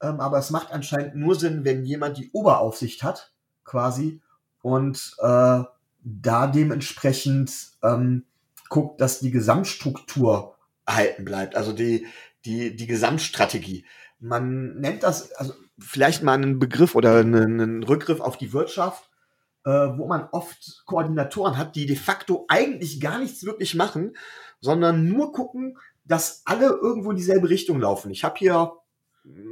Ähm, 0.00 0.20
aber 0.20 0.38
es 0.38 0.50
macht 0.50 0.72
anscheinend 0.72 1.16
nur 1.16 1.34
Sinn, 1.34 1.64
wenn 1.64 1.84
jemand 1.84 2.16
die 2.16 2.30
Oberaufsicht 2.32 3.02
hat, 3.02 3.32
quasi, 3.64 4.22
und 4.62 5.14
äh, 5.18 5.62
da 6.02 6.46
dementsprechend 6.46 7.52
ähm, 7.82 8.24
guckt, 8.68 9.00
dass 9.00 9.20
die 9.20 9.30
Gesamtstruktur 9.30 10.56
erhalten 10.86 11.24
bleibt, 11.24 11.56
also 11.56 11.72
die, 11.72 12.06
die, 12.44 12.74
die 12.76 12.86
Gesamtstrategie. 12.86 13.84
Man 14.18 14.74
nennt 14.76 15.02
das, 15.02 15.32
also 15.32 15.54
vielleicht 15.78 16.22
mal 16.22 16.34
einen 16.34 16.58
Begriff 16.58 16.94
oder 16.94 17.18
einen, 17.18 17.60
einen 17.60 17.82
Rückgriff 17.82 18.20
auf 18.20 18.36
die 18.36 18.52
Wirtschaft, 18.52 19.10
äh, 19.64 19.70
wo 19.70 20.06
man 20.06 20.28
oft 20.32 20.82
Koordinatoren 20.86 21.56
hat, 21.56 21.76
die 21.76 21.86
de 21.86 21.96
facto 21.96 22.46
eigentlich 22.48 23.00
gar 23.00 23.18
nichts 23.18 23.44
wirklich 23.44 23.74
machen, 23.74 24.16
sondern 24.60 25.08
nur 25.08 25.32
gucken, 25.32 25.78
dass 26.04 26.42
alle 26.44 26.66
irgendwo 26.66 27.10
in 27.10 27.16
dieselbe 27.16 27.48
Richtung 27.48 27.80
laufen. 27.80 28.10
Ich 28.10 28.24
habe 28.24 28.36
hier, 28.38 28.72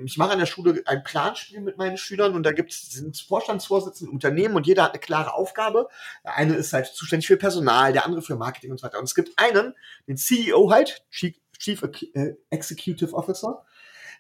ich 0.05 0.17
mache 0.17 0.33
an 0.33 0.39
der 0.39 0.47
Schule 0.47 0.83
ein 0.87 1.05
Planspiel 1.05 1.61
mit 1.61 1.77
meinen 1.77 1.99
Schülern 1.99 2.35
und 2.35 2.43
da 2.45 2.53
gibt 2.53 2.73
es 2.73 2.91
sind 2.91 3.19
Vorstandsvorsitzende 3.19 4.11
Unternehmen 4.13 4.57
und 4.57 4.67
jeder 4.67 4.85
hat 4.85 4.93
eine 4.93 5.01
klare 5.01 5.35
Aufgabe. 5.35 5.89
Der 6.25 6.37
eine 6.37 6.55
ist 6.55 6.73
halt 6.73 6.87
zuständig 6.87 7.27
für 7.27 7.37
Personal, 7.37 7.93
der 7.93 8.07
andere 8.07 8.23
für 8.23 8.37
Marketing 8.37 8.71
und 8.71 8.79
so 8.79 8.87
weiter. 8.87 8.99
Und 8.99 9.05
es 9.05 9.15
gibt 9.15 9.39
einen, 9.39 9.75
den 10.07 10.17
CEO 10.17 10.71
halt, 10.71 11.05
Chief, 11.11 11.37
Chief 11.59 11.83
äh, 12.15 12.35
Executive 12.51 13.13
Officer, 13.13 13.65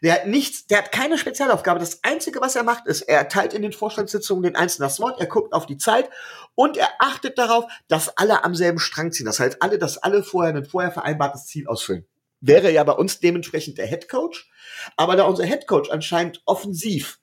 der 0.02 0.14
hat 0.14 0.26
nichts, 0.26 0.66
der 0.66 0.78
hat 0.78 0.92
keine 0.92 1.18
Spezialaufgabe. 1.18 1.80
Das 1.80 2.04
Einzige, 2.04 2.40
was 2.40 2.54
er 2.54 2.62
macht, 2.62 2.86
ist, 2.86 3.02
er 3.02 3.18
erteilt 3.18 3.52
in 3.52 3.62
den 3.62 3.72
Vorstandssitzungen 3.72 4.42
den 4.42 4.54
Einzelnen 4.54 4.88
das 4.88 5.00
Wort, 5.00 5.20
er 5.20 5.26
guckt 5.26 5.52
auf 5.52 5.66
die 5.66 5.78
Zeit 5.78 6.08
und 6.54 6.76
er 6.76 6.88
achtet 7.00 7.38
darauf, 7.38 7.64
dass 7.88 8.16
alle 8.16 8.44
am 8.44 8.54
selben 8.54 8.78
Strang 8.78 9.12
ziehen. 9.12 9.26
Das 9.26 9.40
heißt, 9.40 9.60
alle, 9.60 9.78
dass 9.78 9.98
alle 9.98 10.22
vorher 10.22 10.54
ein 10.54 10.64
vorher 10.64 10.92
vereinbartes 10.92 11.46
Ziel 11.46 11.66
ausfüllen. 11.66 12.06
Wäre 12.40 12.70
ja 12.70 12.84
bei 12.84 12.92
uns 12.92 13.20
dementsprechend 13.20 13.78
der 13.78 13.86
Head 13.86 14.08
Coach. 14.08 14.50
Aber 14.96 15.16
da 15.16 15.24
unser 15.24 15.44
Head 15.44 15.66
Coach 15.66 15.90
anscheinend 15.90 16.42
offensiv 16.44 17.18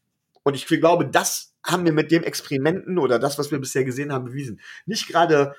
und 0.45 0.53
ich 0.53 0.67
glaube, 0.67 1.07
das 1.07 1.53
haben 1.63 1.85
wir 1.85 1.91
mit 1.91 2.11
dem 2.11 2.23
Experimenten 2.23 2.99
oder 2.99 3.17
das, 3.17 3.39
was 3.39 3.49
wir 3.49 3.59
bisher 3.59 3.83
gesehen 3.83 4.13
haben, 4.13 4.25
bewiesen. 4.25 4.61
Nicht 4.85 5.07
gerade 5.07 5.55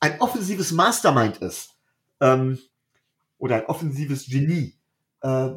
ein, 0.00 0.20
offensives 0.20 0.70
Mastermind 0.70 1.38
ist 1.38 1.74
ähm, 2.20 2.60
oder 3.38 3.56
ein 3.56 3.66
offensives 3.66 4.26
Genie, 4.26 4.78
äh, 5.22 5.48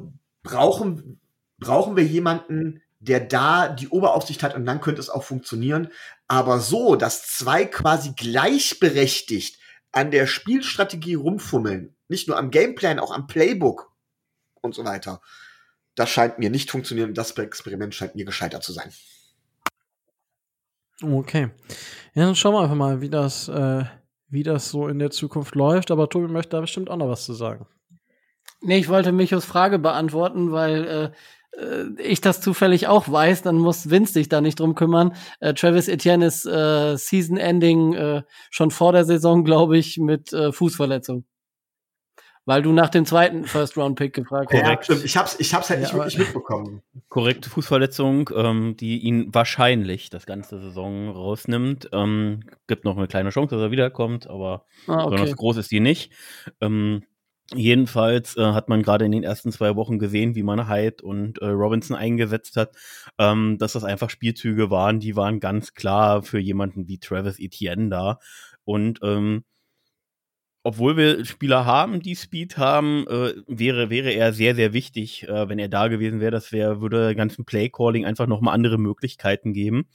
brauchen, 0.42 1.20
brauchen 1.60 1.96
wir 1.96 2.04
jemanden, 2.04 2.82
der 3.00 3.20
da 3.20 3.70
die 3.70 3.90
Oberaufsicht 3.90 4.42
hat 4.42 4.56
und 4.56 4.66
dann 4.66 4.82
könnte 4.82 5.02
es 5.02 5.12
auch 5.12 5.24
funktionieren. 5.24 5.90
Aber 6.28 6.60
so, 6.60 6.96
dass 6.96 7.28
zwei 7.28 7.66
quasi 7.66 8.14
gleichberechtigt 8.16 9.60
an 9.92 10.12
der 10.12 10.28
Spielstrategie 10.28 11.16
rumfummeln, 11.16 11.96
nicht 12.08 12.28
nur 12.28 12.38
am 12.38 12.52
Gameplan, 12.52 13.00
auch 13.00 13.12
am 13.12 13.28
Playbook 13.28 13.92
und 14.62 14.76
so 14.76 14.86
weiter, 14.86 15.22
das 15.96 16.10
scheint 16.10 16.40
mir 16.40 16.50
nicht 16.50 16.72
funktionieren. 16.72 17.14
Das 17.14 17.32
Experiment 17.32 17.94
scheint 17.94 18.16
mir 18.16 18.26
gescheitert 18.26 18.64
zu 18.64 18.72
sein. 18.72 18.92
Okay. 21.04 21.50
Ja, 22.14 22.26
dann 22.26 22.36
schauen 22.36 22.54
wir 22.54 22.62
einfach 22.62 22.76
mal, 22.76 23.02
wie 23.02 23.10
das, 23.10 23.48
äh, 23.48 23.84
wie 24.30 24.44
das 24.44 24.70
so 24.70 24.88
in 24.88 25.00
der 25.00 25.12
Zukunft 25.12 25.56
läuft. 25.56 25.92
Aber 25.92 26.10
Tobi 26.10 26.28
möchte 26.28 26.52
da 26.52 26.62
bestimmt 26.62 26.90
auch 26.90 26.98
noch 26.98 27.10
was 27.10 27.26
zu 27.26 27.34
sagen. 27.34 27.68
Nee, 28.62 28.78
ich 28.78 28.90
wollte 28.90 29.12
Michos 29.12 29.44
Frage 29.46 29.80
beantworten, 29.80 30.52
weil 30.52 30.86
äh, 30.86 31.04
äh, 31.06 31.12
ich 31.98 32.22
das 32.22 32.42
zufällig 32.42 32.88
auch 32.88 33.12
weiß, 33.12 33.42
dann 33.42 33.58
muss 33.58 33.90
Vince 33.90 34.14
sich 34.14 34.30
da 34.30 34.42
nicht 34.42 34.60
drum 34.60 34.76
kümmern. 34.76 35.14
Äh, 35.40 35.54
Travis 35.54 35.88
Etienne 35.88 36.26
ist 36.26 36.46
äh, 36.46 36.96
Season 36.98 37.38
Ending 37.38 37.94
äh, 37.94 38.24
schon 38.50 38.72
vor 38.72 38.94
der 38.94 39.06
Saison, 39.06 39.44
glaube 39.44 39.78
ich, 39.78 39.98
mit 39.98 40.32
äh, 40.34 40.52
Fußverletzung. 40.52 41.26
Weil 42.46 42.64
du 42.64 42.72
nach 42.72 42.90
dem 42.90 43.06
zweiten 43.06 43.46
First 43.46 43.78
Round 43.78 43.98
Pick 43.98 44.14
gefragt 44.14 44.52
hast. 44.52 44.62
Ja, 44.62 44.82
stimmt. 44.82 45.06
Ich 45.06 45.16
hab's, 45.16 45.36
ich 45.40 45.54
hab's 45.54 45.70
halt 45.70 45.80
ja, 45.80 45.86
nicht 45.86 45.94
wirklich 45.94 46.18
mitbekommen. 46.18 46.82
Korrekte 47.08 47.52
Fußverletzung, 47.52 48.32
ähm, 48.36 48.76
die 48.78 48.98
ihn 48.98 49.32
wahrscheinlich 49.32 50.10
das 50.10 50.26
ganze 50.26 50.60
Saison 50.60 51.10
rausnimmt. 51.10 51.90
Ähm, 51.94 52.40
gibt 52.68 52.84
noch 52.84 52.98
eine 52.98 53.08
kleine 53.08 53.30
Chance, 53.30 53.56
dass 53.56 53.62
er 53.62 53.72
wiederkommt, 53.72 54.28
aber 54.28 54.66
ah, 54.88 55.04
okay. 55.04 55.12
besonders 55.12 55.36
groß 55.36 55.58
ist 55.58 55.72
die 55.72 55.82
nicht. 55.82 56.14
Ähm, 56.62 57.04
Jedenfalls 57.54 58.38
äh, 58.38 58.54
hat 58.54 58.70
man 58.70 58.82
gerade 58.82 59.04
in 59.06 59.12
den 59.12 59.24
ersten 59.24 59.52
zwei 59.52 59.76
Wochen 59.76 60.00
gesehen, 60.00 60.36
wie 60.36 60.44
man 60.44 60.70
Hyde 60.70 61.04
und 61.04 61.40
äh, 61.40 61.48
Robinson 61.48 61.98
eingesetzt 61.98 62.56
hat, 62.56 62.72
ähm, 63.18 63.58
dass 63.58 63.74
das 63.74 63.84
einfach 63.84 64.10
Spielzüge 64.10 64.70
waren, 64.70 65.02
die 65.02 65.18
waren 65.18 65.42
ganz 65.42 65.74
klar 65.74 66.24
für 66.24 66.40
jemanden 66.40 66.88
wie 66.88 67.00
Travis 67.00 67.40
Etienne 67.40 67.90
da. 67.90 68.20
Und 68.64 69.00
ähm, 69.04 69.44
obwohl 70.64 70.96
wir 70.96 71.26
Spieler 71.26 71.66
haben, 71.66 72.02
die 72.02 72.16
Speed 72.16 72.58
haben, 72.58 73.08
äh, 73.08 73.34
wäre, 73.48 73.90
wäre 73.90 74.12
er 74.12 74.32
sehr, 74.32 74.54
sehr 74.54 74.74
wichtig, 74.74 75.28
äh, 75.28 75.50
wenn 75.50 75.58
er 75.58 75.70
da 75.70 75.88
gewesen 75.88 76.20
wäre. 76.20 76.32
Das 76.32 76.52
wäre, 76.52 76.82
würde 76.82 77.16
ganzen 77.16 77.46
Play-Calling 77.46 78.06
einfach 78.06 78.28
nochmal 78.28 78.54
andere 78.54 78.78
Möglichkeiten 78.78 79.54
geben. 79.54 79.88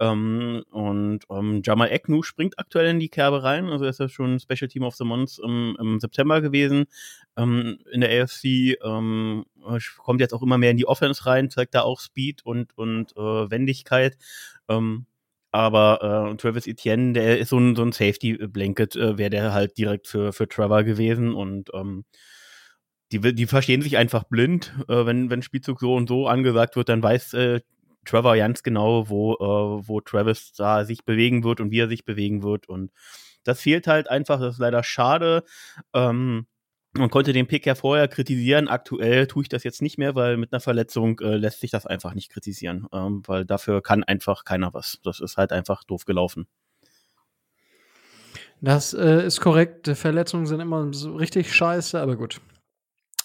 Ähm, 0.00 0.64
und 0.70 1.20
ähm, 1.30 1.60
Jamal 1.64 1.92
Eknu 1.92 2.22
springt 2.22 2.58
aktuell 2.58 2.88
in 2.88 2.98
die 2.98 3.10
Kerbe 3.10 3.42
rein. 3.42 3.66
Also 3.66 3.84
er 3.84 3.90
ist 3.90 4.00
ja 4.00 4.08
schon 4.08 4.40
Special 4.40 4.68
Team 4.68 4.84
of 4.84 4.94
the 4.96 5.04
Month 5.04 5.38
im, 5.42 5.76
im 5.78 6.00
September 6.00 6.40
gewesen 6.40 6.86
ähm, 7.36 7.78
in 7.92 8.00
der 8.00 8.22
AFC. 8.22 8.78
Ähm, 8.82 9.44
kommt 9.98 10.20
jetzt 10.20 10.32
auch 10.32 10.42
immer 10.42 10.56
mehr 10.56 10.70
in 10.70 10.78
die 10.78 10.88
Offense 10.88 11.26
rein, 11.26 11.50
zeigt 11.50 11.74
da 11.74 11.82
auch 11.82 12.00
Speed 12.00 12.44
und, 12.44 12.76
und 12.78 13.12
äh, 13.16 13.50
Wendigkeit. 13.50 14.16
Ähm, 14.68 15.06
aber 15.56 16.32
äh, 16.32 16.36
Travis 16.36 16.66
Etienne, 16.66 17.14
der 17.14 17.38
ist 17.38 17.48
so 17.48 17.58
ein, 17.58 17.74
so 17.76 17.82
ein 17.82 17.92
Safety-Blanket, 17.92 18.94
äh, 18.96 19.16
wäre 19.16 19.30
der 19.30 19.54
halt 19.54 19.78
direkt 19.78 20.06
für, 20.06 20.32
für 20.34 20.46
Trevor 20.46 20.84
gewesen 20.84 21.34
und 21.34 21.70
ähm, 21.72 22.04
die, 23.10 23.34
die 23.34 23.46
verstehen 23.46 23.80
sich 23.80 23.96
einfach 23.96 24.24
blind. 24.24 24.74
Äh, 24.88 25.06
wenn, 25.06 25.30
wenn 25.30 25.42
Spielzug 25.42 25.80
so 25.80 25.94
und 25.94 26.08
so 26.08 26.28
angesagt 26.28 26.76
wird, 26.76 26.90
dann 26.90 27.02
weiß 27.02 27.32
äh, 27.34 27.60
Trevor 28.04 28.36
ganz 28.36 28.62
genau, 28.62 29.08
wo, 29.08 29.34
äh, 29.34 29.88
wo 29.88 30.00
Travis 30.02 30.52
da 30.52 30.84
sich 30.84 31.04
bewegen 31.06 31.42
wird 31.42 31.60
und 31.60 31.70
wie 31.70 31.80
er 31.80 31.88
sich 31.88 32.04
bewegen 32.04 32.42
wird. 32.42 32.68
Und 32.68 32.92
das 33.44 33.60
fehlt 33.60 33.86
halt 33.86 34.10
einfach, 34.10 34.38
das 34.40 34.54
ist 34.54 34.60
leider 34.60 34.82
schade. 34.82 35.42
Ähm, 35.94 36.46
man 36.98 37.10
konnte 37.10 37.32
den 37.32 37.46
Pick 37.46 37.66
ja 37.66 37.74
vorher 37.74 38.08
kritisieren. 38.08 38.68
Aktuell 38.68 39.26
tue 39.26 39.42
ich 39.42 39.48
das 39.48 39.64
jetzt 39.64 39.82
nicht 39.82 39.98
mehr, 39.98 40.14
weil 40.14 40.36
mit 40.36 40.52
einer 40.52 40.60
Verletzung 40.60 41.18
äh, 41.20 41.36
lässt 41.36 41.60
sich 41.60 41.70
das 41.70 41.86
einfach 41.86 42.14
nicht 42.14 42.30
kritisieren, 42.30 42.86
ähm, 42.92 43.22
weil 43.26 43.44
dafür 43.44 43.82
kann 43.82 44.04
einfach 44.04 44.44
keiner 44.44 44.74
was. 44.74 45.00
Das 45.02 45.20
ist 45.20 45.36
halt 45.36 45.52
einfach 45.52 45.84
doof 45.84 46.04
gelaufen. 46.04 46.46
Das 48.60 48.94
äh, 48.94 49.26
ist 49.26 49.40
korrekt. 49.40 49.88
Verletzungen 49.88 50.46
sind 50.46 50.60
immer 50.60 50.92
so 50.92 51.14
richtig 51.14 51.54
scheiße, 51.54 52.00
aber 52.00 52.16
gut. 52.16 52.40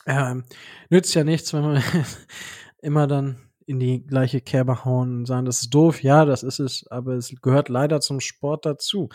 Ähm, 0.06 0.44
nützt 0.90 1.14
ja 1.14 1.24
nichts, 1.24 1.54
wenn 1.54 1.64
wir 1.64 1.84
immer 2.82 3.08
dann 3.08 3.38
in 3.66 3.80
die 3.80 4.06
gleiche 4.06 4.42
Kerbe 4.42 4.84
hauen 4.84 5.20
und 5.20 5.26
sagen, 5.26 5.46
das 5.46 5.62
ist 5.62 5.74
doof. 5.74 6.04
Ja, 6.04 6.26
das 6.26 6.44
ist 6.44 6.60
es, 6.60 6.86
aber 6.90 7.14
es 7.14 7.34
gehört 7.42 7.70
leider 7.70 8.02
zum 8.02 8.20
Sport 8.20 8.66
dazu. 8.66 9.10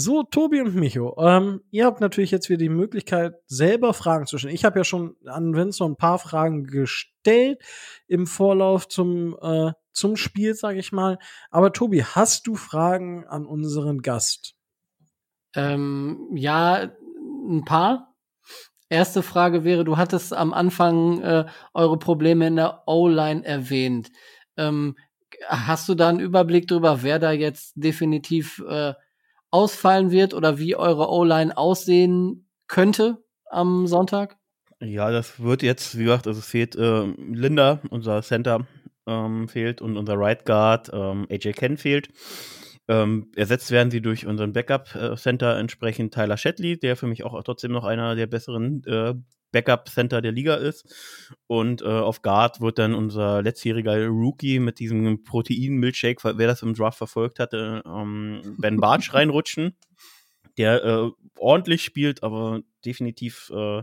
So, 0.00 0.22
Tobi 0.22 0.62
und 0.62 0.74
Micho, 0.74 1.14
ähm, 1.18 1.60
ihr 1.70 1.84
habt 1.84 2.00
natürlich 2.00 2.30
jetzt 2.30 2.48
wieder 2.48 2.56
die 2.56 2.70
Möglichkeit, 2.70 3.34
selber 3.46 3.92
Fragen 3.92 4.24
zu 4.24 4.38
stellen. 4.38 4.54
Ich 4.54 4.64
habe 4.64 4.78
ja 4.78 4.84
schon 4.84 5.14
an 5.26 5.54
Vince 5.54 5.84
ein 5.84 5.96
paar 5.96 6.18
Fragen 6.18 6.64
gestellt 6.64 7.60
im 8.06 8.26
Vorlauf 8.26 8.88
zum, 8.88 9.36
äh, 9.42 9.72
zum 9.92 10.16
Spiel, 10.16 10.54
sage 10.54 10.78
ich 10.78 10.90
mal. 10.90 11.18
Aber 11.50 11.74
Tobi, 11.74 12.02
hast 12.02 12.46
du 12.46 12.54
Fragen 12.54 13.26
an 13.26 13.44
unseren 13.44 14.00
Gast? 14.00 14.54
Ähm, 15.54 16.30
ja, 16.34 16.90
ein 17.50 17.66
paar. 17.66 18.14
Erste 18.88 19.22
Frage 19.22 19.64
wäre, 19.64 19.84
du 19.84 19.98
hattest 19.98 20.32
am 20.32 20.54
Anfang 20.54 21.20
äh, 21.20 21.44
eure 21.74 21.98
Probleme 21.98 22.46
in 22.46 22.56
der 22.56 22.84
O-Line 22.86 23.44
erwähnt. 23.44 24.10
Ähm, 24.56 24.96
hast 25.46 25.90
du 25.90 25.94
da 25.94 26.08
einen 26.08 26.20
Überblick 26.20 26.68
darüber, 26.68 27.02
wer 27.02 27.18
da 27.18 27.32
jetzt 27.32 27.74
definitiv 27.76 28.64
äh, 28.66 28.94
ausfallen 29.50 30.10
wird 30.10 30.34
oder 30.34 30.58
wie 30.58 30.76
eure 30.76 31.10
O-Line 31.10 31.56
aussehen 31.56 32.48
könnte 32.68 33.18
am 33.46 33.86
Sonntag? 33.86 34.36
Ja, 34.80 35.10
das 35.10 35.40
wird 35.40 35.62
jetzt, 35.62 35.98
wie 35.98 36.04
gesagt, 36.04 36.26
also 36.26 36.40
es 36.40 36.46
fehlt 36.46 36.74
äh, 36.76 37.04
Linda, 37.16 37.80
unser 37.90 38.22
Center 38.22 38.66
ähm, 39.06 39.48
fehlt 39.48 39.82
und 39.82 39.96
unser 39.96 40.14
Right 40.16 40.44
Guard, 40.46 40.90
ähm, 40.92 41.26
AJ 41.30 41.52
Ken 41.52 41.76
fehlt. 41.76 42.08
Ähm, 42.88 43.30
ersetzt 43.36 43.70
werden 43.70 43.90
sie 43.90 44.00
durch 44.00 44.26
unseren 44.26 44.52
Backup-Center 44.52 45.56
äh, 45.56 45.60
entsprechend 45.60 46.14
Tyler 46.14 46.36
Shetley, 46.36 46.78
der 46.78 46.96
für 46.96 47.06
mich 47.06 47.24
auch 47.24 47.40
trotzdem 47.44 47.72
noch 47.72 47.84
einer 47.84 48.16
der 48.16 48.26
besseren 48.26 48.82
äh, 48.84 49.14
Backup-Center 49.52 50.20
der 50.20 50.32
Liga 50.32 50.54
ist. 50.54 51.36
Und 51.46 51.82
äh, 51.82 51.86
auf 51.86 52.22
Guard 52.22 52.60
wird 52.60 52.78
dann 52.78 52.94
unser 52.94 53.42
letztjähriger 53.42 54.06
Rookie 54.06 54.58
mit 54.58 54.78
diesem 54.78 55.22
Protein-Milkshake, 55.24 56.22
wer 56.36 56.46
das 56.46 56.62
im 56.62 56.74
Draft 56.74 56.98
verfolgt 56.98 57.38
hatte, 57.38 57.82
ähm, 57.86 58.56
Ben 58.58 58.78
Bartsch 58.78 59.12
reinrutschen, 59.14 59.76
der 60.58 60.84
äh, 60.84 61.10
ordentlich 61.38 61.82
spielt, 61.82 62.22
aber 62.22 62.60
definitiv 62.84 63.50
äh, 63.54 63.82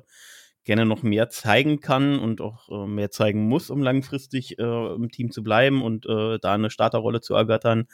gerne 0.67 0.85
noch 0.85 1.01
mehr 1.01 1.29
zeigen 1.29 1.79
kann 1.79 2.19
und 2.19 2.41
auch 2.41 2.69
äh, 2.69 2.87
mehr 2.87 3.09
zeigen 3.09 3.47
muss, 3.47 3.71
um 3.71 3.81
langfristig 3.81 4.59
äh, 4.59 4.93
im 4.93 5.09
Team 5.09 5.31
zu 5.31 5.41
bleiben 5.41 5.81
und 5.81 6.05
äh, 6.05 6.37
da 6.39 6.53
eine 6.53 6.69
Starterrolle 6.69 7.21
zu 7.21 7.33
ergattern. 7.33 7.87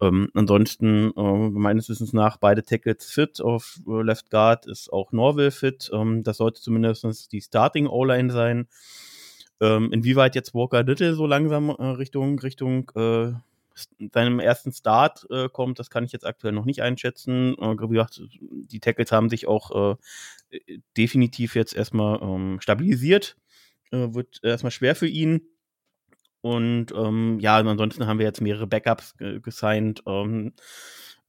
Ähm, 0.00 0.28
ansonsten, 0.34 1.10
äh, 1.16 1.50
meines 1.50 1.88
Wissens 1.88 2.12
nach, 2.12 2.36
beide 2.36 2.62
Tackles 2.62 3.10
fit. 3.10 3.40
Auf 3.40 3.80
äh, 3.88 4.02
Left 4.02 4.30
Guard 4.30 4.66
ist 4.66 4.92
auch 4.92 5.10
Norville 5.10 5.50
fit. 5.50 5.90
Ähm, 5.92 6.22
das 6.22 6.36
sollte 6.36 6.60
zumindest 6.60 7.32
die 7.32 7.40
Starting 7.40 7.88
O-Line 7.88 8.30
sein. 8.30 8.68
Ähm, 9.60 9.90
inwieweit 9.92 10.34
jetzt 10.34 10.54
Walker 10.54 10.82
Little 10.82 11.14
so 11.14 11.26
langsam 11.26 11.70
äh, 11.70 11.82
Richtung, 11.82 12.38
Richtung 12.38 12.90
seinem 14.12 14.40
ersten 14.40 14.72
Start 14.72 15.26
äh, 15.30 15.48
kommt, 15.48 15.78
das 15.78 15.90
kann 15.90 16.04
ich 16.04 16.12
jetzt 16.12 16.26
aktuell 16.26 16.52
noch 16.52 16.64
nicht 16.64 16.82
einschätzen. 16.82 17.56
Äh, 17.58 17.76
wie 17.80 17.94
gesagt, 17.94 18.22
die 18.30 18.80
Tackles 18.80 19.12
haben 19.12 19.28
sich 19.28 19.46
auch 19.46 19.96
äh, 20.50 20.78
definitiv 20.96 21.54
jetzt 21.54 21.74
erstmal 21.74 22.20
ähm, 22.22 22.60
stabilisiert. 22.60 23.36
Äh, 23.90 24.14
wird 24.14 24.40
erstmal 24.42 24.72
schwer 24.72 24.94
für 24.94 25.08
ihn. 25.08 25.42
Und 26.40 26.92
ähm, 26.92 27.38
ja, 27.40 27.56
ansonsten 27.58 28.06
haben 28.06 28.18
wir 28.18 28.26
jetzt 28.26 28.40
mehrere 28.40 28.66
Backups 28.66 29.14
gesigned. 29.42 30.02
Ähm, 30.06 30.54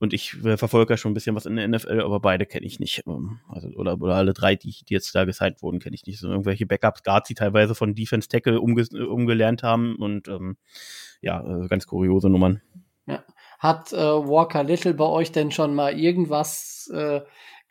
und 0.03 0.11
ich 0.11 0.35
äh, 0.43 0.57
verfolge 0.57 0.93
ja 0.93 0.97
schon 0.97 1.11
ein 1.11 1.13
bisschen 1.13 1.33
was 1.33 1.45
in 1.45 1.55
der 1.55 1.65
NFL, 1.65 2.01
aber 2.01 2.19
beide 2.19 2.45
kenne 2.45 2.65
ich 2.65 2.77
nicht. 2.77 3.03
Ähm, 3.07 3.39
also, 3.47 3.69
oder, 3.69 3.93
oder 4.01 4.15
alle 4.15 4.33
drei, 4.33 4.57
die, 4.57 4.75
die 4.87 4.93
jetzt 4.93 5.15
da 5.15 5.23
gesigned 5.23 5.61
wurden, 5.61 5.79
kenne 5.79 5.95
ich 5.95 6.05
nicht. 6.05 6.19
So 6.19 6.29
irgendwelche 6.29 6.65
Backups, 6.65 7.03
Guards, 7.03 7.29
die 7.29 7.35
teilweise 7.35 7.73
von 7.73 7.95
Defense 7.95 8.27
Tackle 8.27 8.59
umge 8.59 8.85
umgelernt 9.07 9.63
haben 9.63 9.95
und 9.95 10.27
ähm, 10.27 10.57
ja, 11.21 11.39
äh, 11.39 11.69
ganz 11.69 11.87
kuriose 11.87 12.29
Nummern. 12.29 12.61
Ja. 13.05 13.23
Hat 13.59 13.93
äh, 13.93 13.95
Walker 13.95 14.65
Little 14.65 14.93
bei 14.93 15.05
euch 15.05 15.31
denn 15.31 15.51
schon 15.51 15.73
mal 15.73 15.97
irgendwas 15.97 16.91
äh, 16.93 17.21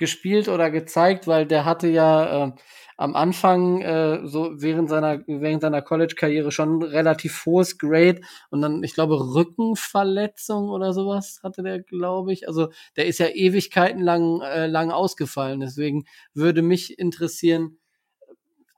gespielt 0.02 0.48
oder 0.48 0.68
gezeigt? 0.72 1.28
Weil 1.28 1.46
der 1.46 1.64
hatte 1.64 1.86
ja 1.86 2.46
äh, 2.46 2.52
am 2.96 3.14
Anfang, 3.14 3.80
äh, 3.82 4.26
so 4.26 4.50
während 4.60 4.90
seiner, 4.90 5.22
während 5.28 5.62
seiner 5.62 5.80
College-Karriere 5.80 6.50
schon 6.50 6.82
relativ 6.82 7.46
hohes 7.46 7.78
Grade 7.78 8.20
und 8.50 8.62
dann, 8.62 8.82
ich 8.82 8.94
glaube, 8.94 9.14
Rückenverletzung 9.34 10.70
oder 10.70 10.92
sowas 10.92 11.38
hatte 11.44 11.62
der, 11.62 11.80
glaube 11.80 12.32
ich. 12.32 12.48
Also 12.48 12.70
der 12.96 13.06
ist 13.06 13.18
ja 13.18 13.28
Ewigkeiten 13.28 14.02
lang, 14.02 14.40
äh, 14.40 14.66
lang 14.66 14.90
ausgefallen. 14.90 15.60
Deswegen 15.60 16.04
würde 16.34 16.62
mich 16.62 16.98
interessieren, 16.98 17.78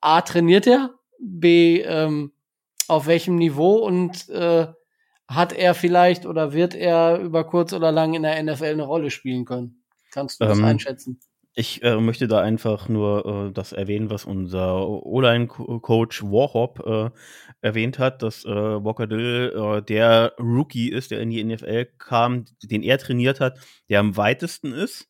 A, 0.02 0.20
trainiert 0.20 0.66
er? 0.66 0.90
B, 1.18 1.80
ähm, 1.80 2.32
auf 2.86 3.06
welchem 3.06 3.36
Niveau 3.36 3.76
und 3.76 4.28
äh, 4.28 4.66
hat 5.26 5.54
er 5.54 5.74
vielleicht 5.74 6.26
oder 6.26 6.52
wird 6.52 6.74
er 6.74 7.18
über 7.18 7.44
kurz 7.44 7.72
oder 7.72 7.90
lang 7.90 8.12
in 8.12 8.24
der 8.24 8.42
NFL 8.42 8.64
eine 8.64 8.82
Rolle 8.82 9.10
spielen 9.10 9.46
können? 9.46 9.83
Kannst 10.14 10.40
du 10.40 10.44
das 10.44 10.58
ähm, 10.58 10.64
einschätzen? 10.64 11.18
Ich 11.56 11.82
äh, 11.82 12.00
möchte 12.00 12.28
da 12.28 12.40
einfach 12.40 12.88
nur 12.88 13.48
äh, 13.48 13.52
das 13.52 13.72
erwähnen, 13.72 14.10
was 14.10 14.24
unser 14.24 14.88
O-Line-Coach 14.88 16.22
Warhop 16.22 16.80
äh, 16.86 17.10
erwähnt 17.60 17.98
hat, 17.98 18.22
dass 18.22 18.44
äh, 18.44 18.48
Walker 18.48 19.08
Dill 19.08 19.52
äh, 19.54 19.82
der 19.82 20.34
Rookie 20.38 20.88
ist, 20.88 21.10
der 21.10 21.20
in 21.20 21.30
die 21.30 21.42
NFL 21.42 21.86
kam, 21.98 22.44
den 22.62 22.82
er 22.84 22.98
trainiert 22.98 23.40
hat, 23.40 23.58
der 23.88 24.00
am 24.00 24.16
weitesten 24.16 24.72
ist. 24.72 25.08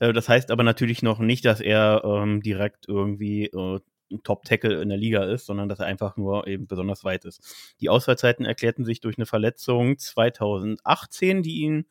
Äh, 0.00 0.12
das 0.12 0.28
heißt 0.28 0.50
aber 0.50 0.64
natürlich 0.64 1.02
noch 1.02 1.18
nicht, 1.18 1.46
dass 1.46 1.60
er 1.60 2.02
ähm, 2.04 2.42
direkt 2.42 2.88
irgendwie 2.88 3.46
äh, 3.46 3.80
ein 4.12 4.22
Top-Tackle 4.22 4.80
in 4.80 4.90
der 4.90 4.98
Liga 4.98 5.24
ist, 5.24 5.46
sondern 5.46 5.68
dass 5.68 5.80
er 5.80 5.86
einfach 5.86 6.16
nur 6.16 6.46
eben 6.46 6.66
besonders 6.66 7.04
weit 7.04 7.24
ist. 7.24 7.74
Die 7.80 7.88
Ausfallzeiten 7.88 8.44
erklärten 8.44 8.84
sich 8.84 9.00
durch 9.00 9.16
eine 9.18 9.26
Verletzung 9.26 9.98
2018, 9.98 11.42
die 11.42 11.62
ihn 11.62 11.86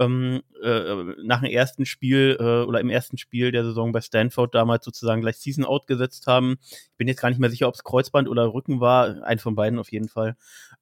ähm, 0.00 0.42
äh, 0.62 0.94
nach 1.22 1.40
dem 1.40 1.50
ersten 1.50 1.86
Spiel 1.86 2.36
äh, 2.40 2.66
oder 2.66 2.80
im 2.80 2.88
ersten 2.88 3.18
Spiel 3.18 3.52
der 3.52 3.64
Saison 3.64 3.92
bei 3.92 4.00
Stanford 4.00 4.54
damals 4.54 4.84
sozusagen 4.84 5.20
gleich 5.20 5.36
Season 5.36 5.64
Out 5.64 5.86
gesetzt 5.86 6.26
haben. 6.26 6.58
Ich 6.62 6.96
bin 6.96 7.06
jetzt 7.06 7.20
gar 7.20 7.28
nicht 7.28 7.38
mehr 7.38 7.50
sicher, 7.50 7.68
ob 7.68 7.74
es 7.74 7.84
Kreuzband 7.84 8.28
oder 8.28 8.52
Rücken 8.52 8.80
war, 8.80 9.22
ein 9.22 9.38
von 9.38 9.54
beiden 9.54 9.78
auf 9.78 9.92
jeden 9.92 10.08
Fall. 10.08 10.36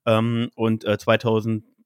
Ähm, 0.06 0.50
und 0.54 0.84
äh, 0.84 0.96
2000 0.96 1.64
äh, 1.64 1.66
nee, 1.66 1.77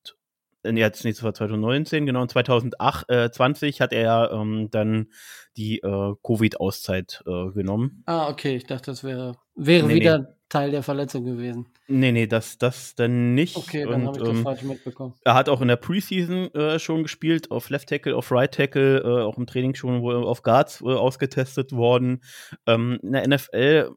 jetzt 0.65 1.05
nicht 1.05 1.17
2019, 1.17 2.07
genau, 2.07 2.27
2020 2.27 3.77
äh, 3.81 3.83
hat 3.83 3.93
er 3.93 4.31
ähm, 4.33 4.69
dann 4.71 5.09
die 5.57 5.79
äh, 5.79 6.15
Covid-Auszeit 6.23 7.23
äh, 7.27 7.51
genommen. 7.51 8.03
Ah, 8.07 8.29
okay, 8.29 8.57
ich 8.57 8.67
dachte, 8.67 8.91
das 8.91 9.05
wäre, 9.05 9.37
wäre 9.55 9.87
nee, 9.87 9.97
wieder 9.97 10.19
nee. 10.19 10.27
Teil 10.49 10.71
der 10.71 10.83
Verletzung 10.83 11.25
gewesen. 11.25 11.67
Nee, 11.89 12.13
nee, 12.13 12.27
das, 12.27 12.59
das 12.59 12.95
dann 12.95 13.35
nicht. 13.35 13.57
Okay, 13.57 13.85
dann 13.85 14.07
habe 14.07 14.19
ich 14.19 14.23
das 14.23 14.37
ähm, 14.37 14.43
falsch 14.43 14.63
mitbekommen. 14.63 15.15
Er 15.25 15.35
hat 15.35 15.49
auch 15.49 15.61
in 15.61 15.69
der 15.69 15.77
Preseason 15.77 16.55
äh, 16.55 16.79
schon 16.79 17.03
gespielt, 17.03 17.51
auf 17.51 17.71
Left 17.71 17.89
Tackle, 17.89 18.17
auf 18.17 18.31
Right 18.31 18.53
Tackle, 18.53 19.01
äh, 19.01 19.23
auch 19.23 19.37
im 19.37 19.47
Training 19.47 19.75
schon 19.75 20.03
wo, 20.03 20.11
auf 20.13 20.43
Guards 20.43 20.81
äh, 20.83 20.85
ausgetestet 20.85 21.73
worden. 21.73 22.23
Ähm, 22.67 22.99
in 23.03 23.13
der 23.13 23.29
NFL, 23.29 23.91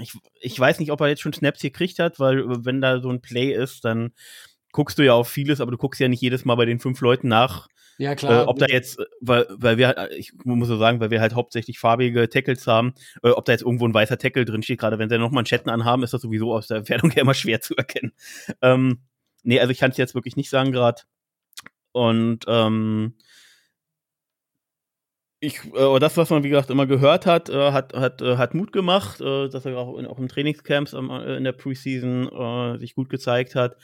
ich, 0.00 0.12
ich 0.40 0.60
weiß 0.60 0.78
nicht, 0.78 0.92
ob 0.92 1.00
er 1.00 1.08
jetzt 1.08 1.22
schon 1.22 1.32
Snaps 1.32 1.60
gekriegt 1.60 1.98
hat, 1.98 2.20
weil 2.20 2.40
äh, 2.40 2.64
wenn 2.64 2.80
da 2.80 3.00
so 3.00 3.10
ein 3.10 3.20
Play 3.20 3.52
ist, 3.52 3.84
dann 3.84 4.12
guckst 4.74 4.98
du 4.98 5.04
ja 5.04 5.14
auf 5.14 5.28
vieles, 5.28 5.60
aber 5.60 5.70
du 5.70 5.78
guckst 5.78 6.00
ja 6.00 6.08
nicht 6.08 6.20
jedes 6.20 6.44
Mal 6.44 6.56
bei 6.56 6.66
den 6.66 6.80
fünf 6.80 7.00
Leuten 7.00 7.28
nach, 7.28 7.68
ja, 7.96 8.16
klar. 8.16 8.42
Äh, 8.42 8.46
ob 8.46 8.58
da 8.58 8.66
jetzt, 8.66 8.98
weil, 9.20 9.46
weil 9.50 9.78
wir, 9.78 9.96
äh, 9.96 10.16
ich 10.16 10.32
muss 10.44 10.66
so 10.66 10.76
sagen, 10.76 10.98
weil 10.98 11.10
wir 11.10 11.20
halt 11.20 11.34
hauptsächlich 11.34 11.78
farbige 11.78 12.28
Tackles 12.28 12.66
haben, 12.66 12.94
äh, 13.22 13.30
ob 13.30 13.44
da 13.44 13.52
jetzt 13.52 13.62
irgendwo 13.62 13.86
ein 13.86 13.94
weißer 13.94 14.18
Tackle 14.18 14.44
drin 14.44 14.62
steht, 14.62 14.80
gerade 14.80 14.98
wenn 14.98 15.08
sie 15.08 15.18
noch 15.18 15.30
Manschetten 15.30 15.70
anhaben, 15.70 16.02
ist 16.02 16.12
das 16.12 16.22
sowieso 16.22 16.52
aus 16.52 16.66
der 16.66 16.78
Entfernung 16.78 17.10
her 17.12 17.22
immer 17.22 17.34
schwer 17.34 17.60
zu 17.60 17.76
erkennen. 17.76 18.12
Ähm, 18.62 19.02
nee, 19.44 19.60
also 19.60 19.70
ich 19.70 19.78
kann 19.78 19.92
es 19.92 19.96
jetzt 19.96 20.14
wirklich 20.14 20.36
nicht 20.36 20.50
sagen 20.50 20.72
gerade. 20.72 21.02
Und 21.92 22.44
ähm, 22.48 23.14
ich, 25.44 25.64
äh, 25.74 25.98
das, 25.98 26.16
was 26.16 26.30
man 26.30 26.42
wie 26.42 26.48
gesagt 26.48 26.70
immer 26.70 26.86
gehört 26.86 27.26
hat, 27.26 27.48
äh, 27.48 27.72
hat, 27.72 27.92
hat, 27.94 28.22
äh, 28.22 28.36
hat 28.36 28.54
Mut 28.54 28.72
gemacht, 28.72 29.20
äh, 29.20 29.48
dass 29.48 29.66
er 29.66 29.76
auch 29.76 29.98
in, 29.98 30.06
auch 30.06 30.18
in 30.18 30.28
Trainingscamps 30.28 30.92
ähm, 30.94 31.10
in 31.10 31.44
der 31.44 31.52
Preseason 31.52 32.28
äh, 32.28 32.78
sich 32.78 32.94
gut 32.94 33.10
gezeigt 33.10 33.54
hat. 33.54 33.76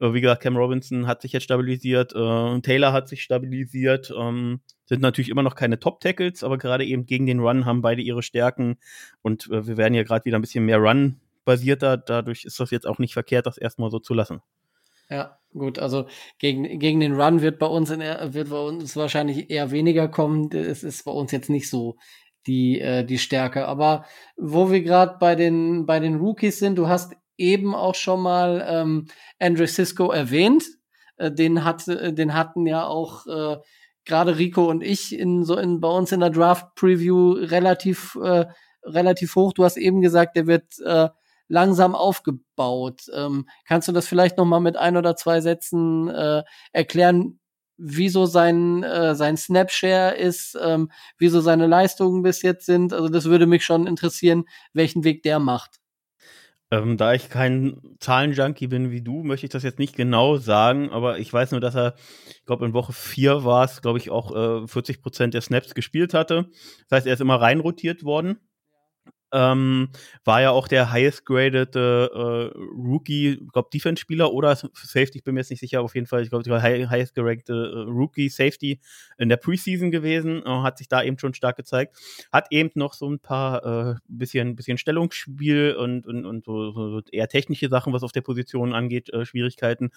Äh, 0.00 0.12
wie 0.12 0.20
gesagt, 0.20 0.42
Cam 0.42 0.56
Robinson 0.56 1.06
hat 1.06 1.22
sich 1.22 1.32
jetzt 1.32 1.44
stabilisiert, 1.44 2.14
äh, 2.14 2.60
Taylor 2.60 2.92
hat 2.92 3.08
sich 3.08 3.22
stabilisiert. 3.22 4.12
Ähm, 4.16 4.60
sind 4.86 5.02
natürlich 5.02 5.28
immer 5.28 5.42
noch 5.42 5.54
keine 5.54 5.78
Top-Tackles, 5.78 6.42
aber 6.42 6.56
gerade 6.56 6.84
eben 6.84 7.04
gegen 7.04 7.26
den 7.26 7.40
Run 7.40 7.66
haben 7.66 7.82
beide 7.82 8.00
ihre 8.00 8.22
Stärken 8.22 8.78
und 9.20 9.50
äh, 9.50 9.66
wir 9.66 9.76
werden 9.76 9.94
ja 9.94 10.02
gerade 10.02 10.24
wieder 10.24 10.38
ein 10.38 10.42
bisschen 10.42 10.64
mehr 10.64 10.78
Run-basierter. 10.78 11.98
Dadurch 11.98 12.44
ist 12.44 12.58
das 12.58 12.70
jetzt 12.70 12.86
auch 12.86 12.98
nicht 12.98 13.12
verkehrt, 13.12 13.46
das 13.46 13.58
erstmal 13.58 13.90
so 13.90 13.98
zu 13.98 14.14
lassen. 14.14 14.40
Ja, 15.10 15.38
gut, 15.52 15.78
also 15.78 16.06
gegen, 16.38 16.78
gegen 16.78 17.00
den 17.00 17.20
Run 17.20 17.40
wird 17.40 17.58
bei 17.58 17.66
uns 17.66 17.90
in, 17.90 18.00
wird 18.00 18.50
bei 18.50 18.60
uns 18.60 18.96
wahrscheinlich 18.96 19.50
eher 19.50 19.70
weniger 19.70 20.08
kommen. 20.08 20.50
Es 20.52 20.82
ist 20.84 21.04
bei 21.04 21.12
uns 21.12 21.32
jetzt 21.32 21.50
nicht 21.50 21.70
so 21.70 21.96
die, 22.46 22.80
äh, 22.80 23.04
die 23.04 23.18
Stärke. 23.18 23.66
Aber 23.66 24.04
wo 24.36 24.70
wir 24.70 24.82
gerade 24.82 25.16
bei 25.18 25.34
den, 25.34 25.86
bei 25.86 26.00
den 26.00 26.16
Rookies 26.16 26.58
sind, 26.58 26.76
du 26.76 26.88
hast 26.88 27.14
eben 27.36 27.74
auch 27.74 27.94
schon 27.94 28.20
mal 28.20 28.66
ähm, 28.68 29.06
Andrew 29.38 29.66
Cisco 29.66 30.10
erwähnt. 30.10 30.64
Äh, 31.16 31.32
den, 31.32 31.64
hat, 31.64 31.86
äh, 31.88 32.12
den 32.12 32.34
hatten 32.34 32.66
ja 32.66 32.86
auch 32.86 33.26
äh, 33.26 33.56
gerade 34.04 34.38
Rico 34.38 34.68
und 34.68 34.82
ich 34.82 35.16
in 35.16 35.44
so 35.44 35.56
in 35.56 35.80
bei 35.80 35.88
uns 35.88 36.12
in 36.12 36.20
der 36.20 36.30
Draft 36.30 36.74
Preview 36.74 37.32
relativ 37.32 38.16
äh, 38.22 38.46
relativ 38.82 39.36
hoch. 39.36 39.52
Du 39.52 39.64
hast 39.64 39.76
eben 39.76 40.00
gesagt, 40.00 40.36
der 40.36 40.46
wird 40.46 40.64
äh, 40.84 41.08
langsam 41.48 41.94
aufgebaut. 41.94 43.02
Ähm, 43.14 43.48
kannst 43.66 43.88
du 43.88 43.92
das 43.92 44.06
vielleicht 44.06 44.36
noch 44.36 44.44
mal 44.44 44.60
mit 44.60 44.76
ein 44.76 44.96
oder 44.96 45.16
zwei 45.16 45.40
Sätzen 45.40 46.08
äh, 46.08 46.44
erklären, 46.72 47.40
wieso 47.78 48.26
sein 48.26 48.82
äh, 48.82 49.14
sein 49.14 49.36
Snapshare 49.36 50.16
ist, 50.16 50.58
ähm, 50.60 50.90
wieso 51.16 51.40
seine 51.40 51.66
Leistungen 51.66 52.22
bis 52.22 52.42
jetzt 52.42 52.66
sind? 52.66 52.92
Also 52.92 53.08
das 53.08 53.26
würde 53.26 53.46
mich 53.46 53.64
schon 53.64 53.86
interessieren, 53.86 54.44
welchen 54.72 55.04
Weg 55.04 55.22
der 55.22 55.38
macht. 55.38 55.78
Ähm, 56.70 56.98
da 56.98 57.14
ich 57.14 57.30
kein 57.30 57.80
Zahlenjunkie 57.98 58.66
bin 58.66 58.90
wie 58.90 59.00
du, 59.00 59.22
möchte 59.22 59.46
ich 59.46 59.52
das 59.52 59.62
jetzt 59.62 59.78
nicht 59.78 59.96
genau 59.96 60.36
sagen, 60.36 60.90
aber 60.90 61.18
ich 61.18 61.32
weiß 61.32 61.52
nur, 61.52 61.60
dass 61.60 61.74
er, 61.74 61.94
ich 62.28 62.44
glaube, 62.44 62.66
in 62.66 62.74
Woche 62.74 62.92
4 62.92 63.42
war 63.44 63.64
es, 63.64 63.80
glaube 63.80 63.98
ich, 63.98 64.10
auch 64.10 64.64
äh, 64.64 64.68
40 64.68 65.00
Prozent 65.00 65.32
der 65.32 65.40
Snaps 65.40 65.74
gespielt 65.74 66.12
hatte. 66.12 66.50
Das 66.88 66.98
heißt, 66.98 67.06
er 67.06 67.14
ist 67.14 67.20
immer 67.20 67.40
reinrotiert 67.40 68.04
worden. 68.04 68.38
Ähm, 69.32 69.88
war 70.24 70.40
ja 70.40 70.50
auch 70.50 70.68
der 70.68 70.90
highest 70.90 71.26
graded 71.26 71.76
äh, 71.76 71.80
Rookie, 71.80 73.40
ich 73.42 73.52
glaube 73.52 73.68
Defense-Spieler 73.72 74.32
oder 74.32 74.56
Safety, 74.56 75.18
ich 75.18 75.24
bin 75.24 75.34
mir 75.34 75.40
jetzt 75.40 75.50
nicht 75.50 75.60
sicher, 75.60 75.82
auf 75.82 75.94
jeden 75.94 76.06
Fall, 76.06 76.22
ich 76.22 76.30
glaube, 76.30 76.44
der 76.44 76.62
highest 76.62 77.14
gerankte 77.14 77.52
äh, 77.52 77.90
Rookie 77.90 78.28
Safety 78.28 78.80
in 79.18 79.28
der 79.28 79.36
Preseason 79.36 79.90
gewesen, 79.90 80.42
äh, 80.44 80.48
hat 80.48 80.78
sich 80.78 80.88
da 80.88 81.02
eben 81.02 81.18
schon 81.18 81.34
stark 81.34 81.56
gezeigt. 81.56 81.96
Hat 82.32 82.46
eben 82.50 82.70
noch 82.74 82.94
so 82.94 83.08
ein 83.08 83.18
paar 83.18 83.64
äh, 83.64 83.94
bisschen, 84.08 84.56
bisschen 84.56 84.78
Stellungsspiel 84.78 85.74
und, 85.78 86.06
und, 86.06 86.24
und 86.24 86.44
so, 86.44 86.72
so 86.72 87.02
eher 87.10 87.28
technische 87.28 87.68
Sachen, 87.68 87.92
was 87.92 88.02
auf 88.02 88.12
der 88.12 88.22
Position 88.22 88.72
angeht, 88.72 89.10
äh, 89.10 89.24
Schwierigkeiten. 89.24 89.90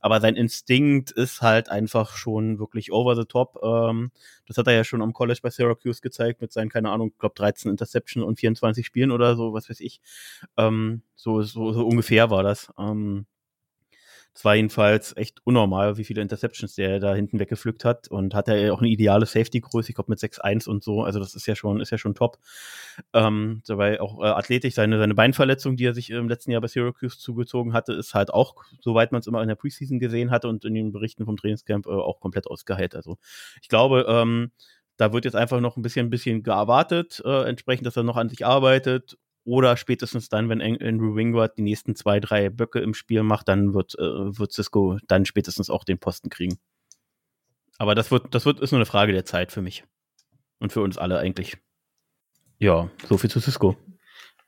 Aber 0.00 0.20
sein 0.20 0.36
Instinkt 0.36 1.10
ist 1.10 1.42
halt 1.42 1.68
einfach 1.68 2.16
schon 2.16 2.58
wirklich 2.58 2.92
over 2.92 3.16
the 3.16 3.24
top. 3.24 3.58
Ähm, 3.62 4.10
das 4.46 4.56
hat 4.56 4.66
er 4.66 4.74
ja 4.74 4.84
schon 4.84 5.02
am 5.02 5.12
College 5.12 5.40
bei 5.42 5.50
Syracuse 5.50 6.00
gezeigt 6.00 6.40
mit 6.40 6.52
seinen, 6.52 6.70
keine 6.70 6.90
Ahnung, 6.90 7.10
ich 7.12 7.18
glaube 7.18 7.34
13 7.36 7.70
Interception 7.70 8.22
und 8.22 8.38
24 8.38 8.77
Spielen 8.84 9.10
oder 9.10 9.36
so, 9.36 9.52
was 9.52 9.68
weiß 9.68 9.80
ich. 9.80 10.00
Ähm, 10.56 11.02
so, 11.16 11.42
so, 11.42 11.72
so 11.72 11.86
ungefähr 11.86 12.30
war 12.30 12.42
das. 12.42 12.72
Ähm, 12.78 13.26
es 14.38 14.44
war 14.44 14.54
jedenfalls 14.54 15.16
echt 15.16 15.40
unnormal, 15.42 15.98
wie 15.98 16.04
viele 16.04 16.22
Interceptions 16.22 16.76
der 16.76 17.00
da 17.00 17.12
hinten 17.12 17.40
weggepflückt 17.40 17.84
hat 17.84 18.06
und 18.06 18.36
hat 18.36 18.46
er 18.46 18.56
ja 18.56 18.72
auch 18.72 18.78
eine 18.78 18.88
ideale 18.88 19.26
Safety-Größe, 19.26 19.88
ich 19.88 19.96
glaube 19.96 20.12
mit 20.12 20.20
6-1 20.20 20.68
und 20.68 20.84
so, 20.84 21.02
also 21.02 21.18
das 21.18 21.34
ist 21.34 21.48
ja 21.48 21.56
schon, 21.56 21.80
ist 21.80 21.90
ja 21.90 21.98
schon 21.98 22.14
top. 22.14 22.38
Ähm, 23.12 23.62
dabei 23.66 24.00
auch 24.00 24.22
äh, 24.22 24.26
athletisch, 24.26 24.74
seine, 24.74 24.96
seine 25.00 25.16
Beinverletzung, 25.16 25.76
die 25.76 25.86
er 25.86 25.94
sich 25.94 26.10
im 26.10 26.28
letzten 26.28 26.52
Jahr 26.52 26.60
bei 26.60 26.68
Syracuse 26.68 27.18
zugezogen 27.18 27.72
hatte, 27.72 27.94
ist 27.94 28.14
halt 28.14 28.32
auch, 28.32 28.54
soweit 28.80 29.10
man 29.10 29.22
es 29.22 29.26
immer 29.26 29.42
in 29.42 29.48
der 29.48 29.56
Preseason 29.56 29.98
gesehen 29.98 30.30
hatte 30.30 30.46
und 30.46 30.64
in 30.64 30.74
den 30.74 30.92
Berichten 30.92 31.24
vom 31.24 31.36
Trainingscamp 31.36 31.86
äh, 31.86 31.90
auch 31.90 32.20
komplett 32.20 32.46
ausgeheilt. 32.46 32.94
Also 32.94 33.18
ich 33.60 33.68
glaube, 33.68 34.06
ähm, 34.08 34.52
da 34.98 35.12
wird 35.12 35.24
jetzt 35.24 35.36
einfach 35.36 35.60
noch 35.60 35.76
ein 35.76 35.82
bisschen, 35.82 36.06
ein 36.06 36.10
bisschen 36.10 36.42
geerwartet, 36.42 37.22
äh, 37.24 37.48
entsprechend, 37.48 37.86
dass 37.86 37.96
er 37.96 38.02
noch 38.02 38.16
an 38.16 38.28
sich 38.28 38.44
arbeitet 38.44 39.16
oder 39.44 39.78
spätestens 39.78 40.28
dann, 40.28 40.50
wenn 40.50 40.60
Andrew 40.60 41.14
Wingward 41.14 41.56
die 41.56 41.62
nächsten 41.62 41.94
zwei, 41.94 42.20
drei 42.20 42.50
Böcke 42.50 42.80
im 42.80 42.92
Spiel 42.92 43.22
macht, 43.22 43.48
dann 43.48 43.72
wird, 43.72 43.98
äh, 43.98 44.02
wird 44.38 44.52
Cisco 44.52 44.98
dann 45.06 45.24
spätestens 45.24 45.70
auch 45.70 45.84
den 45.84 45.98
Posten 45.98 46.28
kriegen. 46.28 46.58
Aber 47.78 47.94
das 47.94 48.10
wird, 48.10 48.34
das 48.34 48.44
wird, 48.44 48.60
ist 48.60 48.72
nur 48.72 48.78
eine 48.78 48.86
Frage 48.86 49.12
der 49.12 49.24
Zeit 49.24 49.52
für 49.52 49.62
mich. 49.62 49.84
Und 50.58 50.72
für 50.72 50.82
uns 50.82 50.98
alle 50.98 51.18
eigentlich. 51.18 51.56
Ja, 52.58 52.90
so 53.08 53.16
viel 53.16 53.30
zu 53.30 53.40
Cisco. 53.40 53.76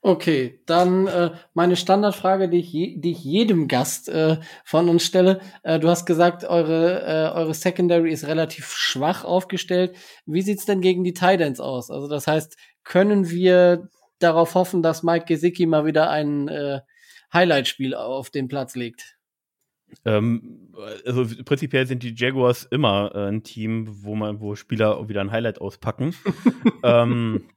Okay, 0.03 0.59
dann 0.65 1.05
äh, 1.05 1.29
meine 1.53 1.75
Standardfrage, 1.75 2.49
die 2.49 2.59
ich, 2.59 2.73
je, 2.73 2.97
die 2.97 3.11
ich 3.11 3.23
jedem 3.23 3.67
Gast 3.67 4.09
äh, 4.09 4.39
von 4.65 4.89
uns 4.89 5.03
stelle. 5.03 5.41
Äh, 5.61 5.79
du 5.79 5.89
hast 5.89 6.07
gesagt, 6.07 6.43
eure, 6.43 7.03
äh, 7.03 7.37
eure 7.37 7.53
Secondary 7.53 8.11
ist 8.11 8.25
relativ 8.25 8.71
schwach 8.71 9.23
aufgestellt. 9.23 9.95
Wie 10.25 10.41
sieht's 10.41 10.65
denn 10.65 10.81
gegen 10.81 11.03
die 11.03 11.13
Titans 11.13 11.59
aus? 11.59 11.91
Also 11.91 12.07
das 12.07 12.25
heißt, 12.25 12.57
können 12.83 13.29
wir 13.29 13.89
darauf 14.17 14.55
hoffen, 14.55 14.81
dass 14.81 15.03
Mike 15.03 15.25
Gesicki 15.25 15.67
mal 15.67 15.85
wieder 15.85 16.09
ein 16.09 16.47
äh, 16.47 16.81
Highlight-Spiel 17.31 17.93
auf 17.93 18.31
den 18.31 18.47
Platz 18.47 18.75
legt? 18.75 19.19
Ähm, 20.05 20.73
also 21.05 21.25
prinzipiell 21.43 21.85
sind 21.85 22.01
die 22.01 22.15
Jaguars 22.15 22.63
immer 22.63 23.11
äh, 23.13 23.27
ein 23.27 23.43
Team, 23.43 23.87
wo 24.03 24.15
man, 24.15 24.39
wo 24.39 24.55
Spieler 24.55 25.07
wieder 25.09 25.21
ein 25.21 25.31
Highlight 25.31 25.61
auspacken. 25.61 26.15
ähm, 26.83 27.49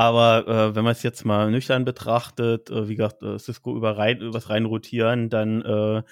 aber 0.00 0.48
äh, 0.48 0.74
wenn 0.74 0.82
man 0.84 0.92
es 0.92 1.02
jetzt 1.02 1.26
mal 1.26 1.50
nüchtern 1.50 1.84
betrachtet, 1.84 2.70
äh, 2.70 2.88
wie 2.88 2.96
gesagt, 2.96 3.22
äh, 3.22 3.38
Cisco 3.38 3.76
über 3.76 3.98
rein, 3.98 4.22
übers 4.22 4.48
rein 4.48 4.64
rotieren, 4.64 5.28
dann 5.28 5.60
äh, 5.60 6.02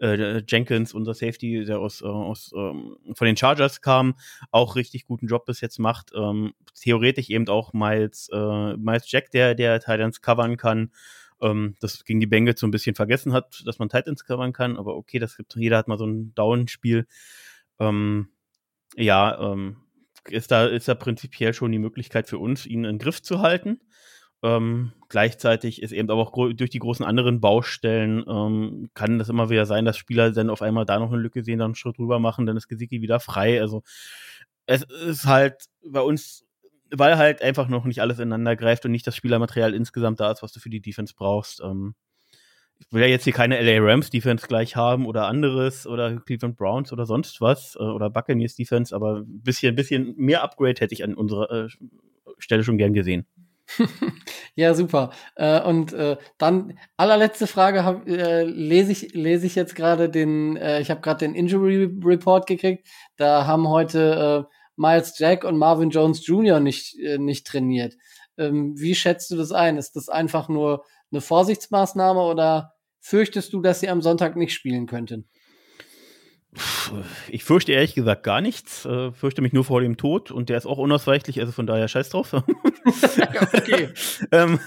äh, 0.00 0.42
Jenkins, 0.46 0.92
unser 0.92 1.14
Safety, 1.14 1.64
der 1.64 1.78
aus, 1.78 2.02
äh, 2.02 2.04
aus 2.04 2.52
ähm, 2.54 2.98
von 3.14 3.24
den 3.24 3.38
Chargers 3.38 3.80
kam, 3.80 4.16
auch 4.50 4.76
richtig 4.76 5.06
guten 5.06 5.28
Job 5.28 5.46
bis 5.46 5.62
jetzt 5.62 5.78
macht. 5.78 6.12
Ähm, 6.14 6.52
theoretisch 6.74 7.30
eben 7.30 7.48
auch 7.48 7.72
Miles, 7.72 8.28
äh, 8.34 8.76
Miles 8.76 9.10
Jack, 9.10 9.30
der 9.30 9.54
der 9.54 9.80
Titans 9.80 10.20
covern 10.20 10.58
kann. 10.58 10.92
Ähm, 11.40 11.74
das 11.80 12.04
gegen 12.04 12.20
die 12.20 12.26
Bengals 12.26 12.60
so 12.60 12.66
ein 12.66 12.70
bisschen 12.70 12.96
vergessen 12.96 13.32
hat, 13.32 13.62
dass 13.64 13.78
man 13.78 13.88
Titans 13.88 14.26
covern 14.26 14.52
kann, 14.52 14.76
aber 14.76 14.94
okay, 14.94 15.18
das 15.18 15.38
gibt, 15.38 15.54
jeder 15.56 15.78
hat 15.78 15.88
mal 15.88 15.96
so 15.96 16.04
ein 16.04 16.34
Down-Spiel. 16.34 17.06
Ähm, 17.78 18.28
ja, 18.94 19.52
ähm, 19.52 19.78
ist 20.30 20.50
da, 20.50 20.66
ist 20.66 20.88
da 20.88 20.94
prinzipiell 20.94 21.52
schon 21.54 21.72
die 21.72 21.78
Möglichkeit 21.78 22.28
für 22.28 22.38
uns, 22.38 22.66
ihn 22.66 22.84
in 22.84 22.98
Griff 22.98 23.22
zu 23.22 23.40
halten. 23.40 23.80
Ähm, 24.42 24.92
gleichzeitig 25.08 25.82
ist 25.82 25.90
eben 25.92 26.10
aber 26.10 26.22
auch 26.22 26.52
durch 26.54 26.70
die 26.70 26.78
großen 26.78 27.04
anderen 27.04 27.40
Baustellen 27.40 28.24
ähm, 28.28 28.88
kann 28.94 29.18
das 29.18 29.28
immer 29.28 29.50
wieder 29.50 29.66
sein, 29.66 29.84
dass 29.84 29.96
Spieler 29.96 30.30
dann 30.30 30.50
auf 30.50 30.62
einmal 30.62 30.84
da 30.84 30.98
noch 31.00 31.10
eine 31.12 31.20
Lücke 31.20 31.42
sehen, 31.42 31.58
dann 31.58 31.66
einen 31.66 31.74
Schritt 31.74 31.98
rüber 31.98 32.20
machen, 32.20 32.46
dann 32.46 32.56
ist 32.56 32.68
Gesicki 32.68 33.02
wieder 33.02 33.18
frei. 33.18 33.60
Also 33.60 33.82
es 34.66 34.82
ist 34.84 35.24
halt 35.24 35.64
bei 35.84 36.00
uns, 36.00 36.44
weil 36.90 37.16
halt 37.18 37.42
einfach 37.42 37.68
noch 37.68 37.84
nicht 37.84 38.00
alles 38.00 38.18
ineinander 38.20 38.54
greift 38.54 38.84
und 38.84 38.92
nicht 38.92 39.06
das 39.06 39.16
Spielermaterial 39.16 39.74
insgesamt 39.74 40.20
da 40.20 40.30
ist, 40.30 40.42
was 40.42 40.52
du 40.52 40.60
für 40.60 40.70
die 40.70 40.80
Defense 40.82 41.14
brauchst. 41.16 41.60
Ähm, 41.60 41.94
ich 42.78 42.92
will 42.92 43.02
ja 43.02 43.08
jetzt 43.08 43.24
hier 43.24 43.32
keine 43.32 43.60
LA 43.60 43.84
Rams 43.84 44.10
Defense 44.10 44.46
gleich 44.46 44.76
haben 44.76 45.06
oder 45.06 45.26
anderes 45.26 45.86
oder 45.86 46.16
Cleveland 46.20 46.56
Browns 46.56 46.92
oder 46.92 47.06
sonst 47.06 47.40
was 47.40 47.76
äh, 47.76 47.82
oder 47.82 48.10
Buccaneers 48.10 48.54
Defense, 48.54 48.94
aber 48.94 49.18
ein 49.18 49.42
bisschen, 49.42 49.74
bisschen 49.74 50.14
mehr 50.16 50.42
Upgrade 50.42 50.80
hätte 50.80 50.94
ich 50.94 51.04
an 51.04 51.14
unserer 51.14 51.50
äh, 51.50 51.68
Stelle 52.38 52.64
schon 52.64 52.78
gern 52.78 52.92
gesehen. 52.92 53.26
ja, 54.54 54.74
super. 54.74 55.10
Äh, 55.34 55.60
und 55.60 55.92
äh, 55.92 56.16
dann 56.38 56.78
allerletzte 56.96 57.46
Frage 57.46 57.84
hab, 57.84 58.08
äh, 58.08 58.44
lese 58.44 58.92
ich 58.92 59.14
lese 59.14 59.46
ich 59.46 59.54
jetzt 59.54 59.74
gerade 59.74 60.08
den 60.08 60.56
äh, 60.56 60.80
ich 60.80 60.90
habe 60.90 61.00
gerade 61.00 61.18
den 61.18 61.34
Injury 61.34 61.90
Report 62.02 62.46
gekriegt. 62.46 62.88
Da 63.16 63.46
haben 63.46 63.68
heute 63.68 64.46
äh, 64.48 64.54
Miles 64.76 65.18
Jack 65.18 65.44
und 65.44 65.58
Marvin 65.58 65.90
Jones 65.90 66.26
Jr. 66.26 66.60
nicht 66.60 66.98
äh, 66.98 67.18
nicht 67.18 67.46
trainiert. 67.46 67.94
Ähm, 68.38 68.74
wie 68.78 68.94
schätzt 68.94 69.30
du 69.30 69.36
das 69.36 69.52
ein? 69.52 69.76
Ist 69.76 69.96
das 69.96 70.08
einfach 70.08 70.48
nur 70.48 70.84
eine 71.10 71.20
Vorsichtsmaßnahme 71.20 72.20
oder 72.20 72.74
fürchtest 73.00 73.52
du, 73.52 73.60
dass 73.60 73.80
sie 73.80 73.88
am 73.88 74.02
Sonntag 74.02 74.36
nicht 74.36 74.52
spielen 74.52 74.86
könnten? 74.86 75.28
Ich 77.28 77.44
fürchte 77.44 77.72
ehrlich 77.72 77.94
gesagt 77.94 78.22
gar 78.22 78.40
nichts. 78.40 78.84
Äh, 78.84 79.12
fürchte 79.12 79.42
mich 79.42 79.52
nur 79.52 79.64
vor 79.64 79.80
dem 79.80 79.96
Tod 79.96 80.30
und 80.30 80.48
der 80.48 80.56
ist 80.56 80.66
auch 80.66 80.78
unausweichlich, 80.78 81.40
also 81.40 81.52
von 81.52 81.66
daher 81.66 81.88
scheiß 81.88 82.08
drauf. 82.08 82.32
okay. 83.52 83.90
ähm, 84.32 84.58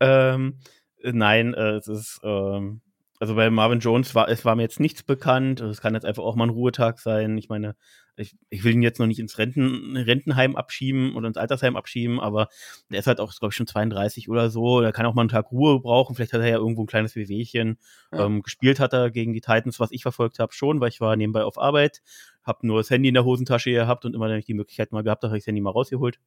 ähm, 0.00 0.58
nein, 1.02 1.54
äh, 1.54 1.76
es 1.76 1.88
ist, 1.88 2.20
ähm, 2.22 2.80
also 3.20 3.34
bei 3.34 3.50
Marvin 3.50 3.80
Jones 3.80 4.14
war, 4.14 4.28
es 4.28 4.44
war 4.44 4.54
mir 4.54 4.62
jetzt 4.62 4.78
nichts 4.78 5.02
bekannt. 5.02 5.60
Es 5.60 5.80
kann 5.80 5.94
jetzt 5.94 6.06
einfach 6.06 6.22
auch 6.22 6.36
mal 6.36 6.46
ein 6.46 6.50
Ruhetag 6.50 7.00
sein. 7.00 7.36
Ich 7.36 7.48
meine, 7.48 7.74
ich, 8.16 8.36
ich 8.48 8.62
will 8.62 8.74
ihn 8.74 8.82
jetzt 8.82 9.00
noch 9.00 9.06
nicht 9.06 9.18
ins 9.18 9.38
Renten, 9.38 9.96
Rentenheim 9.96 10.54
abschieben 10.54 11.14
oder 11.16 11.26
ins 11.26 11.36
Altersheim 11.36 11.76
abschieben, 11.76 12.20
aber 12.20 12.48
der 12.90 13.00
ist 13.00 13.06
halt 13.06 13.20
auch, 13.20 13.32
glaube 13.34 13.50
ich, 13.50 13.56
schon 13.56 13.66
32 13.66 14.28
oder 14.28 14.50
so. 14.50 14.80
Der 14.80 14.92
kann 14.92 15.06
auch 15.06 15.14
mal 15.14 15.22
einen 15.22 15.30
Tag 15.30 15.50
Ruhe 15.50 15.80
brauchen. 15.80 16.14
Vielleicht 16.14 16.32
hat 16.32 16.40
er 16.40 16.48
ja 16.48 16.56
irgendwo 16.56 16.84
ein 16.84 16.86
kleines 16.86 17.16
Wehwehchen. 17.16 17.78
Ja. 18.12 18.26
Ähm, 18.26 18.42
gespielt 18.42 18.78
hat 18.78 18.92
er 18.92 19.10
gegen 19.10 19.32
die 19.32 19.40
Titans, 19.40 19.80
was 19.80 19.90
ich 19.90 20.02
verfolgt 20.02 20.38
habe, 20.38 20.52
schon, 20.52 20.80
weil 20.80 20.90
ich 20.90 21.00
war 21.00 21.16
nebenbei 21.16 21.42
auf 21.42 21.58
Arbeit, 21.58 22.02
habe 22.44 22.66
nur 22.66 22.78
das 22.78 22.90
Handy 22.90 23.08
in 23.08 23.14
der 23.14 23.24
Hosentasche 23.24 23.72
gehabt 23.72 24.04
und 24.04 24.14
immer, 24.14 24.28
wenn 24.28 24.38
ich 24.38 24.46
die 24.46 24.54
Möglichkeit 24.54 24.92
mal 24.92 25.02
gehabt 25.02 25.22
habe, 25.22 25.30
habe 25.30 25.38
ich 25.38 25.44
das 25.44 25.48
Handy 25.48 25.60
mal 25.60 25.70
rausgeholt. 25.70 26.20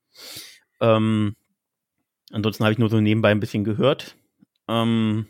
Ähm, 0.81 1.35
ansonsten 2.31 2.65
habe 2.65 2.73
ich 2.73 2.80
nur 2.80 2.89
so 2.89 2.99
nebenbei 2.99 3.31
ein 3.31 3.39
bisschen 3.39 3.63
gehört. 3.63 4.15
Ähm, 4.68 5.27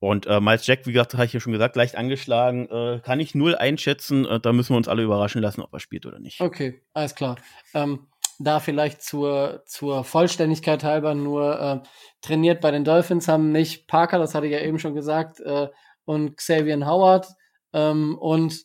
und 0.00 0.26
äh, 0.26 0.40
Miles 0.40 0.66
Jack, 0.66 0.86
wie 0.86 0.92
gesagt, 0.92 1.14
habe 1.14 1.24
ich 1.24 1.32
ja 1.32 1.40
schon 1.40 1.52
gesagt, 1.52 1.74
leicht 1.74 1.96
angeschlagen. 1.96 2.68
Äh, 2.68 3.00
kann 3.02 3.18
ich 3.18 3.34
null 3.34 3.56
einschätzen. 3.56 4.24
Äh, 4.26 4.38
da 4.38 4.52
müssen 4.52 4.72
wir 4.72 4.76
uns 4.76 4.88
alle 4.88 5.02
überraschen 5.02 5.42
lassen, 5.42 5.60
ob 5.60 5.72
er 5.72 5.80
spielt 5.80 6.06
oder 6.06 6.20
nicht. 6.20 6.40
Okay, 6.40 6.82
alles 6.92 7.16
klar. 7.16 7.36
Ähm, 7.74 8.06
da 8.38 8.60
vielleicht 8.60 9.02
zur, 9.02 9.64
zur 9.66 10.04
Vollständigkeit 10.04 10.84
halber 10.84 11.14
nur 11.16 11.60
äh, 11.60 11.88
trainiert 12.20 12.60
bei 12.60 12.70
den 12.70 12.84
Dolphins 12.84 13.26
haben 13.26 13.50
nicht 13.50 13.88
Parker, 13.88 14.18
das 14.18 14.34
hatte 14.34 14.46
ich 14.46 14.52
ja 14.52 14.60
eben 14.60 14.78
schon 14.78 14.94
gesagt, 14.94 15.40
äh, 15.40 15.66
und 16.04 16.36
Xavier 16.36 16.86
Howard. 16.86 17.26
Ähm, 17.72 18.16
und 18.16 18.64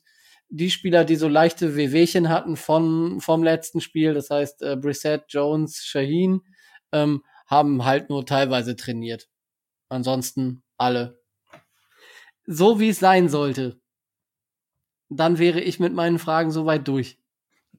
die 0.50 0.70
Spieler, 0.70 1.04
die 1.04 1.16
so 1.16 1.28
leichte 1.28 1.76
Wehwehchen 1.76 2.30
hatten 2.30 2.56
von, 2.56 3.20
vom 3.20 3.42
letzten 3.42 3.82
Spiel, 3.82 4.14
das 4.14 4.30
heißt 4.30 4.62
äh, 4.62 4.76
Brissett, 4.76 5.24
Jones, 5.30 5.84
Shaheen, 5.84 6.42
ähm, 6.92 7.24
haben 7.48 7.84
halt 7.86 8.12
nur 8.12 8.24
teilweise 8.24 8.76
trainiert. 8.76 9.28
Ansonsten 9.90 10.64
alle 10.78 11.23
so 12.46 12.80
wie 12.80 12.90
es 12.90 13.00
sein 13.00 13.30
sollte, 13.30 13.80
dann 15.10 15.38
wäre 15.38 15.62
ich 15.62 15.80
mit 15.80 15.94
meinen 15.94 16.20
Fragen 16.20 16.52
soweit 16.52 16.88
durch. 16.88 17.18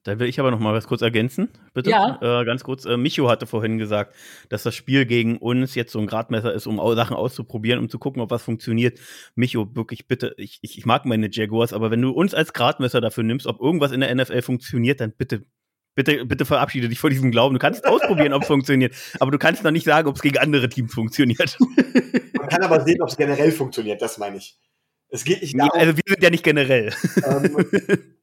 Da 0.03 0.19
will 0.19 0.27
ich 0.27 0.39
aber 0.39 0.51
noch 0.51 0.59
mal 0.59 0.73
was 0.75 0.85
kurz 0.85 1.01
ergänzen, 1.01 1.49
bitte. 1.73 1.89
Ja. 1.89 2.19
Äh, 2.21 2.45
ganz 2.45 2.63
kurz. 2.63 2.85
Äh, 2.85 2.95
Micho 2.95 3.27
hatte 3.27 3.47
vorhin 3.47 3.79
gesagt, 3.79 4.15
dass 4.49 4.61
das 4.61 4.75
Spiel 4.75 5.07
gegen 5.07 5.37
uns 5.37 5.73
jetzt 5.73 5.91
so 5.91 5.99
ein 5.99 6.05
Gradmesser 6.05 6.53
ist, 6.53 6.67
um 6.67 6.77
Sachen 6.95 7.15
auszuprobieren, 7.15 7.79
um 7.79 7.89
zu 7.89 7.97
gucken, 7.97 8.21
ob 8.21 8.29
was 8.29 8.43
funktioniert. 8.43 8.99
Micho, 9.33 9.75
wirklich 9.75 10.07
bitte, 10.07 10.35
ich, 10.37 10.59
ich, 10.61 10.77
ich 10.77 10.85
mag 10.85 11.05
meine 11.05 11.27
Jaguars, 11.31 11.73
aber 11.73 11.89
wenn 11.89 12.03
du 12.03 12.11
uns 12.11 12.35
als 12.35 12.53
Gradmesser 12.53 13.01
dafür 13.01 13.23
nimmst, 13.23 13.47
ob 13.47 13.59
irgendwas 13.59 13.91
in 13.91 14.01
der 14.01 14.13
NFL 14.13 14.43
funktioniert, 14.43 14.99
dann 14.99 15.11
bitte 15.11 15.43
Bitte, 15.95 16.25
bitte 16.25 16.45
verabschiede 16.45 16.89
dich 16.89 16.99
von 16.99 17.09
diesem 17.09 17.31
Glauben. 17.31 17.55
Du 17.55 17.59
kannst 17.59 17.85
ausprobieren, 17.85 18.33
ob 18.33 18.41
es 18.41 18.47
funktioniert, 18.47 18.93
aber 19.19 19.31
du 19.31 19.37
kannst 19.37 19.63
noch 19.63 19.71
nicht 19.71 19.85
sagen, 19.85 20.09
ob 20.09 20.17
es 20.17 20.21
gegen 20.21 20.37
andere 20.37 20.67
Teams 20.67 20.93
funktioniert. 20.93 21.57
Man 22.37 22.49
kann 22.49 22.63
aber 22.63 22.83
sehen, 22.83 23.01
ob 23.01 23.07
es 23.07 23.15
generell 23.15 23.51
funktioniert, 23.51 24.01
das 24.01 24.17
meine 24.17 24.37
ich. 24.37 24.59
Es 25.09 25.23
geht 25.23 25.41
nicht 25.41 25.57
darum. 25.57 25.71
Also 25.73 25.95
wir 25.95 26.03
sind 26.05 26.21
ja 26.21 26.29
nicht 26.29 26.43
generell. 26.43 26.93
Ähm, 27.25 27.45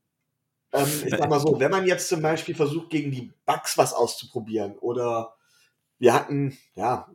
ähm, 0.72 0.88
ich 1.04 1.10
sag 1.10 1.30
mal 1.30 1.40
so, 1.40 1.58
wenn 1.58 1.70
man 1.70 1.86
jetzt 1.86 2.08
zum 2.08 2.20
Beispiel 2.20 2.54
versucht, 2.54 2.90
gegen 2.90 3.10
die 3.10 3.32
Bugs 3.46 3.78
was 3.78 3.94
auszuprobieren 3.94 4.76
oder 4.78 5.34
wir 5.98 6.12
hatten, 6.12 6.58
ja, 6.74 7.08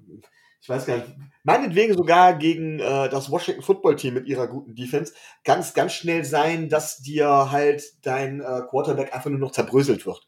ich 0.59 0.69
weiß 0.69 0.87
gar 0.87 0.97
nicht, 0.97 1.15
meinetwegen 1.43 1.93
sogar 1.95 2.33
gegen 2.33 2.79
äh, 2.79 3.09
das 3.09 3.29
Washington 3.29 3.61
Football 3.61 3.95
Team 3.95 4.15
mit 4.15 4.27
ihrer 4.27 4.47
guten 4.47 4.73
Defense, 4.73 5.13
kann 5.43 5.59
es 5.59 5.75
ganz 5.75 5.93
schnell 5.93 6.25
sein, 6.25 6.67
dass 6.67 6.97
dir 6.97 7.51
halt 7.51 7.83
dein 8.01 8.41
äh, 8.41 8.61
Quarterback 8.67 9.13
einfach 9.13 9.29
nur 9.29 9.39
noch 9.39 9.51
zerbröselt 9.51 10.05
wird. 10.07 10.27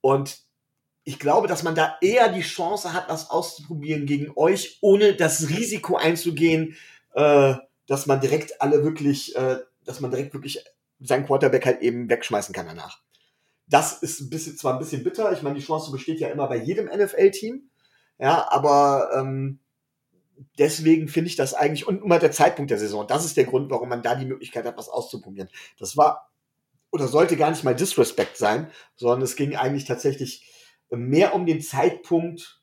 Und 0.00 0.40
ich 1.04 1.18
glaube, 1.18 1.48
dass 1.48 1.62
man 1.62 1.74
da 1.74 1.96
eher 2.00 2.30
die 2.30 2.42
Chance 2.42 2.92
hat, 2.92 3.08
was 3.08 3.30
auszuprobieren 3.30 4.06
gegen 4.06 4.32
euch, 4.36 4.78
ohne 4.80 5.14
das 5.14 5.48
Risiko 5.48 5.96
einzugehen, 5.96 6.76
äh, 7.14 7.54
dass 7.86 8.06
man 8.06 8.20
direkt 8.20 8.60
alle 8.62 8.84
wirklich, 8.84 9.34
äh, 9.36 9.58
dass 9.84 10.00
man 10.00 10.10
direkt 10.10 10.34
wirklich 10.34 10.64
seinen 11.00 11.26
Quarterback 11.26 11.66
halt 11.66 11.80
eben 11.80 12.08
wegschmeißen 12.08 12.54
kann 12.54 12.66
danach. 12.66 13.00
Das 13.66 14.02
ist 14.02 14.20
ein 14.20 14.30
bisschen, 14.30 14.56
zwar 14.56 14.74
ein 14.74 14.78
bisschen 14.78 15.04
bitter, 15.04 15.32
ich 15.32 15.42
meine, 15.42 15.58
die 15.58 15.64
Chance 15.64 15.90
besteht 15.90 16.20
ja 16.20 16.28
immer 16.28 16.48
bei 16.48 16.56
jedem 16.56 16.86
NFL-Team, 16.86 17.70
ja, 18.18 18.50
aber 18.50 19.10
ähm, 19.16 19.60
deswegen 20.58 21.08
finde 21.08 21.30
ich 21.30 21.36
das 21.36 21.54
eigentlich, 21.54 21.86
und 21.86 22.02
immer 22.02 22.18
der 22.18 22.32
Zeitpunkt 22.32 22.70
der 22.70 22.78
Saison, 22.78 23.06
das 23.06 23.24
ist 23.24 23.36
der 23.36 23.44
Grund, 23.44 23.70
warum 23.70 23.88
man 23.88 24.02
da 24.02 24.14
die 24.14 24.26
Möglichkeit 24.26 24.66
hat, 24.66 24.76
was 24.76 24.88
auszuprobieren. 24.88 25.48
Das 25.78 25.96
war 25.96 26.29
oder 26.90 27.08
sollte 27.08 27.36
gar 27.36 27.50
nicht 27.50 27.64
mal 27.64 27.74
Disrespect 27.74 28.36
sein, 28.36 28.70
sondern 28.96 29.22
es 29.22 29.36
ging 29.36 29.56
eigentlich 29.56 29.84
tatsächlich 29.84 30.46
mehr 30.90 31.34
um 31.34 31.46
den 31.46 31.60
Zeitpunkt, 31.60 32.60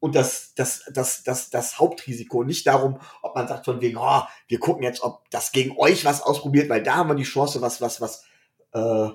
und 0.00 0.14
das, 0.14 0.54
das, 0.54 0.84
das, 0.92 1.22
das, 1.24 1.50
das 1.50 1.78
Hauptrisiko. 1.78 2.44
Nicht 2.44 2.66
darum, 2.66 3.00
ob 3.22 3.34
man 3.34 3.48
sagt 3.48 3.64
von 3.64 3.80
wegen, 3.80 3.96
oh, 3.96 4.22
wir 4.46 4.60
gucken 4.60 4.82
jetzt, 4.82 5.02
ob 5.02 5.28
das 5.30 5.52
gegen 5.52 5.76
euch 5.76 6.04
was 6.04 6.22
ausprobiert, 6.22 6.68
weil 6.68 6.82
da 6.82 6.96
haben 6.96 7.08
wir 7.08 7.14
die 7.14 7.24
Chance, 7.24 7.60
was, 7.60 7.80
was, 7.80 8.00
was, 8.00 8.24
äh, 8.72 9.08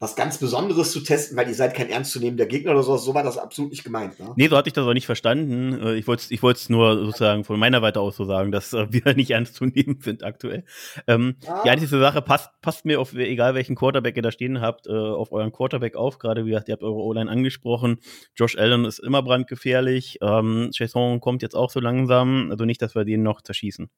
was 0.00 0.14
ganz 0.14 0.38
Besonderes 0.38 0.92
zu 0.92 1.00
testen, 1.00 1.36
weil 1.36 1.48
ihr 1.48 1.54
seid 1.54 1.74
kein 1.74 1.88
ernstzunehmender 1.88 2.46
Gegner 2.46 2.70
oder 2.70 2.84
sowas. 2.84 3.04
So 3.04 3.14
war 3.14 3.24
das 3.24 3.36
absolut 3.36 3.72
nicht 3.72 3.82
gemeint. 3.82 4.18
Ne? 4.20 4.32
Nee, 4.36 4.48
so 4.48 4.56
hatte 4.56 4.68
ich 4.68 4.72
das 4.72 4.86
auch 4.86 4.92
nicht 4.92 5.06
verstanden. 5.06 5.72
Äh, 5.80 5.94
ich 5.96 6.06
wollte 6.06 6.22
es 6.22 6.30
ich 6.30 6.42
wollt's 6.42 6.68
nur 6.68 6.96
sozusagen 7.04 7.42
von 7.42 7.58
meiner 7.58 7.80
Seite 7.80 8.00
aus 8.00 8.16
so 8.16 8.24
sagen, 8.24 8.52
dass 8.52 8.72
äh, 8.72 8.86
wir 8.90 9.14
nicht 9.14 9.30
ernst 9.30 9.56
zu 9.56 9.64
nehmen 9.64 9.98
sind 10.00 10.22
aktuell. 10.22 10.64
Ähm, 11.08 11.36
ah. 11.46 11.62
Die 11.64 11.70
einzige 11.70 11.98
Sache 11.98 12.22
passt, 12.22 12.50
passt 12.62 12.84
mir 12.84 13.00
auf, 13.00 13.12
egal 13.14 13.54
welchen 13.54 13.74
Quarterback 13.74 14.16
ihr 14.16 14.22
da 14.22 14.30
stehen 14.30 14.60
habt, 14.60 14.86
äh, 14.86 14.92
auf 14.92 15.32
euren 15.32 15.50
Quarterback 15.50 15.96
auf. 15.96 16.18
Gerade 16.18 16.44
wie 16.44 16.50
gesagt, 16.50 16.68
ihr 16.68 16.74
habt 16.74 16.84
eure 16.84 16.94
O-Line 16.94 17.30
angesprochen. 17.30 17.98
Josh 18.36 18.56
Allen 18.56 18.84
ist 18.84 19.00
immer 19.00 19.22
brandgefährlich. 19.22 20.18
Ähm, 20.22 20.70
Jason 20.72 21.20
kommt 21.20 21.42
jetzt 21.42 21.56
auch 21.56 21.70
so 21.70 21.80
langsam. 21.80 22.50
Also 22.52 22.64
nicht, 22.64 22.80
dass 22.82 22.94
wir 22.94 23.04
den 23.04 23.24
noch 23.24 23.42
zerschießen. 23.42 23.90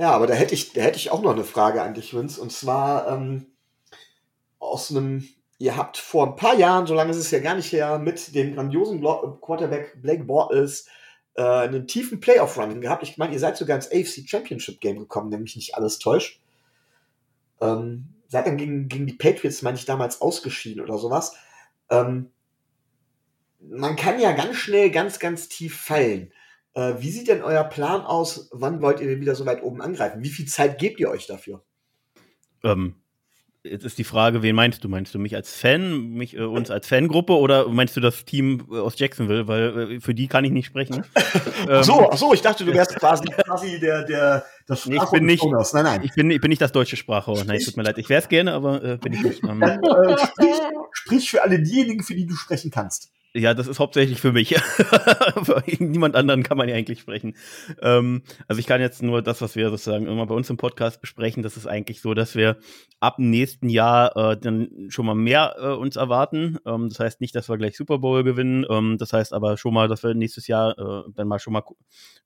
Ja, 0.00 0.12
aber 0.12 0.26
da 0.26 0.32
hätte 0.32 0.54
ich, 0.54 0.72
da 0.72 0.80
hätte 0.80 0.96
ich 0.96 1.10
auch 1.10 1.20
noch 1.20 1.32
eine 1.32 1.44
Frage 1.44 1.82
an 1.82 1.92
dich, 1.92 2.14
Vince. 2.14 2.40
Und 2.40 2.50
zwar 2.50 3.06
ähm, 3.06 3.44
aus 4.58 4.90
einem, 4.90 5.28
ihr 5.58 5.76
habt 5.76 5.98
vor 5.98 6.26
ein 6.26 6.36
paar 6.36 6.56
Jahren, 6.56 6.86
so 6.86 6.94
lange 6.94 7.10
ist 7.10 7.18
es 7.18 7.30
ja 7.30 7.38
gar 7.40 7.54
nicht 7.54 7.70
her, 7.70 7.98
mit 7.98 8.34
dem 8.34 8.54
grandiosen 8.54 9.02
Quarterback 9.02 10.00
Blake 10.00 10.24
Bortles 10.24 10.88
äh, 11.34 11.42
einen 11.42 11.86
tiefen 11.86 12.18
Playoff-Run 12.18 12.80
gehabt. 12.80 13.02
Ich 13.02 13.18
meine, 13.18 13.34
ihr 13.34 13.38
seid 13.38 13.58
sogar 13.58 13.76
ins 13.76 13.88
AFC 13.88 14.26
Championship 14.26 14.80
Game 14.80 14.98
gekommen, 14.98 15.30
wenn 15.32 15.42
mich 15.42 15.56
nicht 15.56 15.74
alles 15.74 15.98
täuscht. 15.98 16.40
Ähm, 17.60 18.06
seid 18.28 18.46
dann 18.46 18.56
gegen, 18.56 18.88
gegen 18.88 19.06
die 19.06 19.12
Patriots, 19.12 19.60
meine 19.60 19.76
ich, 19.76 19.84
damals 19.84 20.22
ausgeschieden 20.22 20.82
oder 20.82 20.96
sowas. 20.96 21.34
Ähm, 21.90 22.30
man 23.60 23.96
kann 23.96 24.18
ja 24.18 24.32
ganz 24.32 24.56
schnell 24.56 24.90
ganz, 24.90 25.18
ganz 25.18 25.50
tief 25.50 25.78
fallen. 25.78 26.32
Äh, 26.74 26.94
wie 26.98 27.10
sieht 27.10 27.28
denn 27.28 27.42
euer 27.42 27.64
Plan 27.64 28.02
aus? 28.02 28.48
Wann 28.52 28.80
wollt 28.80 29.00
ihr 29.00 29.08
denn 29.08 29.20
wieder 29.20 29.34
so 29.34 29.46
weit 29.46 29.62
oben 29.62 29.80
angreifen? 29.82 30.22
Wie 30.22 30.30
viel 30.30 30.46
Zeit 30.46 30.78
gebt 30.78 31.00
ihr 31.00 31.10
euch 31.10 31.26
dafür? 31.26 31.64
Ähm, 32.62 32.94
jetzt 33.64 33.84
ist 33.84 33.98
die 33.98 34.04
Frage, 34.04 34.42
wen 34.42 34.54
meinst 34.54 34.84
du? 34.84 34.88
Meinst 34.88 35.12
du 35.14 35.18
mich 35.18 35.34
als 35.34 35.54
Fan, 35.54 36.10
mich 36.10 36.36
äh, 36.36 36.42
uns 36.42 36.70
als 36.70 36.86
Fangruppe 36.86 37.34
oder 37.34 37.68
meinst 37.68 37.96
du 37.96 38.00
das 38.00 38.24
Team 38.24 38.68
äh, 38.70 38.78
aus 38.78 38.98
Jacksonville? 38.98 39.48
Weil 39.48 39.92
äh, 39.92 40.00
für 40.00 40.14
die 40.14 40.28
kann 40.28 40.44
ich 40.44 40.52
nicht 40.52 40.66
sprechen. 40.66 41.04
ach 41.68 41.84
so, 41.84 42.08
ach 42.10 42.16
so, 42.16 42.32
ich 42.32 42.40
dachte, 42.40 42.64
du 42.64 42.72
wärst 42.72 42.96
quasi, 42.96 43.24
quasi 43.24 43.80
der, 43.80 44.04
der, 44.04 44.44
das 44.66 44.86
nee, 44.86 44.96
ich 44.96 45.10
bin 45.10 45.26
nicht, 45.26 45.44
Nein, 45.44 45.84
nein. 45.84 46.02
Ich 46.04 46.14
bin, 46.14 46.30
ich 46.30 46.40
bin 46.40 46.50
nicht 46.50 46.62
das 46.62 46.72
deutsche 46.72 46.96
Sprachrohr. 46.96 47.44
Nein, 47.44 47.58
tut 47.60 47.76
mir 47.76 47.82
leid. 47.82 47.98
Ich 47.98 48.08
wäre 48.08 48.22
es 48.22 48.28
gerne, 48.28 48.52
aber 48.52 48.82
äh, 48.82 48.96
bin 48.96 49.12
ich 49.12 49.22
nicht. 49.22 49.40
Ähm, 49.50 49.58
Dann, 49.58 49.82
äh, 49.82 50.18
sprich, 50.18 50.54
sprich 50.92 51.30
für 51.30 51.42
alle 51.42 51.60
diejenigen, 51.60 52.04
für 52.04 52.14
die 52.14 52.26
du 52.26 52.34
sprechen 52.34 52.70
kannst. 52.70 53.10
Ja, 53.32 53.54
das 53.54 53.68
ist 53.68 53.78
hauptsächlich 53.78 54.20
für 54.20 54.32
mich. 54.32 54.56
Niemand 55.78 56.16
anderen 56.16 56.42
kann 56.42 56.58
man 56.58 56.68
ja 56.68 56.74
eigentlich 56.74 56.98
sprechen. 56.98 57.36
Ähm, 57.80 58.22
also 58.48 58.58
ich 58.58 58.66
kann 58.66 58.80
jetzt 58.80 59.04
nur 59.04 59.22
das, 59.22 59.40
was 59.40 59.54
wir 59.54 59.70
sozusagen 59.70 60.08
immer 60.08 60.26
bei 60.26 60.34
uns 60.34 60.50
im 60.50 60.56
Podcast 60.56 61.00
besprechen, 61.00 61.44
das 61.44 61.56
ist 61.56 61.68
eigentlich 61.68 62.00
so, 62.00 62.12
dass 62.12 62.34
wir 62.34 62.58
ab 62.98 63.16
dem 63.18 63.30
nächsten 63.30 63.68
Jahr 63.68 64.16
äh, 64.16 64.36
dann 64.36 64.86
schon 64.88 65.06
mal 65.06 65.14
mehr 65.14 65.54
äh, 65.60 65.68
uns 65.68 65.94
erwarten. 65.94 66.58
Ähm, 66.66 66.88
das 66.88 66.98
heißt 66.98 67.20
nicht, 67.20 67.36
dass 67.36 67.48
wir 67.48 67.56
gleich 67.56 67.76
Super 67.76 67.98
Bowl 67.98 68.24
gewinnen. 68.24 68.66
Ähm, 68.68 68.98
das 68.98 69.12
heißt 69.12 69.32
aber 69.32 69.56
schon 69.56 69.74
mal, 69.74 69.86
dass 69.86 70.02
wir 70.02 70.12
nächstes 70.14 70.48
Jahr 70.48 70.76
äh, 70.76 71.12
dann 71.14 71.28
mal 71.28 71.38
schon 71.38 71.52
mal 71.52 71.62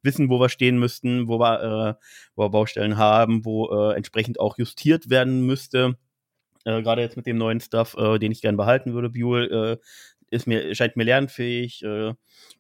wissen, 0.03 0.31
wo 0.31 0.41
wir 0.41 0.49
stehen 0.49 0.79
müssten, 0.79 1.29
wo 1.29 1.39
wir, 1.39 1.99
äh, 2.01 2.05
wo 2.35 2.45
wir 2.45 2.51
Baustellen 2.51 2.97
haben, 2.97 3.45
wo 3.45 3.91
äh, 3.91 3.95
entsprechend 3.95 4.41
auch 4.41 4.57
justiert 4.57 5.11
werden 5.11 5.45
müsste. 5.45 5.99
Äh, 6.65 6.83
Gerade 6.83 7.03
jetzt 7.03 7.17
mit 7.17 7.27
dem 7.27 7.37
neuen 7.37 7.61
Stuff, 7.61 7.95
äh, 7.99 8.19
den 8.19 8.33
ich 8.33 8.41
gern 8.41 8.57
behalten 8.57 8.95
würde, 8.95 9.11
Buell, 9.11 9.53
äh, 9.53 9.77
ist 10.35 10.47
mir, 10.47 10.75
scheint 10.75 10.97
mir 10.97 11.05
lernfähig. 11.05 11.83
Äh, 11.83 12.15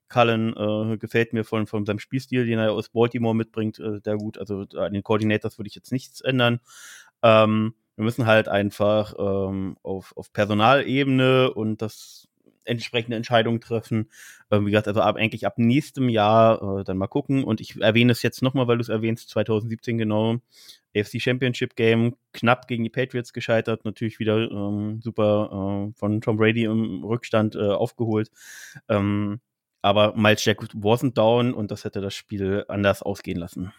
Cullen 0.09 0.55
äh, 0.57 0.97
gefällt 0.97 1.33
mir 1.33 1.45
von, 1.45 1.67
von 1.67 1.85
seinem 1.85 1.99
Spielstil, 1.99 2.47
den 2.47 2.59
er 2.59 2.73
aus 2.73 2.91
Baltimore 2.91 3.35
mitbringt, 3.35 3.79
äh, 3.79 4.01
sehr 4.03 4.17
gut. 4.17 4.39
Also 4.39 4.65
an 4.77 4.93
den 4.93 5.03
Coordinators 5.03 5.59
würde 5.59 5.69
ich 5.69 5.75
jetzt 5.75 5.93
nichts 5.93 6.21
ändern. 6.21 6.61
Ähm, 7.23 7.75
wir 7.97 8.05
müssen 8.05 8.27
halt 8.27 8.49
einfach 8.49 9.15
ähm, 9.19 9.77
auf, 9.83 10.17
auf 10.17 10.33
Personalebene 10.33 11.53
und 11.53 11.83
das 11.83 12.29
entsprechende 12.65 13.17
Entscheidungen 13.17 13.61
treffen. 13.61 14.11
Ähm, 14.51 14.67
wie 14.67 14.71
gesagt, 14.71 14.89
also 14.89 15.01
ab, 15.01 15.17
eigentlich 15.17 15.47
ab 15.47 15.55
nächstem 15.59 16.09
Jahr 16.09 16.81
äh, 16.81 16.85
dann 16.85 16.99
mal 16.99 17.07
gucken. 17.07 17.45
Und 17.45 17.61
ich 17.61 17.81
erwähne 17.81 18.13
es 18.13 18.23
jetzt 18.23 18.43
nochmal, 18.43 18.69
weil 18.69 18.79
du 18.79 18.83
es 18.83 18.89
erwähnst, 18.89 19.31
2017 19.31 19.99
genau. 19.99 20.39
AFC 20.97 21.21
Championship 21.21 21.77
Game 21.77 22.17
knapp 22.33 22.69
gegen 22.69 22.85
die 22.85 22.91
Patriots 22.91 23.33
gescheitert, 23.33 23.85
natürlich 23.85 24.21
wieder 24.21 24.49
ähm, 24.51 25.01
super 25.03 25.91
äh, 25.91 25.99
von 25.99 26.21
Tom 26.21 26.37
Brady 26.37 26.65
im 26.65 27.03
Rückstand 27.03 27.57
äh, 27.57 27.71
aufgeholt. 27.71 28.31
Ähm, 28.89 29.41
aber 29.83 30.15
Miles 30.17 30.45
Jack 30.45 30.63
wasn't 30.73 31.15
down 31.15 31.53
und 31.53 31.71
das 31.71 31.85
hätte 31.85 32.01
das 32.01 32.15
Spiel 32.15 32.65
anders 32.69 33.03
ausgehen 33.03 33.39
lassen. 33.39 33.73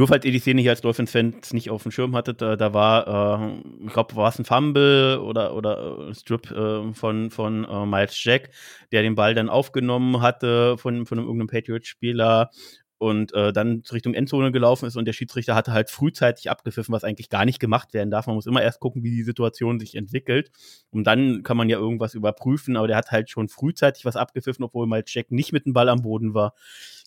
Nur 0.00 0.08
falls 0.08 0.24
ihr 0.24 0.32
die 0.32 0.38
Szene 0.38 0.62
hier 0.62 0.70
als 0.70 0.80
Dolphins-Fans 0.80 1.52
nicht 1.52 1.68
auf 1.68 1.82
dem 1.82 1.92
Schirm 1.92 2.16
hattet, 2.16 2.40
da, 2.40 2.56
da 2.56 2.72
war, 2.72 3.42
äh, 3.42 3.84
ich 3.84 3.92
glaube, 3.92 4.16
war 4.16 4.30
es 4.30 4.38
ein 4.38 4.46
Fumble 4.46 5.20
oder, 5.20 5.54
oder 5.54 6.08
äh, 6.08 6.14
Strip 6.14 6.50
äh, 6.50 6.94
von, 6.94 7.30
von 7.30 7.64
äh, 7.66 7.84
Miles 7.84 8.24
Jack, 8.24 8.48
der 8.92 9.02
den 9.02 9.14
Ball 9.14 9.34
dann 9.34 9.50
aufgenommen 9.50 10.22
hatte 10.22 10.78
von, 10.78 11.04
von 11.04 11.18
einem, 11.18 11.26
irgendeinem 11.26 11.48
Patriots-Spieler 11.48 12.48
und 12.96 13.34
äh, 13.34 13.52
dann 13.52 13.82
Richtung 13.92 14.14
Endzone 14.14 14.52
gelaufen 14.52 14.86
ist 14.86 14.96
und 14.96 15.04
der 15.04 15.12
Schiedsrichter 15.12 15.54
hatte 15.54 15.74
halt 15.74 15.90
frühzeitig 15.90 16.48
abgepfiffen, 16.48 16.94
was 16.94 17.04
eigentlich 17.04 17.28
gar 17.28 17.44
nicht 17.44 17.60
gemacht 17.60 17.92
werden 17.92 18.10
darf. 18.10 18.26
Man 18.26 18.36
muss 18.36 18.46
immer 18.46 18.62
erst 18.62 18.80
gucken, 18.80 19.02
wie 19.02 19.10
die 19.10 19.22
Situation 19.22 19.78
sich 19.78 19.96
entwickelt 19.96 20.50
und 20.90 21.04
dann 21.04 21.42
kann 21.42 21.58
man 21.58 21.68
ja 21.68 21.76
irgendwas 21.76 22.14
überprüfen, 22.14 22.78
aber 22.78 22.86
der 22.86 22.96
hat 22.96 23.10
halt 23.10 23.28
schon 23.28 23.48
frühzeitig 23.48 24.06
was 24.06 24.16
abgepfiffen, 24.16 24.64
obwohl 24.64 24.86
Miles 24.86 25.12
Jack 25.12 25.30
nicht 25.30 25.52
mit 25.52 25.66
dem 25.66 25.74
Ball 25.74 25.90
am 25.90 26.00
Boden 26.00 26.32
war 26.32 26.54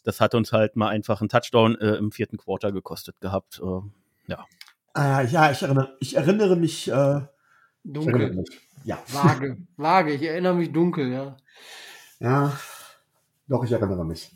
das 0.03 0.19
hat 0.19 0.35
uns 0.35 0.51
halt 0.51 0.75
mal 0.75 0.89
einfach 0.89 1.21
einen 1.21 1.29
Touchdown 1.29 1.75
äh, 1.75 1.95
im 1.95 2.11
vierten 2.11 2.37
Quarter 2.37 2.71
gekostet 2.71 3.19
gehabt. 3.21 3.61
Äh, 3.63 4.31
ja. 4.31 4.45
Äh, 4.95 5.27
ja, 5.27 5.51
ich 5.51 5.63
erinnere, 5.63 5.97
ich 5.99 6.15
erinnere 6.15 6.55
mich. 6.55 6.89
Äh, 6.89 7.21
dunkel. 7.83 8.21
Erinnere 8.21 8.41
mich. 8.41 8.61
Ja. 8.83 9.01
Vage, 9.07 9.57
vage. 9.77 10.13
Ich 10.13 10.23
erinnere 10.23 10.55
mich 10.55 10.71
dunkel, 10.71 11.11
ja. 11.11 11.37
Ja, 12.19 12.57
doch, 13.47 13.63
ich 13.63 13.71
erinnere 13.71 14.05
mich. 14.05 14.31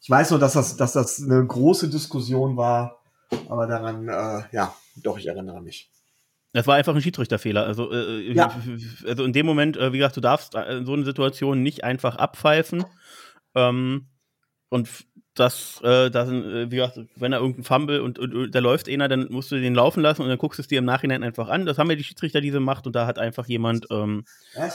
Ich 0.00 0.08
weiß 0.08 0.30
nur, 0.30 0.38
dass 0.38 0.54
das, 0.54 0.76
dass 0.76 0.92
das 0.92 1.22
eine 1.22 1.46
große 1.46 1.90
Diskussion 1.90 2.56
war, 2.56 3.02
aber 3.48 3.66
daran, 3.66 4.08
äh, 4.08 4.42
ja, 4.52 4.74
doch, 4.96 5.18
ich 5.18 5.26
erinnere 5.26 5.60
mich. 5.60 5.90
Das 6.52 6.66
war 6.66 6.74
einfach 6.76 6.94
ein 6.94 7.02
Schiedsrichterfehler. 7.02 7.64
Also, 7.64 7.92
äh, 7.92 8.32
ja. 8.32 8.50
also 9.06 9.24
in 9.24 9.32
dem 9.32 9.46
Moment, 9.46 9.76
äh, 9.76 9.92
wie 9.92 9.98
gesagt, 9.98 10.16
du 10.16 10.20
darfst 10.20 10.54
in 10.54 10.84
so 10.84 10.94
eine 10.94 11.04
Situation 11.04 11.62
nicht 11.62 11.84
einfach 11.84 12.16
abpfeifen. 12.16 12.84
Ähm, 13.54 14.06
und 14.70 14.88
das, 15.34 15.80
äh, 15.82 16.10
das, 16.10 16.28
äh, 16.28 16.70
wie 16.70 16.76
gesagt, 16.76 16.98
wenn 17.16 17.32
er 17.32 17.40
irgendein 17.40 17.64
Fumble 17.64 18.02
und, 18.02 18.18
und, 18.18 18.34
und 18.34 18.54
da 18.54 18.58
läuft 18.58 18.88
einer, 18.88 19.08
dann 19.08 19.28
musst 19.30 19.50
du 19.50 19.60
den 19.60 19.74
laufen 19.74 20.00
lassen 20.02 20.22
und 20.22 20.28
dann 20.28 20.38
guckst 20.38 20.58
du 20.58 20.62
es 20.62 20.68
dir 20.68 20.78
im 20.78 20.84
Nachhinein 20.84 21.22
einfach 21.22 21.48
an. 21.48 21.66
Das 21.66 21.78
haben 21.78 21.88
ja 21.88 21.96
die 21.96 22.04
Schiedsrichter 22.04 22.40
diese 22.40 22.60
Macht 22.60 22.86
und 22.86 22.96
da 22.96 23.06
hat 23.06 23.18
einfach 23.18 23.46
jemand 23.46 23.86
ähm, 23.90 24.24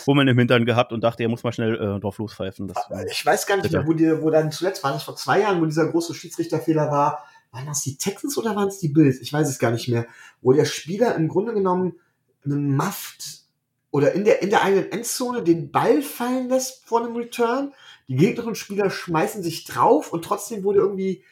Hummeln 0.08 0.28
im 0.28 0.38
Hintern 0.38 0.66
gehabt 0.66 0.94
und 0.94 1.04
dachte, 1.04 1.24
er 1.24 1.30
muss 1.30 1.44
mal 1.44 1.52
schnell 1.52 1.76
äh, 1.76 2.00
drauf 2.00 2.18
lospfeifen. 2.18 2.68
Das, 2.68 2.78
ich 3.10 3.26
weiß 3.26 3.48
gar 3.48 3.58
nicht 3.58 3.72
mehr, 3.72 3.86
wo, 3.86 3.94
die, 3.94 4.22
wo 4.22 4.30
dann 4.30 4.52
zuletzt 4.52 4.84
war 4.84 4.94
das 4.94 5.04
vor 5.04 5.16
zwei 5.16 5.42
Jahren, 5.42 5.62
wo 5.62 5.66
dieser 5.66 5.90
große 5.90 6.14
Schiedsrichterfehler 6.14 6.90
war. 6.90 7.26
Waren 7.52 7.68
das 7.68 7.82
die 7.82 7.98
Texans 7.98 8.38
oder 8.38 8.56
waren 8.56 8.68
es 8.68 8.80
die 8.80 8.90
Bills? 8.90 9.22
Ich 9.22 9.32
weiß 9.32 9.48
es 9.48 9.60
gar 9.60 9.72
nicht 9.72 9.88
mehr. 9.88 10.06
Wo 10.42 10.52
der 10.54 10.66
Spieler 10.66 11.16
im 11.16 11.28
Grunde 11.28 11.54
genommen 11.54 12.00
einen 12.44 12.76
Maft 12.76 13.46
oder 13.92 14.14
in 14.14 14.26
der, 14.26 14.42
in 14.42 14.50
der 14.50 14.64
eigenen 14.64 14.92
Endzone 14.92 15.42
den 15.42 15.72
Ball 15.72 16.02
fallen 16.02 16.50
lässt 16.50 16.86
vor 16.86 17.02
einem 17.02 17.16
Return 17.16 17.74
die 18.08 18.16
gegnerischen 18.16 18.56
Spieler 18.56 18.90
schmeißen 18.90 19.42
sich 19.42 19.66
drauf 19.66 20.14
und 20.14 20.24
trotzdem 20.24 20.64
wurde 20.64 20.80
irgendwie 20.80 21.24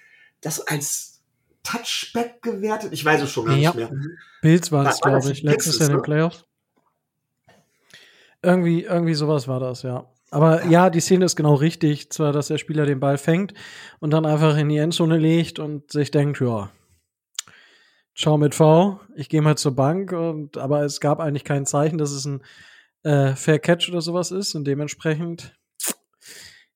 das 0.42 0.60
als 0.68 1.22
Touchback 1.64 2.42
gewertet. 2.42 2.92
Ich 2.94 3.04
weiß 3.04 3.22
es 3.22 3.32
schon 3.32 3.46
gar 3.46 3.56
ja. 3.56 3.74
nicht 3.74 3.92
mehr. 3.92 3.92
Bills 4.42 4.72
war 4.72 4.86
es, 4.88 5.00
glaube 5.00 5.32
ich, 5.32 5.44
letztes 5.44 5.80
Jahr 5.80 5.90
in 5.90 5.94
den 5.94 5.98
ne? 5.98 6.04
Playoffs. 6.04 6.46
Irgendwie, 8.42 8.84
irgendwie 8.84 9.14
sowas 9.14 9.48
war 9.48 9.60
das, 9.60 9.84
ja. 9.84 10.12
Aber 10.30 10.64
ja. 10.64 10.70
ja. 10.70 10.90
die 10.90 11.00
Szene 11.00 11.26
ist 11.26 11.36
genau 11.36 11.54
richtig. 11.54 12.12
Zwar, 12.12 12.34
dass 12.34 12.48
der 12.48 12.58
Spieler 12.58 12.86
den 12.86 13.00
Ball 13.00 13.18
fängt 13.18 13.54
und 14.00 14.12
dann 14.12 14.26
einfach 14.26 14.58
in 14.58 14.68
die 14.68 14.78
Endzone 14.78 15.18
legt 15.18 15.60
und 15.60 15.92
sich 15.92 16.12
denkt, 16.12 16.42
ja, 16.42 16.70
ciao 18.16 18.38
mit 18.38 18.54
V, 18.54 19.00
ich 19.16 19.30
gehe 19.30 19.42
mal 19.42 19.58
zur 19.58 19.76
Bank. 19.76 20.12
Und, 20.12 20.58
aber 20.58 20.84
es 20.84 21.00
gab 21.00 21.20
eigentlich 21.20 21.46
kein 21.46 21.66
Zeichen, 21.66 21.98
dass 21.98 22.12
es 22.12 22.26
ein 22.26 22.42
äh, 23.04 23.36
Fair 23.36 23.60
Catch 23.60 23.90
oder 23.90 24.02
sowas 24.02 24.32
ist. 24.32 24.56
Und 24.56 24.66
dementsprechend 24.66 25.56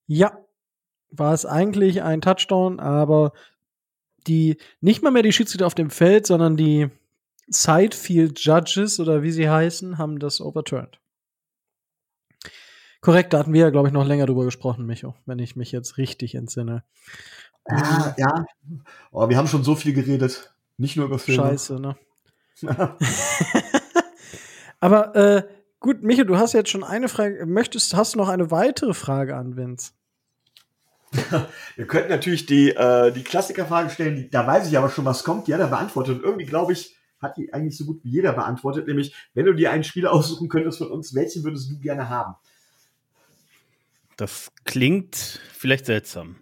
ja, 0.08 0.38
war 1.12 1.34
es 1.34 1.46
eigentlich 1.46 2.02
ein 2.02 2.22
Touchdown, 2.22 2.80
aber 2.80 3.34
die 4.26 4.58
nicht 4.82 5.04
mal 5.04 5.12
mehr 5.12 5.24
die 5.24 5.32
Schiedsrichter 5.32 5.68
auf 5.68 5.76
dem 5.76 5.90
Feld, 5.90 6.28
sondern 6.28 6.58
die 6.58 6.90
Sidefield 7.48 8.40
Judges 8.40 9.00
oder 9.00 9.24
wie 9.24 9.32
sie 9.32 9.50
heißen, 9.50 9.98
haben 9.98 10.20
das 10.20 10.42
overturned. 10.42 11.00
Korrekt, 13.00 13.34
da 13.34 13.40
hatten 13.40 13.54
wir 13.54 13.62
ja, 13.62 13.70
glaube 13.70 13.88
ich, 13.88 13.94
noch 13.94 14.06
länger 14.06 14.26
drüber 14.26 14.44
gesprochen, 14.44 14.86
Micho, 14.86 15.16
wenn 15.26 15.40
ich 15.40 15.56
mich 15.56 15.72
jetzt 15.72 15.98
richtig 15.98 16.36
entsinne. 16.36 16.84
Ja, 17.70 18.16
ja. 18.18 18.46
Oh, 19.12 19.30
wir 19.30 19.38
haben 19.38 19.48
schon 19.48 19.64
so 19.64 19.76
viel 19.76 19.94
geredet. 19.94 20.54
Nicht 20.78 20.98
nur 20.98 21.06
über 21.06 21.20
Filme. 21.20 21.44
Scheiße, 21.44 21.80
ne? 21.80 21.96
Aber 24.80 25.16
äh, 25.16 25.44
gut, 25.80 26.04
Micho, 26.04 26.24
du 26.24 26.38
hast 26.38 26.54
jetzt 26.54 26.70
schon 26.70 26.84
eine 26.84 27.08
Frage. 27.08 27.46
Möchtest, 27.46 27.96
hast 27.96 28.16
du 28.16 28.18
noch 28.18 28.30
eine 28.30 28.52
weitere 28.52 28.94
Frage 28.94 29.36
an 29.36 29.56
Vince? 29.56 29.94
Wir 31.76 31.88
könnten 31.88 32.10
natürlich 32.10 32.46
die, 32.46 32.70
äh, 32.70 33.12
die 33.12 33.24
Klassikerfrage 33.24 33.90
stellen, 33.90 34.16
die, 34.16 34.30
da 34.30 34.46
weiß 34.46 34.68
ich 34.68 34.78
aber 34.78 34.90
schon, 34.90 35.06
was 35.06 35.24
kommt. 35.24 35.48
Die 35.48 35.54
hat 35.54 35.62
er 35.62 35.68
beantwortet. 35.68 36.18
Und 36.18 36.24
irgendwie, 36.24 36.46
glaube 36.46 36.74
ich, 36.74 36.96
hat 37.22 37.38
die 37.38 37.54
eigentlich 37.54 37.78
so 37.78 37.86
gut 37.86 38.04
wie 38.04 38.10
jeder 38.10 38.34
beantwortet. 38.34 38.88
Nämlich, 38.88 39.16
wenn 39.34 39.46
du 39.46 39.54
dir 39.54 39.72
einen 39.72 39.84
Spieler 39.84 40.12
aussuchen 40.14 40.50
könntest 40.50 40.80
von 40.80 40.92
uns, 40.92 41.14
welchen 41.16 41.44
würdest 41.44 41.70
du 41.70 41.80
gerne 41.80 42.10
haben? 42.10 42.36
Das 44.18 44.52
klingt 44.66 45.16
vielleicht 45.54 45.86
seltsam. 45.86 46.38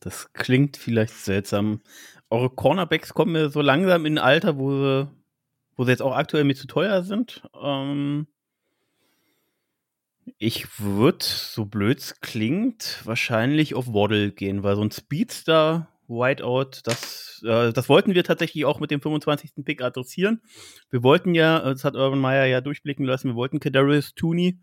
Das 0.00 0.32
klingt 0.32 0.76
vielleicht 0.76 1.14
seltsam. 1.14 1.80
Eure 2.30 2.50
Cornerbacks 2.50 3.14
kommen 3.14 3.32
mir 3.32 3.50
so 3.50 3.62
langsam 3.62 4.04
in 4.04 4.18
ein 4.18 4.24
Alter, 4.24 4.58
wo 4.58 4.70
sie, 4.70 5.08
wo 5.76 5.84
sie 5.84 5.90
jetzt 5.90 6.02
auch 6.02 6.14
aktuell 6.14 6.44
mir 6.44 6.54
zu 6.54 6.66
teuer 6.66 7.02
sind. 7.02 7.42
Ähm, 7.60 8.26
ich 10.38 10.80
würde, 10.80 11.24
so 11.24 11.64
blöd 11.64 12.14
klingt, 12.20 13.00
wahrscheinlich 13.04 13.74
auf 13.74 13.88
Waddle 13.88 14.32
gehen, 14.32 14.62
weil 14.62 14.76
so 14.76 14.82
ein 14.82 14.90
Speedster 14.90 15.88
Whiteout, 16.08 16.80
das, 16.84 17.42
äh, 17.44 17.72
das 17.72 17.88
wollten 17.88 18.14
wir 18.14 18.24
tatsächlich 18.24 18.64
auch 18.64 18.80
mit 18.80 18.90
dem 18.90 19.00
25. 19.00 19.64
Pick 19.64 19.82
adressieren. 19.82 20.40
Wir 20.90 21.02
wollten 21.02 21.34
ja, 21.34 21.60
das 21.60 21.84
hat 21.84 21.94
Urban 21.94 22.18
Meyer 22.18 22.46
ja 22.46 22.60
durchblicken 22.60 23.04
lassen, 23.04 23.28
wir 23.28 23.34
wollten 23.34 23.60
Kadarius 23.60 24.14
Tooney, 24.14 24.58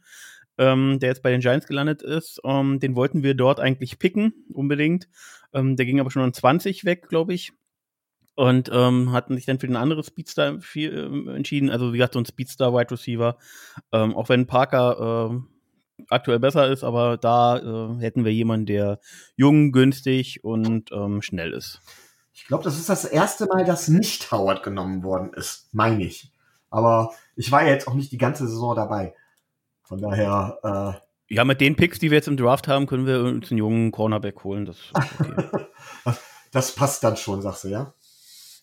ähm, 0.58 1.00
der 1.00 1.10
jetzt 1.10 1.22
bei 1.22 1.32
den 1.32 1.42
Giants 1.42 1.68
gelandet 1.68 2.02
ist, 2.02 2.42
ähm, 2.44 2.80
den 2.80 2.96
wollten 2.96 3.24
wir 3.24 3.36
dort 3.36 3.60
eigentlich 3.60 4.00
picken, 4.00 4.34
unbedingt. 4.54 5.08
Ähm, 5.54 5.76
der 5.76 5.86
ging 5.86 6.00
aber 6.00 6.12
schon 6.12 6.24
an 6.24 6.34
20 6.34 6.86
weg, 6.86 7.08
glaube 7.10 7.34
ich. 7.34 7.52
Und 8.38 8.70
ähm, 8.74 9.14
hatten 9.14 9.36
sich 9.36 9.46
dann 9.46 9.60
für 9.60 9.68
den 9.68 9.78
anderen 9.78 10.04
Speedstar 10.04 10.60
viel, 10.60 10.94
äh, 10.94 11.36
entschieden. 11.36 11.70
Also 11.70 11.94
wie 11.94 11.98
gesagt, 11.98 12.16
so 12.16 12.20
ein 12.20 12.26
Speedstar 12.26 12.74
Wide 12.74 12.92
Receiver. 12.92 13.38
Ähm, 13.94 14.14
auch 14.14 14.28
wenn 14.28 14.46
Parker 14.46 15.32
äh, 15.32 15.55
aktuell 16.10 16.40
besser 16.40 16.70
ist, 16.70 16.84
aber 16.84 17.18
da 17.18 17.58
äh, 17.58 18.00
hätten 18.00 18.26
wir 18.26 18.34
jemanden, 18.34 18.66
der 18.66 19.00
jung, 19.36 19.72
günstig 19.72 20.44
und 20.44 20.92
ähm, 20.92 21.22
schnell 21.22 21.54
ist. 21.54 21.82
Ich 22.34 22.46
glaube, 22.48 22.64
das 22.64 22.78
ist 22.78 22.90
das 22.90 23.06
erste 23.06 23.46
Mal, 23.46 23.64
dass 23.64 23.88
nicht 23.88 24.32
Howard 24.32 24.62
genommen 24.62 25.04
worden 25.04 25.32
ist, 25.34 25.70
meine 25.74 26.04
ich. 26.04 26.32
Aber 26.70 27.14
ich 27.36 27.52
war 27.52 27.64
ja 27.64 27.70
jetzt 27.70 27.88
auch 27.88 27.94
nicht 27.94 28.12
die 28.12 28.18
ganze 28.18 28.48
Saison 28.48 28.76
dabei. 28.76 29.16
Von 29.84 30.02
daher. 30.02 30.60
Äh 31.30 31.34
ja, 31.34 31.46
mit 31.46 31.62
den 31.62 31.76
Picks, 31.76 32.00
die 32.00 32.12
wir 32.12 32.18
jetzt 32.18 32.28
im 32.28 32.38
Draft 32.38 32.68
haben, 32.68 32.88
können 32.88 33.08
wir 33.08 33.22
uns 33.22 33.50
einen 33.50 33.60
jungen 33.60 33.92
Cornerback 33.92 34.44
holen. 34.44 34.66
Das, 34.66 34.78
okay. 34.94 35.50
das 36.52 36.74
passt 36.74 37.04
dann 37.04 37.18
schon, 37.18 37.42
sagst 37.42 37.64
du, 37.64 37.70
ja? 37.70 37.94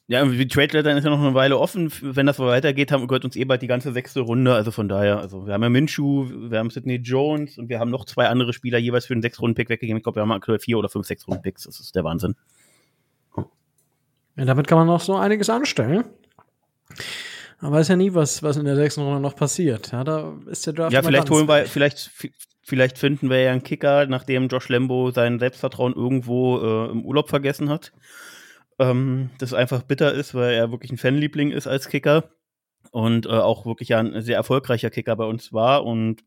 Ja, 0.09 0.24
die 0.24 0.49
Trade 0.49 0.69
Deadline 0.69 0.99
ist 0.99 1.05
ja 1.05 1.11
noch 1.11 1.20
eine 1.20 1.35
Weile 1.35 1.59
offen. 1.59 1.91
Wenn 2.03 2.27
das 2.27 2.37
so 2.37 2.47
weitergeht, 2.47 2.91
haben, 2.91 3.07
gehört 3.07 3.24
uns 3.24 3.37
eh 3.37 3.45
bald 3.45 3.62
die 3.62 3.69
ganze 3.69 3.93
sechste 3.93 4.20
Runde. 4.20 4.53
Also 4.53 4.70
von 4.70 4.89
daher, 4.89 5.19
also 5.19 5.47
wir 5.47 5.55
haben 5.55 5.62
ja 5.62 5.69
Minshu, 5.69 6.29
wir 6.51 6.59
haben 6.59 6.70
Sidney 6.70 6.97
Jones 6.97 7.57
und 7.57 7.69
wir 7.69 7.79
haben 7.79 7.91
noch 7.91 8.05
zwei 8.05 8.27
andere 8.27 8.53
Spieler 8.53 8.79
jeweils 8.79 9.07
für 9.07 9.15
einen 9.15 9.23
sechs 9.23 9.41
Runden 9.41 9.55
Pick 9.55 9.69
weggegeben. 9.69 9.99
Ich 9.99 10.03
glaube, 10.03 10.16
wir 10.16 10.23
haben 10.23 10.33
aktuell 10.33 10.59
vier 10.59 10.79
oder 10.79 10.89
fünf 10.89 11.07
sechs 11.07 11.27
Runden 11.29 11.43
Picks. 11.43 11.65
Das 11.65 11.79
ist 11.79 11.95
der 11.95 12.03
Wahnsinn. 12.05 12.35
Ja, 14.37 14.45
damit 14.45 14.66
kann 14.66 14.79
man 14.79 14.87
noch 14.89 15.01
so 15.01 15.15
einiges 15.15 15.49
anstellen. 15.49 16.05
Man 17.61 17.70
weiß 17.70 17.89
ja 17.89 17.97
nie, 17.97 18.12
was, 18.12 18.43
was 18.43 18.57
in 18.57 18.65
der 18.65 18.74
sechsten 18.74 19.03
Runde 19.03 19.20
noch 19.20 19.37
passiert. 19.37 19.93
Ja, 19.93 20.03
da 20.03 20.35
ist 20.47 20.66
der 20.66 20.73
Draft. 20.73 20.93
Ja, 20.93 21.03
vielleicht 21.03 21.31
holen 21.31 21.47
wir, 21.47 21.65
vielleicht, 21.66 22.11
vielleicht 22.65 22.99
finden 22.99 23.31
wir 23.31 23.41
ja 23.41 23.53
einen 23.53 23.62
Kicker, 23.62 24.07
nachdem 24.07 24.49
Josh 24.49 24.69
Lambo 24.69 25.12
sein 25.12 25.39
Selbstvertrauen 25.39 25.95
irgendwo 25.95 26.59
äh, 26.59 26.91
im 26.91 27.05
Urlaub 27.05 27.31
vergessen 27.31 27.69
hat 27.69 27.93
ähm, 28.78 29.31
das 29.39 29.55
einfach 29.55 29.82
bitter 29.82 30.12
ist, 30.12 30.35
weil 30.35 30.55
er 30.55 30.70
wirklich 30.70 30.93
ein 30.93 30.99
Fanliebling 30.99 31.51
ist 31.51 31.66
als 31.66 31.89
Kicker 31.89 32.31
und 32.90 33.27
äh, 33.27 33.31
auch 33.31 33.66
wirklich 33.66 33.90
ja 33.90 33.99
ein 34.01 34.23
sehr 34.23 34.36
erfolgreicher 34.36 34.90
Kicker 34.90 35.16
bei 35.16 35.24
uns 35.24 35.53
war 35.53 35.85
und 35.85 36.24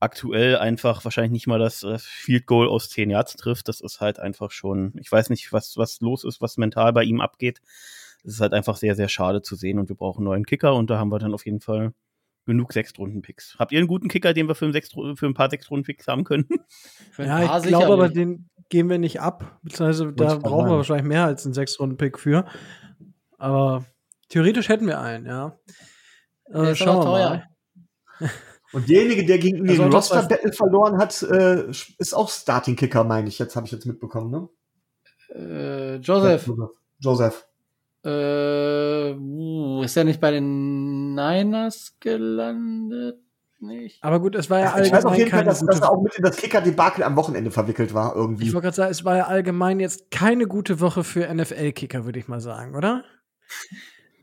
aktuell 0.00 0.58
einfach 0.58 1.04
wahrscheinlich 1.04 1.32
nicht 1.32 1.46
mal 1.46 1.60
das, 1.60 1.80
das 1.80 2.04
Field 2.04 2.46
Goal 2.46 2.68
aus 2.68 2.90
zehn 2.90 3.08
Yards 3.08 3.36
trifft. 3.36 3.68
Das 3.68 3.80
ist 3.80 4.00
halt 4.00 4.18
einfach 4.18 4.50
schon, 4.50 4.92
ich 4.98 5.10
weiß 5.10 5.30
nicht, 5.30 5.52
was, 5.52 5.76
was 5.76 6.00
los 6.00 6.24
ist, 6.24 6.40
was 6.40 6.56
mental 6.56 6.92
bei 6.92 7.04
ihm 7.04 7.20
abgeht. 7.20 7.60
Es 8.24 8.34
ist 8.34 8.40
halt 8.40 8.52
einfach 8.52 8.76
sehr, 8.76 8.96
sehr 8.96 9.08
schade 9.08 9.42
zu 9.42 9.54
sehen 9.54 9.78
und 9.78 9.88
wir 9.88 9.96
brauchen 9.96 10.18
einen 10.18 10.24
neuen 10.26 10.46
Kicker 10.46 10.74
und 10.74 10.90
da 10.90 10.98
haben 10.98 11.10
wir 11.10 11.18
dann 11.18 11.34
auf 11.34 11.46
jeden 11.46 11.60
Fall 11.60 11.92
genug 12.44 12.72
Sechstrunden-Picks. 12.72 13.56
Habt 13.58 13.72
ihr 13.72 13.78
einen 13.78 13.88
guten 13.88 14.08
Kicker, 14.08 14.32
den 14.32 14.48
wir 14.48 14.54
für 14.54 14.66
ein, 14.66 14.72
Sechs, 14.72 14.90
für 14.90 15.26
ein 15.26 15.34
paar 15.34 15.50
Sechstrunden-Picks 15.50 16.08
haben 16.08 16.24
können? 16.24 16.48
ja, 17.18 17.58
ich 17.58 17.64
glaube 17.64 17.92
aber, 17.92 18.08
den 18.08 18.48
geben 18.68 18.90
wir 18.90 18.98
nicht 18.98 19.20
ab. 19.20 19.58
Beziehungsweise 19.62 20.12
da 20.12 20.36
brauchen 20.36 20.70
wir 20.70 20.76
wahrscheinlich 20.76 21.06
mehr 21.06 21.24
als 21.24 21.44
einen 21.44 21.54
Sechstrunden-Pick 21.54 22.18
für. 22.18 22.46
Aber 23.38 23.84
theoretisch 24.28 24.68
hätten 24.68 24.86
wir 24.86 25.00
einen, 25.00 25.26
ja. 25.26 25.58
Äh, 26.46 26.74
schauen 26.74 26.98
wir 26.98 27.04
teuer. 27.04 27.30
mal. 28.20 28.30
Und 28.72 28.88
derjenige, 28.88 29.24
der 29.26 29.38
gegen 29.38 29.60
also 29.68 29.82
den 29.82 29.92
Roster 29.92 30.22
Battle 30.22 30.52
verloren 30.52 30.98
hat, 30.98 31.22
äh, 31.22 31.68
ist 31.70 32.14
auch 32.14 32.30
Starting 32.30 32.76
Kicker, 32.76 33.04
meine 33.04 33.28
ich. 33.28 33.38
Jetzt 33.38 33.54
habe 33.56 33.66
ich 33.66 33.72
jetzt 33.72 33.86
mitbekommen, 33.86 34.30
ne? 34.30 34.48
Äh, 35.34 35.96
Joseph. 35.96 36.50
Joseph. 36.98 37.46
Äh, 38.04 39.12
uh, 39.12 39.82
ist 39.82 39.96
er 39.96 40.04
nicht 40.04 40.20
bei 40.20 40.30
den 40.32 41.14
Niners 41.14 41.96
gelandet? 42.00 43.18
Nicht. 43.60 44.02
Aber 44.02 44.18
gut, 44.18 44.34
es 44.34 44.50
war 44.50 44.58
ja 44.58 44.72
allgemein. 44.72 44.86
Ich 44.86 44.92
weiß 44.92 45.04
auf 45.04 45.16
jeden 45.16 45.30
Fall, 45.30 45.44
dass, 45.44 45.64
dass 45.64 45.80
er 45.80 45.92
auch 45.92 46.02
mit 46.02 46.16
in 46.16 46.24
das 46.24 46.36
Kicker-Debakel 46.36 47.04
am 47.04 47.14
Wochenende 47.14 47.52
verwickelt 47.52 47.94
war, 47.94 48.16
irgendwie. 48.16 48.48
Ich 48.48 48.54
wollte 48.54 48.64
gerade 48.66 48.76
sagen, 48.76 48.90
es 48.90 49.04
war 49.04 49.16
ja 49.16 49.26
allgemein 49.28 49.78
jetzt 49.78 50.10
keine 50.10 50.48
gute 50.48 50.80
Woche 50.80 51.04
für 51.04 51.32
NFL-Kicker, 51.32 52.04
würde 52.04 52.18
ich 52.18 52.26
mal 52.26 52.40
sagen, 52.40 52.74
oder? 52.74 53.04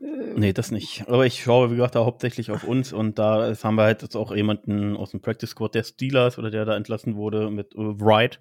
Nee, 0.02 0.54
das 0.54 0.70
nicht. 0.70 1.04
Aber 1.08 1.26
ich 1.26 1.42
schaue, 1.42 1.70
wie 1.70 1.74
gesagt, 1.74 1.94
da 1.94 2.06
hauptsächlich 2.06 2.50
auf 2.50 2.64
uns 2.64 2.90
und 2.90 3.18
da 3.18 3.54
haben 3.62 3.74
wir 3.74 3.82
halt 3.82 4.00
jetzt 4.00 4.16
auch 4.16 4.34
jemanden 4.34 4.96
aus 4.96 5.10
dem 5.10 5.20
Practice 5.20 5.50
Squad 5.50 5.74
der 5.74 5.84
Steelers 5.84 6.38
oder 6.38 6.50
der 6.50 6.64
da 6.64 6.74
entlassen 6.74 7.16
wurde 7.16 7.50
mit 7.50 7.74
äh, 7.74 7.78
Wright, 7.78 8.40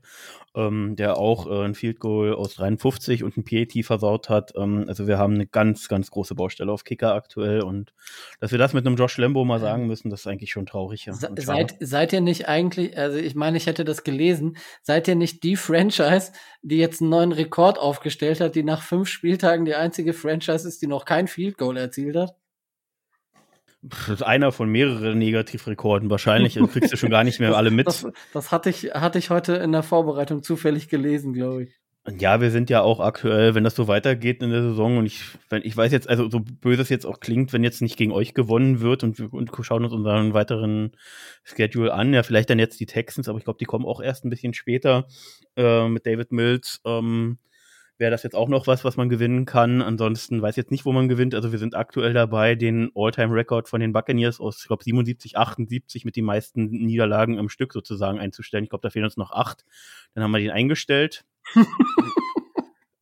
ähm, 0.56 0.96
der 0.96 1.18
auch 1.18 1.48
äh, 1.48 1.66
ein 1.66 1.76
Field 1.76 2.00
Goal 2.00 2.34
aus 2.34 2.56
53 2.56 3.26
und 3.26 3.36
ein 3.36 3.44
PAT 3.44 3.84
versaut 3.84 4.30
hat. 4.30 4.54
Ähm, 4.56 4.86
also 4.88 5.06
wir 5.06 5.18
haben 5.18 5.34
eine 5.34 5.48
ganz, 5.48 5.90
ganz 5.90 6.12
große 6.12 6.34
Baustelle 6.34 6.72
auf 6.72 6.86
Kicker 6.86 7.14
aktuell 7.14 7.62
und 7.62 7.94
dass 8.40 8.54
wir 8.54 8.58
das 8.58 8.72
mit 8.72 8.88
einem 8.88 8.96
Josh 8.96 9.18
Lambo 9.18 9.44
mal 9.44 9.60
sagen 9.60 9.86
müssen, 9.86 10.10
das 10.10 10.22
ist 10.22 10.28
eigentlich 10.28 10.52
schon 10.52 10.66
traurig. 10.66 11.08
Ja. 11.08 11.14
Se 11.14 11.30
seid, 11.40 11.76
seid 11.82 12.14
ihr 12.14 12.22
nicht 12.22 12.48
eigentlich, 12.48 12.98
also 12.98 13.18
ich 13.18 13.36
meine, 13.36 13.58
ich 13.58 13.66
hätte 13.66 13.84
das 13.84 14.06
gelesen, 14.06 14.56
seid 14.82 15.10
ihr 15.10 15.16
nicht 15.16 15.44
die 15.44 15.58
Franchise, 15.58 16.32
die 16.62 16.78
jetzt 16.78 17.02
einen 17.02 17.10
neuen 17.10 17.32
Rekord 17.34 17.78
aufgestellt 17.78 18.40
hat, 18.40 18.56
die 18.56 18.64
nach 18.64 18.82
fünf 18.82 19.10
Spieltagen 19.10 19.66
die 19.66 19.76
einzige 19.76 20.14
Franchise 20.14 20.66
ist, 20.66 20.82
die 20.82 20.88
noch 20.88 21.04
kein 21.04 21.28
Field 21.28 21.49
Goal 21.58 21.78
erzielt 21.78 22.16
hat? 22.16 22.36
Das 23.82 24.10
ist 24.10 24.24
einer 24.24 24.52
von 24.52 24.70
mehreren 24.70 25.18
Negativrekorden 25.18 26.10
wahrscheinlich. 26.10 26.56
Du 26.56 26.68
kriegst 26.68 26.92
du 26.92 26.98
schon 26.98 27.10
gar 27.10 27.24
nicht 27.24 27.40
mehr 27.40 27.56
alle 27.58 27.72
mit. 27.72 27.88
Das, 27.88 28.06
das, 28.34 28.52
hatte, 28.52 28.70
ich, 28.70 28.94
hatte 28.94 29.20
ich 29.20 29.30
heute 29.30 29.56
in 29.56 29.72
der 29.72 29.84
Vorbereitung 29.84 30.44
zufällig 30.44 30.90
gelesen, 30.90 31.34
glaube 31.34 31.64
ich. 31.64 31.80
Ja, 32.18 32.42
wir 32.42 32.50
sind 32.50 32.70
ja 32.70 32.82
auch 32.82 33.00
aktuell, 33.00 33.56
wenn 33.56 33.64
das 33.64 33.76
so 33.76 33.88
weitergeht 33.88 34.42
in 34.42 34.50
der 34.50 34.62
Saison 34.62 34.98
und 34.98 35.06
ich, 35.06 35.22
wenn, 35.50 35.62
ich 35.64 35.76
weiß 35.76 35.92
jetzt, 35.92 36.10
also 36.10 36.30
so 36.30 36.40
böse 36.40 36.82
es 36.82 36.90
jetzt 36.90 37.06
auch 37.06 37.20
klingt, 37.20 37.54
wenn 37.54 37.64
jetzt 37.64 37.82
nicht 37.82 37.98
gegen 37.98 38.12
euch 38.12 38.34
gewonnen 38.34 38.80
wird 38.80 39.04
und 39.04 39.20
wir 39.20 39.32
und 39.32 39.52
schauen 39.62 39.84
uns 39.84 39.94
unseren 39.94 40.34
weiteren 40.34 40.96
Schedule 41.44 41.94
an, 41.94 42.14
ja, 42.14 42.24
vielleicht 42.24 42.50
dann 42.50 42.58
jetzt 42.58 42.80
die 42.80 42.86
Texans, 42.86 43.28
aber 43.28 43.38
ich 43.38 43.44
glaube, 43.44 43.60
die 43.60 43.66
kommen 43.66 43.86
auch 43.86 44.02
erst 44.02 44.26
ein 44.26 44.30
bisschen 44.30 44.54
später 44.54 45.08
äh, 45.56 45.88
mit 45.88 46.06
David 46.06 46.32
Mills. 46.32 46.82
Ähm, 46.86 47.38
wäre 48.00 48.12
das 48.12 48.24
jetzt 48.24 48.36
auch 48.36 48.48
noch 48.48 48.66
was, 48.66 48.86
was 48.86 48.98
man 48.98 49.10
gewinnen 49.10 49.46
kann. 49.46 49.82
Ansonsten 49.82 50.42
weiß 50.42 50.54
ich 50.54 50.64
jetzt 50.64 50.72
nicht, 50.72 50.86
wo 50.86 50.94
man 50.94 51.10
gewinnt. 51.10 51.36
Also 51.36 51.52
wir 51.52 51.60
sind 51.60 51.76
aktuell 51.76 52.14
dabei, 52.14 52.56
den 52.56 52.92
All-Time-Record 52.96 53.68
von 53.68 53.82
den 53.82 53.92
Buccaneers 53.92 54.40
aus, 54.40 54.62
ich 54.62 54.68
glaube, 54.68 54.84
77, 54.84 55.38
78 55.38 56.06
mit 56.06 56.16
den 56.16 56.26
meisten 56.26 56.70
Niederlagen 56.70 57.38
am 57.38 57.50
Stück 57.50 57.74
sozusagen 57.74 58.18
einzustellen. 58.18 58.64
Ich 58.64 58.70
glaube, 58.70 58.84
da 58.84 58.90
fehlen 58.90 59.06
uns 59.06 59.18
noch 59.18 59.32
acht. 59.32 59.66
Dann 60.14 60.24
haben 60.24 60.32
wir 60.32 60.40
den 60.40 60.52
eingestellt. 60.52 61.26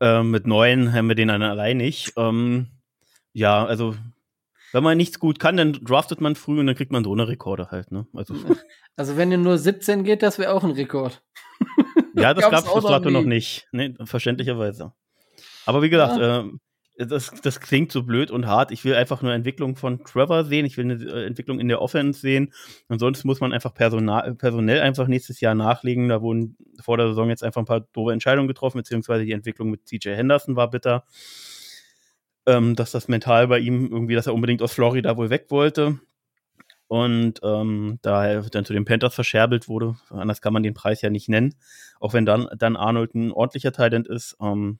ähm, 0.01 0.31
mit 0.31 0.47
neun 0.47 0.91
haben 0.93 1.07
wir 1.07 1.15
den 1.15 1.27
dann 1.27 1.43
allein 1.43 1.77
nicht. 1.77 2.13
Ähm, 2.17 2.67
ja, 3.33 3.63
also 3.65 3.95
wenn 4.73 4.83
man 4.83 4.97
nichts 4.97 5.19
gut 5.19 5.39
kann, 5.39 5.57
dann 5.57 5.73
draftet 5.73 6.21
man 6.21 6.35
früh 6.35 6.59
und 6.59 6.65
dann 6.65 6.75
kriegt 6.75 6.91
man 6.91 7.03
so 7.03 7.13
eine 7.13 7.27
Rekorde 7.27 7.69
halt. 7.69 7.91
Ne? 7.91 8.07
Also, 8.13 8.33
also 8.95 9.15
wenn 9.15 9.31
ihr 9.31 9.37
nur 9.37 9.59
17 9.59 10.03
geht, 10.03 10.23
das 10.23 10.39
wäre 10.39 10.53
auch 10.53 10.63
ein 10.63 10.71
Rekord. 10.71 11.21
Ja, 12.17 12.33
das 12.33 12.49
gab 12.49 12.65
es 12.65 12.73
bis 12.73 12.83
dato 12.83 13.09
noch 13.09 13.23
nicht. 13.23 13.67
Nee, 13.71 13.93
verständlicherweise. 14.03 14.93
Aber 15.65 15.81
wie 15.81 15.89
gesagt, 15.89 16.19
ja. 16.19 16.41
äh, 16.41 17.05
das, 17.05 17.31
das 17.43 17.59
klingt 17.59 17.91
so 17.91 18.03
blöd 18.03 18.31
und 18.31 18.47
hart. 18.47 18.71
Ich 18.71 18.83
will 18.83 18.95
einfach 18.95 19.21
nur 19.21 19.31
Entwicklung 19.31 19.75
von 19.75 20.03
Trevor 20.03 20.45
sehen. 20.45 20.65
Ich 20.65 20.77
will 20.77 20.85
eine 20.85 21.03
äh, 21.03 21.25
Entwicklung 21.25 21.59
in 21.59 21.67
der 21.67 21.81
Offense 21.81 22.19
sehen. 22.19 22.53
Ansonsten 22.87 23.27
muss 23.27 23.39
man 23.39 23.53
einfach 23.53 23.73
personal, 23.73 24.33
personell 24.35 24.81
einfach 24.81 25.07
nächstes 25.07 25.39
Jahr 25.39 25.53
nachlegen. 25.53 26.09
Da 26.09 26.21
wurden 26.21 26.57
vor 26.81 26.97
der 26.97 27.09
Saison 27.09 27.29
jetzt 27.29 27.43
einfach 27.43 27.61
ein 27.61 27.65
paar 27.65 27.81
doofe 27.93 28.13
Entscheidungen 28.13 28.47
getroffen, 28.47 28.77
beziehungsweise 28.77 29.25
die 29.25 29.31
Entwicklung 29.31 29.69
mit 29.69 29.87
CJ 29.87 30.15
Henderson 30.15 30.55
war 30.55 30.69
bitter. 30.69 31.05
Ähm, 32.47 32.75
dass 32.75 32.91
das 32.91 33.09
mental 33.09 33.47
bei 33.47 33.59
ihm 33.59 33.91
irgendwie, 33.91 34.15
dass 34.15 34.25
er 34.25 34.33
unbedingt 34.33 34.61
aus 34.61 34.73
Florida 34.73 35.17
wohl 35.17 35.29
weg 35.29 35.47
wollte 35.49 35.99
und 36.87 37.39
ähm, 37.43 37.99
da 38.01 38.25
er 38.27 38.41
dann 38.43 38.65
zu 38.65 38.73
den 38.73 38.85
Panthers 38.85 39.15
verscherbelt 39.15 39.67
wurde, 39.67 39.95
anders 40.09 40.41
kann 40.41 40.53
man 40.53 40.63
den 40.63 40.73
Preis 40.73 41.01
ja 41.01 41.09
nicht 41.09 41.29
nennen, 41.29 41.55
auch 41.99 42.13
wenn 42.13 42.25
dann, 42.25 42.47
dann 42.57 42.75
Arnold 42.75 43.15
ein 43.15 43.31
ordentlicher 43.31 43.71
Talent 43.71 44.07
ist, 44.07 44.37
ähm, 44.41 44.79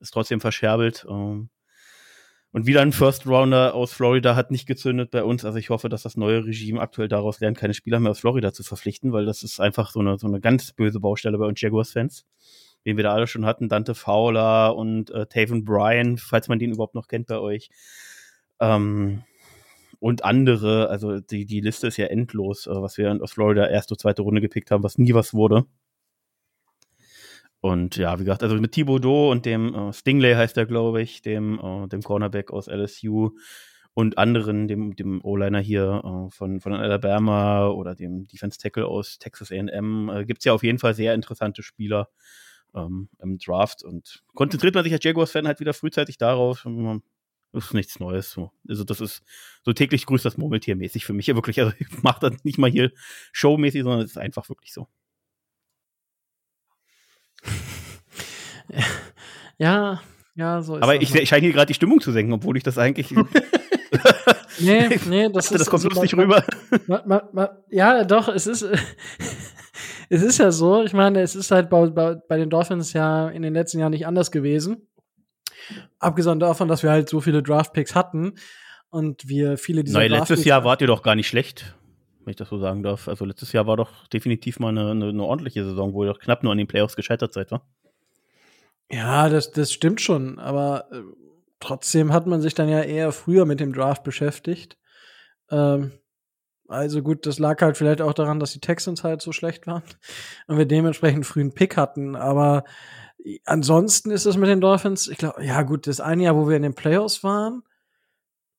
ist 0.00 0.12
trotzdem 0.12 0.40
verscherbelt. 0.40 1.06
Ähm, 1.08 1.50
Und 2.52 2.66
wieder 2.66 2.82
ein 2.82 2.92
First 2.92 3.26
Rounder 3.26 3.74
aus 3.74 3.92
Florida 3.92 4.36
hat 4.36 4.52
nicht 4.52 4.66
gezündet 4.66 5.10
bei 5.10 5.24
uns. 5.24 5.44
Also 5.44 5.58
ich 5.58 5.70
hoffe, 5.70 5.88
dass 5.88 6.04
das 6.04 6.16
neue 6.16 6.44
Regime 6.44 6.80
aktuell 6.80 7.08
daraus 7.08 7.40
lernt, 7.40 7.58
keine 7.58 7.74
Spieler 7.74 7.98
mehr 7.98 8.12
aus 8.12 8.20
Florida 8.20 8.52
zu 8.52 8.62
verpflichten, 8.62 9.12
weil 9.12 9.26
das 9.26 9.42
ist 9.42 9.58
einfach 9.60 9.90
so 9.90 9.98
eine, 9.98 10.18
so 10.18 10.28
eine 10.28 10.40
ganz 10.40 10.72
böse 10.72 11.00
Baustelle 11.00 11.36
bei 11.36 11.46
uns 11.46 11.60
Jaguars-Fans. 11.60 12.24
Den 12.86 12.96
wir 12.96 13.02
da 13.02 13.12
alle 13.12 13.26
schon 13.26 13.44
hatten, 13.44 13.68
Dante 13.68 13.96
Fowler 13.96 14.76
und 14.76 15.10
äh, 15.10 15.26
Taven 15.26 15.64
Bryan, 15.64 16.16
falls 16.16 16.46
man 16.46 16.60
den 16.60 16.70
überhaupt 16.70 16.94
noch 16.94 17.08
kennt 17.08 17.26
bei 17.26 17.38
euch. 17.40 17.70
Ähm, 18.60 19.24
und 20.04 20.22
andere, 20.22 20.90
also 20.90 21.18
die, 21.18 21.46
die 21.46 21.62
Liste 21.62 21.86
ist 21.86 21.96
ja 21.96 22.04
endlos, 22.04 22.66
äh, 22.66 22.70
was 22.74 22.98
wir 22.98 23.18
aus 23.22 23.32
Florida 23.32 23.66
erste, 23.66 23.96
zweite 23.96 24.20
Runde 24.20 24.42
gepickt 24.42 24.70
haben, 24.70 24.82
was 24.82 24.98
nie 24.98 25.14
was 25.14 25.32
wurde. 25.32 25.64
Und 27.60 27.96
ja, 27.96 28.18
wie 28.18 28.24
gesagt, 28.24 28.42
also 28.42 28.54
mit 28.56 28.72
Thibodeau 28.72 29.30
und 29.30 29.46
dem 29.46 29.74
äh, 29.74 29.94
Stingley 29.94 30.34
heißt 30.34 30.58
er, 30.58 30.66
glaube 30.66 31.00
ich, 31.00 31.22
dem, 31.22 31.58
äh, 31.58 31.88
dem 31.88 32.02
Cornerback 32.02 32.50
aus 32.50 32.66
LSU 32.66 33.30
und 33.94 34.18
anderen, 34.18 34.68
dem, 34.68 34.94
dem 34.94 35.24
O-Liner 35.24 35.60
hier 35.60 36.02
äh, 36.04 36.30
von, 36.30 36.60
von 36.60 36.74
Alabama 36.74 37.68
oder 37.68 37.94
dem 37.94 38.26
Defense 38.26 38.58
Tackle 38.58 38.84
aus 38.84 39.18
Texas 39.18 39.50
AM, 39.50 40.10
äh, 40.10 40.26
gibt 40.26 40.40
es 40.40 40.44
ja 40.44 40.52
auf 40.52 40.62
jeden 40.62 40.78
Fall 40.78 40.92
sehr 40.92 41.14
interessante 41.14 41.62
Spieler 41.62 42.10
ähm, 42.74 43.08
im 43.22 43.38
Draft. 43.38 43.82
Und 43.82 44.22
konzentriert 44.34 44.74
man 44.74 44.84
sich 44.84 44.92
als 44.92 45.02
Jaguars-Fan 45.02 45.46
halt 45.46 45.60
wieder 45.60 45.72
frühzeitig 45.72 46.18
darauf. 46.18 46.66
Das 47.54 47.66
ist 47.66 47.74
nichts 47.74 48.00
Neues. 48.00 48.30
So. 48.30 48.50
Also 48.68 48.82
das 48.84 49.00
ist 49.00 49.22
so 49.62 49.72
täglich 49.72 50.06
grüßt 50.06 50.24
das 50.24 50.36
Murmeltier 50.36 50.74
mäßig 50.76 51.04
für 51.04 51.12
mich. 51.12 51.26
Ja, 51.28 51.34
wirklich, 51.36 51.60
also 51.60 51.72
ich 51.78 52.02
mache 52.02 52.28
das 52.28 52.42
nicht 52.44 52.58
mal 52.58 52.68
hier 52.70 52.90
showmäßig, 53.32 53.82
sondern 53.82 54.00
es 54.00 54.10
ist 54.10 54.18
einfach 54.18 54.48
wirklich 54.48 54.72
so. 54.72 54.88
Ja, 59.56 60.02
ja, 60.34 60.62
so 60.62 60.74
ist 60.76 60.82
Aber 60.82 60.94
das 60.94 61.02
ich, 61.04 61.12
halt. 61.12 61.22
ich 61.22 61.28
scheine 61.28 61.42
hier 61.42 61.52
gerade 61.52 61.66
die 61.66 61.74
Stimmung 61.74 62.00
zu 62.00 62.10
senken, 62.10 62.32
obwohl 62.32 62.56
ich 62.56 62.62
das 62.64 62.76
eigentlich. 62.78 63.14
Nee, 64.60 64.88
nee, 65.08 65.28
das 65.30 65.48
das 65.48 65.62
ist 65.62 65.70
kommt 65.70 65.82
so, 65.82 65.88
lustig 65.88 66.14
man- 66.14 66.24
rüber. 66.26 66.44
Ma, 66.86 67.02
ma, 67.06 67.28
ma, 67.32 67.58
ja, 67.70 68.04
doch, 68.04 68.28
es 68.28 68.46
ist, 68.46 68.62
es 70.08 70.22
ist 70.22 70.38
ja 70.38 70.52
so. 70.52 70.82
Ich 70.84 70.92
meine, 70.92 71.20
es 71.22 71.34
ist 71.34 71.50
halt 71.50 71.68
bei, 71.70 71.86
bei, 71.90 72.14
bei 72.28 72.36
den 72.36 72.50
Dolphins 72.50 72.92
ja 72.92 73.28
in 73.30 73.42
den 73.42 73.52
letzten 73.52 73.80
Jahren 73.80 73.90
nicht 73.90 74.06
anders 74.06 74.30
gewesen. 74.30 74.86
Abgesehen 75.98 76.40
davon, 76.40 76.68
dass 76.68 76.82
wir 76.82 76.90
halt 76.90 77.08
so 77.08 77.20
viele 77.20 77.42
Draft-Picks 77.42 77.94
hatten 77.94 78.34
und 78.90 79.28
wir 79.28 79.58
viele 79.58 79.84
dieser 79.84 79.98
Nein, 79.98 80.10
letztes 80.10 80.40
Draft-Picks- 80.40 80.48
Jahr 80.48 80.64
wart 80.64 80.80
ihr 80.80 80.86
doch 80.86 81.02
gar 81.02 81.14
nicht 81.14 81.28
schlecht, 81.28 81.74
wenn 82.24 82.30
ich 82.30 82.36
das 82.36 82.48
so 82.48 82.58
sagen 82.58 82.82
darf. 82.82 83.08
Also 83.08 83.24
letztes 83.24 83.52
Jahr 83.52 83.66
war 83.66 83.76
doch 83.76 84.06
definitiv 84.08 84.58
mal 84.58 84.68
eine, 84.68 84.90
eine, 84.90 85.08
eine 85.08 85.24
ordentliche 85.24 85.64
Saison, 85.64 85.92
wo 85.92 86.04
ihr 86.04 86.12
doch 86.12 86.20
knapp 86.20 86.42
nur 86.42 86.52
an 86.52 86.58
den 86.58 86.66
Playoffs 86.66 86.96
gescheitert 86.96 87.32
seid, 87.32 87.50
wa? 87.50 87.62
Ja, 88.90 89.28
das, 89.28 89.50
das 89.50 89.72
stimmt 89.72 90.00
schon, 90.00 90.38
aber 90.38 90.86
äh, 90.92 91.00
trotzdem 91.58 92.12
hat 92.12 92.26
man 92.26 92.42
sich 92.42 92.54
dann 92.54 92.68
ja 92.68 92.82
eher 92.82 93.12
früher 93.12 93.46
mit 93.46 93.58
dem 93.58 93.72
Draft 93.72 94.04
beschäftigt. 94.04 94.76
Ähm, 95.50 95.92
also 96.68 97.02
gut, 97.02 97.26
das 97.26 97.38
lag 97.38 97.60
halt 97.60 97.76
vielleicht 97.76 98.00
auch 98.00 98.14
daran, 98.14 98.40
dass 98.40 98.52
die 98.52 98.60
Texans 98.60 99.04
halt 99.04 99.20
so 99.20 99.32
schlecht 99.32 99.66
waren 99.66 99.82
und 100.46 100.58
wir 100.58 100.66
dementsprechend 100.66 101.26
frühen 101.26 101.52
Pick 101.52 101.76
hatten. 101.76 102.16
Aber 102.16 102.64
ansonsten 103.44 104.10
ist 104.10 104.26
es 104.26 104.36
mit 104.36 104.48
den 104.48 104.60
Dolphins, 104.60 105.08
ich 105.08 105.18
glaube, 105.18 105.44
ja 105.44 105.62
gut, 105.62 105.86
das 105.86 106.00
eine 106.00 106.24
Jahr, 106.24 106.36
wo 106.36 106.48
wir 106.48 106.56
in 106.56 106.62
den 106.62 106.74
Playoffs 106.74 107.22
waren, 107.24 107.62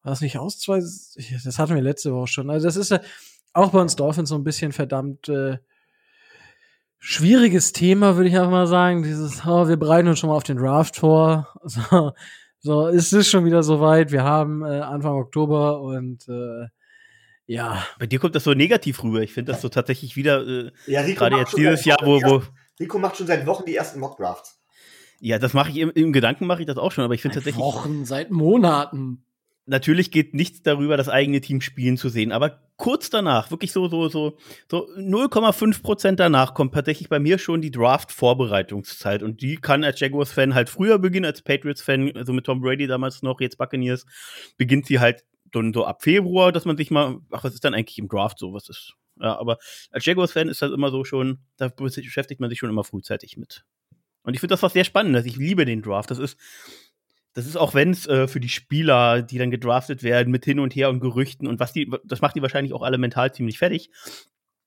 war 0.04 0.14
es 0.14 0.22
nicht 0.22 0.38
aus 0.38 0.60
zwei, 0.60 0.78
das 0.80 1.60
hatten 1.60 1.76
wir 1.76 1.82
letzte 1.82 2.14
Woche 2.14 2.28
schon. 2.28 2.50
Also 2.50 2.68
das 2.68 2.76
ist 2.76 2.92
ja 2.92 3.00
auch 3.54 3.72
bei 3.72 3.80
uns 3.82 3.96
Dolphins 3.96 4.30
so 4.30 4.36
ein 4.36 4.44
bisschen 4.44 4.72
verdammt 4.72 5.30
äh, 5.30 5.58
schwieriges 7.00 7.72
Thema, 7.74 8.16
würde 8.16 8.30
ich 8.30 8.36
einfach 8.36 8.52
mal 8.52 8.68
sagen. 8.68 9.04
Dieses, 9.04 9.46
oh, 9.46 9.68
wir 9.68 9.78
bereiten 9.78 10.08
uns 10.08 10.20
schon 10.20 10.30
mal 10.30 10.36
auf 10.36 10.44
den 10.44 10.58
Draft 10.58 10.96
vor. 10.98 11.52
So, 11.68 12.12
so 12.60 12.88
es 12.88 13.14
ist 13.14 13.30
schon 13.30 13.46
wieder 13.46 13.62
soweit. 13.62 14.12
Wir 14.12 14.24
haben 14.24 14.64
äh, 14.64 14.80
Anfang 14.80 15.14
Oktober 15.14 15.82
und 15.82 16.28
äh, 16.28 16.68
ja, 17.46 17.86
Bei 18.00 18.08
dir 18.08 18.18
kommt 18.20 18.34
das 18.34 18.44
so 18.44 18.56
negativ 18.56 19.04
rüber. 19.04 19.22
Ich 19.22 19.34
finde 19.34 19.52
das 19.52 19.62
so 19.62 19.70
tatsächlich 19.70 20.16
wieder, 20.16 20.42
äh, 20.48 20.72
Ja, 20.88 21.02
Rico 21.02 21.20
gerade 21.20 21.36
macht 21.36 21.42
jetzt 21.42 21.52
schon 21.52 21.60
dieses 21.60 21.80
seit 21.82 21.86
Jahr, 21.86 21.98
Wochen 22.02 22.08
wo, 22.08 22.18
die 22.18 22.24
wo, 22.26 22.36
ersten- 22.38 22.54
Rico 22.80 22.98
macht 23.00 23.18
schon 23.18 23.28
seit 23.28 23.46
Wochen 23.46 23.66
die 23.66 23.76
ersten 23.76 24.00
Mock-Drafts. 24.00 24.55
Ja, 25.20 25.40
das 25.40 25.54
mache 25.54 25.72
ich 25.72 25.78
im, 25.78 25.92
im 25.92 26.14
Gedanken 26.14 26.46
mache 26.48 26.62
ich 26.62 26.68
das 26.68 26.78
auch 26.78 26.92
schon, 26.92 27.04
aber 27.04 27.14
ich 27.14 27.22
finde 27.22 27.36
Seit 27.36 27.44
tatsächlich, 27.44 27.64
Wochen, 27.64 28.06
seit 28.06 28.32
Monaten. 28.32 29.26
natürlich 29.66 30.12
geht 30.12 30.34
nichts 30.34 30.62
darüber, 30.62 30.98
das 30.98 31.10
eigene 31.10 31.42
Team 31.42 31.62
spielen 31.62 31.98
zu 31.98 32.10
sehen, 32.10 32.32
aber 32.32 32.62
kurz 32.78 33.10
danach, 33.10 33.52
wirklich 33.52 33.72
so, 33.72 33.88
so, 33.88 34.10
so, 34.10 34.38
so 34.70 34.88
0,5 34.98 35.82
Prozent 35.82 36.20
danach 36.20 36.54
kommt 36.54 36.74
tatsächlich 36.74 37.10
bei 37.10 37.20
mir 37.20 37.38
schon 37.38 37.62
die 37.62 37.72
Draft-Vorbereitungszeit 37.72 39.24
und 39.24 39.42
die 39.42 39.58
kann 39.58 39.84
als 39.84 40.00
Jaguars-Fan 40.00 40.54
halt 40.54 40.70
früher 40.70 41.00
beginnen 41.00 41.26
als 41.26 41.42
Patriots-Fan, 41.42 42.16
also 42.16 42.34
mit 42.34 42.46
Tom 42.46 42.62
Brady 42.62 42.88
damals 42.88 43.22
noch, 43.24 43.40
jetzt 43.40 43.58
Buccaneers, 43.58 44.06
beginnt 44.58 44.86
sie 44.88 45.00
halt 45.00 45.24
dann 45.52 45.74
so 45.74 45.86
ab 45.86 46.04
Februar, 46.04 46.52
dass 46.52 46.66
man 46.66 46.76
sich 46.76 46.92
mal, 46.92 47.20
ach, 47.32 47.44
was 47.44 47.54
ist 47.54 47.64
dann 47.64 47.74
eigentlich 47.74 47.98
im 47.98 48.10
Draft 48.10 48.40
so, 48.40 48.54
was 48.54 48.68
ist, 48.68 48.94
ja, 49.22 49.40
aber 49.40 49.58
als 49.92 50.06
Jaguars-Fan 50.06 50.50
ist 50.50 50.62
das 50.62 50.72
immer 50.72 50.92
so 50.92 51.06
schon, 51.06 51.40
da 51.56 51.70
beschäftigt 51.70 52.42
man 52.42 52.50
sich 52.50 52.60
schon 52.60 52.70
immer 52.70 52.84
frühzeitig 52.84 53.38
mit. 53.38 53.64
Und 54.26 54.34
ich 54.34 54.40
finde 54.40 54.54
das 54.54 54.64
was 54.64 54.74
sehr 54.74 54.84
Spannendes. 54.84 55.26
Ich 55.26 55.38
liebe 55.38 55.66
den 55.66 55.82
Draft. 55.82 56.12
Das 56.12 56.20
ist, 56.20 56.38
das 57.34 57.46
ist 57.46 57.58
auch 57.58 57.74
wenn 57.74 57.92
es 57.92 58.08
äh, 58.08 58.28
für 58.28 58.40
die 58.40 58.50
Spieler, 58.50 59.22
die 59.22 59.38
dann 59.38 59.52
gedraftet 59.52 60.04
werden, 60.04 60.32
mit 60.32 60.46
hin 60.46 60.60
und 60.60 60.76
her 60.76 60.90
und 60.90 61.00
Gerüchten 61.00 61.48
und 61.48 61.60
was 61.60 61.74
die, 61.74 61.92
das 62.04 62.22
macht 62.22 62.36
die 62.36 62.42
wahrscheinlich 62.42 62.74
auch 62.74 62.82
alle 62.82 62.98
mental 62.98 63.34
ziemlich 63.34 63.58
fertig. 63.58 63.90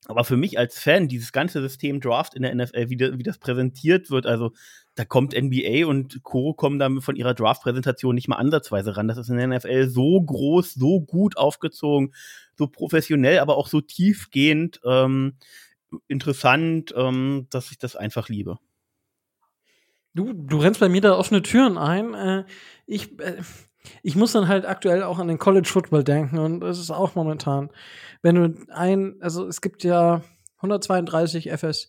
Aber 0.06 0.24
für 0.24 0.36
mich 0.36 0.59
als 0.59 0.78
Fan, 0.78 1.09
dieses 1.09 1.32
ganze 1.32 1.60
System 1.60 2.01
Draft 2.01 2.35
in 2.35 2.43
der 2.43 2.55
NFL, 2.55 2.89
wie, 2.89 2.97
da- 2.97 3.18
wie 3.18 3.22
das 3.22 3.39
präsentiert 3.39 4.10
wird, 4.10 4.26
also 4.26 4.52
da 4.94 5.05
kommt 5.05 5.35
NBA 5.35 5.86
und 5.86 6.22
Co. 6.22 6.55
kommen 6.55 6.78
dann 6.78 7.01
von 7.02 7.16
ihrer 7.16 7.35
Draft-Präsentation 7.35 8.14
nicht 8.14 8.28
mal 8.28 8.36
ansatzweise 8.36 8.97
ran. 8.97 9.09
Das 9.09 9.18
ist 9.18 9.28
in 9.28 9.36
der 9.36 9.47
NFL 9.48 9.89
so 9.89 10.20
groß, 10.20 10.74
so 10.74 11.01
gut 11.01 11.36
aufgezogen, 11.36 12.14
so 12.56 12.68
professionell, 12.68 13.39
aber 13.40 13.56
auch 13.56 13.68
so 13.68 13.80
tiefgehend 13.80 14.80
ähm, 14.85 15.35
interessant, 16.06 16.94
ähm, 16.97 17.47
dass 17.51 17.70
ich 17.70 17.78
das 17.78 17.97
einfach 17.97 18.28
liebe. 18.28 18.59
Du, 20.14 20.32
du 20.32 20.59
rennst 20.59 20.80
bei 20.80 20.89
mir 20.89 21.01
da 21.01 21.16
offene 21.16 21.43
Türen 21.43 21.78
ein. 21.78 22.14
Äh, 22.14 22.44
ich, 22.86 23.18
äh, 23.20 23.43
ich 24.02 24.16
muss 24.16 24.32
dann 24.32 24.48
halt 24.48 24.66
aktuell 24.66 25.02
auch 25.02 25.18
an 25.18 25.28
den 25.28 25.39
College 25.39 25.68
Football 25.68 26.05
denken 26.05 26.39
und 26.39 26.62
es 26.64 26.78
ist 26.78 26.90
auch 26.90 27.14
momentan, 27.14 27.70
wenn 28.22 28.35
du 28.35 28.66
ein, 28.72 29.16
also 29.20 29.47
es 29.47 29.60
gibt 29.60 29.85
ja 29.85 30.22
132 30.56 31.51
FS, 31.51 31.89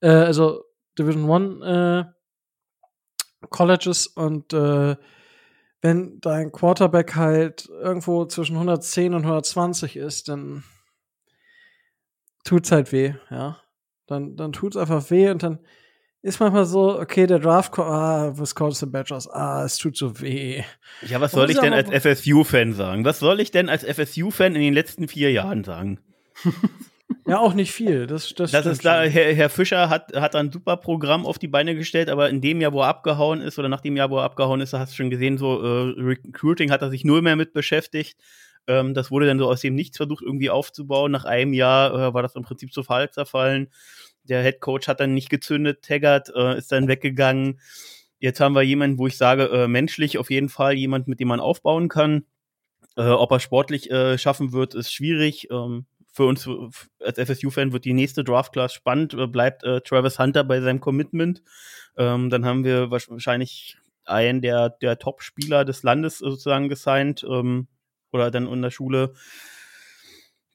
äh, 0.00 0.08
also 0.08 0.64
Division 0.98 1.28
One 1.28 2.12
äh, 2.12 3.46
Colleges 3.48 4.06
und 4.08 4.52
äh, 4.52 4.96
wenn 5.80 6.20
dein 6.20 6.50
Quarterback 6.50 7.14
halt 7.14 7.68
irgendwo 7.68 8.24
zwischen 8.26 8.56
110 8.56 9.14
und 9.14 9.22
120 9.22 9.96
ist, 9.96 10.28
dann 10.28 10.64
tut's 12.44 12.72
halt 12.72 12.92
weh, 12.92 13.14
ja. 13.30 13.60
Dann, 14.06 14.36
dann 14.36 14.52
tut's 14.52 14.76
einfach 14.76 15.10
weh 15.10 15.30
und 15.30 15.42
dann 15.42 15.58
ist 16.22 16.40
manchmal 16.40 16.64
so, 16.64 16.98
okay, 16.98 17.26
der 17.26 17.38
Draft, 17.38 17.72
ko- 17.72 17.82
ah, 17.82 18.32
Wisconsin 18.38 18.90
Badgers, 18.90 19.28
ah, 19.30 19.64
es 19.64 19.76
tut 19.78 19.96
so 19.96 20.20
weh. 20.20 20.62
Ja, 21.06 21.20
was 21.20 21.32
soll 21.32 21.50
ich 21.50 21.58
denn 21.58 21.72
als 21.72 21.90
FSU-Fan 21.90 22.72
sagen? 22.74 23.04
Was 23.04 23.18
soll 23.20 23.40
ich 23.40 23.50
denn 23.50 23.68
als 23.68 23.84
FSU-Fan 23.84 24.54
in 24.54 24.60
den 24.62 24.74
letzten 24.74 25.08
vier 25.08 25.30
Jahren 25.32 25.64
sagen? 25.64 26.00
Ja, 27.26 27.38
auch 27.40 27.52
nicht 27.52 27.72
viel. 27.72 28.06
Das, 28.06 28.34
das, 28.34 28.52
Das 28.52 28.64
ist 28.64 28.84
da. 28.86 29.02
Herr, 29.02 29.34
Herr 29.34 29.50
Fischer 29.50 29.90
hat, 29.90 30.14
hat 30.16 30.34
ein 30.34 30.50
super 30.50 30.78
Programm 30.78 31.26
auf 31.26 31.38
die 31.38 31.48
Beine 31.48 31.74
gestellt, 31.74 32.08
aber 32.08 32.30
in 32.30 32.40
dem 32.40 32.60
Jahr, 32.62 32.72
wo 32.72 32.80
er 32.80 32.88
abgehauen 32.88 33.42
ist, 33.42 33.58
oder 33.58 33.68
nach 33.68 33.82
dem 33.82 33.96
Jahr, 33.96 34.08
wo 34.10 34.16
er 34.18 34.24
abgehauen 34.24 34.62
ist, 34.62 34.72
da 34.72 34.78
hast 34.78 34.92
du 34.92 34.96
schon 34.96 35.10
gesehen, 35.10 35.36
so 35.36 35.60
äh, 35.62 35.94
Recruiting 36.00 36.70
hat 36.70 36.80
er 36.80 36.88
sich 36.90 37.04
null 37.04 37.20
mehr 37.20 37.36
mit 37.36 37.52
beschäftigt. 37.52 38.18
Ähm, 38.66 38.94
das 38.94 39.10
wurde 39.10 39.26
dann 39.26 39.38
so 39.38 39.46
aus 39.46 39.60
dem 39.60 39.74
Nichts 39.74 39.98
versucht, 39.98 40.22
irgendwie 40.22 40.48
aufzubauen. 40.48 41.12
Nach 41.12 41.24
einem 41.26 41.52
Jahr 41.52 41.92
äh, 42.08 42.14
war 42.14 42.22
das 42.22 42.34
im 42.34 42.42
Prinzip 42.44 42.72
zu 42.72 42.82
Fall 42.82 43.10
zerfallen. 43.10 43.68
Der 44.28 44.42
Head 44.42 44.60
Coach 44.60 44.88
hat 44.88 45.00
dann 45.00 45.14
nicht 45.14 45.30
gezündet, 45.30 45.82
Taggart 45.82 46.30
äh, 46.34 46.58
ist 46.58 46.72
dann 46.72 46.88
weggegangen. 46.88 47.60
Jetzt 48.18 48.40
haben 48.40 48.54
wir 48.54 48.62
jemanden, 48.62 48.98
wo 48.98 49.06
ich 49.06 49.16
sage, 49.16 49.44
äh, 49.44 49.68
menschlich 49.68 50.18
auf 50.18 50.30
jeden 50.30 50.48
Fall 50.48 50.74
jemand, 50.74 51.08
mit 51.08 51.20
dem 51.20 51.28
man 51.28 51.40
aufbauen 51.40 51.88
kann. 51.88 52.24
Äh, 52.96 53.08
ob 53.08 53.30
er 53.30 53.40
sportlich 53.40 53.90
äh, 53.90 54.18
schaffen 54.18 54.52
wird, 54.52 54.74
ist 54.74 54.92
schwierig. 54.92 55.48
Ähm, 55.50 55.86
für 56.12 56.24
uns 56.24 56.46
äh, 56.46 57.04
als 57.04 57.18
FSU-Fan 57.18 57.72
wird 57.72 57.84
die 57.84 57.92
nächste 57.92 58.24
Draft-Class 58.24 58.72
spannend. 58.72 59.14
Äh, 59.14 59.28
bleibt 59.28 59.62
äh, 59.62 59.80
Travis 59.82 60.18
Hunter 60.18 60.42
bei 60.42 60.60
seinem 60.60 60.80
Commitment. 60.80 61.42
Ähm, 61.96 62.28
dann 62.28 62.44
haben 62.44 62.64
wir 62.64 62.90
wahrscheinlich 62.90 63.76
einen 64.04 64.40
der, 64.42 64.70
der 64.70 64.98
Top-Spieler 64.98 65.64
des 65.64 65.84
Landes 65.84 66.18
sozusagen 66.18 66.68
gesigned 66.68 67.24
ähm, 67.28 67.68
oder 68.10 68.32
dann 68.32 68.48
in 68.48 68.62
der 68.62 68.70
Schule. 68.70 69.14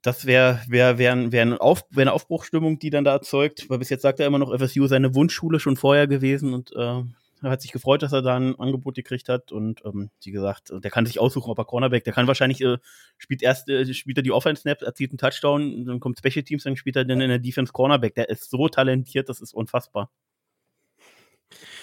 Das 0.04 0.26
wäre 0.26 0.60
wär, 0.68 0.98
wär, 1.00 1.32
wär, 1.32 1.42
eine 1.42 1.62
Auf, 1.62 1.86
wär 1.90 2.04
eine 2.04 2.12
Aufbruchstimmung, 2.12 2.78
die 2.78 2.90
dann 2.90 3.06
da 3.06 3.14
erzeugt. 3.14 3.70
Weil 3.70 3.80
bis 3.80 3.90
jetzt 3.90 4.02
sagt 4.02 4.20
er 4.20 4.28
immer 4.28 4.38
noch, 4.38 4.54
FSU 4.54 4.86
seine 4.86 5.16
Wunschschule 5.16 5.60
schon 5.60 5.78
vorher 5.78 6.08
gewesen 6.08 6.54
und 6.54 6.72
äh, 6.76 7.02
er 7.44 7.52
hat 7.52 7.62
sich 7.62 7.72
gefreut, 7.72 8.02
dass 8.02 8.14
er 8.14 8.22
da 8.22 8.38
ein 8.38 8.58
Angebot 8.58 8.96
gekriegt 8.96 9.28
hat 9.28 9.52
und 9.52 9.84
ähm, 9.86 10.10
wie 10.24 10.32
gesagt, 10.32 10.72
der 10.74 10.92
kann 10.92 11.06
sich 11.06 11.20
aussuchen, 11.20 11.52
ob 11.52 11.58
er 11.58 11.66
Cornerback, 11.66 12.04
der 12.06 12.14
kann 12.14 12.28
wahrscheinlich, 12.28 12.62
äh, 12.62 12.78
spielt 13.18 13.44
erst, 13.44 13.70
äh, 13.70 13.94
spielt 13.94 14.18
er 14.18 14.24
die 14.24 14.32
Offense-Snaps, 14.32 14.82
erzielt 14.82 15.12
einen 15.12 15.18
Touchdown, 15.18 15.86
dann 15.86 16.00
kommt 16.00 16.18
Special 16.18 16.44
Teams, 16.44 16.64
dann 16.64 16.78
spielt 16.78 16.96
er 16.96 17.04
dann 17.06 17.20
in 17.20 17.30
der 17.30 17.40
Defense 17.40 17.74
Cornerback. 17.74 18.16
Der 18.16 18.30
ist 18.30 18.50
so 18.50 18.70
talentiert, 18.70 19.28
das 19.28 19.42
ist 19.42 19.54
unfassbar. 19.54 20.10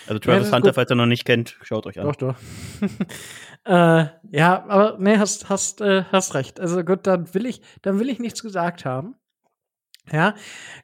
Also 0.07 0.15
Ja, 0.15 0.19
Travis 0.21 0.47
ist 0.47 0.53
Hunter, 0.53 0.71
gut. 0.71 0.75
falls 0.77 0.91
ihr 0.91 0.97
noch 0.97 1.07
nicht 1.07 1.25
kennt, 1.25 1.57
schaut 1.63 1.87
euch 1.87 2.01
an. 2.01 2.07
Doch, 2.07 2.17
doch. 2.17 2.37
Äh, 3.65 4.07
ja, 4.31 4.65
aber 4.69 4.97
nee, 4.99 5.19
hast, 5.19 5.49
hast, 5.49 5.81
äh, 5.81 6.05
hast 6.05 6.35
recht. 6.35 6.61
Also 6.61 6.83
gut, 6.83 7.07
dann 7.07 7.33
will 7.35 7.47
ich, 7.47 7.61
dann 7.83 7.99
will 7.99 8.09
ich 8.09 8.19
nichts 8.19 8.43
gesagt 8.43 8.85
haben. 8.85 9.17
Ja, 10.11 10.35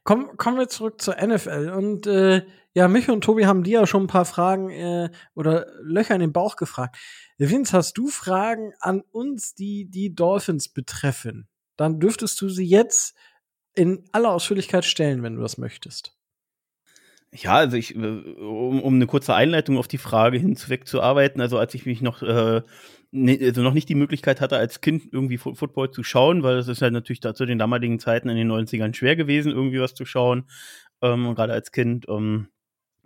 komm, 0.05 0.36
kommen 0.36 0.59
wir 0.59 0.69
zurück 0.69 1.01
zur 1.01 1.16
NFL. 1.16 1.73
Und 1.74 2.07
äh, 2.07 2.47
ja, 2.74 2.89
mich 2.89 3.09
und 3.09 3.24
Tobi 3.24 3.47
haben 3.47 3.65
dir 3.65 3.81
ja 3.81 3.86
schon 3.86 4.05
ein 4.05 4.09
paar 4.09 4.27
Fragen 4.27 4.70
äh, 4.70 5.11
oder 5.35 5.66
Löcher 5.81 6.15
in 6.15 6.20
den 6.20 6.32
Bauch 6.32 6.57
gefragt. 6.57 6.97
Vince, 7.39 7.77
hast 7.77 7.94
du 7.94 8.09
Fragen 8.09 8.73
an 8.81 9.03
uns, 9.12 9.55
die 9.55 9.90
die 9.90 10.15
Dolphins 10.15 10.69
betreffen? 10.69 11.48
Dann 11.77 12.01
dürftest 12.01 12.40
du 12.40 12.48
sie 12.48 12.66
jetzt 12.66 13.15
in 13.74 14.05
aller 14.12 14.31
Ausführlichkeit 14.31 14.85
stellen, 14.85 15.23
wenn 15.23 15.36
du 15.36 15.43
das 15.43 15.59
möchtest. 15.59 16.16
Ja, 17.32 17.55
also 17.57 17.77
ich, 17.77 17.94
äh, 17.94 17.98
um, 17.98 18.81
um 18.82 18.94
eine 18.94 19.07
kurze 19.07 19.35
Einleitung 19.35 19.77
auf 19.78 19.89
die 19.89 19.98
Frage 19.98 20.39
hinweg 20.39 20.86
zu 20.86 21.03
arbeiten, 21.03 21.40
also 21.40 21.59
als 21.59 21.74
ich 21.74 21.85
mich 21.85 22.01
noch, 22.01 22.23
äh, 22.23 22.62
ne, 23.11 23.39
also 23.43 23.62
noch 23.62 23.74
nicht 23.74 23.89
die 23.89 23.94
Möglichkeit 23.94 24.40
hatte, 24.40 24.57
als 24.57 24.81
Kind 24.81 25.05
irgendwie 25.12 25.36
Football 25.39 25.90
zu 25.90 26.03
schauen, 26.03 26.43
weil 26.43 26.57
es 26.57 26.69
ist 26.69 26.82
halt 26.82 26.93
natürlich 26.93 27.20
da, 27.20 27.35
zu 27.35 27.44
den 27.44 27.59
damaligen 27.59 27.98
Zeiten 27.98 28.28
in 28.28 28.36
den 28.36 28.47
90ern 28.48 28.94
schwer 28.94 29.16
gewesen, 29.16 29.53
irgendwie 29.53 29.81
was 29.81 29.94
zu 29.94 30.05
schauen, 30.07 30.44
ähm, 31.03 31.35
gerade 31.35 31.53
als 31.53 31.73
Kind. 31.73 32.07
Ähm, 32.09 32.48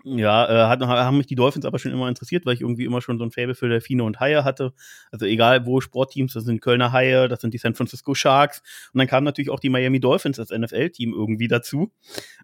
ja, 0.05 0.49
äh, 0.49 0.69
hat, 0.69 0.81
haben 0.81 1.19
mich 1.19 1.27
die 1.27 1.35
Dolphins 1.35 1.65
aber 1.65 1.79
schon 1.79 1.93
immer 1.93 2.09
interessiert, 2.09 2.47
weil 2.47 2.55
ich 2.55 2.61
irgendwie 2.61 2.85
immer 2.85 3.03
schon 3.03 3.19
so 3.19 3.25
ein 3.25 3.31
Faible 3.31 3.55
für 3.55 3.69
Delfine 3.69 4.05
und 4.05 4.21
Haie 4.21 4.45
hatte. 4.45 4.73
Also 5.11 5.27
egal 5.27 5.67
wo 5.67 5.81
Sportteams, 5.81 6.33
das 6.33 6.45
sind 6.45 6.61
Kölner 6.61 6.93
Haie, 6.93 7.29
das 7.29 7.41
sind 7.41 7.55
die 7.55 7.59
San 7.59 7.75
Francisco 7.75 8.15
Sharks. 8.15 8.63
Und 8.93 8.99
dann 8.99 9.07
kamen 9.07 9.25
natürlich 9.25 9.51
auch 9.51 9.61
die 9.61 9.69
Miami 9.69 10.01
Dolphins 10.01 10.39
als 10.39 10.51
NFL-Team 10.51 11.13
irgendwie 11.13 11.49
dazu. 11.49 11.93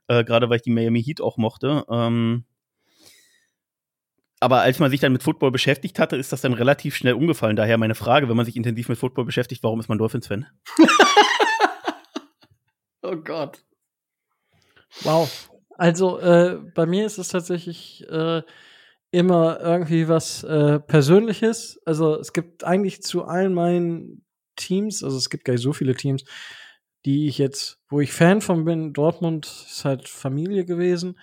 Äh, 0.08 0.24
Gerade 0.24 0.50
weil 0.50 0.56
ich 0.56 0.62
die 0.62 0.70
Miami 0.70 1.02
Heat 1.02 1.20
auch 1.20 1.36
mochte. 1.36 1.84
Ähm, 1.90 2.44
aber 4.38 4.60
als 4.60 4.78
man 4.78 4.90
sich 4.90 5.00
dann 5.00 5.12
mit 5.12 5.22
Football 5.22 5.50
beschäftigt 5.50 5.98
hatte, 5.98 6.16
ist 6.16 6.32
das 6.32 6.42
dann 6.42 6.52
relativ 6.52 6.94
schnell 6.94 7.14
umgefallen. 7.14 7.56
Daher 7.56 7.78
meine 7.78 7.94
Frage, 7.94 8.28
wenn 8.28 8.36
man 8.36 8.44
sich 8.44 8.56
intensiv 8.56 8.88
mit 8.88 8.98
Football 8.98 9.24
beschäftigt, 9.24 9.62
warum 9.62 9.80
ist 9.80 9.88
man 9.88 9.98
Dolphins-Fan? 9.98 10.46
oh 13.02 13.16
Gott. 13.16 13.64
Wow. 15.02 15.50
Also 15.78 16.18
äh, 16.18 16.58
bei 16.74 16.86
mir 16.86 17.06
ist 17.06 17.18
es 17.18 17.28
tatsächlich 17.28 18.04
äh, 18.10 18.42
immer 19.10 19.60
irgendwie 19.60 20.08
was 20.08 20.42
äh, 20.44 20.80
Persönliches. 20.80 21.80
Also 21.84 22.18
es 22.18 22.32
gibt 22.32 22.64
eigentlich 22.64 23.02
zu 23.02 23.24
allen 23.24 23.54
meinen 23.54 24.24
Teams, 24.56 25.04
also 25.04 25.16
es 25.16 25.30
gibt 25.30 25.44
gar 25.44 25.52
nicht 25.52 25.62
so 25.62 25.72
viele 25.72 25.94
Teams, 25.94 26.24
die 27.04 27.28
ich 27.28 27.38
jetzt, 27.38 27.78
wo 27.88 28.00
ich 28.00 28.12
Fan 28.12 28.40
von 28.40 28.64
bin. 28.64 28.92
Dortmund 28.92 29.46
ist 29.46 29.84
halt 29.84 30.08
Familie 30.08 30.64
gewesen. 30.64 31.18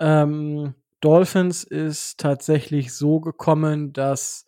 Ähm, 0.00 0.74
Dolphins 1.00 1.64
ist 1.64 2.18
tatsächlich 2.18 2.94
so 2.94 3.20
gekommen, 3.20 3.92
dass 3.92 4.46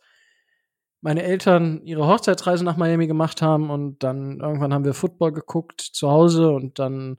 meine 1.00 1.22
Eltern 1.22 1.82
ihre 1.84 2.06
Hochzeitsreise 2.06 2.64
nach 2.64 2.76
Miami 2.76 3.06
gemacht 3.06 3.42
haben 3.42 3.70
und 3.70 4.02
dann 4.02 4.40
irgendwann 4.40 4.74
haben 4.74 4.84
wir 4.84 4.94
Football 4.94 5.32
geguckt 5.32 5.80
zu 5.80 6.10
Hause 6.10 6.50
und 6.50 6.78
dann 6.78 7.18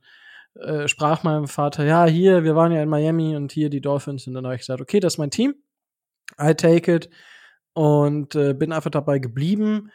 äh, 0.61 0.88
sprach 0.88 1.23
mein 1.23 1.47
Vater, 1.47 1.85
ja, 1.85 2.05
hier, 2.05 2.43
wir 2.43 2.55
waren 2.55 2.71
ja 2.71 2.81
in 2.81 2.89
Miami 2.89 3.35
und 3.35 3.51
hier 3.51 3.69
die 3.69 3.81
Dolphins. 3.81 4.27
Und 4.27 4.34
dann 4.34 4.45
habe 4.45 4.55
ich 4.55 4.61
gesagt, 4.61 4.81
okay, 4.81 4.99
das 4.99 5.13
ist 5.13 5.17
mein 5.17 5.31
Team. 5.31 5.55
I 6.39 6.53
take 6.53 6.93
it. 6.93 7.09
Und 7.73 8.35
äh, 8.35 8.53
bin 8.53 8.71
einfach 8.71 8.91
dabei 8.91 9.19
geblieben. 9.19 9.91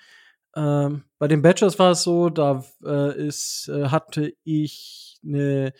Ähm, 0.54 1.04
bei 1.18 1.28
den 1.28 1.42
Badgers 1.42 1.78
war 1.78 1.92
es 1.92 2.02
so, 2.02 2.30
da 2.30 2.64
äh, 2.84 3.26
ist, 3.26 3.68
äh, 3.68 3.88
hatte 3.88 4.34
ich 4.44 5.18
eine 5.24 5.72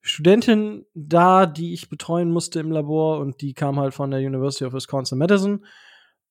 Studentin 0.00 0.86
da, 0.94 1.46
die 1.46 1.74
ich 1.74 1.88
betreuen 1.88 2.30
musste 2.30 2.60
im 2.60 2.72
Labor 2.72 3.18
und 3.20 3.40
die 3.40 3.54
kam 3.54 3.78
halt 3.78 3.94
von 3.94 4.10
der 4.10 4.20
University 4.20 4.64
of 4.64 4.72
Wisconsin 4.72 5.18
Madison. 5.18 5.64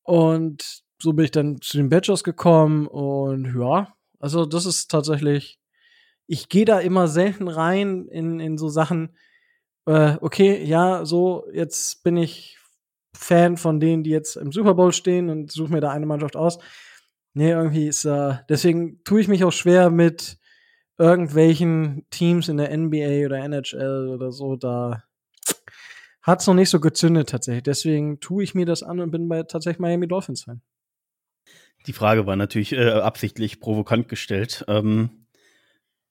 Und 0.03 0.83
so 1.01 1.13
bin 1.13 1.25
ich 1.25 1.31
dann 1.31 1.61
zu 1.61 1.77
den 1.77 1.89
Badgers 1.89 2.23
gekommen 2.23 2.87
und 2.87 3.55
ja, 3.57 3.93
also 4.19 4.45
das 4.45 4.65
ist 4.65 4.91
tatsächlich 4.91 5.60
ich 6.31 6.47
gehe 6.47 6.63
da 6.63 6.79
immer 6.79 7.09
selten 7.09 7.49
rein 7.49 8.07
in, 8.07 8.39
in 8.39 8.57
so 8.57 8.69
Sachen, 8.69 9.17
äh, 9.85 10.15
okay, 10.21 10.63
ja, 10.63 11.03
so, 11.03 11.45
jetzt 11.51 12.03
bin 12.03 12.15
ich 12.15 12.57
Fan 13.13 13.57
von 13.57 13.81
denen, 13.81 14.05
die 14.05 14.11
jetzt 14.11 14.37
im 14.37 14.53
Super 14.53 14.73
Bowl 14.73 14.93
stehen 14.93 15.29
und 15.29 15.51
suche 15.51 15.73
mir 15.73 15.81
da 15.81 15.91
eine 15.91 16.05
Mannschaft 16.05 16.37
aus. 16.37 16.59
Nee, 17.33 17.51
irgendwie 17.51 17.85
ist, 17.85 18.05
äh, 18.05 18.35
deswegen 18.47 19.03
tue 19.03 19.19
ich 19.19 19.27
mich 19.27 19.43
auch 19.43 19.51
schwer 19.51 19.89
mit 19.89 20.37
irgendwelchen 20.97 22.05
Teams 22.11 22.47
in 22.47 22.55
der 22.55 22.77
NBA 22.77 23.25
oder 23.25 23.39
NHL 23.39 24.07
oder 24.07 24.31
so, 24.31 24.55
da 24.55 25.03
hat's 26.21 26.47
noch 26.47 26.53
nicht 26.53 26.69
so 26.69 26.79
gezündet 26.79 27.27
tatsächlich. 27.27 27.63
Deswegen 27.63 28.21
tue 28.21 28.45
ich 28.45 28.55
mir 28.55 28.65
das 28.65 28.83
an 28.83 29.01
und 29.01 29.11
bin 29.11 29.27
bei 29.27 29.43
tatsächlich 29.43 29.79
Miami 29.79 30.07
Dolphins 30.07 30.43
Fan. 30.43 30.61
Die 31.87 31.93
Frage 31.93 32.25
war 32.25 32.37
natürlich 32.37 32.71
äh, 32.71 32.89
absichtlich 32.89 33.59
provokant 33.59 34.07
gestellt. 34.07 34.63
Ähm, 34.69 35.20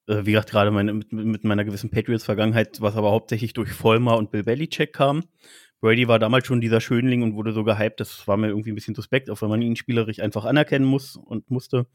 äh, 0.07 0.25
wie 0.25 0.33
gesagt, 0.33 0.51
gerade 0.51 0.71
meine, 0.71 0.93
mit, 0.95 1.13
mit 1.13 1.45
meiner 1.45 1.65
gewissen 1.65 1.91
Patriots-Vergangenheit, 1.91 2.81
was 2.81 2.97
aber 2.97 3.11
hauptsächlich 3.11 3.53
durch 3.53 3.73
Vollmer 3.73 4.17
und 4.17 4.31
Bill 4.31 4.45
Belichick 4.45 4.93
kam. 4.93 5.25
Brady 5.81 6.09
war 6.09 6.19
damals 6.19 6.47
schon 6.47 6.61
dieser 6.61 6.81
Schönling 6.81 7.23
und 7.23 7.35
wurde 7.35 7.53
so 7.53 7.65
gehypt, 7.65 8.01
das 8.01 8.29
war 8.29 8.37
mir 8.37 8.49
irgendwie 8.49 8.71
ein 8.71 8.75
bisschen 8.75 8.95
suspekt, 8.95 9.31
auch 9.31 9.41
wenn 9.41 9.49
man 9.49 9.63
ihn 9.63 9.77
spielerisch 9.77 10.21
einfach 10.21 10.45
anerkennen 10.45 10.85
muss 10.85 11.17
und 11.17 11.51
musste, 11.51 11.87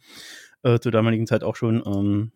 äh, 0.63 0.79
zur 0.79 0.91
damaligen 0.91 1.27
Zeit 1.27 1.43
auch 1.43 1.55
schon. 1.55 1.83
Ähm, 1.85 2.31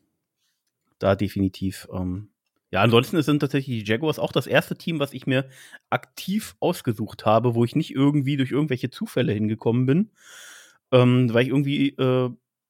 da 0.99 1.15
definitiv. 1.15 1.87
Ähm, 1.91 2.29
ja, 2.71 2.81
ansonsten 2.81 3.21
sind 3.23 3.39
tatsächlich 3.39 3.83
die 3.83 3.91
Jaguars 3.91 4.19
auch 4.19 4.31
das 4.31 4.45
erste 4.45 4.77
Team, 4.77 4.99
was 4.99 5.13
ich 5.13 5.25
mir 5.25 5.49
aktiv 5.89 6.55
ausgesucht 6.59 7.25
habe, 7.25 7.55
wo 7.55 7.65
ich 7.65 7.75
nicht 7.75 7.95
irgendwie 7.95 8.37
durch 8.37 8.51
irgendwelche 8.51 8.91
Zufälle 8.91 9.33
hingekommen 9.33 9.87
bin, 9.87 10.11
ähm, 10.91 11.33
weil 11.33 11.43
ich 11.43 11.49
irgendwie 11.49 11.89
äh, 11.89 12.29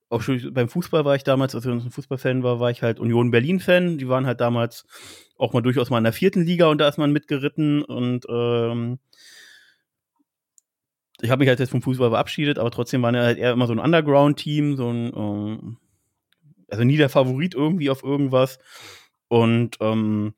auch 0.09 0.21
schon 0.21 0.53
beim 0.53 0.69
Fußball 0.69 1.05
war 1.05 1.15
ich 1.15 1.23
damals, 1.23 1.55
als 1.55 1.65
ich 1.65 1.71
ein 1.71 1.91
Fußballfan 1.91 2.43
war, 2.43 2.59
war 2.59 2.71
ich 2.71 2.81
halt 2.81 2.99
Union 2.99 3.31
Berlin-Fan. 3.31 3.97
Die 3.97 4.09
waren 4.09 4.25
halt 4.25 4.41
damals 4.41 4.85
auch 5.37 5.53
mal 5.53 5.61
durchaus 5.61 5.89
mal 5.89 5.99
in 5.99 6.03
der 6.03 6.13
vierten 6.13 6.43
Liga 6.43 6.67
und 6.67 6.79
da 6.79 6.87
ist 6.87 6.97
man 6.97 7.11
mitgeritten 7.11 7.83
und 7.83 8.25
ähm, 8.29 8.99
ich 11.21 11.29
habe 11.29 11.39
mich 11.39 11.49
halt 11.49 11.59
jetzt 11.59 11.71
vom 11.71 11.81
Fußball 11.81 12.09
verabschiedet, 12.09 12.59
aber 12.59 12.71
trotzdem 12.71 13.01
war 13.01 13.13
er 13.13 13.23
halt 13.23 13.37
eher 13.37 13.51
immer 13.51 13.67
so 13.67 13.73
ein 13.73 13.79
Underground-Team, 13.79 14.75
so 14.77 14.89
ein, 14.89 15.13
ähm, 15.15 15.77
also 16.69 16.83
nie 16.83 16.97
der 16.97 17.09
Favorit 17.09 17.55
irgendwie 17.55 17.89
auf 17.89 18.03
irgendwas. 18.03 18.59
Und 19.27 19.77
ähm, 19.81 20.33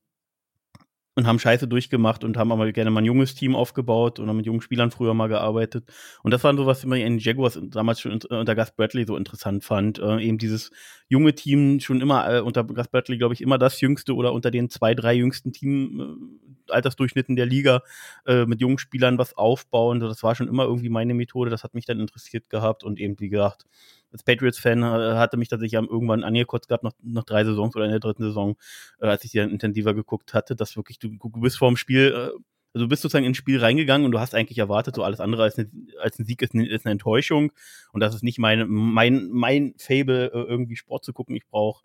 und 1.16 1.28
haben 1.28 1.40
Scheiße 1.40 1.68
durchgemacht 1.68 2.24
und 2.24 2.38
haben 2.38 2.52
aber 2.52 2.72
gerne 2.72 2.90
mal 2.90 3.02
ein 3.02 3.06
junges 3.06 3.36
Team 3.36 3.56
aufgebaut 3.56 4.20
und 4.20 4.30
haben 4.30 4.38
mit 4.38 4.46
jungen 4.46 4.62
Spielern 4.62 4.92
früher 4.92 5.14
mal 5.14 5.28
gearbeitet. 5.28 5.92
Und 6.24 6.32
das 6.32 6.44
war 6.44 6.56
so, 6.56 6.66
was 6.66 6.84
ich 6.84 6.90
in 6.90 7.18
Jaguars 7.18 7.60
damals 7.62 8.00
schon 8.00 8.14
unter 8.14 8.56
Gus 8.56 8.72
Bradley 8.72 9.06
so 9.06 9.18
interessant 9.18 9.64
fand. 9.66 10.00
Äh, 10.00 10.22
eben 10.22 10.38
dieses 10.38 10.72
junge 11.10 11.36
Team, 11.36 11.82
schon 11.82 12.00
immer 12.00 12.34
äh, 12.34 12.40
unter 12.40 12.64
Gus 12.64 12.88
Bradley, 12.88 13.18
glaube 13.18 13.34
ich, 13.34 13.42
immer 13.42 13.58
das 13.58 13.82
jüngste 13.82 14.16
oder 14.16 14.32
unter 14.32 14.52
den 14.52 14.70
zwei, 14.70 14.96
drei 14.96 15.14
jüngsten 15.14 15.52
Team, 15.52 16.00
äh, 16.70 16.72
Altersdurchschnitten 16.72 17.36
der 17.36 17.46
Liga, 17.46 17.82
äh, 18.26 18.46
mit 18.46 18.62
jungen 18.62 18.78
Spielern 18.78 19.18
was 19.18 19.38
aufbauen. 19.38 20.00
Das 20.00 20.24
war 20.24 20.36
schon 20.36 20.48
immer 20.48 20.64
irgendwie 20.64 20.90
meine 20.90 21.14
Methode. 21.14 21.50
Das 21.50 21.66
hat 21.66 21.74
mich 21.74 21.86
dann 21.86 22.00
interessiert 22.00 22.50
gehabt 22.50 22.86
und 22.86 23.00
eben, 23.00 23.20
wie 23.20 23.30
gesagt, 23.30 23.66
als 24.12 24.24
Patriots-Fan 24.24 24.84
äh, 24.84 25.16
hatte 25.16 25.38
mich 25.38 25.50
tatsächlich 25.50 25.82
irgendwann 25.82 26.24
angekotzt 26.24 26.68
gehabt, 26.68 26.84
nach, 26.84 26.94
nach 27.02 27.24
drei 27.24 27.44
Saisons 27.44 27.76
oder 27.76 27.86
in 27.86 27.92
der 27.92 28.00
dritten 28.00 28.24
Saison, 28.24 28.56
äh, 29.00 29.08
als 29.08 29.24
ich 29.24 29.32
die 29.32 29.38
dann 29.38 29.50
intensiver 29.50 29.94
geguckt 29.94 30.34
hatte, 30.34 30.56
dass 30.56 30.76
wirklich 30.76 31.00
du, 31.00 31.10
du 31.10 31.30
bist 31.30 31.58
vorm 31.58 31.78
Spiel, 31.78 32.14
äh, 32.16 32.42
also 32.74 32.86
du 32.86 32.88
bist 32.88 33.02
sozusagen 33.02 33.26
ins 33.26 33.38
Spiel 33.38 33.60
reingegangen 33.60 34.06
und 34.06 34.12
du 34.12 34.20
hast 34.20 34.34
eigentlich 34.34 34.58
erwartet, 34.58 34.96
so 34.96 35.04
alles 35.04 35.20
andere 35.20 35.44
als, 35.44 35.58
eine, 35.58 35.70
als 36.02 36.20
ein 36.20 36.26
Sieg 36.26 36.42
ist 36.42 36.54
eine, 36.54 36.68
ist 36.68 36.86
eine 36.86 36.94
Enttäuschung 36.94 37.52
und 37.92 38.02
das 38.02 38.16
ist 38.16 38.24
nicht 38.24 38.40
meine, 38.40 38.66
mein, 38.66 39.30
mein 39.30 39.74
Fable, 39.78 40.28
äh, 40.28 40.44
irgendwie 40.44 40.76
Sport 40.76 41.04
zu 41.04 41.14
gucken. 41.14 41.36
Ich 41.36 41.48
brauche 41.48 41.84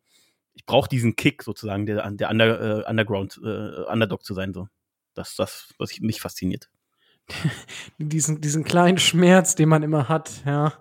ich 0.57 0.65
brauch 0.65 0.89
diesen 0.89 1.17
Kick 1.17 1.43
sozusagen, 1.43 1.85
der, 1.85 2.11
der 2.13 2.31
Under, 2.31 2.87
äh, 2.87 2.91
Underground, 2.91 3.39
äh, 3.45 3.83
Underdog 3.91 4.25
zu 4.25 4.33
sein. 4.33 4.55
So. 4.55 4.69
Das 5.15 5.37
das, 5.37 5.75
was 5.79 6.01
mich 6.01 6.21
fasziniert. 6.21 6.71
diesen, 7.99 8.41
diesen 8.41 8.65
kleinen 8.65 8.99
Schmerz, 8.99 9.55
den 9.55 9.69
man 9.69 9.83
immer 9.83 10.09
hat, 10.09 10.43
ja. 10.47 10.73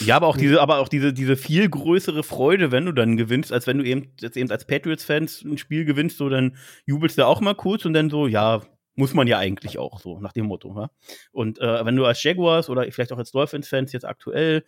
Ja, 0.00 0.16
aber 0.16 0.26
auch 0.26 0.36
diese, 0.36 0.60
aber 0.60 0.78
auch 0.78 0.88
diese, 0.88 1.12
diese 1.12 1.36
viel 1.36 1.68
größere 1.68 2.22
Freude, 2.22 2.72
wenn 2.72 2.86
du 2.86 2.92
dann 2.92 3.16
gewinnst, 3.16 3.52
als 3.52 3.66
wenn 3.66 3.78
du 3.78 3.84
eben 3.84 4.12
jetzt 4.20 4.36
eben 4.36 4.50
als 4.50 4.66
Patriots-Fans 4.66 5.42
ein 5.42 5.58
Spiel 5.58 5.84
gewinnst, 5.84 6.16
so 6.16 6.28
dann 6.28 6.56
jubelst 6.86 7.18
du 7.18 7.26
auch 7.26 7.40
mal 7.40 7.54
kurz 7.54 7.84
und 7.84 7.92
dann 7.92 8.10
so, 8.10 8.26
ja, 8.26 8.62
muss 8.94 9.14
man 9.14 9.26
ja 9.26 9.38
eigentlich 9.38 9.78
auch 9.78 10.00
so, 10.00 10.20
nach 10.20 10.32
dem 10.32 10.46
Motto. 10.46 10.74
Ja? 10.74 10.90
Und 11.32 11.58
äh, 11.58 11.84
wenn 11.84 11.96
du 11.96 12.04
als 12.04 12.22
Jaguars 12.22 12.68
oder 12.68 12.90
vielleicht 12.90 13.12
auch 13.12 13.18
als 13.18 13.30
Dolphins-Fans 13.32 13.92
jetzt 13.92 14.04
aktuell 14.04 14.64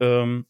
ähm, 0.00 0.46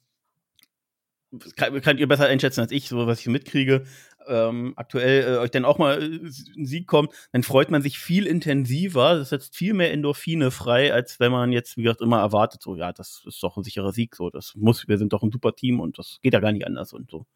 kann, 1.57 1.81
könnt 1.81 2.01
ihr 2.01 2.09
besser 2.09 2.27
einschätzen 2.27 2.61
als 2.61 2.73
ich, 2.73 2.89
so 2.89 3.07
was 3.07 3.21
ich 3.21 3.27
mitkriege, 3.27 3.85
ähm, 4.31 4.73
aktuell 4.77 5.35
äh, 5.35 5.39
euch 5.39 5.51
dann 5.51 5.65
auch 5.65 5.79
mal 5.79 6.03
äh, 6.03 6.21
ein 6.57 6.67
Sieg 6.67 6.87
kommt, 6.87 7.13
dann 7.33 7.43
freut 7.43 7.71
man 7.71 7.83
sich 7.83 7.99
viel 7.99 8.27
intensiver, 8.27 9.17
das 9.17 9.31
setzt 9.31 9.57
viel 9.57 9.75
mehr 9.75 9.93
Endorphine 9.93 10.51
frei, 10.51 10.93
als 10.93 11.21
wenn 11.21 11.33
man 11.33 11.53
jetzt, 11.53 11.77
wie 11.77 11.83
gesagt, 11.83 12.01
immer 12.01 12.21
erwartet, 12.21 12.63
so, 12.63 12.77
ja, 12.77 12.93
das 12.93 13.23
ist 13.27 13.43
doch 13.43 13.57
ein 13.57 13.65
sicherer 13.65 13.93
Sieg, 13.93 14.17
so, 14.17 14.31
das 14.31 14.55
muss, 14.55 14.89
wir 14.89 14.99
sind 14.99 15.13
doch 15.13 15.23
ein 15.23 15.33
super 15.33 15.55
Team 15.55 15.81
und 15.81 15.99
das 15.99 16.19
geht 16.23 16.33
ja 16.33 16.41
gar 16.41 16.53
nicht 16.53 16.67
anders 16.67 16.93
und 16.93 17.11
so. 17.11 17.27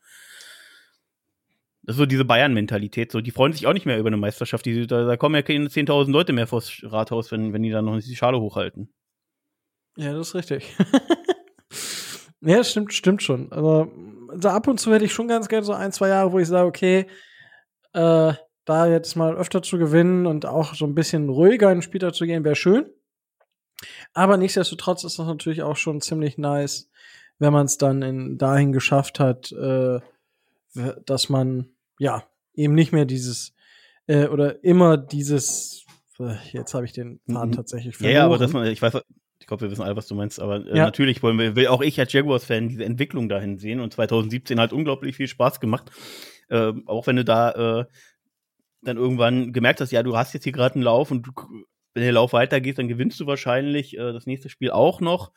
Das 1.83 1.97
ist 1.97 1.99
so 1.99 2.07
diese 2.07 2.25
Bayern-Mentalität, 2.25 3.13
so, 3.13 3.21
die 3.21 3.31
freuen 3.31 3.53
sich 3.53 3.67
auch 3.67 3.75
nicht 3.75 3.85
mehr 3.85 3.99
über 3.99 4.09
eine 4.09 4.17
Meisterschaft, 4.17 4.65
die, 4.65 4.87
da, 4.87 5.05
da 5.05 5.17
kommen 5.17 5.35
ja 5.35 5.43
keine 5.43 5.67
10.000 5.69 6.11
Leute 6.11 6.33
mehr 6.33 6.47
vors 6.47 6.81
Rathaus, 6.83 7.31
wenn, 7.31 7.53
wenn 7.53 7.63
die 7.63 7.71
dann 7.71 7.85
noch 7.85 7.97
nicht 7.97 8.09
die 8.09 8.17
Schale 8.17 8.41
hochhalten. 8.41 8.89
Ja, 9.97 10.13
das 10.13 10.29
ist 10.29 10.35
richtig. 10.35 10.75
ja, 12.41 12.65
stimmt, 12.65 12.93
stimmt 12.93 13.23
schon. 13.23 13.53
Aber 13.53 13.89
also 14.35 14.49
ab 14.49 14.69
und 14.69 14.79
zu 14.79 14.93
hätte 14.93 15.05
ich 15.05 15.13
schon 15.13 15.29
ganz 15.29 15.49
gerne 15.49 15.65
so 15.65 15.73
ein, 15.73 15.93
zwei 15.93 16.09
Jahre, 16.09 16.33
wo 16.33 16.39
ich 16.39 16.49
sage, 16.49 16.67
okay, 16.67 17.07
äh, 17.93 18.33
da 18.65 18.87
jetzt 18.87 19.15
mal 19.15 19.37
öfter 19.37 19.63
zu 19.63 19.79
gewinnen 19.79 20.27
und 20.27 20.47
auch 20.47 20.75
so 20.75 20.87
ein 20.87 20.95
bisschen 20.95 21.29
ruhiger 21.29 21.71
in 21.71 21.79
den 21.79 21.83
Spieltag 21.83 22.15
zu 22.15 22.27
gehen, 22.27 22.45
wäre 22.45 22.57
schön. 22.57 22.91
Aber 24.13 24.37
nichtsdestotrotz 24.37 25.05
ist 25.05 25.19
das 25.19 25.27
natürlich 25.27 25.63
auch 25.63 25.77
schon 25.77 26.01
ziemlich 26.01 26.39
nice, 26.39 26.91
wenn 27.39 27.53
man 27.53 27.67
es 27.67 27.79
dann 27.79 28.03
in, 28.03 28.39
dahin 28.39 28.73
geschafft 28.73 29.21
hat, 29.21 29.53
äh, 29.53 30.01
dass 31.05 31.29
man 31.29 31.69
ja 31.99 32.25
eben 32.55 32.75
nicht 32.75 32.93
mehr 32.93 33.05
dieses 33.05 33.55
äh, 34.07 34.27
oder 34.29 34.65
immer 34.65 34.97
dieses 34.97 35.85
äh, 36.19 36.37
jetzt 36.53 36.75
habe 36.75 36.85
ich 36.85 36.93
den 36.93 37.21
Faden 37.31 37.51
mhm. 37.51 37.57
tatsächlich 37.57 37.97
verloren. 37.97 38.15
Ja, 38.15 38.21
ja, 38.21 38.27
aber 38.27 38.39
das, 38.39 38.55
ich 38.71 38.83
weiß, 38.83 39.03
ich 39.45 39.47
glaube, 39.47 39.61
wir 39.61 39.71
wissen 39.71 39.83
alle, 39.83 39.95
was 39.95 40.07
du 40.07 40.15
meinst, 40.15 40.41
aber 40.41 40.65
äh, 40.65 40.79
ja. 40.79 40.87
natürlich 40.87 41.23
wollen 41.23 41.39
wir, 41.39 41.55
will 41.55 41.67
auch 41.67 41.83
ich 41.83 42.01
als 42.01 42.15
Jaguars-Fan 42.15 42.71
diese 42.71 42.87
Entwicklung 42.87 43.29
dahin 43.29 43.59
sehen 43.59 43.81
und 43.81 43.93
2017 43.93 44.59
hat 44.59 44.73
unglaublich 44.73 45.17
viel 45.17 45.29
Spaß 45.29 45.61
gemacht. 45.61 45.91
Äh, 46.49 46.73
auch 46.87 47.07
wenn 47.07 47.17
du 47.17 47.27
da 47.27 47.81
äh, 47.81 47.85
dann 48.81 48.97
irgendwann 48.97 49.53
gemerkt 49.53 49.83
hast, 49.83 49.93
ja, 49.93 50.03
du 50.03 50.17
hast 50.17 50.33
jetzt 50.33 50.45
hier 50.45 50.55
gerade 50.55 50.77
einen 50.77 50.83
Lauf 50.83 51.11
und 51.11 51.27
du, 51.27 51.33
wenn 51.93 52.03
der 52.03 52.13
Lauf 52.13 52.33
weitergeht, 52.33 52.79
dann 52.79 52.89
gewinnst 52.89 53.21
du 53.21 53.27
wahrscheinlich 53.27 53.99
äh, 53.99 54.15
das 54.15 54.25
nächste 54.25 54.49
Spiel 54.49 54.71
auch 54.71 55.03
noch. 55.03 55.31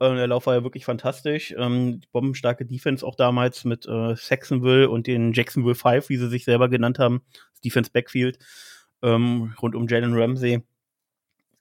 Äh, 0.00 0.12
der 0.16 0.26
Lauf 0.26 0.46
war 0.46 0.54
ja 0.54 0.64
wirklich 0.64 0.84
fantastisch. 0.84 1.54
Ähm, 1.56 2.00
die 2.00 2.08
bombenstarke 2.10 2.66
Defense 2.66 3.06
auch 3.06 3.14
damals 3.14 3.64
mit 3.64 3.86
äh, 3.86 4.16
Saxonville 4.16 4.90
und 4.90 5.06
den 5.06 5.34
Jacksonville 5.34 5.76
Five, 5.76 6.08
wie 6.08 6.16
sie 6.16 6.28
sich 6.28 6.44
selber 6.44 6.68
genannt 6.68 6.98
haben, 6.98 7.22
das 7.52 7.60
Defense 7.60 7.92
Backfield 7.92 8.40
ähm, 9.04 9.54
rund 9.62 9.76
um 9.76 9.86
Jalen 9.86 10.14
Ramsey. 10.14 10.64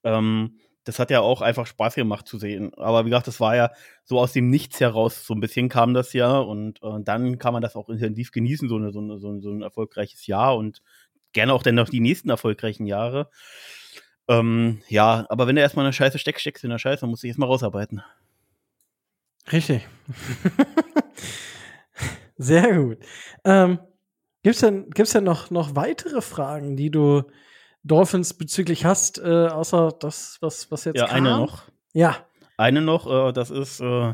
Ähm, 0.04 0.58
das 0.84 1.00
hat 1.00 1.12
ja 1.12 1.22
auch 1.22 1.42
einfach 1.42 1.66
Spaß 1.66 1.96
gemacht 1.96 2.28
zu 2.28 2.38
sehen. 2.38 2.74
Aber 2.76 3.06
wie 3.06 3.10
gesagt, 3.10 3.28
das 3.28 3.40
war 3.40 3.56
ja 3.56 3.72
so 4.04 4.20
aus 4.20 4.34
dem 4.34 4.50
Nichts 4.50 4.80
heraus, 4.80 5.26
so 5.26 5.34
ein 5.34 5.40
bisschen 5.40 5.70
kam 5.70 5.94
das 5.94 6.14
ja 6.14 6.40
und 6.40 6.82
äh, 6.84 7.00
dann 7.02 7.38
kann 7.38 7.54
man 7.54 7.62
das 7.62 7.76
auch 7.76 7.90
intensiv 7.90 8.32
genießen, 8.32 8.68
so, 8.68 8.78
eine, 8.78 8.92
so, 8.92 9.00
eine, 9.00 9.20
so, 9.20 9.30
ein, 9.30 9.42
so 9.42 9.52
ein 9.52 9.62
erfolgreiches 9.62 10.26
Jahr 10.28 10.58
und 10.58 10.82
gerne 11.34 11.54
auch 11.54 11.64
dann 11.64 11.76
noch 11.76 11.90
die 11.90 12.00
nächsten 12.00 12.30
erfolgreichen 12.30 12.86
Jahre. 12.86 13.30
Ähm, 14.28 14.82
ja, 14.88 15.26
aber 15.30 15.48
wenn 15.48 15.56
du 15.56 15.62
erstmal 15.62 15.86
eine 15.86 15.94
Scheiße 15.94 16.20
steckst, 16.20 16.42
steckst 16.42 16.64
du 16.64 16.68
in 16.68 16.72
der 16.72 16.80
Scheiße, 16.80 17.02
dann 17.02 17.10
musst 17.10 17.24
du 17.24 17.28
erstmal 17.28 17.50
rausarbeiten. 17.50 18.02
Richtig. 19.52 19.88
Sehr 22.38 22.76
gut. 22.76 22.98
Ähm, 23.44 23.80
Gibt 24.44 24.56
es 24.56 24.62
denn, 24.62 24.90
gibt's 24.90 25.12
denn 25.12 25.24
noch, 25.24 25.52
noch 25.52 25.76
weitere 25.76 26.22
Fragen, 26.22 26.76
die 26.76 26.90
du 26.90 27.24
Dolphins 27.84 28.34
bezüglich 28.34 28.86
hast, 28.86 29.20
äh, 29.20 29.48
außer 29.48 29.92
das, 30.00 30.38
was, 30.42 30.72
was 30.72 30.86
jetzt 30.86 30.98
Ja, 30.98 31.08
kam? 31.08 31.16
eine 31.18 31.30
noch. 31.38 31.64
Ja. 31.94 32.18
Eine 32.58 32.82
noch, 32.82 33.10
äh, 33.10 33.34
das 33.34 33.50
ist 33.50 33.80
äh, 33.80 34.14